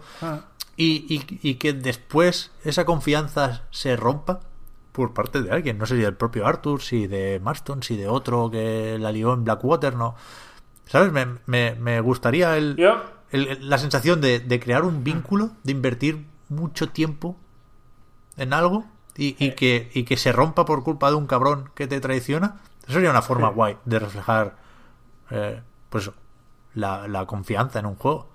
y, 0.76 1.06
y- 1.14 1.40
y 1.50 1.56
que 1.56 1.74
después 1.74 2.52
esa 2.64 2.86
confianza 2.86 3.64
se 3.72 3.96
rompa 3.96 4.42
por 4.92 5.14
parte 5.16 5.42
de 5.42 5.52
alguien, 5.52 5.78
no 5.80 5.86
sé 5.88 5.96
si 5.96 6.02
del 6.02 6.16
propio 6.16 6.46
Arthur, 6.46 6.82
si 6.82 7.08
de 7.08 7.40
Marston, 7.44 7.82
si 7.82 7.96
de 7.98 8.08
otro 8.08 8.52
que 8.52 8.98
la 9.00 9.12
lió 9.12 9.34
en 9.34 9.44
Blackwater, 9.44 9.96
no. 9.96 10.16
¿Sabes? 10.86 11.12
Me, 11.12 11.26
me- 11.48 11.74
me 11.76 12.00
gustaría 12.02 12.56
el- 12.58 12.76
el- 13.32 13.68
la 13.70 13.78
sensación 13.80 14.22
de, 14.22 14.40
de 14.40 14.60
crear 14.60 14.84
un 14.84 15.04
vínculo, 15.04 15.52
de 15.64 15.72
invertir 15.72 16.28
mucho 16.50 16.90
tiempo 16.90 17.38
en 18.38 18.54
algo 18.54 18.86
y, 19.16 19.36
y 19.44 19.52
que, 19.52 19.90
y 19.94 20.04
que 20.06 20.18
se 20.18 20.32
rompa 20.32 20.66
por 20.66 20.84
culpa 20.84 21.10
de 21.10 21.16
un 21.16 21.28
cabrón 21.28 21.70
que 21.76 21.88
te 21.88 22.00
traiciona. 22.00 22.56
Eso 22.84 22.94
sería 22.94 23.10
una 23.12 23.22
forma 23.22 23.50
Sí. 23.50 23.54
guay 23.56 23.78
de 23.86 24.00
reflejar 24.00 24.56
eh, 25.32 25.62
pues 25.90 26.12
la, 26.74 27.08
la 27.08 27.26
confianza 27.26 27.80
en 27.80 27.86
un 27.86 27.96
juego. 27.96 28.30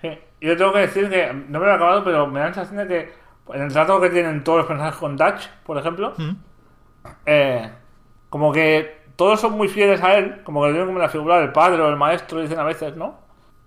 sí. 0.00 0.18
Yo 0.40 0.56
tengo 0.56 0.72
que 0.72 0.80
decir 0.80 1.08
que 1.08 1.32
no 1.32 1.60
me 1.60 1.66
lo 1.66 1.70
he 1.72 1.74
acabado, 1.76 2.02
pero 2.04 2.26
me 2.26 2.40
da 2.40 2.48
la 2.48 2.54
sensación 2.54 2.88
de 2.88 2.88
que 2.88 3.12
en 3.54 3.62
el 3.62 3.72
trato 3.72 4.00
que 4.00 4.10
tienen 4.10 4.42
todos 4.42 4.58
los 4.58 4.66
personajes 4.66 4.98
con 4.98 5.16
Dutch, 5.16 5.48
por 5.64 5.78
ejemplo, 5.78 6.14
Mm. 6.18 6.30
eh, 7.26 7.70
como 8.28 8.52
que 8.52 9.02
todos 9.16 9.40
son 9.40 9.52
muy 9.52 9.68
fieles 9.68 10.02
a 10.02 10.14
él, 10.16 10.42
como 10.44 10.62
que 10.62 10.68
lo 10.68 10.72
tienen 10.72 10.88
como 10.88 10.98
la 10.98 11.08
figura 11.08 11.38
del 11.38 11.52
padre 11.52 11.80
o 11.80 11.86
del 11.86 11.96
maestro, 11.96 12.40
dicen 12.40 12.58
a 12.58 12.64
veces, 12.64 12.96
¿no? 12.96 13.20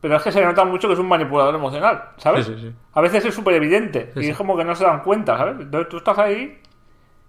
Pero 0.05 0.17
es 0.17 0.21
que 0.21 0.31
se 0.31 0.45
nota 0.45 0.63
mucho 0.65 0.87
que 0.87 0.93
es 0.93 0.99
un 0.99 1.07
manipulador 1.07 1.55
emocional, 1.55 2.09
¿sabes? 2.17 2.45
Sí, 2.45 2.53
sí, 2.53 2.61
sí. 2.69 2.75
A 2.93 3.01
veces 3.01 3.25
es 3.25 3.33
súper 3.33 3.55
evidente 3.55 4.11
y 4.17 4.27
es 4.29 4.37
como 4.37 4.55
que 4.55 4.63
no 4.63 4.75
se 4.75 4.83
dan 4.83 5.01
cuenta, 5.01 5.35
¿sabes? 5.35 5.55
Entonces 5.59 5.89
tú 5.89 5.97
estás 5.97 6.19
ahí 6.19 6.61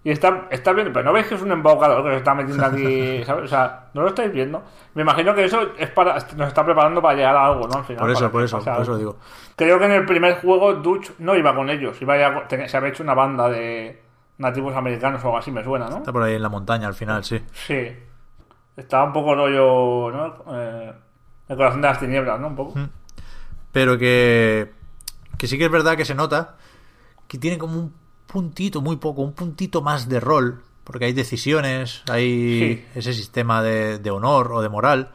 Y 0.04 0.10
está, 0.10 0.42
está 0.50 0.74
bien, 0.74 0.92
pero 0.92 1.06
no 1.06 1.12
veis 1.14 1.26
que 1.26 1.36
es 1.36 1.40
un 1.42 1.52
embaucador 1.52 2.04
que 2.04 2.10
se 2.10 2.16
está 2.18 2.34
metiendo 2.34 2.66
aquí, 2.66 3.24
¿sabes? 3.24 3.44
O 3.44 3.48
sea, 3.48 3.86
no 3.94 4.02
lo 4.02 4.08
estáis 4.08 4.30
viendo. 4.30 4.62
Me 4.92 5.00
imagino 5.02 5.34
que 5.34 5.44
eso 5.46 5.70
es 5.78 5.88
para 5.88 6.16
nos 6.36 6.48
está 6.48 6.62
preparando 6.66 7.00
para 7.00 7.14
llegar 7.16 7.34
a 7.34 7.46
algo, 7.46 7.66
¿no? 7.66 7.78
Al 7.78 7.84
final, 7.84 8.00
Por 8.02 8.10
eso, 8.10 8.30
por 8.30 8.42
eso, 8.44 8.60
por 8.62 8.82
eso 8.82 8.98
digo. 8.98 9.16
Creo 9.56 9.78
que 9.78 9.86
en 9.86 9.92
el 9.92 10.04
primer 10.04 10.34
juego 10.42 10.74
Dutch 10.74 11.12
no 11.18 11.34
iba 11.34 11.54
con 11.54 11.70
ellos, 11.70 12.00
iba 12.02 12.18
ya 12.18 12.46
tenía- 12.46 12.68
se 12.68 12.76
había 12.76 12.90
hecho 12.90 13.02
una 13.02 13.14
banda 13.14 13.48
de 13.48 14.02
nativos 14.36 14.76
americanos 14.76 15.24
o 15.24 15.28
algo 15.28 15.38
así, 15.38 15.50
me 15.50 15.64
suena, 15.64 15.88
¿no? 15.88 15.96
Está 15.96 16.12
por 16.12 16.22
ahí 16.24 16.34
en 16.34 16.42
la 16.42 16.50
montaña 16.50 16.88
al 16.88 16.94
final, 16.94 17.24
sí. 17.24 17.42
Sí. 17.52 17.88
Estaba 18.76 19.04
un 19.04 19.12
poco 19.14 19.34
rollo, 19.34 20.12
¿no? 20.12 20.44
Eh, 20.54 20.92
el 21.48 21.56
corazón 21.56 21.80
de 21.82 21.88
las 21.88 22.00
tinieblas, 22.00 22.40
¿no? 22.40 22.48
Un 22.48 22.56
poco. 22.56 22.74
Pero 23.72 23.98
que, 23.98 24.72
que 25.38 25.46
sí 25.46 25.58
que 25.58 25.66
es 25.66 25.70
verdad 25.70 25.96
que 25.96 26.04
se 26.04 26.14
nota 26.14 26.56
que 27.28 27.38
tiene 27.38 27.58
como 27.58 27.78
un 27.78 27.92
puntito, 28.26 28.80
muy 28.80 28.96
poco, 28.96 29.22
un 29.22 29.32
puntito 29.32 29.82
más 29.82 30.08
de 30.08 30.20
rol. 30.20 30.62
Porque 30.84 31.06
hay 31.06 31.12
decisiones, 31.12 32.02
hay 32.08 32.60
Sí. 32.60 32.84
ese 32.94 33.12
sistema 33.12 33.60
de, 33.62 33.98
de 33.98 34.10
honor 34.10 34.52
o 34.52 34.62
de 34.62 34.68
moral. 34.68 35.10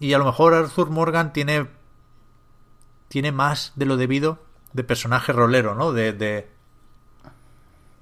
Y 0.00 0.14
a 0.14 0.18
lo 0.18 0.24
mejor 0.24 0.54
Arthur 0.54 0.88
Morgan 0.90 1.32
tiene, 1.34 1.66
tiene 3.08 3.30
más 3.30 3.72
de 3.76 3.84
lo 3.84 3.96
debido 3.98 4.38
de 4.72 4.84
personaje 4.84 5.32
rolero, 5.32 5.74
¿no? 5.74 5.92
De, 5.92 6.12
de, 6.14 6.48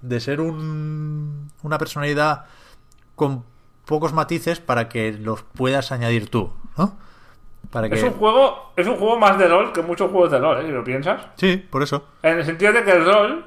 de 0.03 0.21
ser 0.21 0.41
un, 0.41 1.51
una 1.63 1.79
personalidad 1.79 2.47
con 3.17 3.45
pocos 3.85 4.13
matices 4.13 4.61
para 4.61 4.89
que 4.89 5.13
los 5.13 5.43
puedas 5.43 5.91
añadir 5.91 6.31
tú, 6.31 6.53
¿no? 6.79 6.97
Para 7.71 7.89
que... 7.89 7.95
Es 7.97 8.03
un 8.03 8.13
juego, 8.13 8.73
es 8.77 8.87
un 8.87 8.97
juego 8.97 9.19
más 9.19 9.39
de 9.39 9.47
rol 9.49 9.73
que 9.73 9.83
muchos 9.83 10.11
juegos 10.11 10.31
de 10.31 10.39
rol, 10.39 10.59
¿eh? 10.59 10.67
Si 10.67 10.73
lo 10.73 10.83
piensas. 10.85 11.27
Sí, 11.37 11.57
por 11.71 11.83
eso. 11.83 12.05
En 12.23 12.39
el 12.39 12.45
sentido 12.45 12.73
de 12.73 12.83
que 12.85 12.91
el 12.93 13.05
rol, 13.05 13.45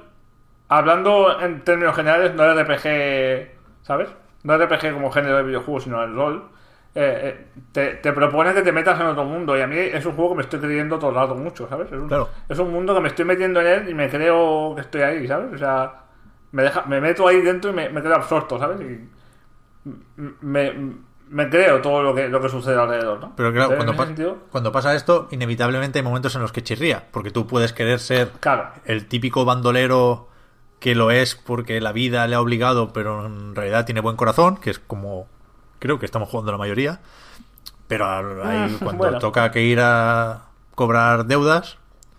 hablando 0.69 1.40
en 1.41 1.61
términos 1.64 1.95
generales, 1.95 2.34
no 2.35 2.44
es 2.45 2.57
RPG, 2.68 3.84
¿sabes? 3.84 4.10
No 4.44 4.56
es 4.56 4.61
RPG 4.61 4.94
como 4.94 5.11
género 5.11 5.38
de 5.38 5.44
videojuegos, 5.44 5.84
sino 5.84 6.02
el 6.03 6.14
rol. 6.15 6.49
eh, 6.95 7.22
eh, 7.23 7.48
te, 7.72 7.95
te 7.95 8.14
propone 8.14 8.53
que 8.53 8.61
te 8.61 8.72
metas 8.72 8.99
en 8.99 9.07
otro 9.07 9.26
mundo 9.26 9.57
y 9.57 9.61
a 9.61 9.68
mí 9.68 9.77
es 9.77 10.06
un 10.06 10.14
juego 10.14 10.31
que 10.31 10.35
me 10.38 10.41
estoy 10.44 10.60
creyendo 10.60 10.99
todo 10.99 11.10
el 11.10 11.15
rato 11.15 11.34
mucho, 11.35 11.68
¿sabes? 11.68 11.88
Es 11.91 11.98
un, 11.99 12.07
Claro. 12.07 12.30
es 12.48 12.60
un 12.60 12.72
mundo 12.72 12.94
que 12.94 13.02
me 13.02 13.07
estoy 13.07 13.26
metiendo 13.26 13.60
en 13.61 13.68
él 13.68 13.90
y 13.90 13.94
me 13.95 14.10
creo 14.10 14.73
que 14.76 14.81
estoy 14.81 15.02
ahí, 15.02 15.27
¿sabes? 15.27 15.53
O 15.53 15.57
sea, 15.57 16.03
me, 16.52 16.61
deja, 16.64 16.84
me 16.85 17.02
meto 17.02 17.27
ahí 17.27 17.41
dentro 17.41 17.72
y 17.72 17.73
me, 17.73 17.90
me 17.90 18.02
quedo 18.02 18.15
absorto, 18.15 18.60
¿sabes? 18.60 18.80
Y 18.81 19.10
me, 20.41 20.73
me 21.34 21.49
creo 21.49 21.81
todo 21.81 22.01
lo 22.03 22.15
que, 22.15 22.30
lo 22.30 22.39
que 22.41 22.47
sucede 22.49 22.80
alrededor, 22.80 23.19
¿no? 23.19 23.34
Pero 23.35 23.51
claro, 23.51 23.76
cuando, 23.76 23.91
en 23.91 23.97
pa- 23.97 24.03
ese 24.03 24.10
sentido, 24.15 24.38
cuando 24.51 24.72
pasa 24.72 24.95
esto, 24.95 25.27
inevitablemente 25.31 25.99
hay 25.99 26.03
momentos 26.05 26.34
en 26.35 26.41
los 26.41 26.51
que 26.51 26.64
chirría, 26.64 27.07
porque 27.11 27.31
tú 27.31 27.45
puedes 27.47 27.73
querer 27.73 27.99
ser 27.99 28.30
claro. 28.39 28.69
el 28.85 29.07
típico 29.07 29.43
bandolero 29.45 30.30
que 30.80 30.95
lo 30.95 31.11
es 31.11 31.35
porque 31.35 31.80
la 31.81 31.91
vida 31.91 32.27
le 32.27 32.35
ha 32.35 32.41
obligado, 32.41 32.93
pero 32.93 33.26
en 33.26 33.55
realidad 33.55 33.85
tiene 33.85 34.01
buen 34.01 34.15
corazón, 34.15 34.57
que 34.57 34.69
es 34.69 34.80
como 34.80 35.27
creo 35.80 35.99
que 35.99 36.05
estamos 36.05 36.30
jugando 36.30 36.51
la 36.51 36.57
mayoría. 36.57 36.99
Pero 37.88 38.05
ahí, 38.45 38.69
Mm, 38.69 38.77
cuando 38.84 39.03
bueno. 39.03 39.19
toca 39.19 39.51
que 39.51 39.61
ir 39.64 39.80
a 39.81 40.43
cobrar 40.76 41.26
deudas, 41.26 41.77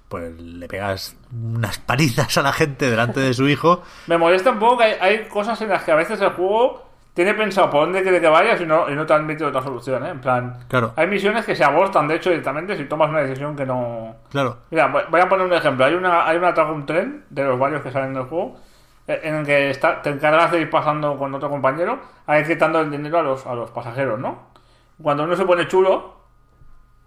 pues 0.09 0.39
le 0.41 0.69
pegas 0.69 1.17
unas 1.33 1.79
palizas 1.79 2.37
a 2.39 2.43
la 2.43 2.53
gente 2.53 2.91
delante 2.91 3.21
de 3.21 3.35
su 3.35 3.49
hijo. 3.49 3.83
Me 4.07 4.17
molesta 4.19 4.51
un 4.51 4.59
poco 4.59 4.79
que 4.79 4.85
hay, 4.85 4.93
hay 5.01 5.29
cosas 5.29 5.61
en 5.63 5.71
las 5.71 5.83
que 5.83 5.93
a 5.93 5.97
veces 5.97 6.21
el 6.21 6.31
juego 6.31 6.89
tiene 7.15 7.33
pensado 7.35 7.71
por 7.71 7.83
dónde 7.83 8.03
quiere 8.03 8.21
que 8.21 8.29
vayas 8.29 8.61
y 8.61 8.67
no, 8.67 8.91
y 8.91 8.95
no 8.97 9.07
te 9.07 9.15
admite 9.15 9.45
otra 9.45 9.63
solución, 9.63 10.05
¿eh? 10.05 10.11
En 10.11 10.21
plan, 10.21 10.59
Claro. 10.69 10.93
hay 10.97 11.07
misiones 11.07 11.45
que 11.47 11.55
se 11.55 11.63
abortan, 11.63 12.09
de 12.09 12.17
hecho, 12.17 12.31
directamente 12.31 12.77
si 12.77 12.87
tomas 12.87 13.09
una 13.09 13.21
decisión 13.21 13.55
que 13.55 13.65
no... 13.65 14.17
Claro, 14.31 14.59
Mira, 14.71 14.89
voy 15.09 15.21
a 15.21 15.29
poner 15.29 15.47
un 15.47 15.53
ejemplo. 15.53 15.85
Hay 15.85 15.95
una, 15.95 16.27
hay 16.27 16.37
una 16.37 16.53
un 16.65 16.85
tren, 16.85 17.25
de 17.31 17.45
los 17.45 17.57
varios 17.59 17.83
que 17.83 17.93
salen 17.93 18.15
del 18.15 18.25
juego, 18.25 18.57
eh, 19.07 19.21
en 19.23 19.37
el 19.37 19.47
que 19.47 19.71
está, 19.71 20.03
te 20.03 20.11
encargas 20.11 20.51
de 20.51 20.63
ir 20.63 20.71
pasando 20.71 21.17
con 21.17 21.33
otro 21.33 21.49
compañero, 21.49 22.01
a 22.27 22.41
ir 22.41 22.47
quitando 22.49 22.81
el 22.81 22.91
dinero 22.91 23.21
a 23.21 23.23
los, 23.23 23.47
a 23.47 23.55
los 23.55 23.71
pasajeros, 23.71 24.19
¿no? 24.19 24.49
Cuando 25.01 25.23
uno 25.23 25.37
se 25.37 25.45
pone 25.45 25.69
chulo, 25.69 26.15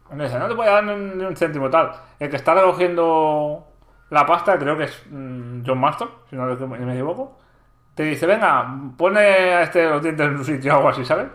uno 0.09 0.23
dice, 0.23 0.39
no 0.39 0.47
te 0.47 0.53
voy 0.53 0.67
a 0.67 0.71
dar 0.71 0.83
ni 0.85 0.93
un, 0.93 1.17
ni 1.17 1.25
un 1.25 1.35
céntimo 1.35 1.69
tal. 1.69 1.91
El 2.17 2.29
que 2.29 2.37
está 2.37 2.53
recogiendo 2.53 3.67
la 4.09 4.25
pasta, 4.25 4.57
creo 4.57 4.77
que 4.77 4.85
es 4.85 5.03
mm, 5.09 5.63
John 5.65 5.79
Marston, 5.79 6.09
si 6.29 6.37
no 6.37 6.45
me 6.45 6.93
equivoco, 6.93 7.39
te 7.97 8.03
dice, 8.03 8.27
venga, 8.27 8.63
pone 8.95 9.19
a 9.19 9.63
este 9.63 9.89
los 9.89 10.03
dientes 10.03 10.27
en 10.27 10.37
su 10.37 10.43
sitio 10.43 10.71
o 10.71 10.75
algo 10.77 10.89
así, 10.89 11.03
¿sabes? 11.03 11.25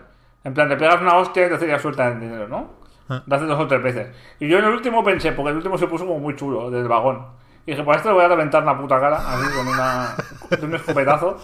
En 0.45 0.53
plan, 0.53 0.69
te 0.69 0.77
pegas 0.77 1.01
una 1.01 1.17
hostia 1.17 1.45
y 1.45 1.49
te 1.49 1.55
hace 1.55 1.67
ya 1.67 1.77
suelta 1.77 2.07
el 2.07 2.21
dinero, 2.21 2.47
¿no? 2.47 2.71
Ah. 3.09 3.21
Lo 3.25 3.35
hace 3.35 3.45
dos 3.45 3.59
o 3.59 3.67
tres 3.67 3.83
veces. 3.83 4.15
Y 4.39 4.47
yo 4.47 4.59
en 4.59 4.65
el 4.65 4.71
último 4.71 5.03
pensé, 5.03 5.33
porque 5.33 5.49
el 5.49 5.57
último 5.57 5.77
se 5.77 5.87
puso 5.87 6.07
como 6.07 6.19
muy 6.21 6.37
chulo, 6.37 6.71
del 6.71 6.87
vagón. 6.87 7.25
Y 7.65 7.71
dije, 7.71 7.83
pues 7.83 7.97
esto 7.97 8.09
le 8.09 8.15
voy 8.15 8.23
a 8.23 8.29
reventar 8.29 8.63
la 8.63 8.77
puta 8.77 8.97
cara, 8.97 9.17
así, 9.17 9.45
con 9.53 9.67
una, 9.67 10.15
de 10.57 10.65
un 10.65 10.75
escopetazo, 10.75 11.37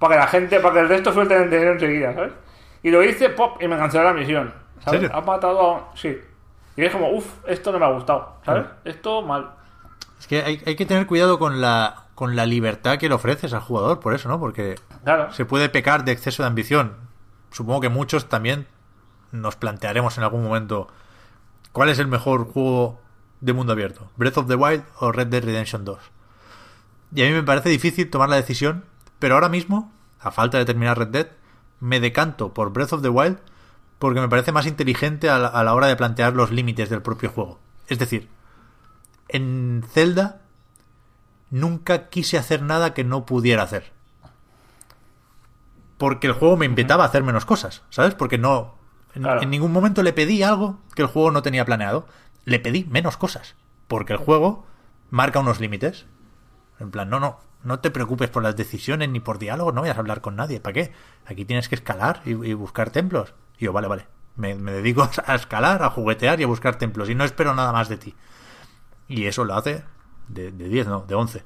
para 0.00 0.14
que 0.14 0.20
la 0.20 0.26
gente, 0.26 0.58
para 0.58 0.74
que 0.74 0.80
el 0.80 0.88
resto 0.88 1.12
suelte 1.12 1.36
el 1.36 1.48
dinero 1.48 1.72
enseguida, 1.74 2.12
¿sabes? 2.12 2.32
Y 2.82 2.90
lo 2.90 3.04
hice, 3.04 3.28
pop, 3.28 3.62
y 3.62 3.68
me 3.68 3.78
canceló 3.78 4.02
la 4.02 4.12
misión, 4.12 4.52
¿sabes? 4.80 5.02
¿Serio? 5.02 5.16
Ha 5.16 5.20
matado 5.20 5.76
a... 5.76 5.90
Sí. 5.94 6.20
Y 6.74 6.84
es 6.84 6.90
como, 6.90 7.10
uff, 7.10 7.26
esto 7.46 7.70
no 7.70 7.78
me 7.78 7.84
ha 7.84 7.90
gustado, 7.90 8.38
¿sabes? 8.44 8.64
Esto 8.84 9.22
mal. 9.22 9.52
Es 10.22 10.26
que 10.28 10.42
hay, 10.42 10.62
hay 10.64 10.76
que 10.76 10.86
tener 10.86 11.06
cuidado 11.08 11.38
con 11.40 11.60
la, 11.60 12.04
con 12.14 12.36
la 12.36 12.46
libertad 12.46 12.96
que 12.98 13.08
le 13.08 13.14
ofreces 13.16 13.52
al 13.52 13.60
jugador, 13.60 13.98
por 13.98 14.14
eso, 14.14 14.28
¿no? 14.28 14.38
Porque 14.38 14.76
Claro. 15.02 15.32
se 15.32 15.44
puede 15.44 15.68
pecar 15.68 16.04
de 16.04 16.12
exceso 16.12 16.44
de 16.44 16.46
ambición. 16.46 16.94
Supongo 17.50 17.80
que 17.80 17.88
muchos 17.88 18.28
también 18.28 18.68
nos 19.32 19.56
plantearemos 19.56 20.16
en 20.18 20.24
algún 20.24 20.44
momento 20.44 20.86
cuál 21.72 21.88
es 21.88 21.98
el 21.98 22.06
mejor 22.06 22.44
juego 22.52 23.00
de 23.40 23.52
mundo 23.52 23.72
abierto, 23.72 24.10
Breath 24.16 24.38
of 24.38 24.46
the 24.46 24.54
Wild 24.54 24.84
o 25.00 25.10
Red 25.10 25.26
Dead 25.26 25.42
Redemption 25.44 25.84
2. 25.84 25.98
Y 27.16 27.22
a 27.22 27.26
mí 27.26 27.32
me 27.32 27.42
parece 27.42 27.68
difícil 27.70 28.08
tomar 28.08 28.28
la 28.28 28.36
decisión, 28.36 28.84
pero 29.18 29.34
ahora 29.34 29.48
mismo, 29.48 29.92
a 30.20 30.30
falta 30.30 30.58
de 30.58 30.64
terminar 30.64 30.98
Red 30.98 31.08
Dead, 31.08 31.26
me 31.80 31.98
decanto 31.98 32.54
por 32.54 32.72
Breath 32.72 32.92
of 32.92 33.02
the 33.02 33.08
Wild 33.08 33.38
porque 33.98 34.20
me 34.20 34.28
parece 34.28 34.52
más 34.52 34.66
inteligente 34.66 35.28
a 35.28 35.38
la, 35.38 35.48
a 35.48 35.64
la 35.64 35.74
hora 35.74 35.88
de 35.88 35.96
plantear 35.96 36.34
los 36.34 36.52
límites 36.52 36.88
del 36.90 37.02
propio 37.02 37.30
juego. 37.30 37.58
Es 37.88 37.98
decir, 37.98 38.28
en 39.32 39.84
Zelda 39.92 40.40
nunca 41.50 42.08
quise 42.08 42.38
hacer 42.38 42.62
nada 42.62 42.94
que 42.94 43.04
no 43.04 43.26
pudiera 43.26 43.62
hacer 43.62 43.92
porque 45.98 46.26
el 46.26 46.32
juego 46.32 46.56
me 46.56 46.66
invitaba 46.66 47.04
a 47.04 47.06
hacer 47.06 47.22
menos 47.22 47.44
cosas, 47.44 47.82
¿sabes? 47.90 48.14
Porque 48.14 48.36
no. 48.38 48.74
En, 49.14 49.22
Claro. 49.22 49.40
en 49.42 49.50
ningún 49.50 49.70
momento 49.72 50.02
le 50.02 50.12
pedí 50.12 50.42
algo 50.42 50.80
que 50.96 51.02
el 51.02 51.08
juego 51.08 51.30
no 51.30 51.42
tenía 51.42 51.64
planeado. 51.64 52.08
Le 52.44 52.58
pedí 52.58 52.84
menos 52.90 53.16
cosas. 53.16 53.54
Porque 53.86 54.12
el 54.12 54.18
juego 54.18 54.66
marca 55.10 55.38
unos 55.38 55.60
límites. 55.60 56.06
En 56.80 56.90
plan, 56.90 57.08
no, 57.08 57.20
no, 57.20 57.38
no 57.62 57.78
te 57.78 57.92
preocupes 57.92 58.30
por 58.30 58.42
las 58.42 58.56
decisiones 58.56 59.10
ni 59.10 59.20
por 59.20 59.38
diálogos, 59.38 59.74
no 59.74 59.82
vayas 59.82 59.96
a 59.96 60.00
hablar 60.00 60.22
con 60.22 60.34
nadie. 60.34 60.58
¿Para 60.58 60.72
qué? 60.72 60.92
Aquí 61.24 61.44
tienes 61.44 61.68
que 61.68 61.76
escalar 61.76 62.20
y, 62.24 62.30
y 62.30 62.52
buscar 62.54 62.90
templos. 62.90 63.34
Y 63.58 63.66
yo, 63.66 63.72
vale, 63.72 63.86
vale. 63.86 64.06
Me, 64.34 64.56
me 64.56 64.72
dedico 64.72 65.08
a 65.26 65.34
escalar, 65.36 65.84
a 65.84 65.90
juguetear 65.90 66.40
y 66.40 66.42
a 66.42 66.48
buscar 66.48 66.76
templos. 66.78 67.08
Y 67.10 67.14
no 67.14 67.22
espero 67.22 67.54
nada 67.54 67.70
más 67.70 67.88
de 67.88 67.98
ti. 67.98 68.14
Y 69.12 69.26
eso 69.26 69.44
lo 69.44 69.54
hace 69.54 69.84
de, 70.28 70.50
de 70.52 70.68
10, 70.68 70.86
no, 70.86 71.04
de 71.06 71.14
11. 71.14 71.44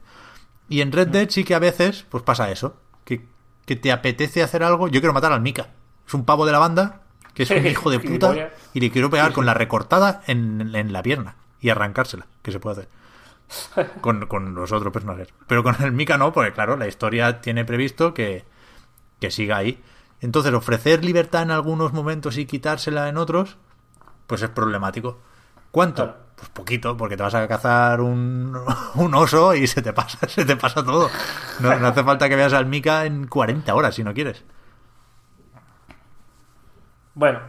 Y 0.69 0.81
en 0.81 0.93
Red 0.93 1.09
Dead 1.09 1.29
sí 1.29 1.45
que 1.45 1.55
a 1.55 1.59
veces 1.59 2.07
pues 2.09 2.23
pasa 2.23 2.51
eso. 2.51 2.77
Que, 3.05 3.27
que 3.65 3.77
te 3.77 3.93
apetece 3.93 4.43
hacer 4.43 4.63
algo. 4.63 4.89
Yo 4.89 5.01
quiero 5.01 5.13
matar 5.13 5.33
al 5.33 5.41
Mika. 5.41 5.71
Es 6.07 6.15
un 6.15 6.25
pavo 6.25 6.47
de 6.47 6.53
la 6.53 6.59
banda 6.59 7.03
que 7.35 7.43
es 7.43 7.51
un 7.51 7.67
hijo 7.67 7.91
de 7.91 8.01
puta 8.01 8.51
y 8.73 8.81
le 8.81 8.91
quiero 8.91 9.11
pegar 9.11 9.33
con 9.33 9.45
la 9.45 9.55
recortada 9.55 10.23
en, 10.27 10.75
en 10.75 10.93
la 10.93 11.03
pierna 11.03 11.37
y 11.61 11.69
arrancársela, 11.69 12.27
que 12.43 12.53
se 12.53 12.61
puede 12.61 12.81
hacer. 12.81 12.89
Con, 14.01 14.27
con 14.27 14.57
los 14.57 14.73
otros 14.73 14.93
personajes. 14.93 15.29
Pero 15.47 15.63
con 15.63 15.77
el 15.81 15.93
Mika 15.93 16.19
no, 16.19 16.33
porque 16.33 16.53
claro, 16.53 16.77
la 16.77 16.89
historia 16.89 17.41
tiene 17.41 17.65
previsto 17.65 18.13
que, 18.13 18.45
que 19.21 19.31
siga 19.31 19.59
ahí. 19.59 19.81
Entonces, 20.21 20.53
ofrecer 20.53 21.05
libertad 21.05 21.43
en 21.43 21.53
algunos 21.53 21.93
momentos 21.93 22.39
y 22.39 22.47
quitársela 22.47 23.09
en 23.09 23.17
otros, 23.17 23.57
pues 24.27 24.43
es 24.43 24.51
problemático. 24.51 25.21
¿Cuánto? 25.71 26.03
Claro. 26.03 26.26
Pues 26.37 26.51
poquito, 26.51 26.97
porque 26.97 27.17
te 27.17 27.23
vas 27.23 27.35
a 27.35 27.49
cazar 27.49 28.01
un, 28.01 28.57
un 28.95 29.15
oso 29.15 29.55
y 29.55 29.67
se 29.67 29.83
te 29.83 29.93
pasa, 29.93 30.19
se 30.29 30.45
te 30.45 30.57
pasa 30.57 30.85
todo. 30.85 31.11
No, 31.61 31.79
no 31.79 31.87
hace 31.89 32.05
falta 32.05 32.29
que 32.29 32.37
veas 32.37 32.53
al 32.53 32.67
Mika 32.67 33.07
en 33.07 33.27
40 33.27 33.75
horas 33.75 33.95
si 33.95 34.05
no 34.05 34.13
quieres. 34.15 34.45
Bueno, 37.15 37.41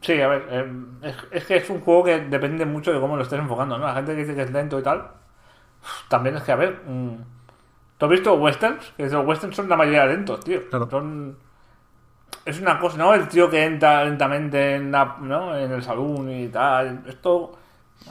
sí, 0.00 0.20
a 0.20 0.28
ver, 0.28 0.46
eh, 0.50 0.72
es, 1.02 1.16
es 1.30 1.44
que 1.46 1.56
es 1.56 1.70
un 1.70 1.80
juego 1.80 2.04
que 2.04 2.20
depende 2.20 2.64
mucho 2.66 2.92
de 2.92 3.00
cómo 3.00 3.16
lo 3.16 3.22
estés 3.22 3.38
enfocando, 3.38 3.78
¿no? 3.78 3.86
La 3.86 3.94
gente 3.94 4.12
que 4.14 4.20
dice 4.22 4.34
que 4.34 4.42
es 4.42 4.50
lento 4.52 4.78
y 4.78 4.82
tal, 4.82 5.10
también 6.08 6.36
es 6.36 6.42
que, 6.44 6.52
a 6.52 6.56
ver, 6.56 6.82
mm, 6.86 7.16
¿tú 7.98 8.06
has 8.06 8.10
visto 8.12 8.34
westerns? 8.34 8.92
Que 8.96 9.08
los 9.08 9.26
westerns 9.26 9.56
son 9.56 9.68
la 9.68 9.76
mayoría 9.76 10.06
lentos, 10.06 10.40
tío. 10.44 10.68
Claro. 10.70 10.88
Son... 10.90 11.38
Es 12.44 12.60
una 12.60 12.78
cosa, 12.78 12.98
¿no? 12.98 13.14
El 13.14 13.28
tío 13.28 13.48
que 13.50 13.64
entra 13.64 14.04
lentamente 14.04 14.76
en, 14.76 14.92
la- 14.92 15.16
¿no? 15.20 15.56
en 15.56 15.72
el 15.72 15.82
salón 15.82 16.30
y 16.30 16.48
tal. 16.48 17.02
Esto... 17.06 17.58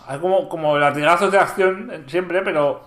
Hay 0.08 0.20
como, 0.20 0.50
como 0.50 0.78
latigazos 0.78 1.32
de 1.32 1.38
acción 1.38 2.04
siempre, 2.08 2.42
pero... 2.42 2.82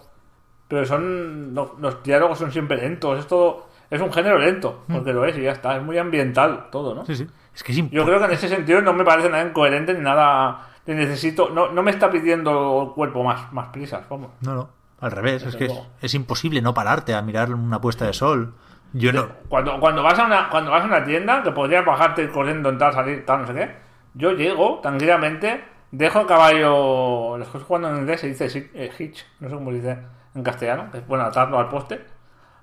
Pero 0.69 0.85
son... 0.85 1.55
Los, 1.55 1.79
los 1.79 2.03
diálogos 2.03 2.39
son 2.39 2.53
siempre 2.53 2.77
lentos. 2.77 3.19
Es 3.19 3.27
todo... 3.27 3.67
Es 3.89 4.01
un 4.01 4.13
género 4.13 4.37
lento, 4.39 4.83
porque 4.89 5.13
lo 5.13 5.25
es 5.25 5.39
y 5.39 5.43
ya 5.43 5.53
está. 5.53 5.77
Es 5.77 5.83
muy 5.83 5.97
ambiental 5.97 6.67
todo, 6.73 6.93
¿no? 6.95 7.07
Sí, 7.07 7.15
sí. 7.15 7.27
Es 7.55 7.63
que 7.63 7.73
es 7.73 7.91
Yo 7.91 8.05
creo 8.05 8.19
que 8.19 8.25
en 8.25 8.31
ese 8.33 8.49
sentido 8.49 8.83
no 8.83 8.93
me 8.93 9.05
parece 9.05 9.31
nada 9.31 9.45
incoherente 9.45 9.95
ni 9.95 10.01
nada. 10.01 10.71
Ni 10.87 10.95
necesito. 10.95 11.51
No, 11.51 11.71
no 11.71 11.83
me 11.83 11.93
está 11.93 12.11
pidiendo 12.11 12.83
el 12.89 12.95
cuerpo 12.95 13.23
más, 13.23 13.53
más 13.53 13.69
prisas, 13.69 14.09
vamos. 14.09 14.31
No, 14.41 14.55
no. 14.55 14.69
Al 15.01 15.11
revés, 15.11 15.43
es 15.43 15.53
Desde 15.53 15.59
que 15.59 15.65
es, 15.67 15.83
es 16.01 16.15
imposible 16.15 16.61
no 16.63 16.75
pararte 16.75 17.15
a 17.15 17.23
mirar 17.23 17.53
una 17.53 17.81
puesta 17.81 18.07
de 18.07 18.13
sol 18.13 18.55
Yo 18.93 19.13
no. 19.13 19.29
Cuando, 19.49 19.79
cuando, 19.79 20.03
vas 20.03 20.19
a 20.19 20.25
una, 20.25 20.49
cuando 20.49 20.71
vas 20.71 20.83
a 20.83 20.87
una 20.87 21.05
tienda, 21.05 21.43
que 21.43 21.53
podrías 21.53 21.85
bajarte 21.85 22.29
corriendo, 22.31 22.71
entrar, 22.71 22.95
salir, 22.95 23.25
tal, 23.27 23.43
no 23.43 23.47
sé 23.47 23.55
qué, 23.55 23.77
yo 24.15 24.33
llego 24.33 24.81
tranquilamente, 24.81 25.65
dejo 25.97 26.21
el 26.21 26.27
caballo. 26.27 27.39
Los 27.39 27.49
que 27.49 27.59
jugando 27.59 27.89
en 27.91 27.97
inglés 27.99 28.21
se 28.21 28.29
dice 28.29 28.71
eh, 28.75 28.93
hitch, 28.99 29.25
no 29.41 29.49
sé 29.49 29.55
cómo 29.55 29.71
se 29.71 29.77
dice 29.77 29.99
en 30.35 30.43
castellano, 30.43 30.91
que 30.91 30.99
es 30.99 31.07
bueno, 31.07 31.25
atado 31.25 31.59
al 31.59 31.69
poste. 31.69 32.05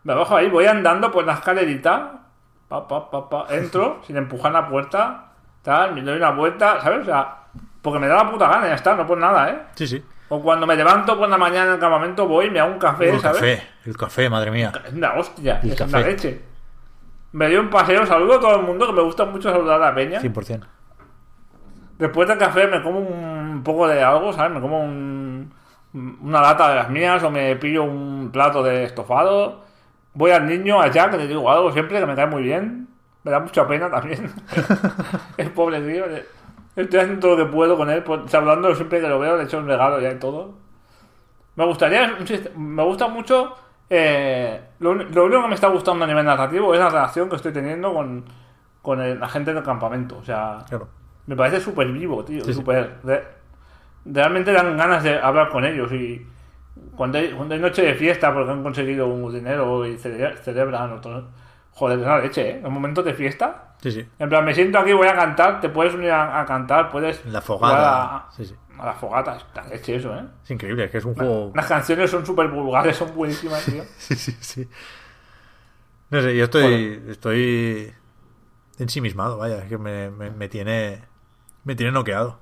Me 0.04 0.14
bajo 0.14 0.36
ahí, 0.36 0.50
voy 0.50 0.66
andando 0.66 1.12
por 1.12 1.26
la 1.26 1.34
escalerita, 1.34 2.20
pa, 2.68 2.88
pa, 2.88 3.10
pa, 3.10 3.30
pa, 3.30 3.46
entro, 3.50 4.02
sin 4.06 4.18
empujar 4.18 4.52
la 4.52 4.68
puerta, 4.68 5.32
tal, 5.62 5.94
me 5.96 6.02
doy 6.02 6.18
una 6.18 6.32
vuelta, 6.32 6.82
¿sabes? 6.82 7.02
O 7.02 7.06
sea, 7.06 7.38
porque 7.82 8.00
me 8.00 8.08
da 8.08 8.16
la 8.24 8.32
puta 8.32 8.48
gana, 8.48 8.68
ya 8.68 8.76
está, 8.76 8.96
no 8.96 9.08
por 9.08 9.18
nada, 9.18 9.50
¿eh? 9.50 9.62
Sí, 9.76 9.88
sí. 9.88 10.04
O 10.30 10.42
cuando 10.42 10.66
me 10.66 10.76
levanto 10.76 11.18
por 11.18 11.30
la 11.30 11.38
mañana 11.38 11.68
en 11.68 11.74
el 11.74 11.80
campamento, 11.80 12.28
voy, 12.28 12.50
me 12.50 12.60
hago 12.60 12.72
un 12.74 12.80
café, 12.80 13.10
el 13.10 13.20
¿sabes? 13.20 13.38
café, 13.40 13.64
el 13.86 13.98
café, 13.98 14.30
madre 14.30 14.52
mía. 14.52 14.72
Es 14.86 14.94
una 14.94 15.14
hostia, 15.14 15.60
El 15.62 15.72
es 15.72 15.78
café. 15.78 15.98
una 15.98 16.06
leche. 16.08 16.42
Me 17.34 17.50
dio 17.50 17.62
un 17.62 17.70
paseo, 17.70 18.06
saludo 18.06 18.36
a 18.36 18.40
todo 18.40 18.56
el 18.58 18.64
mundo, 18.64 18.86
que 18.88 18.94
me 18.94 19.02
gusta 19.02 19.26
mucho 19.26 19.52
saludar 19.52 19.82
a 19.82 19.90
la 19.90 19.96
peña. 19.96 20.20
100%. 20.22 20.62
Después 22.04 22.28
del 22.28 22.38
café 22.38 22.68
me 22.68 22.82
como 22.84 23.00
un 23.00 23.62
poco 23.64 23.88
de 23.88 24.04
algo, 24.04 24.34
¿sabes? 24.34 24.52
Me 24.52 24.60
como 24.60 24.84
un- 24.84 25.54
una 26.22 26.42
lata 26.42 26.68
de 26.70 26.76
las 26.76 26.90
mías 26.90 27.24
o 27.24 27.32
me 27.32 27.56
pillo 27.56 27.84
un 27.86 28.30
plato 28.32 28.62
de 28.62 28.84
estofado. 28.84 29.62
Voy 30.14 30.32
al 30.32 30.46
niño, 30.46 30.82
a 30.82 30.88
Jack, 30.90 31.12
que 31.12 31.18
le 31.18 31.28
digo 31.28 31.50
algo 31.50 31.72
siempre, 31.72 32.00
que 32.00 32.06
me 32.06 32.16
cae 32.16 32.28
muy 32.28 32.44
bien. 32.44 32.90
Me 33.24 33.32
da 33.32 33.40
mucha 33.40 33.66
pena 33.68 33.90
también. 33.90 34.30
es 35.38 35.50
pobre 35.52 35.80
tío. 35.82 36.04
Estoy 36.76 37.00
haciendo 37.00 37.20
todo 37.22 37.38
lo 37.38 37.46
que 37.46 37.52
puedo 37.54 37.78
con 37.78 37.90
él, 37.90 38.04
pues, 38.04 38.20
saludando 38.30 38.76
siempre 38.76 39.00
que 39.00 39.08
lo 39.08 39.18
veo, 39.20 39.38
le 39.38 39.44
echo 39.44 39.60
un 39.60 39.68
regalo 39.68 40.02
ya 40.02 40.12
y 40.12 40.20
todo. 40.20 40.56
Me 41.56 41.66
gustaría, 41.66 42.18
me 42.58 42.84
gusta 42.84 43.08
mucho. 43.08 43.56
eh, 43.90 44.60
lo, 44.80 44.94
lo 44.96 45.26
único 45.26 45.42
que 45.44 45.48
me 45.48 45.56
está 45.56 45.68
gustando 45.68 46.04
a 46.04 46.08
nivel 46.08 46.26
narrativo 46.26 46.74
es 46.74 46.80
la 46.80 46.90
relación 46.90 47.30
que 47.30 47.36
estoy 47.38 47.54
teniendo 47.54 47.94
con, 47.94 48.26
con 48.82 49.00
el- 49.02 49.20
la 49.20 49.30
gente 49.30 49.54
del 49.54 49.64
campamento. 49.64 50.18
O 50.18 50.24
sea, 50.24 50.66
Claro. 50.68 50.88
Me 51.28 51.36
parece 51.36 51.60
súper 51.60 51.88
vivo, 51.92 52.24
tío. 52.26 52.42
Sí, 52.44 52.52
sí. 52.54 52.60
súper. 52.60 53.02
de- 53.04 53.24
realmente 54.06 54.52
dan 54.52 54.76
ganas 54.78 55.04
de 55.04 55.18
hablar 55.18 55.50
con 55.50 55.64
ellos. 55.66 55.92
Y 55.94 56.26
cuando 56.96 57.18
hay, 57.20 57.32
cuando 57.32 57.56
hay 57.56 57.62
noche 57.62 57.82
de 57.84 57.94
fiesta 57.96 58.34
porque 58.34 58.52
han 58.52 58.64
conseguido 58.64 59.08
un 59.08 59.34
dinero 59.34 59.86
y 59.86 59.96
cele- 59.98 60.36
celebran 60.38 60.92
otro. 60.94 61.30
Joder, 61.72 62.00
es 62.00 62.06
la 62.06 62.20
leche, 62.20 62.50
¿eh? 62.50 62.62
En 62.64 62.72
momentos 62.72 63.04
de 63.06 63.14
fiesta. 63.14 63.76
Sí, 63.82 63.92
sí. 63.92 64.08
En 64.20 64.30
plan, 64.30 64.46
me 64.46 64.54
siento 64.54 64.78
aquí, 64.80 64.94
voy 64.94 65.08
a 65.08 65.16
cantar, 65.16 65.60
te 65.60 65.70
puedes 65.70 65.94
unir 65.94 66.12
a, 66.12 66.40
a 66.42 66.46
cantar, 66.46 66.90
puedes. 66.92 67.26
La 67.26 67.42
fogata. 67.42 68.16
A, 68.28 68.32
Sí, 68.32 68.46
sí. 68.46 68.56
a 68.78 68.86
la 68.86 68.94
fogata, 68.94 69.36
es 69.38 69.46
la 69.56 69.68
leche 69.68 69.96
eso, 69.96 70.14
¿eh? 70.16 70.24
Es 70.44 70.52
increíble, 70.52 70.86
es 70.86 70.92
que 70.92 70.98
es 71.00 71.06
un 71.06 71.16
juego. 71.16 71.52
Las 71.56 71.66
canciones 71.66 72.12
son 72.12 72.26
súper 72.26 72.48
vulgares, 72.50 72.96
son 72.96 73.14
buenísimas, 73.16 73.64
tío. 73.66 73.84
Sí, 73.98 74.16
sí, 74.16 74.32
sí. 74.40 74.70
No 76.12 76.22
sé, 76.22 76.36
yo 76.38 76.44
estoy. 76.44 77.04
Estoy. 77.10 77.94
ensimismado, 78.78 79.38
vaya, 79.38 79.58
es 79.64 79.70
que 79.70 79.78
me, 79.78 80.10
me, 80.12 80.30
me 80.32 80.48
tiene. 80.50 81.02
Me 81.64 81.76
tiene 81.76 81.92
noqueado. 81.92 82.40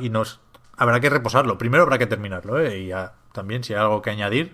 Y 0.00 0.08
nos. 0.10 0.40
Habrá 0.76 1.00
que 1.00 1.10
reposarlo. 1.10 1.58
Primero 1.58 1.82
habrá 1.84 1.98
que 1.98 2.06
terminarlo, 2.06 2.58
¿eh? 2.58 2.78
Y 2.80 2.86
ya 2.88 3.14
también, 3.32 3.62
si 3.64 3.74
hay 3.74 3.80
algo 3.80 4.02
que 4.02 4.10
añadir, 4.10 4.52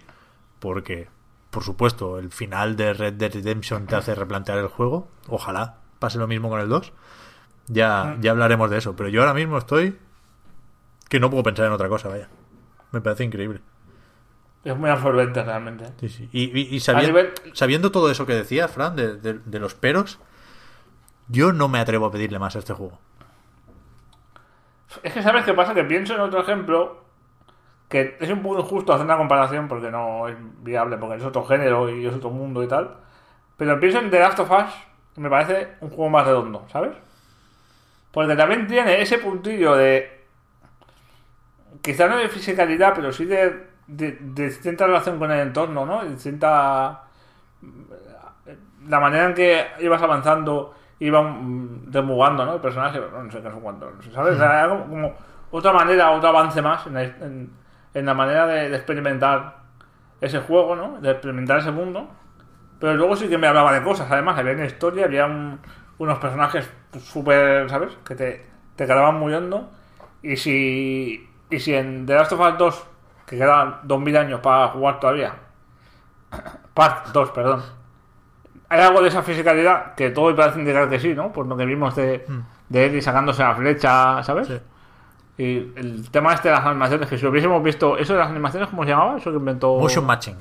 porque, 0.59 1.09
por 1.51 1.63
supuesto, 1.65 2.19
el 2.19 2.31
final 2.31 2.77
de 2.77 2.93
Red 2.95 3.15
Dead 3.15 3.33
Redemption 3.33 3.87
te 3.87 3.97
hace 3.97 4.15
replantear 4.15 4.59
el 4.59 4.67
juego. 4.69 5.09
Ojalá 5.29 5.77
pase 5.99 6.19
lo 6.19 6.27
mismo 6.27 6.49
con 6.51 6.61
el 6.61 6.69
2. 6.69 6.93
Ya, 7.69 8.17
ya 8.21 8.33
hablaremos 8.33 8.71
de 8.71 8.79
eso. 8.79 8.97
Pero 8.97 9.09
yo 9.09 9.21
ahora 9.21 9.35
mismo 9.35 9.57
estoy. 9.59 9.99
que 11.09 11.19
no 11.21 11.29
puedo 11.31 11.43
pensar 11.43 11.67
en 11.67 11.73
otra 11.73 11.89
cosa, 11.89 12.09
vaya. 12.09 12.29
Me 12.93 13.01
parece 13.01 13.25
increíble. 13.25 13.61
Es 14.65 14.77
muy 14.77 14.91
absorbente 14.91 15.43
realmente. 15.43 15.87
Sí, 16.01 16.09
sí. 16.09 16.29
Y, 16.33 16.57
y- 16.61 16.75
y 16.77 16.81
sabiendo, 16.81 17.19
nivel- 17.19 17.33
sabiendo 17.55 17.91
todo 17.91 18.11
eso 18.11 18.27
que 18.27 18.35
decía 18.35 18.69
Fran 18.69 18.95
de, 18.95 19.17
de- 19.17 19.41
de 19.45 19.59
los 19.59 19.75
peros, 19.75 20.19
yo 21.29 21.53
no 21.53 21.67
me 21.69 21.79
atrevo 21.81 22.07
a 22.07 22.11
pedirle 22.13 22.39
más 22.39 22.57
a 22.57 22.59
este 22.61 22.75
juego. 22.75 22.99
Es 25.03 25.13
que 25.13 25.23
sabes 25.23 25.45
qué 25.45 25.55
pasa, 25.55 25.75
que 25.75 25.85
pienso 25.85 26.15
en 26.15 26.21
otro 26.21 26.41
ejemplo 26.41 27.11
que 27.91 28.17
es 28.21 28.31
un 28.31 28.41
poco 28.41 28.61
injusto 28.61 28.93
hacer 28.93 29.05
una 29.05 29.17
comparación 29.17 29.67
porque 29.67 29.91
no 29.91 30.29
es 30.29 30.37
viable, 30.63 30.97
porque 30.97 31.17
es 31.17 31.25
otro 31.25 31.45
género 31.45 31.91
y 31.91 32.07
es 32.07 32.15
otro 32.15 32.31
mundo 32.31 32.63
y 32.63 32.69
tal. 32.69 32.97
Pero 33.57 33.81
pienso 33.81 33.99
en 33.99 34.11
The 34.11 34.21
Last 34.21 34.39
of 34.39 34.51
Us, 34.51 34.73
que 35.13 35.21
me 35.21 35.29
parece 35.29 35.75
un 35.81 35.91
juego 35.91 36.09
más 36.09 36.25
redondo, 36.25 36.65
¿sabes? 36.71 36.93
Porque 38.13 38.37
también 38.37 38.69
tiene 38.69 39.03
ese 39.03 39.19
puntillo 39.19 39.75
de. 39.75 40.21
Quizá 41.83 42.07
no 42.07 42.17
de 42.17 42.29
fisicalidad, 42.29 42.93
pero 42.95 43.13
sí 43.13 43.25
de, 43.25 43.67
de, 43.89 44.19
de 44.21 44.51
cierta 44.51 44.87
relación 44.87 45.19
con 45.19 45.31
el 45.33 45.41
entorno, 45.41 45.85
¿no? 45.85 46.05
De 46.05 46.17
cierta. 46.17 47.05
La 48.89 49.01
manera 49.01 49.27
en 49.27 49.35
que 49.35 49.67
ibas 49.81 50.01
avanzando, 50.01 50.75
iban 51.01 51.91
demugando, 51.91 52.45
¿no? 52.47 52.55
El 52.55 52.61
personaje, 52.61 53.01
no 53.01 53.31
sé 53.31 53.39
qué, 53.43 53.49
no 53.49 53.57
sé 53.57 53.61
cuánto, 53.63 53.91
no 53.91 54.03
sé, 54.03 54.13
¿sabes? 54.13 54.39
Como, 54.89 55.15
otra 55.51 55.73
manera, 55.73 56.11
otro 56.13 56.29
avance 56.31 56.63
más 56.63 56.87
en 56.87 56.97
en- 56.99 57.53
en 57.95 58.07
la 58.07 58.15
manera 58.15 58.47
de, 58.47 58.71
de 58.71 58.77
experimentar 58.77 59.57
ese 60.21 60.41
juego, 60.41 60.77
¿no? 60.77 61.01
De 61.01 61.11
experimentar 61.13 61.59
ese 61.59 61.73
mundo. 61.73 62.09
Pero 62.79 62.95
luego 62.95 63.17
sí 63.17 63.29
que 63.29 63.39
me 63.39 63.47
hablaba 63.47 63.73
de 63.73 63.83
cosas, 63.83 64.11
además, 64.11 64.39
había 64.39 64.53
una 64.55 64.65
historia, 64.67 65.05
había 65.07 65.27
un- 65.27 65.61
unos 65.99 66.19
personajes 66.19 66.71
súper, 67.01 67.69
¿sabes? 67.71 67.97
Que 68.05 68.15
te, 68.15 68.47
te 68.77 68.87
quedaban 68.87 69.17
muy 69.19 69.35
hondo. 69.35 69.71
Y 70.23 70.37
si, 70.37 71.29
y 71.51 71.61
si 71.61 71.75
en 71.75 72.07
The 72.07 72.15
Last 72.15 72.33
of 72.33 72.41
Us 72.41 72.59
2, 72.59 72.87
que 73.27 73.37
quedan 73.39 73.81
2000 73.85 74.17
años 74.17 74.41
para 74.41 74.69
jugar 74.69 75.01
todavía, 75.01 75.35
Part 76.75 77.09
2, 77.13 77.31
perdón, 77.33 77.63
hay 78.71 78.81
algo 78.81 79.03
de 79.03 79.09
esa 79.09 79.23
fisicalidad 79.23 79.95
que 79.97 80.11
todo 80.11 80.35
parece 80.35 80.61
indicar 80.61 80.89
que 80.89 81.01
sí, 81.01 81.13
¿no? 81.13 81.33
Por 81.33 81.47
lo 81.47 81.57
que 81.57 81.67
vimos 81.67 81.95
de, 81.97 82.25
de 82.69 82.87
Eddie 82.87 83.03
sacándose 83.03 83.43
la 83.43 83.55
flecha, 83.55 84.23
¿sabes? 84.23 84.47
Sí. 84.47 84.61
Y 85.39 85.73
el 85.77 86.09
tema 86.11 86.35
este 86.35 86.49
de 86.49 86.55
las 86.55 86.65
animaciones, 86.65 87.09
que 87.09 87.19
si 87.19 87.25
lo 87.25 87.31
hubiésemos 87.31 87.63
visto, 87.63 87.99
¿eso 87.99 88.13
de 88.13 88.21
las 88.21 88.29
animaciones 88.29 88.69
cómo 88.69 88.85
se 88.85 88.91
llamaba? 88.91 89.17
Eso 89.17 89.31
que 89.31 89.39
inventó. 89.39 89.77
Motion 89.77 90.07
matching. 90.07 90.37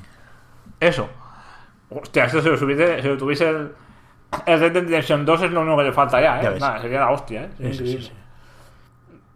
Eso. 0.78 1.08
Hostia, 1.90 2.26
esto 2.26 2.40
si 2.40 2.48
lo, 2.48 2.56
tuviese, 2.56 3.02
si 3.02 3.08
lo 3.08 3.16
tuviese 3.16 3.48
el, 3.48 3.72
el 4.46 4.60
Red 4.60 4.72
Dead 4.72 4.84
Redemption 4.84 5.26
2 5.26 5.42
es 5.42 5.50
lo 5.50 5.62
único 5.62 5.78
que 5.78 5.84
le 5.84 5.92
falta 5.92 6.20
ya, 6.20 6.40
¿eh? 6.40 6.42
Ya. 6.44 6.50
Nada, 6.52 6.80
sería 6.80 7.00
la 7.00 7.10
hostia, 7.10 7.44
¿eh? 7.44 7.50
Sí, 7.58 7.74
sí, 7.74 8.02
sí, 8.02 8.12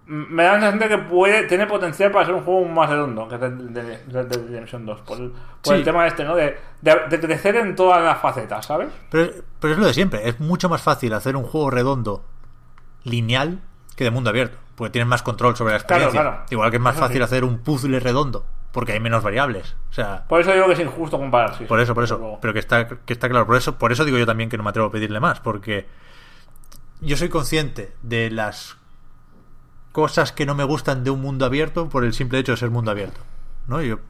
Me 0.07 0.43
da 0.43 0.53
la 0.59 0.61
sensación 0.61 0.81
de 0.81 0.89
que 0.89 0.99
puede, 0.99 1.43
tiene 1.45 1.67
potencial 1.67 2.11
para 2.11 2.27
ser 2.27 2.35
un 2.35 2.43
juego 2.45 2.65
más 2.67 2.91
redondo 2.91 3.27
que 3.27 3.39
Red 3.39 3.53
Dead 3.53 4.01
Red 4.13 4.27
Dead 4.27 4.47
Redemption 4.49 4.85
2. 4.85 5.01
Por, 5.01 5.19
el, 5.19 5.31
por 5.31 5.41
Sí. 5.63 5.73
el 5.75 5.85
tema 5.85 6.07
este, 6.07 6.25
¿no? 6.25 6.37
De, 6.37 6.59
de, 6.83 6.95
de 7.09 7.21
crecer 7.21 7.57
en 7.57 7.75
todas 7.75 8.03
las 8.03 8.19
facetas, 8.21 8.67
¿sabes? 8.67 8.89
Pero, 9.11 9.33
pero 9.61 9.73
es 9.73 9.79
lo 9.81 9.87
de 9.87 9.95
siempre. 9.95 10.29
Es 10.29 10.41
mucho 10.41 10.69
más 10.69 10.83
fácil 10.83 11.15
hacer 11.15 11.37
un 11.37 11.45
juego 11.45 11.71
redondo, 11.71 12.23
lineal, 13.05 13.61
que 13.97 14.05
de 14.05 14.11
mundo 14.11 14.31
abierto. 14.31 14.59
Porque 14.75 14.91
tienes 14.91 15.09
más 15.09 15.23
control 15.23 15.57
sobre 15.57 15.73
la 15.75 15.79
Claro, 15.81 16.05
experiencia. 16.05 16.21
claro. 16.33 16.47
Igual 16.51 16.71
que 16.71 16.77
es 16.79 16.83
más 16.83 16.97
Eso 16.97 17.03
fácil 17.05 17.17
sí. 17.19 17.23
hacer 17.23 17.45
un 17.45 17.59
puzzle 17.61 18.01
redondo, 18.01 18.45
porque 18.73 18.93
hay 18.93 19.01
menos 19.01 19.23
variables. 19.23 19.77
O 19.89 19.93
sea, 19.95 20.25
Por 20.29 20.41
eso 20.41 20.53
digo 20.53 20.67
que 20.67 20.73
es 20.73 20.81
injusto 20.81 21.17
comparar. 21.19 21.57
sí, 21.57 21.65
por 21.65 21.81
eso, 21.81 21.95
por 21.95 22.05
eso. 22.05 22.39
Pero 22.43 22.53
que 22.53 22.59
está, 22.59 22.89
que 22.89 23.13
está 23.13 23.29
claro. 23.29 23.47
Por 23.47 23.57
eso, 23.57 23.79
por 23.79 23.93
eso 23.93 24.05
digo 24.05 24.19
yo 24.19 24.27
también 24.27 24.51
que 24.51 24.57
no 24.59 24.65
me 24.65 24.71
atrevo 24.71 24.89
a 24.89 24.91
pedirle 24.93 25.21
más. 25.21 25.41
Porque 25.41 25.87
yo 27.01 27.17
soy 27.17 27.29
consciente 27.29 27.95
de 28.03 28.31
las 28.31 28.77
cosas 29.95 30.33
que 30.33 30.45
no 30.45 30.55
me 30.57 30.65
gustan 30.65 31.05
de 31.05 31.11
un 31.11 31.23
mundo 31.23 31.47
abierto 31.47 31.89
por 31.89 32.05
el 32.05 32.13
simple 32.13 32.41
hecho 32.41 32.51
de 32.53 32.59
ser 32.59 32.71
mundo 32.71 32.91
abierto. 32.91 33.21
¿no? 33.69 33.81
Yo, 33.81 34.01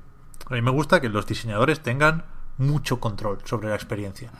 a 0.50 0.54
mí 0.54 0.62
me 0.62 0.70
gusta 0.70 1.00
que 1.02 1.10
los 1.10 1.26
diseñadores 1.26 1.80
tengan 1.80 2.24
mucho 2.56 3.00
control 3.00 3.38
sobre 3.44 3.68
la 3.68 3.74
experiencia. 3.74 4.30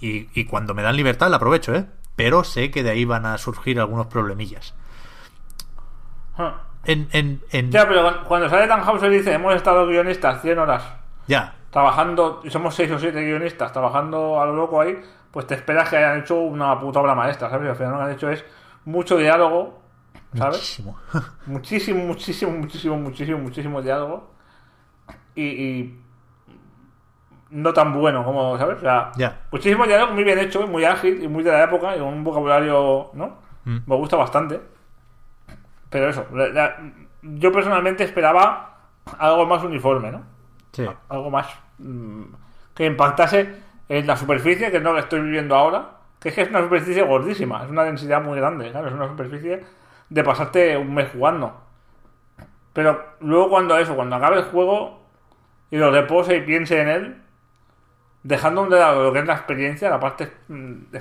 Y, 0.00 0.28
y 0.38 0.44
cuando 0.44 0.74
me 0.74 0.82
dan 0.82 0.94
libertad 0.94 1.28
la 1.30 1.36
aprovecho, 1.36 1.74
¿eh? 1.74 1.86
Pero 2.14 2.44
sé 2.44 2.70
que 2.70 2.84
de 2.84 2.90
ahí 2.90 3.04
van 3.04 3.26
a 3.26 3.36
surgir 3.38 3.80
algunos 3.80 4.06
problemillas. 4.06 4.74
Ah. 6.36 6.62
En, 6.84 7.08
en, 7.12 7.42
en- 7.50 7.70
Ya, 7.72 7.86
pero 7.88 8.24
cuando- 8.24 8.48
sale 8.48 8.66
Tannhauser 8.68 9.10
dice, 9.10 9.32
hemos 9.32 9.54
estado 9.54 9.86
guionistas 9.86 10.40
100 10.40 10.58
horas 10.58 10.84
ya, 11.26 11.54
trabajando, 11.70 12.40
y 12.44 12.50
somos 12.50 12.74
6 12.76 12.92
o 12.92 12.98
7 12.98 13.20
guionistas 13.20 13.72
trabajando 13.72 14.40
a 14.40 14.46
lo 14.46 14.54
loco 14.54 14.80
ahí, 14.80 14.96
pues 15.30 15.46
te 15.46 15.54
esperas 15.54 15.88
que 15.90 15.96
hayan 15.96 16.20
hecho 16.20 16.36
una 16.36 16.78
puta 16.78 17.00
obra 17.00 17.14
maestra, 17.14 17.50
¿sabes? 17.50 17.68
Al 17.68 17.76
final 17.76 17.92
lo 17.92 17.98
que 17.98 18.04
han 18.04 18.10
hecho 18.12 18.30
es 18.30 18.44
mucho 18.84 19.16
diálogo, 19.16 19.77
¿sabes? 20.38 20.56
muchísimo. 20.82 20.96
Muchísimo, 21.46 22.04
muchísimo, 22.04 22.52
muchísimo, 22.52 22.96
muchísimo, 22.96 23.38
muchísimo 23.38 23.82
diálogo. 23.82 24.30
Y, 25.34 25.44
y 25.44 26.00
no 27.50 27.72
tan 27.72 27.92
bueno 27.94 28.24
como, 28.24 28.58
¿sabes? 28.58 28.78
O 28.78 28.80
sea, 28.80 29.12
Ya. 29.16 29.40
muchísimo 29.50 29.86
diálogo 29.86 30.12
muy 30.12 30.24
bien 30.24 30.38
hecho, 30.38 30.66
muy 30.66 30.84
ágil 30.84 31.22
y 31.22 31.28
muy 31.28 31.42
de 31.42 31.52
la 31.52 31.64
época 31.64 31.96
y 31.96 31.98
con 31.98 32.08
un 32.08 32.24
vocabulario, 32.24 33.10
¿no? 33.14 33.38
Mm. 33.64 33.78
Me 33.86 33.96
gusta 33.96 34.16
bastante. 34.16 34.60
Pero 35.90 36.08
eso, 36.10 36.26
la- 36.32 36.48
la- 36.48 36.76
yo 37.22 37.50
personalmente 37.52 38.04
esperaba 38.04 38.76
algo 39.18 39.46
más 39.46 39.62
uniforme, 39.64 40.12
¿no? 40.12 40.22
Sí. 40.72 40.86
Algo 41.08 41.30
más 41.30 41.48
mm, 41.78 42.22
que 42.74 42.84
impactase 42.86 43.54
en 43.88 44.06
la 44.06 44.16
superficie, 44.16 44.70
que 44.70 44.76
es 44.76 44.82
lo 44.82 44.92
que 44.94 45.00
estoy 45.00 45.20
viviendo 45.20 45.56
ahora. 45.56 45.92
Que 46.20 46.28
es 46.30 46.34
que 46.34 46.42
es 46.42 46.50
una 46.50 46.60
superficie 46.62 47.02
gordísima, 47.04 47.62
es 47.64 47.70
una 47.70 47.84
densidad 47.84 48.20
muy 48.22 48.36
grande, 48.38 48.70
¿sabes? 48.72 48.90
Es 48.92 48.96
una 48.98 49.06
superficie 49.08 49.64
de 50.10 50.24
pasarte 50.24 50.76
un 50.76 50.94
mes 50.94 51.10
jugando. 51.12 51.60
Pero 52.72 53.04
luego 53.20 53.48
cuando 53.50 53.76
eso, 53.78 53.94
cuando 53.96 54.16
acabe 54.16 54.36
el 54.38 54.44
juego 54.44 55.00
y 55.70 55.76
lo 55.76 55.90
repose 55.90 56.36
y 56.36 56.40
piense 56.42 56.80
en 56.80 56.88
él, 56.88 57.22
dejando 58.22 58.62
un 58.62 58.70
lado 58.70 59.02
lo 59.04 59.12
que 59.12 59.20
es 59.20 59.26
la 59.26 59.34
experiencia, 59.34 59.90
la 59.90 60.00
parte 60.00 60.32
mm, 60.48 60.72
de, 60.90 61.00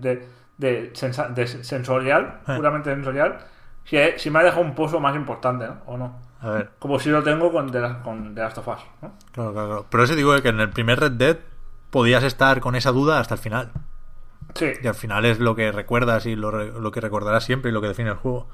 de- 0.00 0.28
de 0.58 0.90
sensa- 0.94 1.28
de 1.28 1.46
sensorial, 1.46 2.40
Eh. 2.48 2.56
puramente 2.56 2.90
sensorial, 2.92 3.38
si, 3.84 3.96
si 4.16 4.30
me 4.30 4.40
ha 4.40 4.42
dejado 4.42 4.62
un 4.62 4.74
pozo 4.74 4.98
más 5.00 5.14
importante, 5.14 5.66
¿no? 5.66 5.76
¿O 5.86 5.96
no? 5.96 6.16
A 6.40 6.50
ver, 6.50 6.70
Como 6.78 6.98
si 6.98 7.10
lo 7.10 7.22
tengo 7.22 7.50
con 7.52 7.70
The, 7.70 7.80
La- 7.80 8.02
con 8.02 8.34
The 8.34 8.40
Last 8.40 8.58
of 8.58 8.68
Us, 8.68 8.80
¿no? 9.02 9.12
claro, 9.32 9.52
claro, 9.52 9.68
claro. 9.68 9.86
Pero 9.90 10.02
eso 10.04 10.14
digo 10.14 10.40
que 10.40 10.48
en 10.48 10.60
el 10.60 10.70
primer 10.70 11.00
Red 11.00 11.12
Dead 11.12 11.36
podías 11.90 12.22
estar 12.24 12.60
con 12.60 12.74
esa 12.76 12.90
duda 12.92 13.18
hasta 13.20 13.34
el 13.34 13.40
final. 13.40 13.70
Sí. 14.58 14.72
Y 14.82 14.86
al 14.86 14.94
final 14.94 15.24
es 15.24 15.38
lo 15.38 15.54
que 15.54 15.70
recuerdas 15.72 16.26
y 16.26 16.34
lo, 16.36 16.50
lo 16.50 16.90
que 16.90 17.00
recordarás 17.00 17.44
siempre 17.44 17.70
y 17.70 17.74
lo 17.74 17.80
que 17.80 17.88
define 17.88 18.10
el 18.10 18.16
juego. 18.16 18.48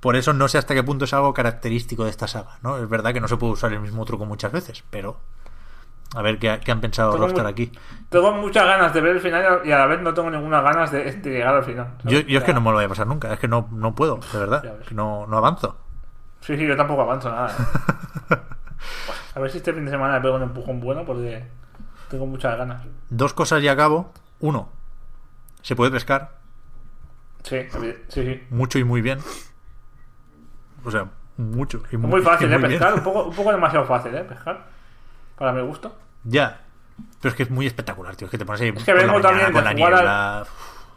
Por 0.00 0.16
eso 0.16 0.32
no 0.32 0.46
sé 0.48 0.58
hasta 0.58 0.74
qué 0.74 0.82
punto 0.82 1.04
es 1.04 1.12
algo 1.14 1.34
característico 1.34 2.04
de 2.04 2.10
esta 2.10 2.28
saga, 2.28 2.58
¿no? 2.62 2.78
Es 2.78 2.88
verdad 2.88 3.12
que 3.12 3.20
no 3.20 3.28
se 3.28 3.36
puede 3.36 3.54
usar 3.54 3.72
el 3.72 3.80
mismo 3.80 4.04
truco 4.04 4.24
muchas 4.24 4.52
veces, 4.52 4.84
pero 4.90 5.16
a 6.14 6.22
ver 6.22 6.38
qué, 6.38 6.60
qué 6.64 6.70
han 6.70 6.80
pensado 6.80 7.10
Tengo 7.10 7.24
Rockstar 7.24 7.46
aquí. 7.46 7.72
Tengo 8.08 8.32
muchas 8.32 8.64
ganas 8.64 8.94
de 8.94 9.00
ver 9.00 9.16
el 9.16 9.20
final 9.20 9.62
y 9.64 9.72
a 9.72 9.78
la 9.78 9.86
vez 9.86 10.00
no 10.00 10.14
tengo 10.14 10.30
ninguna 10.30 10.60
ganas 10.60 10.92
de, 10.92 11.12
de 11.12 11.30
llegar 11.30 11.54
al 11.54 11.64
final. 11.64 11.94
Yo, 12.04 12.18
es 12.18 12.44
que 12.44 12.54
no 12.54 12.60
me 12.60 12.70
lo 12.70 12.76
voy 12.76 12.84
a 12.84 12.88
pasar 12.88 13.06
nunca, 13.06 13.32
es 13.32 13.38
que 13.38 13.48
no, 13.48 13.68
no 13.72 13.94
puedo, 13.94 14.20
de 14.32 14.38
verdad, 14.38 14.62
no, 14.92 15.26
no 15.26 15.38
avanzo. 15.38 15.76
Sí, 16.40 16.56
sí, 16.56 16.66
yo 16.66 16.76
tampoco 16.76 17.02
avanzo 17.02 17.30
nada. 17.30 17.50
¿eh? 18.30 18.34
a 19.34 19.40
ver 19.40 19.50
si 19.50 19.58
este 19.58 19.72
fin 19.72 19.84
de 19.84 19.90
semana 19.90 20.14
le 20.14 20.20
pego 20.20 20.36
un 20.36 20.42
empujón 20.42 20.78
bueno 20.80 21.04
porque 21.04 21.44
tengo 22.08 22.26
muchas 22.26 22.56
ganas. 22.56 22.82
Dos 23.10 23.34
cosas 23.34 23.62
y 23.62 23.68
acabo. 23.68 24.12
Uno, 24.38 24.68
se 25.66 25.74
puede 25.74 25.90
pescar 25.90 26.38
Sí, 27.42 27.58
sí, 27.70 27.94
sí. 28.08 28.42
mucho 28.50 28.78
y 28.78 28.84
muy 28.84 29.00
bien. 29.02 29.18
O 30.84 30.90
sea, 30.90 31.08
mucho 31.36 31.82
y 31.92 31.96
muy, 31.96 32.10
Muy 32.10 32.22
fácil, 32.22 32.50
y 32.52 32.54
¿eh? 32.54 32.58
Pescar, 32.58 32.94
un 32.94 33.02
poco, 33.02 33.24
un 33.24 33.34
poco 33.34 33.52
demasiado 33.52 33.84
fácil, 33.84 34.14
¿eh? 34.14 34.24
Pescar. 34.24 34.66
Para 35.36 35.52
mi 35.52 35.62
gusto. 35.62 35.96
Ya. 36.24 36.60
Pero 37.20 37.30
es 37.30 37.36
que 37.36 37.42
es 37.44 37.50
muy 37.50 37.66
espectacular, 37.66 38.16
tío. 38.16 38.26
Es 38.26 38.30
que 38.30 38.38
te 38.38 38.44
pones 38.46 38.60
ahí 38.62 38.72
que 38.72 38.78
por 38.80 38.86
la 38.96 39.02
vengo 39.02 39.20
también 39.20 39.52
con 39.52 39.64
de 39.64 39.70
la 39.70 39.72
jugar 39.76 39.92
al- 39.94 39.98
niebla. 40.00 40.42
uf, 40.42 40.48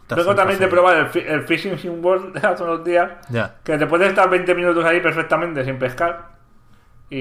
te 0.07 0.13
haces 0.13 0.17
Vengo 0.25 0.31
un 0.31 0.35
también 0.37 0.59
de 0.59 0.67
probar 0.67 0.97
el, 0.97 1.07
fi- 1.09 1.19
el 1.27 1.43
Fishing 1.47 1.77
Sim 1.77 2.03
World 2.05 2.33
de 2.39 2.47
hace 2.47 2.63
unos 2.63 2.83
días. 2.83 3.11
Ya. 3.29 3.57
Que 3.63 3.77
te 3.77 3.85
puedes 3.87 4.09
estar 4.09 4.29
20 4.29 4.55
minutos 4.55 4.85
ahí 4.85 5.01
perfectamente 5.01 5.65
sin 5.65 5.77
pescar. 5.77 6.37
Y, 7.11 7.17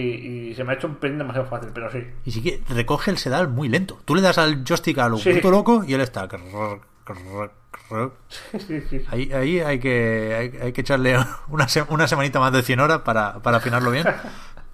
y 0.51 0.55
se 0.55 0.65
me 0.65 0.73
ha 0.73 0.75
hecho 0.77 0.87
un 0.87 0.97
pelín 0.97 1.17
demasiado 1.19 1.49
fácil, 1.49 1.71
pero 1.73 1.91
sí. 1.91 2.07
Y 2.25 2.31
sí 2.31 2.43
que 2.43 2.63
recoge 2.75 3.11
el 3.11 3.17
sedal 3.19 3.49
muy 3.49 3.69
lento. 3.69 3.99
Tú 4.05 4.15
le 4.15 4.21
das 4.23 4.37
al 4.39 4.63
joystick 4.63 4.99
a 4.99 5.09
lo 5.09 5.17
Sí. 5.17 5.33
puto 5.35 5.51
loco 5.51 5.83
y 5.85 5.95
él 5.95 6.01
está. 6.03 6.29
crrr, 6.29 6.81
Ahí, 9.11 9.33
ahí 9.33 9.61
hay 9.61 9.79
que 9.81 10.35
hay, 10.39 10.61
hay 10.67 10.73
que 10.73 10.81
echarle 10.83 11.17
una, 11.49 11.69
se- 11.69 11.83
una 11.89 12.07
semanita 12.09 12.39
más 12.41 12.53
de 12.53 12.63
100 12.63 12.81
horas 12.81 13.01
para, 13.01 13.41
para 13.43 13.59
afinarlo 13.59 13.91
bien. 13.91 14.07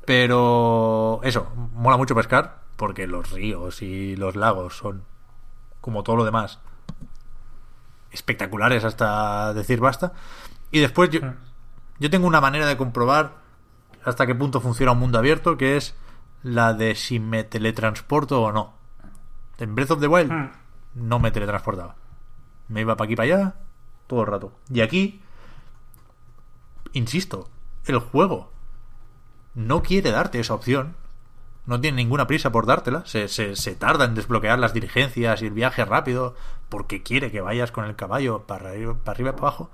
Pero 0.05 1.21
eso, 1.23 1.51
mola 1.75 1.97
mucho 1.97 2.15
pescar 2.15 2.61
porque 2.77 3.07
los 3.07 3.31
ríos 3.31 3.81
y 3.83 4.17
los 4.17 4.37
lagos 4.37 4.77
son, 4.77 5.05
como 5.81 6.03
todo 6.03 6.17
lo 6.17 6.25
demás, 6.25 6.59
espectaculares 8.11 8.85
hasta 8.85 9.53
decir 9.55 9.81
basta. 9.81 10.13
Y 10.71 10.81
después 10.81 11.11
yo, 11.11 11.21
yo 11.99 12.11
tengo 12.11 12.27
una 12.27 12.41
manera 12.41 12.67
de 12.67 12.77
comprobar 12.77 13.33
hasta 14.05 14.27
qué 14.27 14.35
punto 14.35 14.61
funciona 14.61 14.93
un 14.93 14.99
mundo 14.99 15.19
abierto, 15.19 15.57
que 15.57 15.77
es 15.77 15.95
la 16.43 16.75
de 16.75 16.95
si 16.95 17.19
me 17.21 17.45
teletransporto 17.45 18.43
o 18.43 18.53
no. 18.53 18.75
En 19.59 19.75
Breath 19.75 19.93
of 19.93 20.01
the 20.01 20.09
Wild 20.09 20.31
Mm. 20.33 20.51
no 20.95 21.19
me 21.19 21.31
teletransportaba. 21.31 21.97
Me 22.69 22.81
iba 22.83 22.97
para 22.97 23.07
aquí 23.07 23.17
para 23.17 23.27
allá 23.27 23.55
todo 24.07 24.21
el 24.21 24.27
rato. 24.27 24.53
Y 24.71 24.81
aquí, 24.81 25.23
insisto, 26.93 27.49
el 27.87 27.99
juego 27.99 28.51
no 29.55 29.83
quiere 29.83 30.11
darte 30.11 30.41
esa 30.41 30.55
opción. 30.55 30.97
No 31.67 31.81
tiene 31.81 31.97
ninguna 31.97 32.27
prisa 32.27 32.53
por 32.53 32.67
dártela. 32.67 33.05
Se, 33.07 33.29
se, 33.29 33.75
tarda 33.75 34.05
en 34.05 34.15
desbloquear 34.15 34.59
las 34.59 34.75
diligencias 34.75 35.41
y 35.41 35.47
el 35.47 35.53
viaje 35.53 35.85
rápido 35.85 36.35
porque 36.69 37.03
quiere 37.03 37.31
que 37.31 37.41
vayas 37.41 37.73
con 37.73 37.85
el 37.85 37.97
caballo 37.97 38.47
para 38.47 38.71
arriba, 38.71 38.95
para 38.95 39.13
arriba 39.13 39.31
y 39.31 39.33
para 39.33 39.49
abajo. 39.49 39.71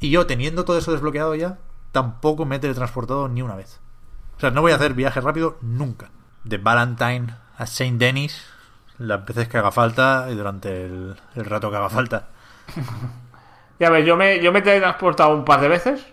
Y 0.00 0.10
yo, 0.10 0.26
teniendo 0.26 0.64
todo 0.64 0.78
eso 0.78 0.92
desbloqueado 0.92 1.34
ya, 1.34 1.58
tampoco 1.90 2.44
me 2.44 2.56
he 2.56 2.58
teletransportado 2.60 3.28
ni 3.28 3.42
una 3.42 3.56
vez. 3.56 3.80
O 4.36 4.40
sea, 4.40 4.50
no 4.50 4.60
voy 4.60 4.72
a 4.72 4.76
hacer 4.76 4.94
viaje 4.94 5.20
rápido 5.20 5.58
nunca. 5.60 6.10
De 6.44 6.58
Valentine 6.58 7.34
a 7.56 7.66
Saint 7.66 7.98
Denis, 7.98 8.44
las 8.98 9.24
veces 9.24 9.48
que 9.48 9.58
haga 9.58 9.72
falta 9.72 10.26
y 10.30 10.34
durante 10.34 10.84
el, 10.84 11.16
el 11.34 11.44
rato 11.44 11.70
que 11.70 11.76
haga 11.76 11.90
falta. 11.90 12.28
Ya 13.78 13.90
ves, 13.90 14.06
yo 14.06 14.16
me, 14.16 14.40
yo 14.40 14.52
me 14.52 14.60
he 14.60 14.62
teletransportado 14.62 15.34
un 15.34 15.44
par 15.44 15.60
de 15.60 15.68
veces. 15.68 16.06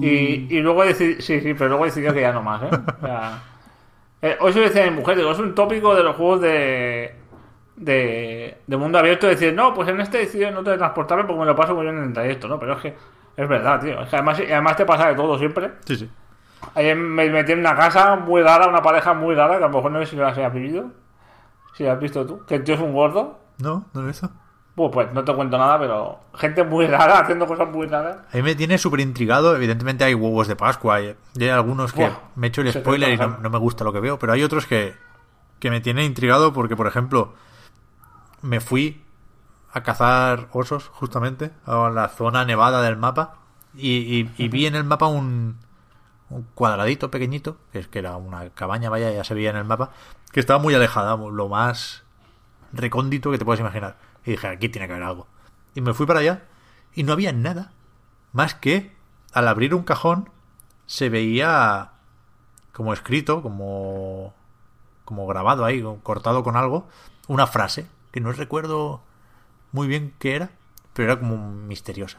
Y, 0.00 0.46
y 0.50 0.60
luego 0.60 0.84
decidí, 0.84 1.22
sí, 1.22 1.40
sí, 1.40 1.54
pero 1.54 1.68
luego 1.70 1.84
decidí 1.84 2.12
que 2.12 2.20
ya 2.20 2.32
no 2.32 2.42
más, 2.42 2.62
¿eh? 2.64 2.76
Sea, 3.00 3.42
eh, 4.22 4.36
hoy 4.40 4.52
se 4.52 4.60
lo 4.60 4.66
decía 4.66 4.84
a 4.84 4.90
mi 4.90 4.96
mujer, 4.96 5.16
digo, 5.16 5.32
es 5.32 5.38
un 5.38 5.54
tópico 5.54 5.94
de 5.94 6.02
los 6.02 6.16
juegos 6.16 6.40
de, 6.42 7.14
de, 7.76 8.58
de 8.66 8.76
mundo 8.76 8.98
abierto, 8.98 9.26
decir, 9.26 9.54
no, 9.54 9.74
pues 9.74 9.88
en 9.88 10.00
este 10.00 10.18
decidí 10.18 10.50
no 10.50 10.62
teletransportarme 10.64 11.24
porque 11.24 11.40
me 11.40 11.46
lo 11.46 11.56
paso 11.56 11.74
muy 11.74 11.84
bien 11.84 11.98
en 11.98 12.04
el 12.04 12.12
trayecto, 12.12 12.48
¿no? 12.48 12.58
Pero 12.58 12.74
es 12.74 12.80
que 12.82 12.96
es 13.36 13.48
verdad, 13.48 13.80
tío. 13.80 14.00
Es 14.02 14.08
que 14.08 14.16
además, 14.16 14.40
y 14.40 14.52
además 14.52 14.76
te 14.76 14.86
pasa 14.86 15.08
de 15.08 15.14
todo 15.14 15.38
siempre. 15.38 15.72
Sí, 15.86 15.96
sí. 15.96 16.10
Ayer 16.74 16.96
me 16.96 17.28
metí 17.30 17.52
en 17.52 17.60
una 17.60 17.74
casa 17.76 18.16
muy 18.16 18.42
rara, 18.42 18.68
una 18.68 18.82
pareja 18.82 19.14
muy 19.14 19.34
rara, 19.34 19.58
que 19.58 19.64
a 19.64 19.68
lo 19.68 19.74
mejor 19.74 19.90
no 19.92 20.00
sé 20.00 20.06
si 20.06 20.16
la 20.16 20.28
has 20.28 20.54
vivido. 20.54 20.92
Si 21.82 21.88
has 21.88 21.98
visto 21.98 22.24
tú. 22.24 22.44
Que 22.46 22.54
el 22.56 22.64
tío 22.64 22.76
es 22.76 22.80
un 22.80 22.92
gordo. 22.92 23.40
No, 23.58 23.86
no 23.92 24.02
he 24.02 24.06
visto. 24.06 24.30
Pues, 24.74 24.90
pues 24.92 25.12
no 25.12 25.24
te 25.24 25.34
cuento 25.34 25.58
nada, 25.58 25.78
pero 25.80 26.20
gente 26.34 26.62
muy 26.64 26.86
rara 26.86 27.18
haciendo 27.18 27.46
cosas 27.46 27.68
muy 27.70 27.86
raras. 27.88 28.18
A 28.32 28.36
mí 28.36 28.42
me 28.42 28.54
tiene 28.54 28.78
súper 28.78 29.00
intrigado. 29.00 29.54
Evidentemente 29.56 30.04
hay 30.04 30.14
huevos 30.14 30.46
de 30.48 30.54
Pascua. 30.56 31.00
Y 31.02 31.14
hay 31.40 31.48
algunos 31.48 31.92
que 31.92 32.02
Buah, 32.06 32.18
me 32.36 32.46
he 32.46 32.48
hecho 32.48 32.60
el 32.62 32.72
spoiler 32.72 33.12
y 33.12 33.16
no, 33.16 33.38
no 33.38 33.50
me 33.50 33.58
gusta 33.58 33.82
lo 33.84 33.92
que 33.92 34.00
veo. 34.00 34.18
Pero 34.18 34.32
hay 34.32 34.42
otros 34.44 34.66
que, 34.66 34.94
que 35.58 35.70
me 35.70 35.80
tienen 35.80 36.04
intrigado 36.06 36.52
porque, 36.52 36.76
por 36.76 36.86
ejemplo, 36.86 37.34
me 38.42 38.60
fui 38.60 39.02
a 39.72 39.82
cazar 39.82 40.48
osos 40.52 40.88
justamente 40.88 41.50
a 41.66 41.90
la 41.90 42.08
zona 42.08 42.44
nevada 42.44 42.80
del 42.82 42.96
mapa 42.96 43.34
y, 43.74 43.90
y- 43.96 44.30
y 44.38 44.48
vi 44.48 44.66
en 44.66 44.74
el 44.76 44.84
mapa 44.84 45.06
un, 45.06 45.58
un 46.32 46.46
cuadradito 46.54 47.10
pequeñito, 47.10 47.58
que 47.72 47.78
es 47.78 47.88
que 47.88 47.98
era 47.98 48.16
una 48.16 48.50
cabaña, 48.50 48.90
vaya, 48.90 49.10
ya 49.10 49.24
se 49.24 49.34
veía 49.34 49.50
en 49.50 49.56
el 49.56 49.64
mapa, 49.64 49.90
que 50.32 50.40
estaba 50.40 50.58
muy 50.58 50.74
alejada, 50.74 51.16
lo 51.16 51.48
más 51.48 52.04
recóndito 52.72 53.30
que 53.30 53.38
te 53.38 53.44
puedes 53.44 53.60
imaginar. 53.60 53.96
Y 54.24 54.32
dije, 54.32 54.48
aquí 54.48 54.68
tiene 54.68 54.86
que 54.86 54.94
haber 54.94 55.04
algo. 55.04 55.26
Y 55.74 55.80
me 55.80 55.94
fui 55.94 56.06
para 56.06 56.20
allá 56.20 56.44
y 56.94 57.02
no 57.02 57.12
había 57.12 57.32
nada. 57.32 57.72
Más 58.32 58.54
que 58.54 58.92
al 59.32 59.48
abrir 59.48 59.74
un 59.74 59.82
cajón 59.82 60.30
se 60.86 61.08
veía 61.08 61.92
como 62.72 62.92
escrito, 62.92 63.42
como, 63.42 64.34
como 65.04 65.26
grabado 65.26 65.64
ahí, 65.64 65.84
cortado 66.02 66.42
con 66.42 66.56
algo, 66.56 66.88
una 67.28 67.46
frase 67.46 67.86
que 68.10 68.20
no 68.20 68.32
recuerdo 68.32 69.02
muy 69.72 69.86
bien 69.86 70.14
qué 70.18 70.36
era, 70.36 70.50
pero 70.92 71.12
era 71.12 71.20
como 71.20 71.50
misteriosa. 71.52 72.18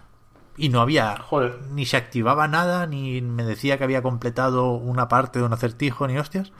Y 0.56 0.70
no 0.70 0.82
había, 0.82 1.18
Joder. 1.18 1.60
ni 1.72 1.86
se 1.86 1.98
activaba 1.98 2.48
nada, 2.48 2.86
ni 2.86 3.22
me 3.22 3.44
decía 3.44 3.78
que 3.78 3.84
había 3.84 4.04
completado 4.04 4.74
una 4.74 5.08
parte 5.08 5.40
de 5.40 5.46
un 5.46 5.54
acertijo, 5.54 6.08
ni 6.08 6.18
hostias. 6.18 6.52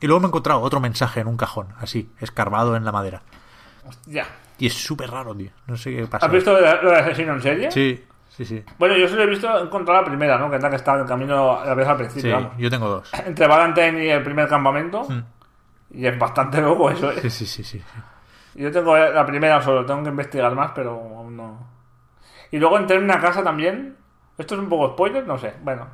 Y 0.00 0.06
luego 0.06 0.20
me 0.20 0.26
he 0.26 0.28
encontrado 0.28 0.60
otro 0.60 0.80
mensaje 0.80 1.20
en 1.20 1.28
un 1.28 1.36
cajón, 1.36 1.68
así, 1.78 2.10
escarbado 2.20 2.76
en 2.76 2.84
la 2.84 2.92
madera. 2.92 3.22
Ya. 4.06 4.26
Y 4.58 4.66
es 4.66 4.74
súper 4.74 5.10
raro, 5.10 5.34
tío. 5.34 5.50
No 5.66 5.76
sé 5.76 5.94
qué 5.94 6.06
pasa. 6.06 6.26
¿Has 6.26 6.32
visto 6.32 6.52
lo 6.52 6.90
de, 6.90 6.96
asesino 6.96 7.34
en 7.34 7.42
serie? 7.42 7.70
Sí, 7.70 8.04
sí, 8.28 8.44
sí. 8.44 8.62
Bueno, 8.78 8.96
yo 8.96 9.08
solo 9.08 9.22
he 9.22 9.26
visto 9.26 9.58
encontrar 9.58 10.02
la 10.02 10.08
primera, 10.08 10.38
¿no? 10.38 10.50
Que 10.50 10.58
la 10.58 10.70
que 10.70 10.76
está 10.76 10.94
en 10.94 11.00
el 11.00 11.06
camino 11.06 11.64
la 11.64 11.74
vez 11.74 11.88
al 11.88 11.96
principio, 11.96 12.22
Sí, 12.22 12.30
vamos. 12.30 12.52
yo 12.58 12.70
tengo 12.70 12.88
dos. 12.88 13.10
Entre 13.26 13.46
Valentine 13.46 14.04
y 14.04 14.10
el 14.10 14.22
primer 14.22 14.48
campamento. 14.48 15.04
Mm. 15.08 15.22
Y 15.94 16.06
es 16.06 16.18
bastante 16.18 16.60
loco 16.60 16.90
eso, 16.90 17.10
¿eh? 17.10 17.20
Sí, 17.22 17.30
sí, 17.30 17.46
sí, 17.46 17.64
sí. 17.64 17.82
Yo 18.54 18.70
tengo 18.70 18.96
la 18.96 19.24
primera 19.24 19.62
solo, 19.62 19.84
tengo 19.86 20.02
que 20.02 20.10
investigar 20.10 20.54
más, 20.54 20.72
pero 20.74 20.92
aún 20.92 21.36
no. 21.36 21.71
Y 22.52 22.58
luego 22.58 22.78
entré 22.78 22.96
en 22.96 23.04
una 23.04 23.18
casa 23.18 23.42
también. 23.42 23.96
Esto 24.38 24.54
es 24.54 24.60
un 24.60 24.68
poco 24.68 24.92
spoiler, 24.92 25.26
no 25.26 25.38
sé. 25.38 25.54
Bueno. 25.62 25.88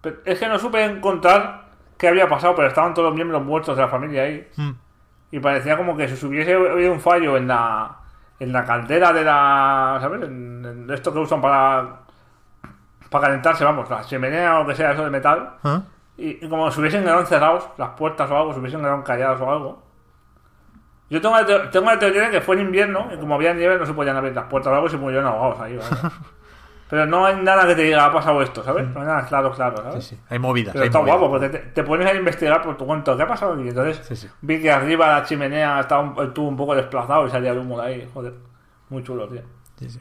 Pero 0.00 0.18
es 0.24 0.38
que 0.38 0.46
no 0.46 0.58
supe 0.58 0.84
encontrar 0.84 1.64
qué 1.98 2.08
había 2.08 2.28
pasado, 2.28 2.54
pero 2.54 2.68
estaban 2.68 2.94
todos 2.94 3.08
los 3.08 3.14
miembros 3.16 3.42
muertos 3.42 3.76
de 3.76 3.82
la 3.82 3.88
familia 3.88 4.22
ahí. 4.22 4.48
Mm. 4.56 4.70
Y 5.32 5.40
parecía 5.40 5.76
como 5.76 5.96
que 5.96 6.06
si 6.08 6.16
se 6.16 6.26
hubiese 6.26 6.54
habido 6.54 6.92
un 6.92 7.00
fallo 7.00 7.36
en 7.36 7.48
la, 7.48 7.96
en 8.38 8.52
la 8.52 8.64
caldera 8.64 9.12
de 9.12 9.24
la. 9.24 9.98
¿Sabes? 10.00 10.22
En, 10.22 10.64
en 10.64 10.90
esto 10.90 11.12
que 11.12 11.18
usan 11.18 11.40
para. 11.40 12.00
Para 13.08 13.26
calentarse, 13.26 13.64
vamos, 13.64 13.90
la 13.90 14.04
chimenea 14.04 14.56
o 14.56 14.62
lo 14.62 14.68
que 14.68 14.76
sea, 14.76 14.92
eso 14.92 15.02
de 15.02 15.10
metal. 15.10 15.56
¿Ah? 15.64 15.82
Y, 16.16 16.44
y 16.44 16.48
como 16.48 16.70
si 16.70 16.80
hubiesen 16.80 17.02
quedado 17.02 17.20
encerrados 17.20 17.68
las 17.76 17.90
puertas 17.90 18.30
o 18.30 18.36
algo, 18.36 18.52
si 18.52 18.60
hubiesen 18.60 18.80
quedado 18.80 19.02
callados 19.02 19.40
o 19.40 19.50
algo. 19.50 19.82
Yo 21.10 21.20
tengo 21.20 21.36
la, 21.38 21.70
tengo 21.70 21.86
la 21.90 21.98
teoría 21.98 22.22
de 22.22 22.30
que 22.30 22.40
fue 22.40 22.54
en 22.56 22.62
invierno 22.62 23.08
y 23.12 23.16
como 23.18 23.34
había 23.34 23.52
nieve 23.52 23.76
no 23.76 23.84
se 23.84 23.92
podían 23.92 24.16
abrir 24.16 24.32
las 24.34 24.44
puertas 24.46 24.70
o 24.72 24.74
algo 24.74 24.86
y 24.86 24.90
se 24.90 24.96
murieron 24.96 25.26
ahogados 25.26 25.60
ahí, 25.60 25.76
¿vale? 25.76 25.90
Pero 26.88 27.06
no 27.06 27.24
hay 27.26 27.36
nada 27.36 27.66
que 27.68 27.74
te 27.76 27.82
diga, 27.82 28.04
ha 28.06 28.12
pasado 28.12 28.42
esto, 28.42 28.64
¿sabes? 28.64 28.88
No 28.88 29.00
hay 29.00 29.06
nada 29.06 29.24
claro, 29.26 29.52
claro, 29.52 29.76
Sí, 29.76 29.82
¿sabes? 29.84 30.04
sí. 30.06 30.20
Hay 30.28 30.38
movidas. 30.40 30.72
Pero 30.72 30.82
hay 30.82 30.88
está 30.88 30.98
movidas. 30.98 31.18
guapo 31.18 31.32
porque 31.32 31.48
te, 31.48 31.58
te 31.58 31.84
pones 31.84 32.06
a 32.10 32.14
investigar 32.14 32.62
por 32.62 32.76
tu 32.76 32.84
cuenta 32.86 33.16
qué 33.16 33.22
ha 33.22 33.28
pasado 33.28 33.52
aquí. 33.54 33.68
Entonces 33.68 34.04
Sí, 34.06 34.16
sí. 34.16 34.28
vi 34.40 34.60
que 34.60 34.70
arriba 34.72 35.06
la 35.18 35.24
chimenea 35.24 35.80
estaba 35.80 36.00
un, 36.02 36.18
el 36.18 36.32
tubo 36.32 36.48
un 36.48 36.56
poco 36.56 36.74
desplazado 36.74 37.26
y 37.26 37.30
salía 37.30 37.52
el 37.52 37.58
humo 37.58 37.80
de 37.80 37.86
ahí. 37.86 38.10
Joder, 38.12 38.34
muy 38.88 39.02
chulo, 39.04 39.28
tío. 39.28 39.42
Sí, 39.78 39.88
sí. 39.90 40.00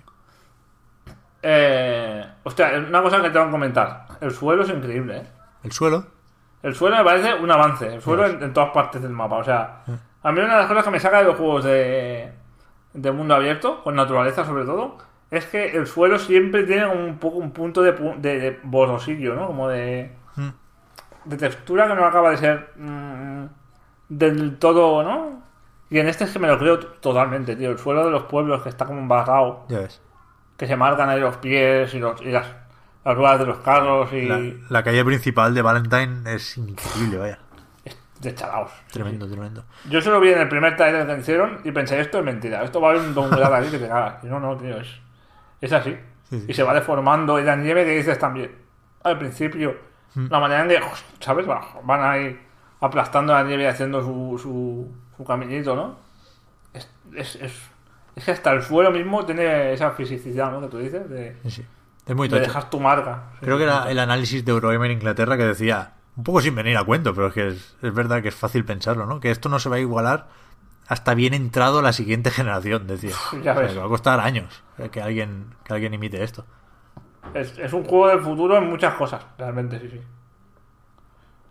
Eh, 1.41 2.25
hostia, 2.43 2.71
una 2.87 3.01
cosa 3.01 3.21
que 3.21 3.29
tengo 3.29 3.45
que 3.45 3.51
comentar. 3.51 4.05
El 4.19 4.31
suelo 4.31 4.63
es 4.63 4.69
increíble, 4.69 5.17
¿eh? 5.17 5.27
El 5.63 5.71
suelo. 5.71 6.05
El 6.61 6.75
suelo 6.75 6.97
me 6.97 7.03
parece 7.03 7.33
un 7.35 7.49
avance. 7.51 7.93
El 7.95 8.01
suelo 8.01 8.25
en, 8.25 8.41
en 8.43 8.51
todas 8.53 8.71
partes 8.71 9.01
del 9.01 9.11
mapa. 9.11 9.37
O 9.37 9.43
sea, 9.43 9.83
A 10.23 10.31
mí 10.31 10.39
una 10.39 10.53
de 10.53 10.59
las 10.59 10.67
cosas 10.67 10.83
que 10.83 10.91
me 10.91 10.99
saca 10.99 11.19
de 11.19 11.23
los 11.25 11.37
juegos 11.37 11.63
de, 11.63 12.31
de 12.93 13.11
mundo 13.11 13.35
abierto, 13.35 13.81
con 13.83 13.95
naturaleza 13.95 14.43
sobre 14.45 14.65
todo, 14.65 14.97
es 15.31 15.45
que 15.45 15.77
el 15.77 15.87
suelo 15.87 16.17
siempre 16.19 16.63
tiene 16.63 16.87
un 16.87 17.17
poco 17.19 17.37
un 17.37 17.51
punto 17.51 17.81
de, 17.81 17.91
de, 18.17 18.39
de 18.39 18.59
borrosillo, 18.63 19.35
¿no? 19.35 19.47
Como 19.47 19.67
de, 19.69 20.11
Mm. 20.35 20.49
de 21.25 21.37
textura 21.37 21.87
que 21.87 21.95
no 21.95 22.05
acaba 22.05 22.31
de 22.31 22.37
ser 22.37 22.71
mm, 22.77 23.45
del 24.09 24.57
todo, 24.57 25.03
¿no? 25.03 25.41
Y 25.89 25.99
en 25.99 26.07
este 26.07 26.23
es 26.25 26.31
que 26.31 26.39
me 26.39 26.47
lo 26.47 26.57
creo 26.59 26.79
totalmente, 26.79 27.55
tío. 27.55 27.71
El 27.71 27.79
suelo 27.79 28.05
de 28.05 28.11
los 28.11 28.23
pueblos 28.23 28.61
que 28.61 28.69
está 28.69 28.85
como 28.85 28.99
embarrado, 28.99 29.65
Ya 29.69 29.79
ves. 29.79 30.01
que 30.57 30.67
se 30.67 30.75
marcan 30.75 31.09
ahí 31.09 31.19
los 31.19 31.37
pies 31.37 31.93
y, 31.95 31.99
los, 31.99 32.21
y 32.21 32.25
las, 32.31 32.45
las 33.03 33.15
ruedas 33.15 33.39
de 33.39 33.45
los 33.47 33.57
carros 33.59 34.11
y 34.13 34.21
La, 34.27 34.39
la 34.69 34.83
calle 34.83 35.03
principal 35.03 35.53
de 35.55 35.61
Valentine 35.63 36.33
es 36.33 36.57
increíble, 36.57 37.17
vaya. 37.17 37.39
De 38.19 38.35
chalaos. 38.35 38.71
Tremendo, 38.91 39.27
tremendo. 39.27 39.63
Yo 39.89 40.01
solo 40.01 40.19
vi 40.19 40.29
en 40.31 40.39
el 40.39 40.49
primer 40.49 40.75
trailer 40.75 41.07
que 41.07 41.17
hicieron 41.19 41.59
y 41.63 41.71
pensé, 41.71 41.99
esto 41.99 42.19
es 42.19 42.25
mentira, 42.25 42.63
esto 42.63 42.81
va 42.81 42.89
a 42.89 42.91
haber 42.91 43.03
un 43.03 43.13
downgrade 43.13 43.55
aquí 43.55 43.69
que 43.71 43.79
te 43.79 43.87
cagas. 43.87 44.23
Y 44.23 44.27
no, 44.27 44.39
no, 44.39 44.57
tío, 44.57 44.77
es, 44.79 44.87
es 45.61 45.71
así. 45.73 45.97
Sí, 46.29 46.39
sí. 46.41 46.45
Y 46.49 46.53
se 46.53 46.63
va 46.63 46.73
deformando 46.73 47.39
y 47.39 47.43
la 47.43 47.55
nieve 47.55 47.85
que 47.85 47.95
dices 47.97 48.19
también. 48.19 48.51
Al 49.03 49.17
principio, 49.17 49.87
Mm. 50.15 50.25
la 50.31 50.39
manera 50.39 50.61
en 50.63 50.67
que, 50.69 50.81
¿sabes? 51.19 51.47
Va- 51.47 51.61
Van 51.83 52.01
ahí 52.03 52.39
aplastando 52.81 53.31
la 53.31 53.43
nieve 53.43 53.63
y 53.63 53.65
haciendo 53.67 54.01
su, 54.01 54.39
su, 54.41 54.91
su 55.15 55.23
caminito, 55.23 55.75
¿no? 55.75 55.97
Es, 56.73 56.89
es, 57.15 57.35
es, 57.35 57.53
es 58.15 58.23
que 58.25 58.31
hasta 58.31 58.51
el 58.53 58.63
suelo 58.63 58.89
mismo 58.89 59.23
tiene 59.25 59.71
esa 59.71 59.91
fisicidad, 59.91 60.51
¿no? 60.51 60.61
Que 60.61 60.67
tú 60.67 60.79
dices, 60.79 61.07
de. 61.09 61.37
Es 61.43 62.15
muy 62.15 62.27
de 62.27 62.39
dejar 62.39 62.71
tu 62.71 62.79
marca. 62.79 63.25
Creo 63.39 63.57
que 63.59 63.65
era 63.65 63.89
el 63.91 63.99
análisis 63.99 64.43
de 64.43 64.51
Eurogamer 64.51 64.89
Inglaterra 64.89 65.37
que 65.37 65.43
decía, 65.45 65.93
un 66.15 66.23
poco 66.23 66.41
sin 66.41 66.55
venir 66.55 66.77
a 66.77 66.83
cuento, 66.83 67.13
pero 67.13 67.27
es 67.27 67.33
que 67.33 67.47
es, 67.47 67.77
es 67.81 67.93
verdad 67.93 68.21
que 68.21 68.27
es 68.29 68.35
fácil 68.35 68.65
pensarlo, 68.65 69.05
¿no? 69.05 69.19
Que 69.19 69.31
esto 69.31 69.47
no 69.49 69.59
se 69.59 69.69
va 69.69 69.77
a 69.77 69.79
igualar 69.79 70.27
hasta 70.87 71.13
bien 71.13 71.33
entrado 71.33 71.81
la 71.81 71.93
siguiente 71.93 72.31
generación, 72.31 72.87
decía. 72.87 73.15
Ya 73.31 73.37
O 73.37 73.43
sea, 73.43 73.53
ves. 73.55 73.73
que 73.73 73.79
va 73.79 73.85
a 73.85 73.89
costar 73.89 74.19
años 74.19 74.63
eh, 74.77 74.89
que 74.89 75.01
alguien, 75.01 75.55
que 75.63 75.73
alguien 75.73 75.93
imite 75.93 76.23
esto. 76.23 76.45
Es, 77.33 77.57
es 77.57 77.73
un 77.73 77.83
juego 77.83 78.07
del 78.07 78.21
futuro 78.21 78.57
en 78.57 78.69
muchas 78.69 78.95
cosas, 78.95 79.23
realmente, 79.37 79.79
sí, 79.79 79.89
sí. 79.89 80.01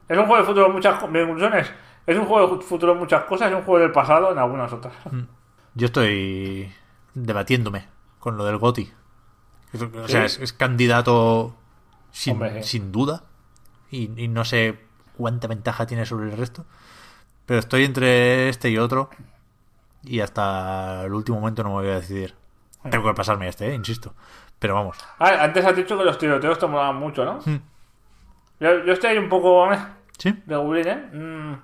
Es 0.09 0.17
un 0.19 0.25
juego 0.25 0.37
del 0.39 0.47
futuro 0.47 0.67
en 0.67 0.73
muchas 0.73 0.99
cosas. 0.99 1.55
Es, 1.55 1.73
es 2.07 2.17
un 2.19 2.25
juego 2.25 2.57
del 2.57 2.63
futuro 2.63 2.93
en 2.93 2.99
muchas 2.99 3.25
cosas 3.25 3.51
y 3.51 3.55
un 3.55 3.63
juego 3.63 3.81
del 3.81 3.93
pasado 3.93 4.33
en 4.33 4.39
algunas 4.39 4.73
otras. 4.73 4.95
Yo 5.75 5.87
estoy 5.87 6.73
debatiéndome 7.15 7.87
con 8.19 8.37
lo 8.37 8.45
del 8.45 8.57
GOTI. 8.59 8.93
Es- 9.73 9.83
O 9.83 10.09
sea, 10.09 10.25
es, 10.25 10.39
es 10.41 10.53
candidato 10.55 11.55
sin, 12.11 12.33
Hombre, 12.35 12.63
sí. 12.63 12.71
sin 12.71 12.91
duda. 12.91 13.23
Y, 13.91 14.23
y 14.23 14.29
no 14.29 14.45
sé 14.45 14.79
cuánta 15.17 15.49
ventaja 15.49 15.87
tiene 15.87 16.07
sobre 16.07 16.31
el 16.31 16.37
resto. 16.37 16.65
Pero 17.47 17.61
estoy 17.61 17.85
entre 17.85 18.49
este 18.49 18.69
y 18.71 18.79
otro. 18.79 19.11
Y 20.05 20.21
hasta 20.21 21.05
el 21.05 21.13
último 21.13 21.41
momento 21.41 21.63
no 21.63 21.71
me 21.71 21.75
voy 21.77 21.89
a 21.89 21.95
decidir. 21.97 22.35
Tengo 22.91 23.09
que 23.09 23.15
pasarme 23.15 23.47
a 23.47 23.49
este, 23.49 23.69
eh, 23.71 23.75
insisto. 23.75 24.15
Pero 24.59 24.75
vamos. 24.75 24.99
Ah, 25.19 25.39
antes 25.41 25.65
has 25.65 25.77
dicho 25.77 25.97
que 25.97 26.05
los 26.05 26.19
tiroteos 26.19 26.59
te 26.59 26.67
molaban 26.67 26.97
mucho, 26.97 27.25
¿no? 27.25 27.39
Hmm. 27.45 27.61
Yo, 28.61 28.85
yo 28.85 28.93
estoy 28.93 29.11
ahí 29.11 29.19
un 29.19 29.29
poco 29.29 29.73
eh, 29.73 29.79
¿Sí? 30.19 30.35
de 30.47 30.57
Gulín, 30.57 30.89
¿eh? 30.89 30.97
Mm, 31.13 31.55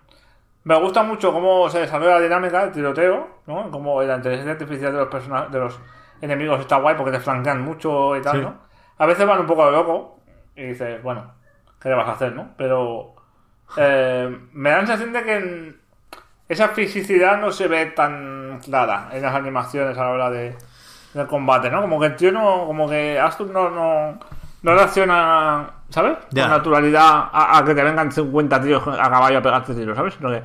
me 0.64 0.80
gusta 0.80 1.02
mucho 1.02 1.32
cómo 1.32 1.68
se 1.68 1.80
desarrolla 1.80 2.14
la 2.16 2.20
dinámica 2.20 2.62
del 2.62 2.72
tiroteo, 2.72 3.40
¿no? 3.46 3.70
Como 3.70 4.00
la 4.02 4.16
inteligencia 4.16 4.52
artificial 4.52 4.92
de 4.92 4.98
los 4.98 5.08
personajes, 5.08 5.50
de 5.52 5.58
los 5.58 5.78
enemigos 6.20 6.60
está 6.60 6.76
guay 6.76 6.94
porque 6.96 7.12
te 7.12 7.20
flanquean 7.20 7.62
mucho 7.62 8.16
y 8.16 8.22
tal, 8.22 8.36
Sí. 8.38 8.42
¿no? 8.42 8.54
A 8.98 9.06
veces 9.06 9.26
van 9.26 9.40
un 9.40 9.46
poco 9.46 9.64
a 9.64 9.70
lo 9.70 9.78
loco 9.78 10.20
y 10.54 10.62
dices, 10.66 11.02
bueno, 11.02 11.33
¿qué 11.84 11.90
le 11.90 11.94
vas 11.94 12.08
a 12.08 12.12
hacer, 12.12 12.34
no? 12.34 12.48
Pero 12.56 13.14
eh, 13.76 14.36
me 14.54 14.70
da 14.70 14.76
la 14.80 14.86
sensación 14.86 15.12
de 15.12 15.22
que 15.22 15.74
esa 16.48 16.68
fisicidad 16.70 17.38
no 17.38 17.52
se 17.52 17.68
ve 17.68 17.86
tan 17.86 18.58
clara 18.64 19.10
en 19.12 19.20
las 19.22 19.34
animaciones 19.34 19.96
a 19.98 20.04
la 20.04 20.10
hora 20.10 20.30
de, 20.30 20.56
del 21.12 21.26
combate, 21.26 21.70
¿no? 21.70 21.82
Como 21.82 22.00
que 22.00 22.06
el 22.06 22.16
tío 22.16 22.32
no, 22.32 22.64
como 22.66 22.88
que 22.88 23.20
Astur 23.20 23.50
no, 23.50 23.68
no, 23.68 24.18
no 24.62 24.74
reacciona, 24.74 25.70
¿sabes? 25.90 26.16
Ya. 26.30 26.44
Con 26.44 26.52
naturalidad 26.52 27.28
a, 27.30 27.58
a 27.58 27.64
que 27.66 27.74
te 27.74 27.84
vengan 27.84 28.10
50 28.10 28.62
tíos 28.62 28.82
a 28.88 29.10
caballo 29.10 29.38
a 29.38 29.42
pegarte 29.42 29.74
tiros, 29.74 29.94
¿sabes? 29.94 30.14
Sino 30.14 30.30
que 30.30 30.42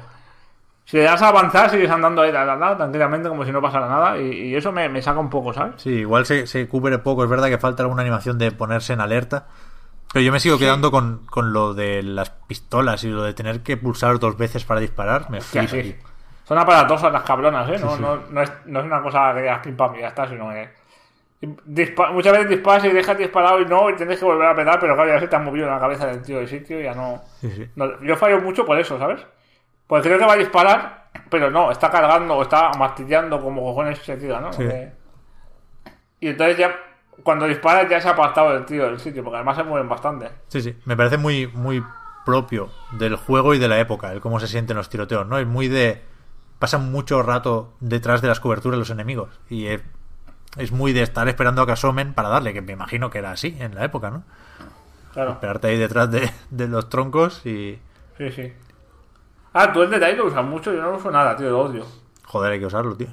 si 0.84 0.98
le 0.98 1.04
das 1.04 1.22
a 1.22 1.30
avanzar, 1.30 1.70
sigues 1.70 1.90
andando 1.90 2.22
ahí 2.22 2.34
la, 2.34 2.44
la, 2.44 2.58
la, 2.58 2.76
tranquilamente 2.76 3.30
como 3.30 3.46
si 3.46 3.54
no 3.54 3.62
pasara 3.62 3.88
nada 3.88 4.18
y, 4.18 4.50
y 4.50 4.56
eso 4.58 4.74
me, 4.74 4.90
me 4.90 5.02
saca 5.02 5.20
un 5.22 5.30
poco, 5.30 5.54
¿sabes? 5.54 5.76
Sí, 5.78 5.92
igual 5.92 6.26
se, 6.26 6.48
se 6.48 6.68
cubre 6.68 6.98
poco. 6.98 7.24
Es 7.24 7.30
verdad 7.30 7.48
que 7.48 7.60
falta 7.60 7.84
alguna 7.84 8.02
animación 8.02 8.38
de 8.38 8.52
ponerse 8.52 8.92
en 8.92 9.00
alerta. 9.00 9.48
Pero 10.12 10.24
yo 10.26 10.32
me 10.32 10.40
sigo 10.40 10.58
quedando 10.58 10.90
con, 10.92 11.26
con 11.28 11.54
lo 11.54 11.74
de 11.74 12.02
las 12.02 12.30
pistolas 12.32 13.04
y 13.04 13.10
lo 13.10 13.24
de 13.24 13.34
tener 13.34 13.62
que 13.62 13.78
pulsar 13.78 14.18
dos 14.20 14.38
veces 14.38 14.66
para 14.66 14.80
disparar. 14.80 15.30
Me 15.30 15.40
flipa, 15.42 15.68
sí. 15.68 15.82
tío. 15.84 15.94
Son 16.46 16.58
aparatosas 16.58 17.12
las 17.14 17.22
cabronas, 17.24 17.70
¿eh? 17.70 17.78
No, 17.80 17.96
sí. 17.96 18.02
no, 18.02 18.16
no, 18.32 18.42
es, 18.42 18.52
no 18.66 18.80
es 18.80 18.86
una 18.86 19.02
cosa 19.04 19.34
que 19.36 19.42
digas 19.42 19.60
pim 19.60 19.78
pam 19.78 19.96
y 19.96 20.00
ya 20.00 20.08
está, 20.08 20.28
sino 20.28 20.50
que. 20.50 20.70
dispa- 21.42 22.12
muchas 22.12 22.34
veces 22.34 22.50
disparas 22.50 22.86
y 22.86 22.90
dejas 22.90 23.18
disparado 23.20 23.62
y 23.62 23.66
no, 23.66 23.88
y 23.92 23.96
tienes 23.96 24.18
que 24.18 24.26
volver 24.26 24.48
a 24.48 24.56
petar, 24.56 24.80
pero 24.80 24.96
claro, 24.96 25.10
ya 25.14 25.20
se 25.20 25.28
te 25.28 25.36
ha 25.36 25.40
movido 25.40 25.70
la 25.70 25.80
cabeza 25.80 26.08
del 26.08 26.24
tío 26.24 26.40
de 26.40 26.48
sitio 26.48 26.80
y 26.80 26.84
ya 26.86 26.96
no. 26.96 27.22
Sí, 27.40 27.52
sí. 27.52 27.70
no- 27.76 28.02
Yo 28.02 28.16
fallo 28.18 28.42
mucho 28.42 28.66
por 28.66 28.80
eso, 28.80 28.98
¿sabes? 28.98 29.22
Porque 29.86 30.08
creo 30.10 30.18
que 30.20 30.26
va 30.26 30.34
a 30.34 30.38
disparar, 30.38 31.10
pero 31.30 31.52
no, 31.52 31.70
está 31.72 31.92
cargando 31.92 32.36
o 32.36 32.42
está 32.42 32.72
martillando 32.80 33.40
como 33.40 33.62
cojones 33.62 34.00
se 34.00 34.18
tira, 34.18 34.40
¿no? 34.42 34.52
Sí. 34.54 34.64
Que- 34.64 34.92
Y 36.22 36.28
entonces 36.30 36.58
ya, 36.58 36.76
cuando 37.24 37.46
disparas 37.46 37.90
ya 37.90 38.02
se 38.02 38.08
ha 38.08 38.12
apartado 38.12 38.54
del 38.54 38.66
tío 38.66 38.86
del 38.86 39.00
sitio, 39.00 39.24
porque 39.24 39.38
además 39.38 39.58
se 39.58 39.64
mueven 39.64 39.90
bastante. 39.90 40.30
Sí, 40.48 40.62
sí. 40.62 40.78
Me 40.86 40.98
parece 40.98 41.18
muy, 41.18 41.48
muy 41.48 41.84
propio 42.26 42.70
del 42.92 43.16
juego 43.16 43.54
y 43.54 43.60
de 43.60 43.68
la 43.68 43.80
época, 43.80 44.12
el 44.12 44.22
cómo 44.22 44.40
se 44.40 44.48
sienten 44.48 44.78
los 44.78 44.90
tiroteos, 44.90 45.28
¿no? 45.28 45.38
Es 45.38 45.48
muy 45.48 45.68
de. 45.68 46.04
Pasan 46.60 46.92
mucho 46.92 47.24
rato 47.24 47.74
detrás 47.80 48.22
de 48.22 48.28
las 48.28 48.40
coberturas 48.40 48.78
los 48.78 48.90
enemigos. 48.90 49.40
Y 49.50 49.68
es, 49.68 49.82
es 50.58 50.72
muy 50.72 50.92
de 50.92 51.02
estar 51.02 51.28
esperando 51.30 51.62
a 51.62 51.66
que 51.66 51.72
asomen 51.72 52.14
para 52.14 52.28
darle, 52.30 52.54
que 52.54 52.62
me 52.62 52.74
imagino 52.74 53.10
que 53.10 53.20
era 53.20 53.32
así 53.32 53.56
en 53.60 53.76
la 53.76 53.86
época, 53.86 54.12
¿no? 54.12 54.24
Claro. 55.14 55.32
Esperarte 55.32 55.68
ahí 55.68 55.78
detrás 55.78 56.12
de, 56.12 56.30
de 56.50 56.68
los 56.68 56.90
troncos 56.90 57.46
y. 57.46 57.80
Sí, 58.18 58.32
sí. 58.32 58.54
Ah, 59.54 59.72
tú 59.74 59.82
el 59.82 59.90
detalle 59.90 60.16
lo 60.16 60.28
usas 60.28 60.46
mucho, 60.46 60.74
yo 60.74 60.82
no 60.82 60.92
lo 60.92 60.98
uso 60.98 61.10
nada, 61.10 61.36
tío, 61.36 61.50
lo 61.50 61.62
odio. 61.62 61.86
Joder, 62.26 62.52
hay 62.52 62.60
que 62.60 62.66
usarlo, 62.68 62.96
tío. 62.96 63.08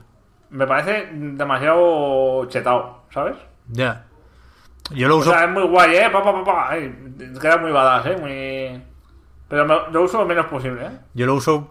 Me 0.50 0.66
parece 0.66 1.08
demasiado 1.12 2.44
chetado, 2.46 3.04
¿sabes? 3.10 3.36
Ya. 3.68 4.06
Yo 4.90 5.08
lo 5.08 5.16
O 5.16 5.18
uso. 5.18 5.30
sea, 5.30 5.44
es 5.44 5.50
muy 5.50 5.64
guay, 5.64 5.96
¿eh? 5.96 6.10
Pa, 6.12 6.22
pa, 6.22 6.32
pa, 6.32 6.44
pa. 6.44 6.70
Ay, 6.70 7.12
queda 7.40 7.56
muy 7.58 7.72
badass, 7.72 8.06
¿eh? 8.06 8.16
Muy... 8.20 8.82
Pero 9.48 9.64
me- 9.66 9.92
lo 9.92 10.02
uso 10.02 10.18
lo 10.18 10.26
menos 10.26 10.46
posible, 10.46 10.86
¿eh? 10.86 10.98
Yo 11.14 11.26
lo 11.26 11.34
uso 11.34 11.70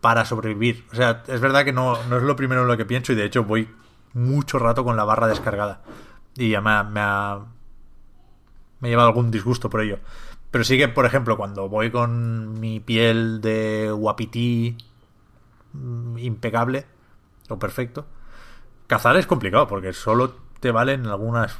para 0.00 0.24
sobrevivir. 0.24 0.84
O 0.92 0.94
sea, 0.94 1.22
es 1.26 1.40
verdad 1.40 1.64
que 1.64 1.72
no, 1.72 2.02
no 2.04 2.16
es 2.16 2.22
lo 2.22 2.36
primero 2.36 2.62
en 2.62 2.68
lo 2.68 2.76
que 2.76 2.84
pienso 2.86 3.12
y 3.12 3.16
de 3.16 3.24
hecho 3.24 3.44
voy 3.44 3.68
mucho 4.14 4.58
rato 4.58 4.84
con 4.84 4.96
la 4.96 5.04
barra 5.04 5.26
descargada. 5.26 5.80
Y 6.36 6.50
ya 6.50 6.60
me 6.60 6.70
ha, 6.70 6.82
me 6.82 7.00
ha, 7.00 7.38
me 8.80 8.88
ha 8.88 8.90
llevado 8.90 9.08
algún 9.08 9.30
disgusto 9.30 9.68
por 9.70 9.80
ello. 9.82 9.98
Pero 10.50 10.64
sí 10.64 10.78
que, 10.78 10.88
por 10.88 11.04
ejemplo, 11.06 11.36
cuando 11.36 11.68
voy 11.68 11.90
con 11.90 12.58
mi 12.60 12.80
piel 12.80 13.40
de 13.40 13.90
guapití 13.92 14.76
mm, 15.72 16.18
impecable 16.18 16.86
o 17.48 17.58
perfecto, 17.58 18.06
cazar 18.86 19.16
es 19.16 19.26
complicado 19.26 19.66
porque 19.66 19.92
solo 19.92 20.36
te 20.64 20.70
valen 20.72 21.06
algunas 21.06 21.58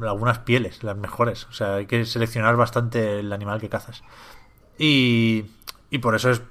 algunas 0.00 0.38
pieles, 0.38 0.82
las 0.82 0.96
mejores. 0.96 1.44
O 1.50 1.52
sea, 1.52 1.74
hay 1.74 1.84
que 1.86 2.06
seleccionar 2.06 2.56
bastante 2.56 3.20
el 3.20 3.30
animal 3.34 3.60
que 3.60 3.68
cazas. 3.68 4.02
Y, 4.78 5.44
y 5.90 5.98
por 5.98 6.14
eso 6.14 6.30
es, 6.30 6.42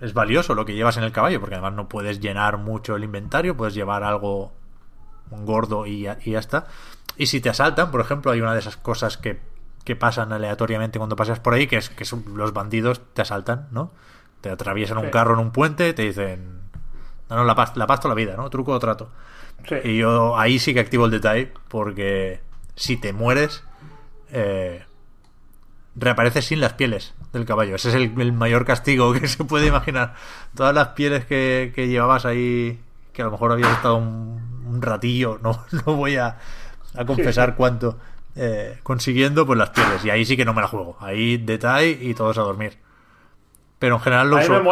es 0.00 0.14
valioso 0.14 0.54
lo 0.54 0.64
que 0.64 0.74
llevas 0.74 0.96
en 0.96 1.04
el 1.04 1.12
caballo, 1.12 1.38
porque 1.38 1.54
además 1.56 1.74
no 1.74 1.86
puedes 1.88 2.20
llenar 2.20 2.56
mucho 2.58 2.96
el 2.96 3.04
inventario, 3.04 3.56
puedes 3.56 3.74
llevar 3.74 4.04
algo 4.04 4.52
gordo 5.30 5.86
y 5.86 6.02
ya, 6.02 6.18
y 6.24 6.32
ya 6.32 6.38
está. 6.38 6.66
Y 7.16 7.26
si 7.26 7.40
te 7.40 7.50
asaltan, 7.50 7.90
por 7.90 8.00
ejemplo, 8.00 8.30
hay 8.32 8.40
una 8.40 8.54
de 8.54 8.60
esas 8.60 8.76
cosas 8.76 9.16
que, 9.18 9.38
que 9.84 9.96
pasan 9.96 10.32
aleatoriamente 10.32 10.98
cuando 10.98 11.16
pasas 11.16 11.40
por 11.40 11.54
ahí, 11.54 11.66
que 11.66 11.76
es 11.76 11.90
que 11.90 12.04
son- 12.04 12.24
los 12.36 12.52
bandidos 12.52 13.00
te 13.14 13.22
asaltan, 13.22 13.68
¿no? 13.70 13.90
Te 14.40 14.48
atraviesan 14.50 14.96
un 14.98 15.04
carro 15.10 15.34
en 15.34 15.40
un 15.40 15.50
puente, 15.52 15.92
te 15.92 16.02
dicen, 16.02 16.59
no, 17.30 17.36
no, 17.36 17.44
la 17.44 17.54
paz, 17.54 17.76
la 17.76 17.86
la 17.86 18.14
vida, 18.14 18.36
¿no? 18.36 18.50
Truco 18.50 18.72
o 18.72 18.78
trato. 18.78 19.10
Sí. 19.68 19.76
Y 19.84 19.98
yo 19.98 20.36
ahí 20.38 20.58
sí 20.58 20.74
que 20.74 20.80
activo 20.80 21.04
el 21.04 21.10
detalle 21.10 21.52
porque 21.68 22.40
si 22.74 22.96
te 22.96 23.12
mueres, 23.12 23.62
eh, 24.32 24.84
reapareces 25.94 26.46
sin 26.46 26.60
las 26.60 26.74
pieles 26.74 27.14
del 27.32 27.44
caballo. 27.44 27.76
Ese 27.76 27.90
es 27.90 27.94
el, 27.94 28.20
el 28.20 28.32
mayor 28.32 28.64
castigo 28.64 29.12
que 29.12 29.28
se 29.28 29.44
puede 29.44 29.66
imaginar. 29.66 30.14
Todas 30.54 30.74
las 30.74 30.88
pieles 30.88 31.24
que, 31.24 31.72
que 31.74 31.88
llevabas 31.88 32.26
ahí, 32.26 32.80
que 33.12 33.22
a 33.22 33.26
lo 33.26 33.30
mejor 33.30 33.52
habías 33.52 33.70
estado 33.70 33.96
un, 33.96 34.64
un 34.66 34.82
ratillo, 34.82 35.38
no, 35.42 35.64
no 35.86 35.96
voy 35.96 36.16
a, 36.16 36.38
a 36.96 37.04
confesar 37.04 37.56
cuánto, 37.56 37.98
eh, 38.36 38.78
consiguiendo 38.82 39.46
pues 39.46 39.58
las 39.58 39.70
pieles. 39.70 40.04
Y 40.04 40.10
ahí 40.10 40.24
sí 40.24 40.36
que 40.36 40.44
no 40.44 40.54
me 40.54 40.62
la 40.62 40.68
juego. 40.68 40.96
Ahí 41.00 41.36
detalle 41.36 41.98
y 42.00 42.14
todos 42.14 42.38
a 42.38 42.42
dormir. 42.42 42.78
Pero 43.78 43.96
en 43.96 44.00
general 44.02 44.30
lo 44.30 44.36
uso 44.36 44.62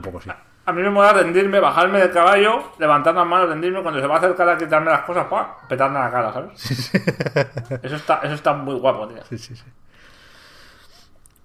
poco, 0.00 0.20
sí. 0.20 0.30
A 0.66 0.72
mí 0.72 0.82
me 0.82 0.90
mola 0.90 1.12
rendirme, 1.12 1.60
bajarme 1.60 2.00
del 2.00 2.10
caballo, 2.10 2.72
levantar 2.78 3.14
las 3.14 3.26
manos, 3.26 3.48
rendirme, 3.48 3.82
cuando 3.82 4.00
se 4.00 4.06
va 4.06 4.16
a 4.16 4.18
acercar 4.18 4.48
a 4.48 4.58
quitarme 4.58 4.90
las 4.90 5.02
cosas, 5.02 5.26
pa, 5.26 5.58
petarme 5.68 5.98
la 6.00 6.10
cara, 6.10 6.32
¿sabes? 6.32 6.90
Eso 7.82 7.94
está, 7.96 8.16
eso 8.24 8.34
está 8.34 8.52
muy 8.52 8.74
guapo, 8.74 9.06
tío. 9.06 9.22
Sí, 9.28 9.38
sí, 9.38 9.54
sí. 9.54 9.64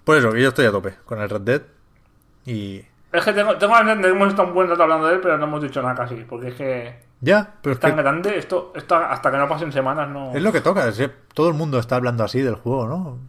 Por 0.03 0.17
eso, 0.17 0.31
que 0.31 0.41
yo 0.41 0.49
estoy 0.49 0.65
a 0.65 0.71
tope 0.71 0.95
con 1.05 1.21
el 1.21 1.29
Red 1.29 1.41
Dead. 1.41 1.61
Y, 2.45 2.83
Es 3.11 3.23
que 3.23 3.33
tengo, 3.33 3.55
tengo 3.57 3.73
la 3.73 3.79
sensación 3.79 4.01
de 4.01 4.07
que 4.09 4.15
hemos 4.15 4.27
estado 4.29 4.47
un 4.47 4.53
buen 4.55 4.67
rato 4.69 4.81
hablando 4.83 5.07
de 5.07 5.13
él, 5.15 5.19
pero 5.21 5.37
no 5.37 5.43
hemos 5.45 5.61
dicho 5.61 5.81
nada 5.83 5.93
casi. 5.95 6.15
Porque 6.27 6.47
es 6.47 6.55
que 6.55 6.99
Ya, 7.19 7.53
pero 7.61 7.73
es 7.73 7.77
es 7.77 7.79
tan 7.81 7.95
que 7.95 8.01
grande, 8.01 8.37
esto, 8.39 8.73
esto 8.75 8.95
hasta 8.95 9.29
que 9.31 9.37
no 9.37 9.47
pasen 9.47 9.71
semanas 9.71 10.09
no. 10.09 10.31
es 10.33 10.41
lo 10.41 10.51
que 10.51 10.61
toca. 10.61 10.87
es 10.87 10.97
que 10.97 11.09
todo 11.35 11.47
el 11.49 11.53
mundo 11.53 11.77
está 11.77 11.95
hablando 11.97 12.23
así 12.23 12.41
del 12.41 12.55
juego, 12.55 12.87
¿no? 12.87 13.19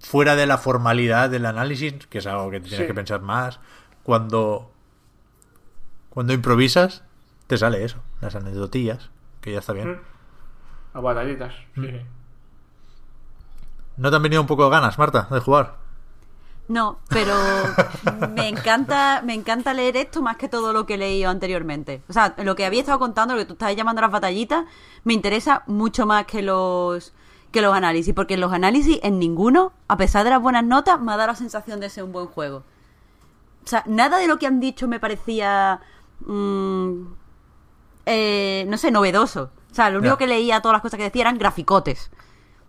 Fuera 0.00 0.36
de 0.36 0.46
la 0.46 0.56
formalidad 0.58 1.28
del 1.30 1.46
análisis, 1.46 2.06
que 2.06 2.18
es 2.18 2.26
algo 2.28 2.48
que 2.50 2.60
tienes 2.60 2.78
Sí. 2.78 2.86
que 2.86 2.94
pensar 2.94 3.20
más. 3.22 3.58
Cuando, 4.04 4.69
cuando 6.20 6.34
improvisas, 6.34 7.02
te 7.46 7.56
sale 7.56 7.82
eso, 7.82 7.96
las 8.20 8.34
anecdotillas, 8.34 9.08
que 9.40 9.52
ya 9.54 9.60
está 9.60 9.72
bien. 9.72 9.92
Mm. 9.92 10.00
Las 10.92 11.02
batallitas. 11.02 11.54
Sí, 11.74 11.80
Mm. 11.80 11.84
sí. 11.86 12.00
¿No 13.96 14.10
te 14.10 14.16
han 14.16 14.22
venido 14.22 14.42
un 14.42 14.46
poco 14.46 14.64
de 14.64 14.70
ganas, 14.70 14.98
Marta, 14.98 15.28
de 15.30 15.40
jugar? 15.40 15.76
No, 16.68 16.98
pero 17.08 17.34
me 18.34 18.48
encanta, 18.50 19.22
me 19.24 19.32
encanta 19.32 19.72
leer 19.72 19.96
esto 19.96 20.20
más 20.20 20.36
que 20.36 20.50
todo 20.50 20.74
lo 20.74 20.84
que 20.84 20.94
he 20.94 20.98
leído 20.98 21.30
anteriormente. 21.30 22.02
O 22.10 22.12
sea, 22.12 22.34
lo 22.36 22.54
que 22.54 22.66
había 22.66 22.80
estado 22.80 22.98
contando, 22.98 23.32
lo 23.32 23.40
que 23.40 23.46
tú 23.46 23.54
estabas 23.54 23.74
llamando 23.74 24.02
las 24.02 24.10
batallitas, 24.10 24.66
me 25.04 25.14
interesa 25.14 25.62
mucho 25.68 26.04
más 26.04 26.26
que 26.26 26.42
los 26.42 27.14
que 27.50 27.62
los 27.62 27.74
análisis, 27.74 28.12
porque 28.12 28.34
en 28.34 28.40
los 28.40 28.52
análisis 28.52 29.00
en 29.02 29.18
ninguno, 29.18 29.72
a 29.88 29.96
pesar 29.96 30.24
de 30.24 30.28
las 30.30 30.42
buenas 30.42 30.64
notas, 30.64 31.00
me 31.00 31.12
ha 31.12 31.16
dado 31.16 31.28
la 31.28 31.34
sensación 31.34 31.80
de 31.80 31.88
ser 31.88 32.04
un 32.04 32.12
buen 32.12 32.26
juego. 32.26 32.62
O 33.64 33.66
sea, 33.66 33.82
nada 33.86 34.18
de 34.18 34.26
lo 34.28 34.38
que 34.38 34.46
han 34.46 34.60
dicho 34.60 34.86
me 34.86 35.00
parecía, 35.00 35.80
mm, 36.26 37.06
eh, 38.06 38.64
no 38.68 38.76
sé, 38.78 38.90
novedoso. 38.90 39.50
O 39.70 39.74
sea, 39.74 39.90
lo 39.90 39.98
único 40.00 40.16
que 40.16 40.26
leía, 40.26 40.60
todas 40.60 40.74
las 40.74 40.82
cosas 40.82 40.98
que 40.98 41.04
decía 41.04 41.22
eran 41.22 41.38
graficotes. 41.38 42.10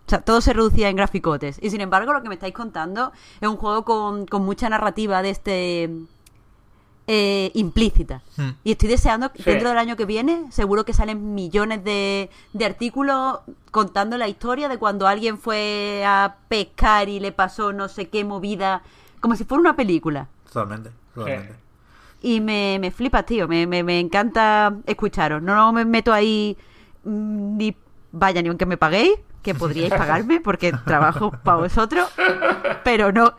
O 0.05 0.09
sea, 0.09 0.21
todo 0.21 0.41
se 0.41 0.53
reducía 0.53 0.89
en 0.89 0.95
graficotes. 0.95 1.57
Y 1.61 1.69
sin 1.69 1.81
embargo, 1.81 2.13
lo 2.13 2.21
que 2.21 2.29
me 2.29 2.35
estáis 2.35 2.53
contando 2.53 3.11
es 3.39 3.47
un 3.47 3.55
juego 3.57 3.83
con, 3.85 4.25
con 4.27 4.43
mucha 4.43 4.69
narrativa 4.69 5.21
de 5.21 5.29
este 5.29 5.89
eh, 7.07 7.51
implícita. 7.55 8.21
Hmm. 8.37 8.49
Y 8.63 8.71
estoy 8.73 8.89
deseando 8.89 9.31
que 9.31 9.41
Sí. 9.41 9.49
dentro 9.49 9.69
del 9.69 9.77
año 9.77 9.95
que 9.95 10.05
viene, 10.05 10.51
seguro 10.51 10.85
que 10.85 10.93
salen 10.93 11.33
millones 11.33 11.83
de, 11.83 12.29
de 12.53 12.65
artículos 12.65 13.39
contando 13.71 14.17
la 14.17 14.27
historia 14.27 14.69
de 14.69 14.77
cuando 14.77 15.07
alguien 15.07 15.37
fue 15.39 16.03
a 16.05 16.35
pescar 16.47 17.09
y 17.09 17.19
le 17.19 17.31
pasó 17.31 17.73
no 17.73 17.87
sé 17.87 18.09
qué 18.09 18.23
movida, 18.23 18.83
como 19.19 19.35
si 19.35 19.43
fuera 19.43 19.61
una 19.61 19.75
película. 19.75 20.27
Totalmente, 20.45 20.91
totalmente. 21.15 21.55
Y 22.21 22.39
me, 22.39 22.77
me 22.79 22.91
flipa, 22.91 23.23
tío. 23.23 23.47
Me, 23.47 23.65
me, 23.65 23.83
me 23.83 23.99
encanta 23.99 24.73
escucharos. 24.85 25.41
No 25.41 25.73
me 25.73 25.85
meto 25.85 26.13
ahí 26.13 26.55
mm, 27.03 27.57
ni 27.57 27.75
vaya 28.11 28.41
ni 28.41 28.49
aunque 28.49 28.65
me 28.65 28.77
paguéis, 28.77 29.13
que 29.41 29.55
podríais 29.55 29.93
pagarme 29.93 30.39
porque 30.39 30.71
trabajo 30.85 31.31
para 31.43 31.57
vosotros, 31.57 32.09
pero 32.83 33.11
no. 33.11 33.33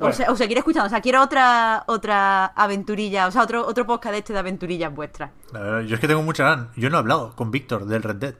O 0.00 0.10
sea, 0.12 0.30
os 0.30 0.38
seguiré 0.38 0.58
escuchando. 0.58 0.86
O 0.86 0.90
sea, 0.90 1.00
quiero 1.00 1.22
otra 1.22 1.84
otra 1.86 2.46
aventurilla, 2.46 3.26
o 3.26 3.30
sea, 3.30 3.42
otro, 3.42 3.66
otro 3.66 3.86
podcast 3.86 4.12
de 4.12 4.18
este 4.18 4.32
de 4.32 4.38
aventurillas 4.40 4.92
vuestras. 4.92 5.30
Yo 5.52 5.94
es 5.94 6.00
que 6.00 6.08
tengo 6.08 6.22
mucha 6.22 6.44
ganas. 6.44 6.68
Yo 6.76 6.90
no 6.90 6.96
he 6.96 7.00
hablado 7.00 7.34
con 7.36 7.50
Víctor 7.50 7.86
del 7.86 8.02
Red 8.02 8.16
Dead. 8.16 8.34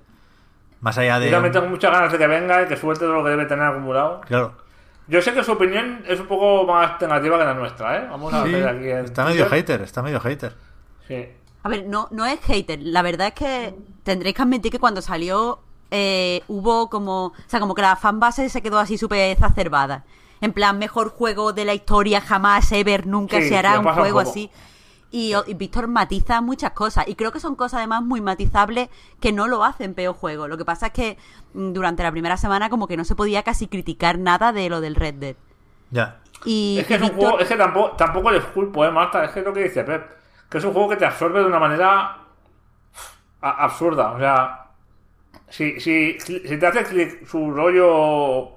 Más 0.81 0.99
allá 0.99 1.19
de... 1.19 1.27
Yo 1.27 1.33
también 1.33 1.53
tengo 1.53 1.69
muchas 1.69 1.91
ganas 1.91 2.13
de 2.13 2.19
que 2.19 2.27
venga 2.27 2.63
y 2.63 2.67
que 2.67 2.77
suelte 2.77 3.07
todo 3.07 3.15
lo 3.15 3.25
que 3.25 3.31
debe 3.31 3.47
tener 3.47 3.65
acumulado. 3.65 4.21
Claro. 4.23 4.55
Yo 5.07 5.21
sé 5.21 5.33
que 5.35 5.45
su 5.45 5.53
opinión 5.53 6.03
es 6.09 6.19
un 6.21 6.27
poco 6.27 6.65
más 6.67 7.01
negativa 7.01 7.39
que 7.39 7.45
la 7.45 7.55
nuestra, 7.55 7.99
¿eh? 7.99 8.07
Vamos 8.11 8.33
a 8.33 8.45
Sí, 8.45 8.53
ver 8.53 8.69
aquí. 8.69 8.89
en 8.91 9.05
está 9.05 9.25
medio 9.25 9.47
hater, 9.49 9.83
está 9.83 10.03
medio 10.03 10.19
hater. 10.21 10.55
Sí. 11.07 11.27
A 11.63 11.69
ver, 11.69 11.87
no, 11.87 12.09
no 12.11 12.25
es 12.27 12.41
hater. 12.41 12.79
La 12.83 13.03
verdad 13.03 13.29
es 13.29 13.35
que 13.35 13.75
tendréis 14.03 14.35
que 14.35 14.43
admitir 14.43 14.73
que 14.73 14.79
cuando 14.79 15.03
salió 15.03 15.61
eh, 15.91 16.43
hubo 16.49 16.89
como... 16.91 17.27
O 17.27 17.33
sea, 17.47 17.61
como 17.61 17.75
que 17.75 17.83
la 17.83 17.97
fanbase 17.97 18.49
se 18.49 18.63
quedó 18.63 18.79
así 18.79 18.97
súper 18.99 19.31
exacerbada. 19.31 20.05
En 20.41 20.53
plan, 20.53 20.79
mejor 20.79 21.11
juego 21.11 21.53
de 21.53 21.65
la 21.65 21.75
historia 21.75 22.21
jamás, 22.21 22.71
ever, 22.73 23.07
nunca 23.07 23.41
Sí, 23.41 23.49
se 23.49 23.57
hará 23.57 23.79
un 23.79 23.87
juego 23.87 24.21
así. 24.21 24.51
Y, 25.17 25.33
y 25.47 25.55
Víctor 25.55 25.87
matiza 25.87 26.41
muchas 26.41 26.73
cosas. 26.73 27.07
Y 27.07 27.15
creo 27.15 27.31
que 27.31 27.39
son 27.39 27.55
cosas 27.55 27.79
además 27.79 28.03
muy 28.03 28.21
matizables 28.21 28.89
que 29.21 29.31
no 29.33 29.47
lo 29.47 29.63
hacen 29.65 29.95
peor 29.95 30.17
juego. 30.17 30.49
Lo 30.49 30.59
que 30.59 30.65
pasa 30.65 30.87
es 30.89 30.93
que 30.93 31.19
mm, 31.55 31.73
durante 31.73 32.03
la 32.03 32.11
primera 32.11 32.37
semana 32.37 32.69
como 32.69 32.89
que 32.89 32.97
no 32.97 33.05
se 33.05 33.15
podía 33.15 33.45
casi 33.45 33.69
criticar 33.69 34.19
nada 34.19 34.53
de 34.53 34.69
lo 34.69 34.81
del 34.81 34.97
Red 34.97 35.15
Dead. 35.15 35.37
Ya. 35.91 36.19
Y, 36.45 36.79
Es 36.81 36.87
que 36.89 36.95
es 36.97 37.01
un 37.01 37.09
Víctor- 37.11 37.21
juego, 37.31 37.39
es 37.39 37.49
que 37.49 37.55
tampoco, 37.57 37.91
tampoco 37.97 38.31
les 38.33 38.43
culpo, 38.47 38.85
¿eh, 38.85 38.91
Marta? 38.91 39.25
Es 39.25 39.31
que 39.31 39.39
es 39.39 39.45
lo 39.47 39.53
que 39.53 39.63
dice 39.63 39.85
Pep. 39.85 40.11
Que 40.51 40.59
es 40.59 40.65
un 40.65 40.73
juego 40.73 40.89
que 40.89 40.97
te 40.97 41.07
absorbe 41.07 41.39
de 41.39 41.47
una 41.47 41.61
manera 41.61 42.19
a- 43.41 43.65
absurda. 43.65 44.13
O 44.13 44.19
sea, 44.19 44.67
si, 45.49 45.79
si, 45.79 46.19
si 46.19 46.59
te 46.59 46.67
hace 46.67 46.83
clic 46.83 47.25
su 47.27 47.53
rollo 47.53 48.49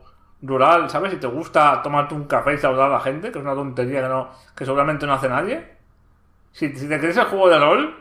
rural, 0.42 0.90
¿sabes? 0.90 1.12
Si 1.12 1.18
te 1.20 1.28
gusta 1.28 1.82
tomarte 1.84 2.16
un 2.16 2.24
café 2.26 2.56
y 2.56 2.58
saludar 2.58 2.88
a 2.90 2.94
la 2.96 3.00
gente, 3.00 3.32
que 3.32 3.38
es 3.38 3.44
una 3.46 3.54
tontería 3.54 4.02
que, 4.02 4.08
no, 4.08 4.30
que 4.56 4.66
seguramente 4.66 5.06
no 5.06 5.14
hace 5.14 5.30
nadie. 5.30 5.77
Si, 6.58 6.76
si 6.76 6.90
te 6.90 7.00
crees 7.00 7.16
el 7.18 7.26
juego 7.26 7.50
de 7.50 7.60
LOL, 7.60 7.96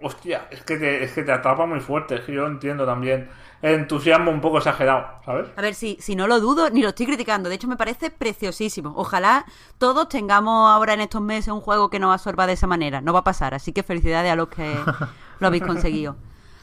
hostia, 0.00 0.46
es 0.52 0.62
que, 0.62 0.76
te, 0.76 1.02
es 1.02 1.12
que 1.12 1.24
te 1.24 1.32
atrapa 1.32 1.66
muy 1.66 1.80
fuerte. 1.80 2.14
Es 2.14 2.20
que 2.20 2.32
yo 2.32 2.46
entiendo 2.46 2.86
también 2.86 3.28
el 3.60 3.74
entusiasmo 3.74 4.30
un 4.30 4.40
poco 4.40 4.58
exagerado, 4.58 5.04
¿sabes? 5.24 5.48
A 5.56 5.62
ver, 5.62 5.74
si, 5.74 5.96
si 6.00 6.14
no 6.14 6.28
lo 6.28 6.38
dudo, 6.38 6.70
ni 6.70 6.80
lo 6.80 6.90
estoy 6.90 7.06
criticando. 7.06 7.48
De 7.48 7.56
hecho, 7.56 7.66
me 7.66 7.76
parece 7.76 8.12
preciosísimo. 8.12 8.92
Ojalá 8.94 9.46
todos 9.78 10.08
tengamos 10.08 10.70
ahora 10.70 10.94
en 10.94 11.00
estos 11.00 11.20
meses 11.20 11.48
un 11.48 11.60
juego 11.60 11.90
que 11.90 11.98
nos 11.98 12.14
absorba 12.14 12.46
de 12.46 12.52
esa 12.52 12.68
manera. 12.68 13.00
No 13.00 13.12
va 13.12 13.18
a 13.20 13.24
pasar, 13.24 13.54
así 13.54 13.72
que 13.72 13.82
felicidades 13.82 14.30
a 14.30 14.36
los 14.36 14.46
que 14.46 14.78
lo 15.40 15.46
habéis 15.48 15.64
conseguido. 15.64 16.14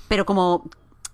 Pero 0.07 0.25
como, 0.25 0.63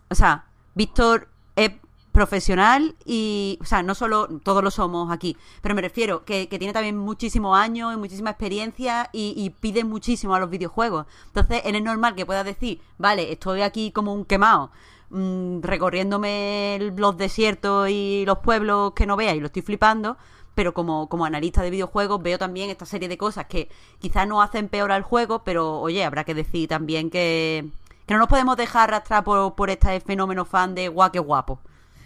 o 0.07 0.15
sea, 0.15 0.45
Víctor 0.75 1.29
es 1.55 1.71
profesional 2.11 2.95
y, 3.05 3.57
o 3.61 3.65
sea, 3.65 3.83
no 3.83 3.95
solo 3.95 4.27
todos 4.43 4.63
lo 4.63 4.71
somos 4.71 5.11
aquí, 5.11 5.37
pero 5.61 5.75
me 5.75 5.81
refiero 5.81 6.25
que, 6.25 6.47
que 6.49 6.59
tiene 6.59 6.73
también 6.73 6.97
muchísimos 6.97 7.57
años 7.57 7.93
y 7.93 7.97
muchísima 7.97 8.31
experiencia 8.31 9.09
y, 9.13 9.49
pide 9.61 9.83
muchísimo 9.83 10.35
a 10.35 10.39
los 10.39 10.49
videojuegos. 10.49 11.05
Entonces, 11.27 11.61
él 11.65 11.75
es 11.75 11.83
normal 11.83 12.15
que 12.15 12.25
pueda 12.25 12.43
decir, 12.43 12.81
vale, 12.97 13.31
estoy 13.31 13.61
aquí 13.61 13.91
como 13.91 14.13
un 14.13 14.25
quemado, 14.25 14.71
mm, 15.09 15.61
recorriéndome 15.61 16.91
los 16.95 17.17
desiertos 17.17 17.89
y 17.89 18.23
los 18.25 18.39
pueblos 18.39 18.93
que 18.93 19.05
no 19.05 19.15
vea 19.15 19.35
y 19.35 19.39
lo 19.39 19.47
estoy 19.47 19.61
flipando, 19.61 20.17
pero 20.55 20.73
como, 20.73 21.07
como 21.09 21.25
analista 21.25 21.61
de 21.61 21.69
videojuegos 21.69 22.21
veo 22.21 22.37
también 22.37 22.69
esta 22.69 22.85
serie 22.85 23.07
de 23.09 23.17
cosas 23.17 23.45
que 23.45 23.69
quizás 23.99 24.27
no 24.27 24.41
hacen 24.41 24.67
peor 24.69 24.91
al 24.91 25.03
juego, 25.03 25.43
pero 25.43 25.79
oye, 25.79 26.03
habrá 26.03 26.23
que 26.23 26.33
decir 26.33 26.67
también 26.67 27.09
que, 27.09 27.69
que 28.05 28.13
no 28.13 28.19
nos 28.19 28.29
podemos 28.29 28.57
dejar 28.57 28.89
arrastrar 28.89 29.23
por, 29.23 29.55
por 29.55 29.69
este 29.69 29.99
fenómeno 30.01 30.45
fan 30.45 30.75
de 30.75 30.87
guau, 30.89 31.11
qué 31.11 31.19
guapo. 31.19 31.59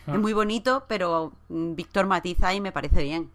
Es 0.07 0.19
muy 0.19 0.33
bonito, 0.33 0.85
pero 0.87 1.33
mm, 1.49 1.75
Víctor 1.75 2.05
matiza 2.05 2.53
y 2.53 2.61
me 2.61 2.71
parece 2.71 3.03
bien. 3.03 3.31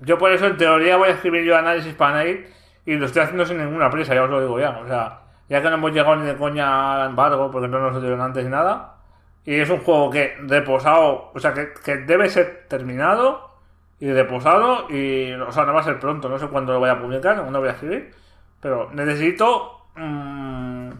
Yo 0.00 0.18
por 0.18 0.32
eso 0.32 0.46
en 0.46 0.56
teoría 0.56 0.96
voy 0.96 1.08
a 1.08 1.12
escribir 1.12 1.44
yo 1.44 1.56
análisis 1.56 1.94
para 1.94 2.24
Night 2.24 2.46
y 2.86 2.94
lo 2.94 3.06
estoy 3.06 3.22
haciendo 3.22 3.44
sin 3.44 3.58
ninguna 3.58 3.90
prisa, 3.90 4.14
ya 4.14 4.22
os 4.22 4.30
lo 4.30 4.40
digo 4.40 4.60
ya. 4.60 4.78
O 4.78 4.86
sea, 4.86 5.22
ya 5.48 5.60
que 5.60 5.68
no 5.68 5.74
hemos 5.74 5.92
llegado 5.92 6.16
ni 6.16 6.26
de 6.26 6.36
coña 6.36 7.02
al 7.02 7.10
embargo 7.10 7.50
porque 7.50 7.68
no 7.68 7.80
nos 7.80 8.00
dieron 8.00 8.20
antes 8.20 8.44
ni 8.44 8.50
nada. 8.50 8.94
Y 9.44 9.54
es 9.54 9.70
un 9.70 9.78
juego 9.78 10.10
que 10.10 10.36
reposado, 10.42 11.30
o 11.34 11.40
sea, 11.40 11.54
que, 11.54 11.72
que 11.84 11.96
debe 11.96 12.28
ser 12.28 12.66
terminado 12.68 13.48
y 14.00 14.12
reposado 14.12 14.88
y, 14.90 15.32
o 15.32 15.50
sea, 15.50 15.64
no 15.64 15.72
va 15.72 15.80
a 15.80 15.84
ser 15.84 15.98
pronto, 15.98 16.28
no 16.28 16.38
sé 16.38 16.46
cuándo 16.48 16.72
lo 16.72 16.78
voy 16.78 16.90
a 16.90 17.00
publicar, 17.00 17.36
cuándo 17.36 17.52
lo 17.52 17.60
voy 17.60 17.68
a 17.68 17.72
escribir. 17.72 18.14
Pero 18.60 18.90
necesito 18.92 19.86
mm, 19.96 20.90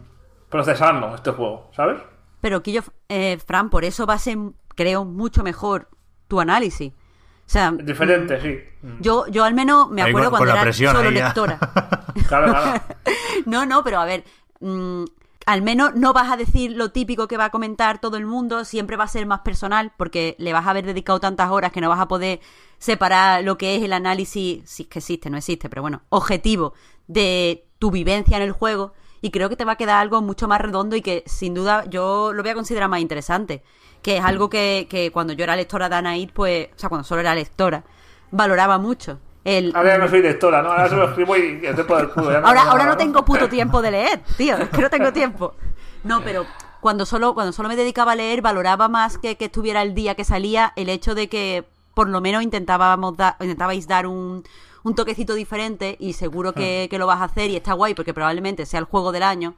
procesarlo, 0.49 1.15
este 1.15 1.31
juego, 1.31 1.69
¿sabes? 1.73 2.01
Pero 2.41 2.61
Quillo, 2.61 2.81
eh, 3.09 3.37
Fran, 3.45 3.69
por 3.69 3.83
eso 3.83 4.05
va 4.05 4.15
a 4.15 4.19
ser, 4.19 4.37
creo, 4.79 5.03
mucho 5.03 5.43
mejor 5.43 5.89
tu 6.29 6.39
análisis. 6.39 6.93
O 6.93 7.51
sea, 7.51 7.71
Diferente, 7.71 8.39
sí. 8.41 8.59
Mm. 8.87 9.01
yo, 9.01 9.27
yo 9.27 9.43
al 9.43 9.53
menos 9.53 9.89
me 9.89 10.01
acuerdo 10.03 10.29
con- 10.29 10.37
cuando 10.37 10.51
con 10.53 10.55
era 10.55 10.61
presión 10.63 10.95
solo 10.95 11.11
lectora. 11.11 11.59
Claro, 12.29 12.47
claro. 12.47 12.81
No, 13.45 13.65
no, 13.65 13.83
pero 13.83 13.99
a 13.99 14.05
ver, 14.05 14.23
mm, 14.61 15.03
al 15.45 15.61
menos 15.61 15.95
no 15.95 16.13
vas 16.13 16.31
a 16.31 16.37
decir 16.37 16.71
lo 16.71 16.91
típico 16.91 17.27
que 17.27 17.35
va 17.37 17.45
a 17.45 17.49
comentar 17.49 17.99
todo 17.99 18.15
el 18.15 18.25
mundo, 18.25 18.63
siempre 18.63 18.95
va 18.95 19.03
a 19.03 19.07
ser 19.07 19.25
más 19.25 19.41
personal, 19.41 19.91
porque 19.97 20.35
le 20.39 20.53
vas 20.53 20.65
a 20.65 20.69
haber 20.69 20.85
dedicado 20.85 21.19
tantas 21.19 21.49
horas 21.51 21.71
que 21.73 21.81
no 21.81 21.89
vas 21.89 21.99
a 21.99 22.07
poder 22.07 22.39
separar 22.77 23.43
lo 23.43 23.57
que 23.57 23.75
es 23.75 23.83
el 23.83 23.91
análisis, 23.91 24.61
si 24.69 24.83
es 24.83 24.89
que 24.89 24.99
existe, 24.99 25.29
no 25.29 25.37
existe, 25.37 25.67
pero 25.69 25.81
bueno, 25.81 26.03
objetivo 26.09 26.73
de 27.07 27.65
tu 27.79 27.91
vivencia 27.91 28.37
en 28.37 28.43
el 28.43 28.51
juego, 28.53 28.93
y 29.21 29.31
creo 29.31 29.49
que 29.49 29.55
te 29.57 29.65
va 29.65 29.73
a 29.73 29.75
quedar 29.75 29.97
algo 29.97 30.21
mucho 30.21 30.47
más 30.47 30.61
redondo 30.61 30.95
y 30.95 31.01
que 31.01 31.23
sin 31.25 31.53
duda 31.53 31.83
yo 31.89 32.31
lo 32.31 32.41
voy 32.43 32.51
a 32.51 32.55
considerar 32.55 32.87
más 32.87 33.01
interesante, 33.01 33.63
que 34.01 34.17
es 34.17 34.23
algo 34.23 34.49
que, 34.49 34.87
que 34.89 35.11
cuando 35.11 35.33
yo 35.33 35.43
era 35.43 35.55
lectora 35.55 35.89
de 35.89 35.95
Anaid, 35.95 36.31
pues, 36.33 36.69
o 36.75 36.79
sea, 36.79 36.89
cuando 36.89 37.03
solo 37.03 37.21
era 37.21 37.35
lectora, 37.35 37.83
valoraba 38.31 38.77
mucho. 38.77 39.19
El, 39.43 39.71
Ahora 39.75 39.93
ya 39.93 39.97
no 39.97 40.07
soy 40.07 40.21
lectora, 40.21 40.61
¿no? 40.61 40.71
Ahora 40.71 40.89
solo 40.89 41.09
escribo 41.09 41.35
y 41.37 41.61
estoy 41.63 41.83
por 41.85 42.01
el 42.01 42.09
culo. 42.09 42.31
ya 42.31 42.39
Ahora, 42.39 42.85
no 42.85 42.97
tengo 42.97 43.23
puto 43.23 43.47
tiempo 43.49 43.81
de 43.81 43.91
leer, 43.91 44.21
tío. 44.37 44.57
Es 44.57 44.69
que 44.69 44.81
no 44.81 44.89
tengo 44.89 45.13
tiempo. 45.13 45.55
No, 46.03 46.21
pero 46.21 46.45
cuando 46.81 47.05
solo, 47.05 47.33
cuando 47.33 47.51
solo 47.51 47.69
me 47.69 47.75
dedicaba 47.75 48.13
a 48.13 48.15
leer, 48.15 48.41
valoraba 48.41 48.87
más 48.89 49.17
que, 49.17 49.37
que 49.37 49.45
estuviera 49.45 49.81
el 49.81 49.93
día 49.93 50.15
que 50.15 50.23
salía 50.23 50.73
el 50.75 50.89
hecho 50.89 51.15
de 51.15 51.29
que 51.29 51.65
por 51.93 52.07
lo 52.09 52.21
menos 52.21 52.43
intentábamos 52.43 53.17
dar, 53.17 53.35
intentabais 53.39 53.87
dar 53.87 54.07
un, 54.07 54.43
un 54.83 54.95
toquecito 54.95 55.33
diferente 55.33 55.97
y 55.99 56.13
seguro 56.13 56.53
que, 56.53 56.87
que 56.89 56.97
lo 56.97 57.07
vas 57.07 57.21
a 57.21 57.25
hacer 57.25 57.49
y 57.49 57.55
está 57.55 57.73
guay 57.73 57.93
porque 57.93 58.13
probablemente 58.13 58.65
sea 58.65 58.79
el 58.79 58.85
juego 58.85 59.11
del 59.11 59.23
año 59.23 59.55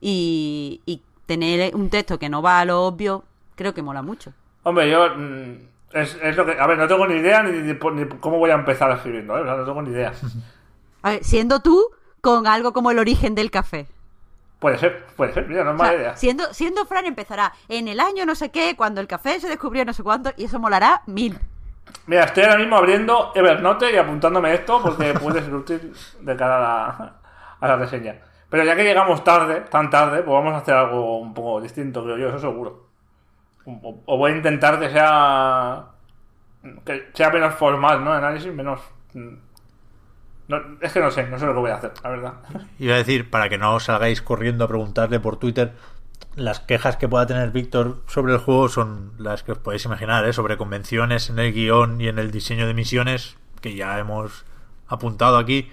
y, 0.00 0.80
y 0.86 1.02
tener 1.26 1.74
un 1.74 1.90
texto 1.90 2.18
que 2.18 2.28
no 2.28 2.42
va 2.42 2.60
a 2.60 2.64
lo 2.64 2.82
obvio, 2.82 3.24
creo 3.54 3.74
que 3.74 3.82
mola 3.82 4.02
mucho. 4.02 4.32
Hombre, 4.62 4.90
yo. 4.90 5.08
mm, 5.16 5.68
Es, 5.92 6.16
es 6.22 6.36
lo 6.36 6.44
que. 6.46 6.58
A 6.58 6.66
ver, 6.66 6.78
no 6.78 6.88
tengo 6.88 7.06
ni 7.06 7.14
idea 7.16 7.42
ni, 7.42 7.52
ni 7.60 7.72
ni 7.74 8.08
cómo 8.20 8.38
voy 8.38 8.50
a 8.50 8.54
empezar 8.54 8.90
escribiendo, 8.92 9.36
¿eh? 9.38 9.42
O 9.42 9.44
sea, 9.44 9.56
no 9.56 9.64
tengo 9.64 9.82
ni 9.82 9.90
idea. 9.90 10.12
A 11.02 11.10
ver, 11.10 11.24
siendo 11.24 11.60
tú 11.60 11.90
con 12.20 12.46
algo 12.48 12.72
como 12.72 12.90
el 12.90 12.98
origen 12.98 13.34
del 13.36 13.50
café. 13.52 13.86
Puede 14.58 14.78
ser, 14.78 15.06
puede 15.16 15.32
ser, 15.32 15.46
mira, 15.46 15.62
no 15.64 15.70
es 15.70 15.76
O 15.76 15.84
sea, 15.84 15.92
mala 15.92 15.94
idea. 15.94 16.16
siendo, 16.16 16.52
siendo 16.54 16.86
Fran 16.86 17.06
empezará 17.06 17.52
en 17.68 17.88
el 17.88 18.00
año 18.00 18.26
no 18.26 18.34
sé 18.34 18.50
qué, 18.50 18.76
cuando 18.76 19.00
el 19.00 19.06
café 19.06 19.38
se 19.40 19.48
descubrió 19.48 19.84
no 19.84 19.92
sé 19.92 20.02
cuánto, 20.02 20.32
y 20.36 20.44
eso 20.44 20.58
molará 20.58 21.02
mil. 21.06 21.38
Mira, 22.06 22.24
estoy 22.24 22.44
ahora 22.44 22.58
mismo 22.58 22.76
abriendo 22.76 23.32
Evernote 23.34 23.92
y 23.92 23.96
apuntándome 23.96 24.54
esto 24.54 24.80
porque 24.82 25.14
puede 25.20 25.42
ser 25.42 25.54
útil 25.54 25.92
de 26.20 26.36
cara 26.36 26.56
a 26.58 26.60
la, 26.60 27.14
a 27.60 27.68
la 27.68 27.76
reseña. 27.76 28.20
Pero 28.48 28.64
ya 28.64 28.76
que 28.76 28.84
llegamos 28.84 29.24
tarde, 29.24 29.62
tan 29.62 29.90
tarde, 29.90 30.22
pues 30.22 30.32
vamos 30.34 30.54
a 30.54 30.58
hacer 30.58 30.74
algo 30.74 31.18
un 31.18 31.34
poco 31.34 31.60
distinto, 31.60 32.04
creo 32.04 32.16
yo, 32.18 32.28
eso 32.28 32.38
seguro. 32.38 32.88
O, 33.66 34.18
voy 34.18 34.32
a 34.32 34.36
intentar 34.36 34.78
que 34.78 34.90
sea 34.90 35.86
que 36.84 37.10
sea 37.12 37.30
menos 37.30 37.54
formal, 37.54 38.04
¿no? 38.04 38.12
Análisis 38.12 38.52
menos... 38.52 38.80
mm, 39.14 39.34
es 40.80 40.92
que 40.92 41.00
no 41.00 41.10
sé, 41.10 41.26
no 41.26 41.38
sé 41.38 41.46
lo 41.46 41.54
que 41.54 41.60
voy 41.60 41.70
a 41.70 41.76
hacer, 41.76 41.92
la 42.02 42.10
verdad. 42.10 42.34
Iba 42.78 42.94
a 42.94 42.98
decir, 42.98 43.30
para 43.30 43.48
que 43.48 43.58
no 43.58 43.74
os 43.74 43.84
salgáis 43.84 44.22
corriendo 44.22 44.64
a 44.64 44.68
preguntarle 44.68 45.20
por 45.20 45.38
Twitter, 45.38 45.72
las 46.36 46.60
quejas 46.60 46.96
que 46.96 47.08
pueda 47.08 47.26
tener 47.26 47.50
Víctor 47.50 48.02
sobre 48.06 48.34
el 48.34 48.38
juego 48.38 48.68
son 48.68 49.12
las 49.18 49.42
que 49.42 49.52
os 49.52 49.58
podéis 49.58 49.84
imaginar, 49.84 50.26
¿eh? 50.26 50.32
sobre 50.32 50.56
convenciones 50.56 51.30
en 51.30 51.38
el 51.38 51.52
guion 51.52 52.00
y 52.00 52.08
en 52.08 52.18
el 52.18 52.30
diseño 52.30 52.66
de 52.66 52.74
misiones, 52.74 53.36
que 53.60 53.74
ya 53.74 53.98
hemos 53.98 54.44
apuntado 54.86 55.38
aquí, 55.38 55.70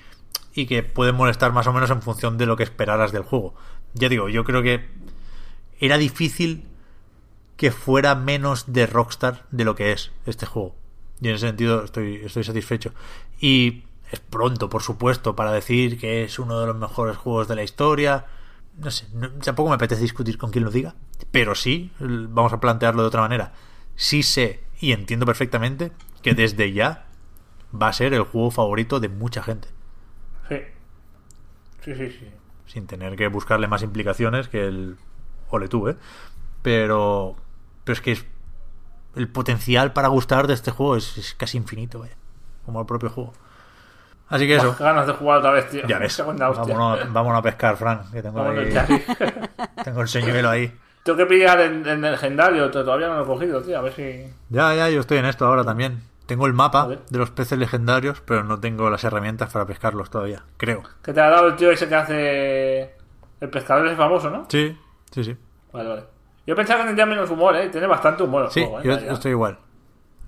y 0.53 0.65
que 0.65 0.83
pueden 0.83 1.15
molestar 1.15 1.51
más 1.51 1.67
o 1.67 1.73
menos 1.73 1.89
en 1.89 2.01
función 2.01 2.37
de 2.37 2.45
lo 2.45 2.55
que 2.55 2.63
esperaras 2.63 3.11
del 3.11 3.23
juego. 3.23 3.55
Ya 3.93 4.07
digo, 4.09 4.29
yo 4.29 4.43
creo 4.43 4.61
que 4.61 4.89
era 5.79 5.97
difícil 5.97 6.70
que 7.61 7.69
fuera 7.71 8.15
menos 8.15 8.73
de 8.73 8.87
Rockstar 8.87 9.45
de 9.51 9.65
lo 9.65 9.75
que 9.75 9.91
es 9.91 10.11
este 10.25 10.47
juego. 10.47 10.75
Y 11.21 11.27
en 11.29 11.35
ese 11.35 11.45
sentido 11.45 11.83
estoy, 11.83 12.15
estoy 12.15 12.43
satisfecho. 12.43 12.91
Y 13.39 13.83
es 14.11 14.19
pronto, 14.19 14.67
por 14.67 14.81
supuesto, 14.81 15.35
para 15.35 15.51
decir 15.51 15.99
que 15.99 16.23
es 16.23 16.39
uno 16.39 16.59
de 16.59 16.65
los 16.65 16.75
mejores 16.75 17.17
juegos 17.17 17.47
de 17.47 17.55
la 17.55 17.61
historia. 17.61 18.25
No 18.79 18.89
sé, 18.89 19.05
no- 19.13 19.29
tampoco 19.29 19.69
me 19.69 19.75
apetece 19.75 20.01
discutir 20.01 20.39
con 20.39 20.49
quien 20.49 20.63
lo 20.65 20.71
diga. 20.71 20.95
Pero 21.31 21.53
sí, 21.53 21.91
vamos 21.99 22.51
a 22.51 22.59
plantearlo 22.59 23.03
de 23.03 23.09
otra 23.09 23.21
manera. 23.21 23.53
Sí 23.95 24.23
sé 24.23 24.61
y 24.79 24.93
entiendo 24.93 25.27
perfectamente 25.27 25.91
que 26.23 26.33
desde 26.33 26.73
ya 26.73 27.05
va 27.79 27.89
a 27.89 27.93
ser 27.93 28.15
el 28.15 28.23
juego 28.23 28.49
favorito 28.49 28.99
de 28.99 29.09
mucha 29.09 29.43
gente. 29.43 29.67
Sí. 30.49 30.57
Sí, 31.85 31.93
sí, 31.95 32.09
sí. 32.09 32.27
sin 32.65 32.87
tener 32.87 33.15
que 33.17 33.27
buscarle 33.27 33.67
más 33.67 33.83
implicaciones 33.83 34.47
que 34.47 34.65
el 34.65 34.97
ole 35.51 35.67
tú, 35.67 35.89
¿eh? 35.89 35.97
Pero, 36.61 37.35
pero 37.83 37.93
es 37.93 38.01
que 38.01 38.11
es, 38.13 38.25
el 39.15 39.27
potencial 39.27 39.93
para 39.93 40.07
gustar 40.07 40.47
de 40.47 40.53
este 40.53 40.71
juego 40.71 40.95
es, 40.95 41.17
es 41.17 41.33
casi 41.35 41.57
infinito, 41.57 41.99
vaya, 41.99 42.15
como 42.65 42.79
el 42.81 42.85
propio 42.85 43.09
juego. 43.09 43.33
Así 44.29 44.47
que 44.47 44.55
eso, 44.55 44.75
ganas 44.79 45.05
de 45.07 45.13
jugar 45.13 45.39
otra 45.39 45.51
vez, 45.51 45.69
tío. 45.69 45.85
ya 45.87 45.99
ves, 45.99 46.17
vámonos, 46.25 47.11
vámonos 47.11 47.39
a 47.39 47.41
pescar, 47.41 47.75
Fran, 47.75 48.09
que 48.11 48.21
tengo, 48.21 48.41
ahí- 48.41 48.73
el 49.85 50.07
señuelo 50.07 50.49
ahí. 50.49 50.73
Tengo 51.03 51.17
que 51.17 51.25
pillar 51.25 51.59
en, 51.61 51.85
en 51.87 52.05
el 52.05 52.11
legendario, 52.11 52.69
to- 52.71 52.85
todavía 52.85 53.07
no 53.09 53.17
lo 53.17 53.23
he 53.23 53.25
cogido, 53.25 53.61
tío, 53.61 53.77
a 53.77 53.81
ver 53.81 53.93
si... 53.93 54.33
Ya, 54.49 54.73
ya, 54.75 54.89
yo 54.89 55.01
estoy 55.01 55.17
en 55.17 55.25
esto 55.25 55.45
ahora 55.47 55.63
también. 55.65 56.03
Tengo 56.27 56.45
el 56.47 56.53
mapa 56.53 56.87
de 57.09 57.17
los 57.17 57.31
peces 57.31 57.57
legendarios, 57.57 58.21
pero 58.21 58.43
no 58.45 58.57
tengo 58.59 58.89
las 58.89 59.03
herramientas 59.03 59.51
para 59.51 59.65
pescarlos 59.65 60.09
todavía, 60.09 60.43
creo. 60.55 60.83
Que 61.03 61.11
te 61.11 61.19
ha 61.19 61.29
dado 61.29 61.47
el 61.47 61.55
tío 61.57 61.71
ese 61.71 61.89
que 61.89 61.95
hace... 61.95 62.95
El 63.41 63.49
pescador 63.49 63.87
ese 63.87 63.95
famoso, 63.97 64.29
¿no? 64.29 64.45
Sí, 64.47 64.77
sí, 65.11 65.23
sí. 65.25 65.35
Vale, 65.73 65.89
vale. 65.89 66.03
Yo 66.51 66.55
pensaba 66.57 66.81
que 66.81 66.87
tendría 66.87 67.05
menos 67.05 67.29
humor, 67.29 67.55
¿eh? 67.55 67.69
Tiene 67.69 67.87
bastante 67.87 68.23
humor 68.23 68.43
el 68.43 68.51
Sí, 68.51 68.59
juego, 68.59 68.81
¿eh? 68.81 68.83
yo 68.83 69.13
estoy 69.13 69.31
igual. 69.31 69.57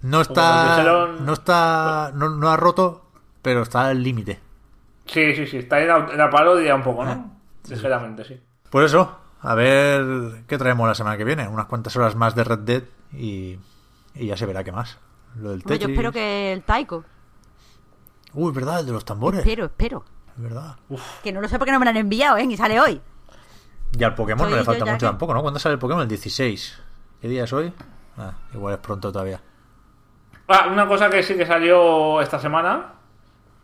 No 0.03 0.21
está. 0.21 0.77
dijeron- 0.77 1.25
No 1.25 1.33
está. 1.33 2.11
No, 2.15 2.29
no 2.29 2.49
ha 2.49 2.55
roto, 2.55 3.07
pero 3.41 3.63
está 3.63 3.87
al 3.87 4.01
límite. 4.01 4.39
Sí, 5.05 5.35
sí, 5.35 5.45
sí. 5.45 5.57
Está 5.57 5.81
en 5.81 5.89
la, 5.89 5.97
en 6.11 6.17
la 6.17 6.29
parodia 6.29 6.75
un 6.75 6.81
poco, 6.81 7.03
¿no? 7.03 7.11
Ah, 7.11 7.25
Ligeramente, 7.67 8.23
sí. 8.23 8.41
Por 8.69 8.85
eso, 8.85 9.17
a 9.41 9.53
ver 9.53 10.45
qué 10.47 10.57
traemos 10.57 10.87
la 10.87 10.95
semana 10.95 11.17
que 11.17 11.25
viene. 11.25 11.45
Unas 11.45 11.65
cuantas 11.65 11.93
horas 11.97 12.15
más 12.15 12.35
de 12.35 12.45
Red 12.45 12.59
Dead 12.59 12.83
y, 13.11 13.59
y 14.15 14.27
ya 14.27 14.37
se 14.37 14.45
verá 14.45 14.63
qué 14.63 14.71
más. 14.71 14.97
Lo 15.35 15.49
del 15.49 15.59
Hombre, 15.59 15.75
yo 15.75 15.79
Tetris. 15.79 15.89
espero 15.89 16.11
que 16.13 16.53
el 16.53 16.63
Taiko. 16.63 17.03
Uy, 18.33 18.53
verdad, 18.53 18.79
el 18.79 18.85
de 18.85 18.91
los 18.93 19.03
tambores. 19.03 19.39
Espero, 19.41 19.65
espero. 19.65 20.05
Es 20.37 20.41
verdad. 20.41 20.77
Que 21.21 21.33
no 21.33 21.41
lo 21.41 21.49
sé 21.49 21.57
porque 21.59 21.73
no 21.73 21.79
me 21.79 21.85
lo 21.85 21.89
han 21.91 21.97
enviado, 21.97 22.37
¿eh? 22.37 22.45
Y 22.45 22.55
sale 22.55 22.79
hoy. 22.79 23.01
Y 23.97 24.03
al 24.03 24.15
Pokémon 24.15 24.49
no 24.49 24.55
le 24.55 24.63
falta 24.63 24.85
mucho 24.85 24.97
que- 24.97 25.05
tampoco, 25.05 25.33
¿no? 25.33 25.41
¿Cuándo 25.41 25.59
sale 25.59 25.73
el 25.73 25.79
Pokémon? 25.79 26.01
El 26.03 26.07
16. 26.09 26.81
¿Qué 27.21 27.27
día 27.27 27.43
es 27.43 27.53
hoy? 27.53 27.71
Ah, 28.17 28.33
igual 28.53 28.73
es 28.75 28.79
pronto 28.79 29.11
todavía. 29.11 29.39
Ah, 30.47 30.67
una 30.71 30.87
cosa 30.87 31.09
que 31.09 31.23
sí 31.23 31.35
que 31.35 31.45
salió 31.45 32.19
esta 32.21 32.39
semana, 32.39 32.93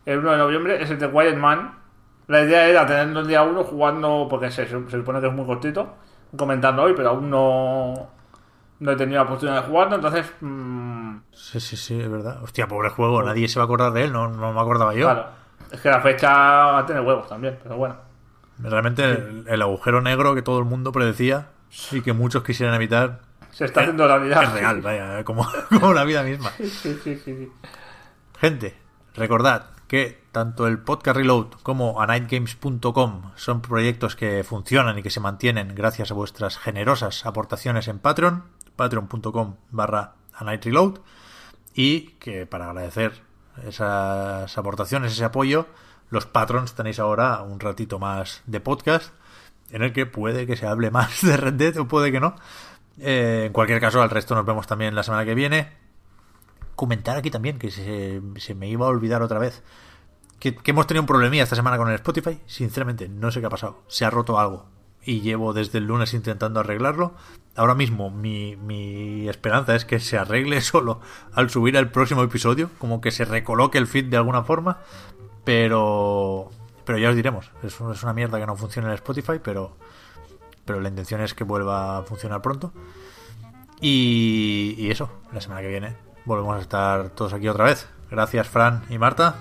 el 0.06 0.18
1 0.18 0.32
de 0.32 0.38
noviembre, 0.38 0.82
es 0.82 0.90
el 0.90 0.98
de 0.98 1.10
Quiet 1.10 1.36
Man. 1.36 1.74
La 2.26 2.42
idea 2.42 2.66
era 2.68 2.86
tenerlo 2.86 3.20
el 3.20 3.26
día 3.26 3.42
1 3.42 3.64
jugando, 3.64 4.26
porque 4.30 4.50
se, 4.50 4.66
se 4.66 4.90
supone 4.90 5.20
que 5.20 5.26
es 5.26 5.32
muy 5.32 5.44
cortito, 5.44 5.94
comentando 6.36 6.82
hoy, 6.82 6.94
pero 6.96 7.10
aún 7.10 7.28
no, 7.28 8.08
no 8.78 8.90
he 8.92 8.96
tenido 8.96 9.16
la 9.18 9.24
oportunidad 9.24 9.62
de 9.62 9.68
jugarlo, 9.68 9.96
entonces... 9.96 10.32
mm, 10.40 11.16
Sí, 11.32 11.58
sí, 11.60 11.76
sí, 11.76 12.00
es 12.00 12.10
verdad. 12.10 12.42
Hostia, 12.42 12.68
pobre 12.68 12.90
juego. 12.90 13.22
Nadie 13.22 13.48
se 13.48 13.58
va 13.58 13.64
a 13.64 13.66
acordar 13.66 13.92
de 13.92 14.04
él. 14.04 14.12
No, 14.12 14.28
no 14.28 14.52
me 14.52 14.60
acordaba 14.60 14.94
yo. 14.94 15.06
claro, 15.06 15.26
es 15.70 15.80
que 15.80 15.88
la 15.90 16.00
fecha 16.00 16.30
va 16.32 16.78
a 16.78 16.86
tener 16.86 17.02
huevos 17.02 17.28
también, 17.28 17.58
pero 17.62 17.76
bueno. 17.76 17.96
Realmente 18.62 19.04
el, 19.04 19.44
el 19.48 19.62
agujero 19.62 20.00
negro 20.00 20.34
que 20.34 20.42
todo 20.42 20.58
el 20.58 20.64
mundo 20.64 20.92
predecía 20.92 21.48
y 21.92 22.00
que 22.02 22.12
muchos 22.12 22.42
quisieran 22.44 22.74
evitar 22.74 23.22
Se 23.52 23.64
está 23.64 23.80
haciendo 23.80 24.06
realidad. 24.06 24.44
es 24.44 24.52
real, 24.52 24.80
vaya, 24.80 25.24
como, 25.24 25.46
como 25.68 25.92
la 25.92 26.04
vida 26.04 26.22
misma. 26.22 26.50
Sí, 26.56 26.68
sí, 26.68 26.98
sí, 27.02 27.16
sí. 27.24 27.52
Gente, 28.38 28.76
recordad 29.14 29.66
que 29.86 30.22
tanto 30.30 30.66
el 30.68 30.78
podcast 30.78 31.16
Reload 31.16 31.48
como 31.62 32.00
anightgames.com 32.00 33.32
son 33.34 33.60
proyectos 33.60 34.14
que 34.14 34.44
funcionan 34.44 34.98
y 34.98 35.02
que 35.02 35.10
se 35.10 35.18
mantienen 35.18 35.74
gracias 35.74 36.10
a 36.10 36.14
vuestras 36.14 36.58
generosas 36.58 37.26
aportaciones 37.26 37.88
en 37.88 37.98
Patreon, 37.98 38.44
patreon.com 38.76 39.56
barra 39.70 40.14
anightreload 40.32 41.00
y 41.74 42.12
que 42.20 42.46
para 42.46 42.70
agradecer 42.70 43.22
esas 43.66 44.56
aportaciones, 44.56 45.12
ese 45.12 45.24
apoyo, 45.24 45.66
los 46.10 46.26
patrons 46.26 46.74
tenéis 46.74 46.98
ahora 46.98 47.42
un 47.42 47.60
ratito 47.60 47.98
más 47.98 48.42
de 48.46 48.60
podcast 48.60 49.12
en 49.70 49.82
el 49.82 49.92
que 49.92 50.06
puede 50.06 50.46
que 50.46 50.56
se 50.56 50.66
hable 50.66 50.90
más 50.92 51.22
de 51.22 51.36
Red 51.36 51.54
Dead 51.54 51.78
o 51.78 51.88
puede 51.88 52.12
que 52.12 52.20
no. 52.20 52.36
Eh, 52.98 53.44
en 53.46 53.52
cualquier 53.52 53.80
caso, 53.80 54.02
al 54.02 54.10
resto 54.10 54.34
nos 54.34 54.44
vemos 54.44 54.66
también 54.66 54.94
la 54.94 55.02
semana 55.02 55.24
que 55.24 55.34
viene 55.34 55.80
comentar 56.80 57.18
aquí 57.18 57.30
también, 57.30 57.58
que 57.58 57.70
se, 57.70 58.54
me 58.54 58.66
iba 58.70 58.86
a 58.86 58.88
olvidar 58.88 59.20
otra 59.20 59.38
vez, 59.38 59.62
que, 60.38 60.56
hemos 60.64 60.86
tenido 60.86 61.02
un 61.02 61.06
problemilla 61.06 61.42
esta 61.42 61.54
semana 61.54 61.76
con 61.76 61.90
el 61.90 61.96
Spotify. 61.96 62.40
Sinceramente, 62.46 63.06
no 63.06 63.30
sé 63.30 63.40
qué 63.40 63.46
ha 63.48 63.50
pasado. 63.50 63.82
Se 63.86 64.06
ha 64.06 64.10
roto 64.10 64.40
algo. 64.40 64.64
Y 65.04 65.20
llevo 65.20 65.52
desde 65.52 65.76
el 65.76 65.84
lunes 65.84 66.14
intentando 66.14 66.58
arreglarlo. 66.58 67.12
Ahora 67.54 67.74
mismo 67.74 68.08
mi, 68.10 68.56
mi 68.56 69.28
esperanza 69.28 69.76
es 69.76 69.84
que 69.84 70.00
se 70.00 70.16
arregle 70.16 70.58
solo 70.62 71.02
al 71.34 71.50
subir 71.50 71.76
el 71.76 71.90
próximo 71.90 72.22
episodio, 72.22 72.70
como 72.78 73.02
que 73.02 73.10
se 73.10 73.26
recoloque 73.26 73.76
el 73.76 73.86
feed 73.86 74.06
de 74.06 74.16
alguna 74.16 74.42
forma. 74.42 74.78
Pero, 75.44 76.50
pero 76.84 76.98
ya 76.98 77.10
os 77.10 77.16
diremos. 77.16 77.50
Es, 77.62 77.80
es 77.80 78.02
una 78.02 78.12
mierda 78.12 78.38
que 78.38 78.46
no 78.46 78.56
funcione 78.56 78.88
el 78.88 78.94
Spotify, 78.94 79.40
pero, 79.42 79.76
pero 80.64 80.80
la 80.80 80.88
intención 80.88 81.20
es 81.20 81.34
que 81.34 81.44
vuelva 81.44 81.98
a 81.98 82.02
funcionar 82.02 82.42
pronto. 82.42 82.72
Y, 83.80 84.74
y 84.78 84.90
eso, 84.90 85.10
la 85.32 85.40
semana 85.40 85.62
que 85.62 85.68
viene 85.68 85.96
volvemos 86.24 86.56
a 86.56 86.60
estar 86.60 87.10
todos 87.10 87.32
aquí 87.32 87.48
otra 87.48 87.64
vez. 87.64 87.88
Gracias, 88.10 88.48
Fran 88.48 88.82
y 88.88 88.98
Marta. 88.98 89.36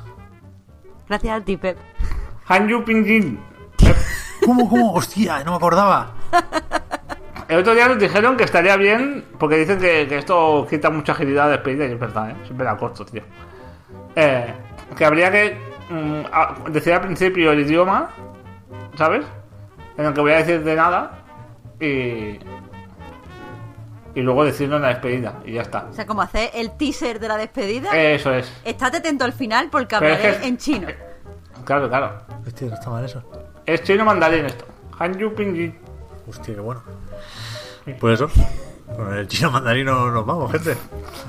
Gracias 1.08 1.42
a 1.42 1.44
ti, 1.44 1.58
Pep. 1.58 1.78
Hanyu 2.48 2.84
Pinjin. 2.84 3.40
¿Cómo, 4.46 4.70
cómo? 4.70 4.94
Hostia, 4.94 5.44
no 5.44 5.52
me 5.52 5.58
acordaba. 5.58 6.14
El 7.48 7.60
otro 7.60 7.74
día 7.74 7.88
nos 7.88 8.00
dijeron 8.00 8.38
que 8.38 8.44
estaría 8.44 8.78
bien, 8.78 9.26
porque 9.38 9.58
dicen 9.58 9.80
que, 9.80 10.08
que 10.08 10.20
esto 10.20 10.68
quita 10.70 10.90
mucha 10.90 11.14
agilidad 11.14 11.46
de 11.46 11.54
despedida, 11.54 11.86
y 11.88 11.92
es 11.92 12.00
verdad, 12.00 12.32
¿eh? 12.32 12.36
siempre 12.46 12.66
da 12.66 12.78
corto, 12.78 13.06
tío. 13.06 13.24
Eh, 14.16 14.54
que 14.96 15.06
habría 15.06 15.32
que 15.32 15.58
mm, 15.90 16.22
a- 16.32 16.56
decir 16.70 16.94
al 16.94 17.02
principio 17.02 17.52
el 17.52 17.60
idioma, 17.62 18.10
¿sabes? 18.98 19.26
En 19.98 20.06
el 20.06 20.14
que 20.14 20.22
voy 20.22 20.32
a 20.32 20.38
decir 20.38 20.64
de 20.64 20.76
nada, 20.76 21.12
y. 21.80 22.40
Y 24.16 24.22
luego 24.22 24.44
decirlo 24.44 24.78
en 24.78 24.82
la 24.82 24.88
despedida, 24.90 25.36
y 25.46 25.54
ya 25.54 25.62
está. 25.62 25.86
O 25.90 25.94
sea, 25.94 26.06
como 26.06 26.22
hacer 26.24 26.50
el 26.56 26.72
teaser 26.78 27.20
de 27.20 27.28
la 27.28 27.38
despedida. 27.38 27.96
Eso 27.96 28.34
es. 28.34 28.52
Estate 28.66 28.98
atento 28.98 29.24
al 29.24 29.34
final 29.34 29.70
porque 29.72 29.96
Pero 30.00 30.14
es 30.14 30.20
hablaré 30.20 30.40
que- 30.42 30.48
en 30.48 30.58
chino. 30.58 30.88
Claro, 31.64 31.88
claro. 31.88 32.14
Hostia, 32.46 32.68
no 32.70 32.74
está 32.74 32.90
mal 32.90 33.06
eso. 33.06 33.24
Es 33.66 33.84
chino 33.84 34.04
mandarín 34.04 34.46
esto. 34.48 34.66
Hanyu 34.98 35.34
Pinjin. 35.36 35.78
Hostia, 36.28 36.56
qué 36.56 36.60
bueno. 36.62 36.82
Pues 38.00 38.20
eso. 38.20 38.30
Con 38.96 39.14
el 39.16 39.28
chino 39.28 39.52
mandarino 39.52 40.10
nos 40.10 40.26
vamos, 40.26 40.52
gente. 40.52 40.76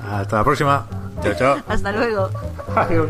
Hasta 0.09 0.37
la 0.37 0.43
próxima. 0.43 0.87
Chao, 1.21 1.33
chao. 1.35 1.57
Hasta 1.67 1.91
luego. 1.91 2.29
Adiós. 2.75 3.09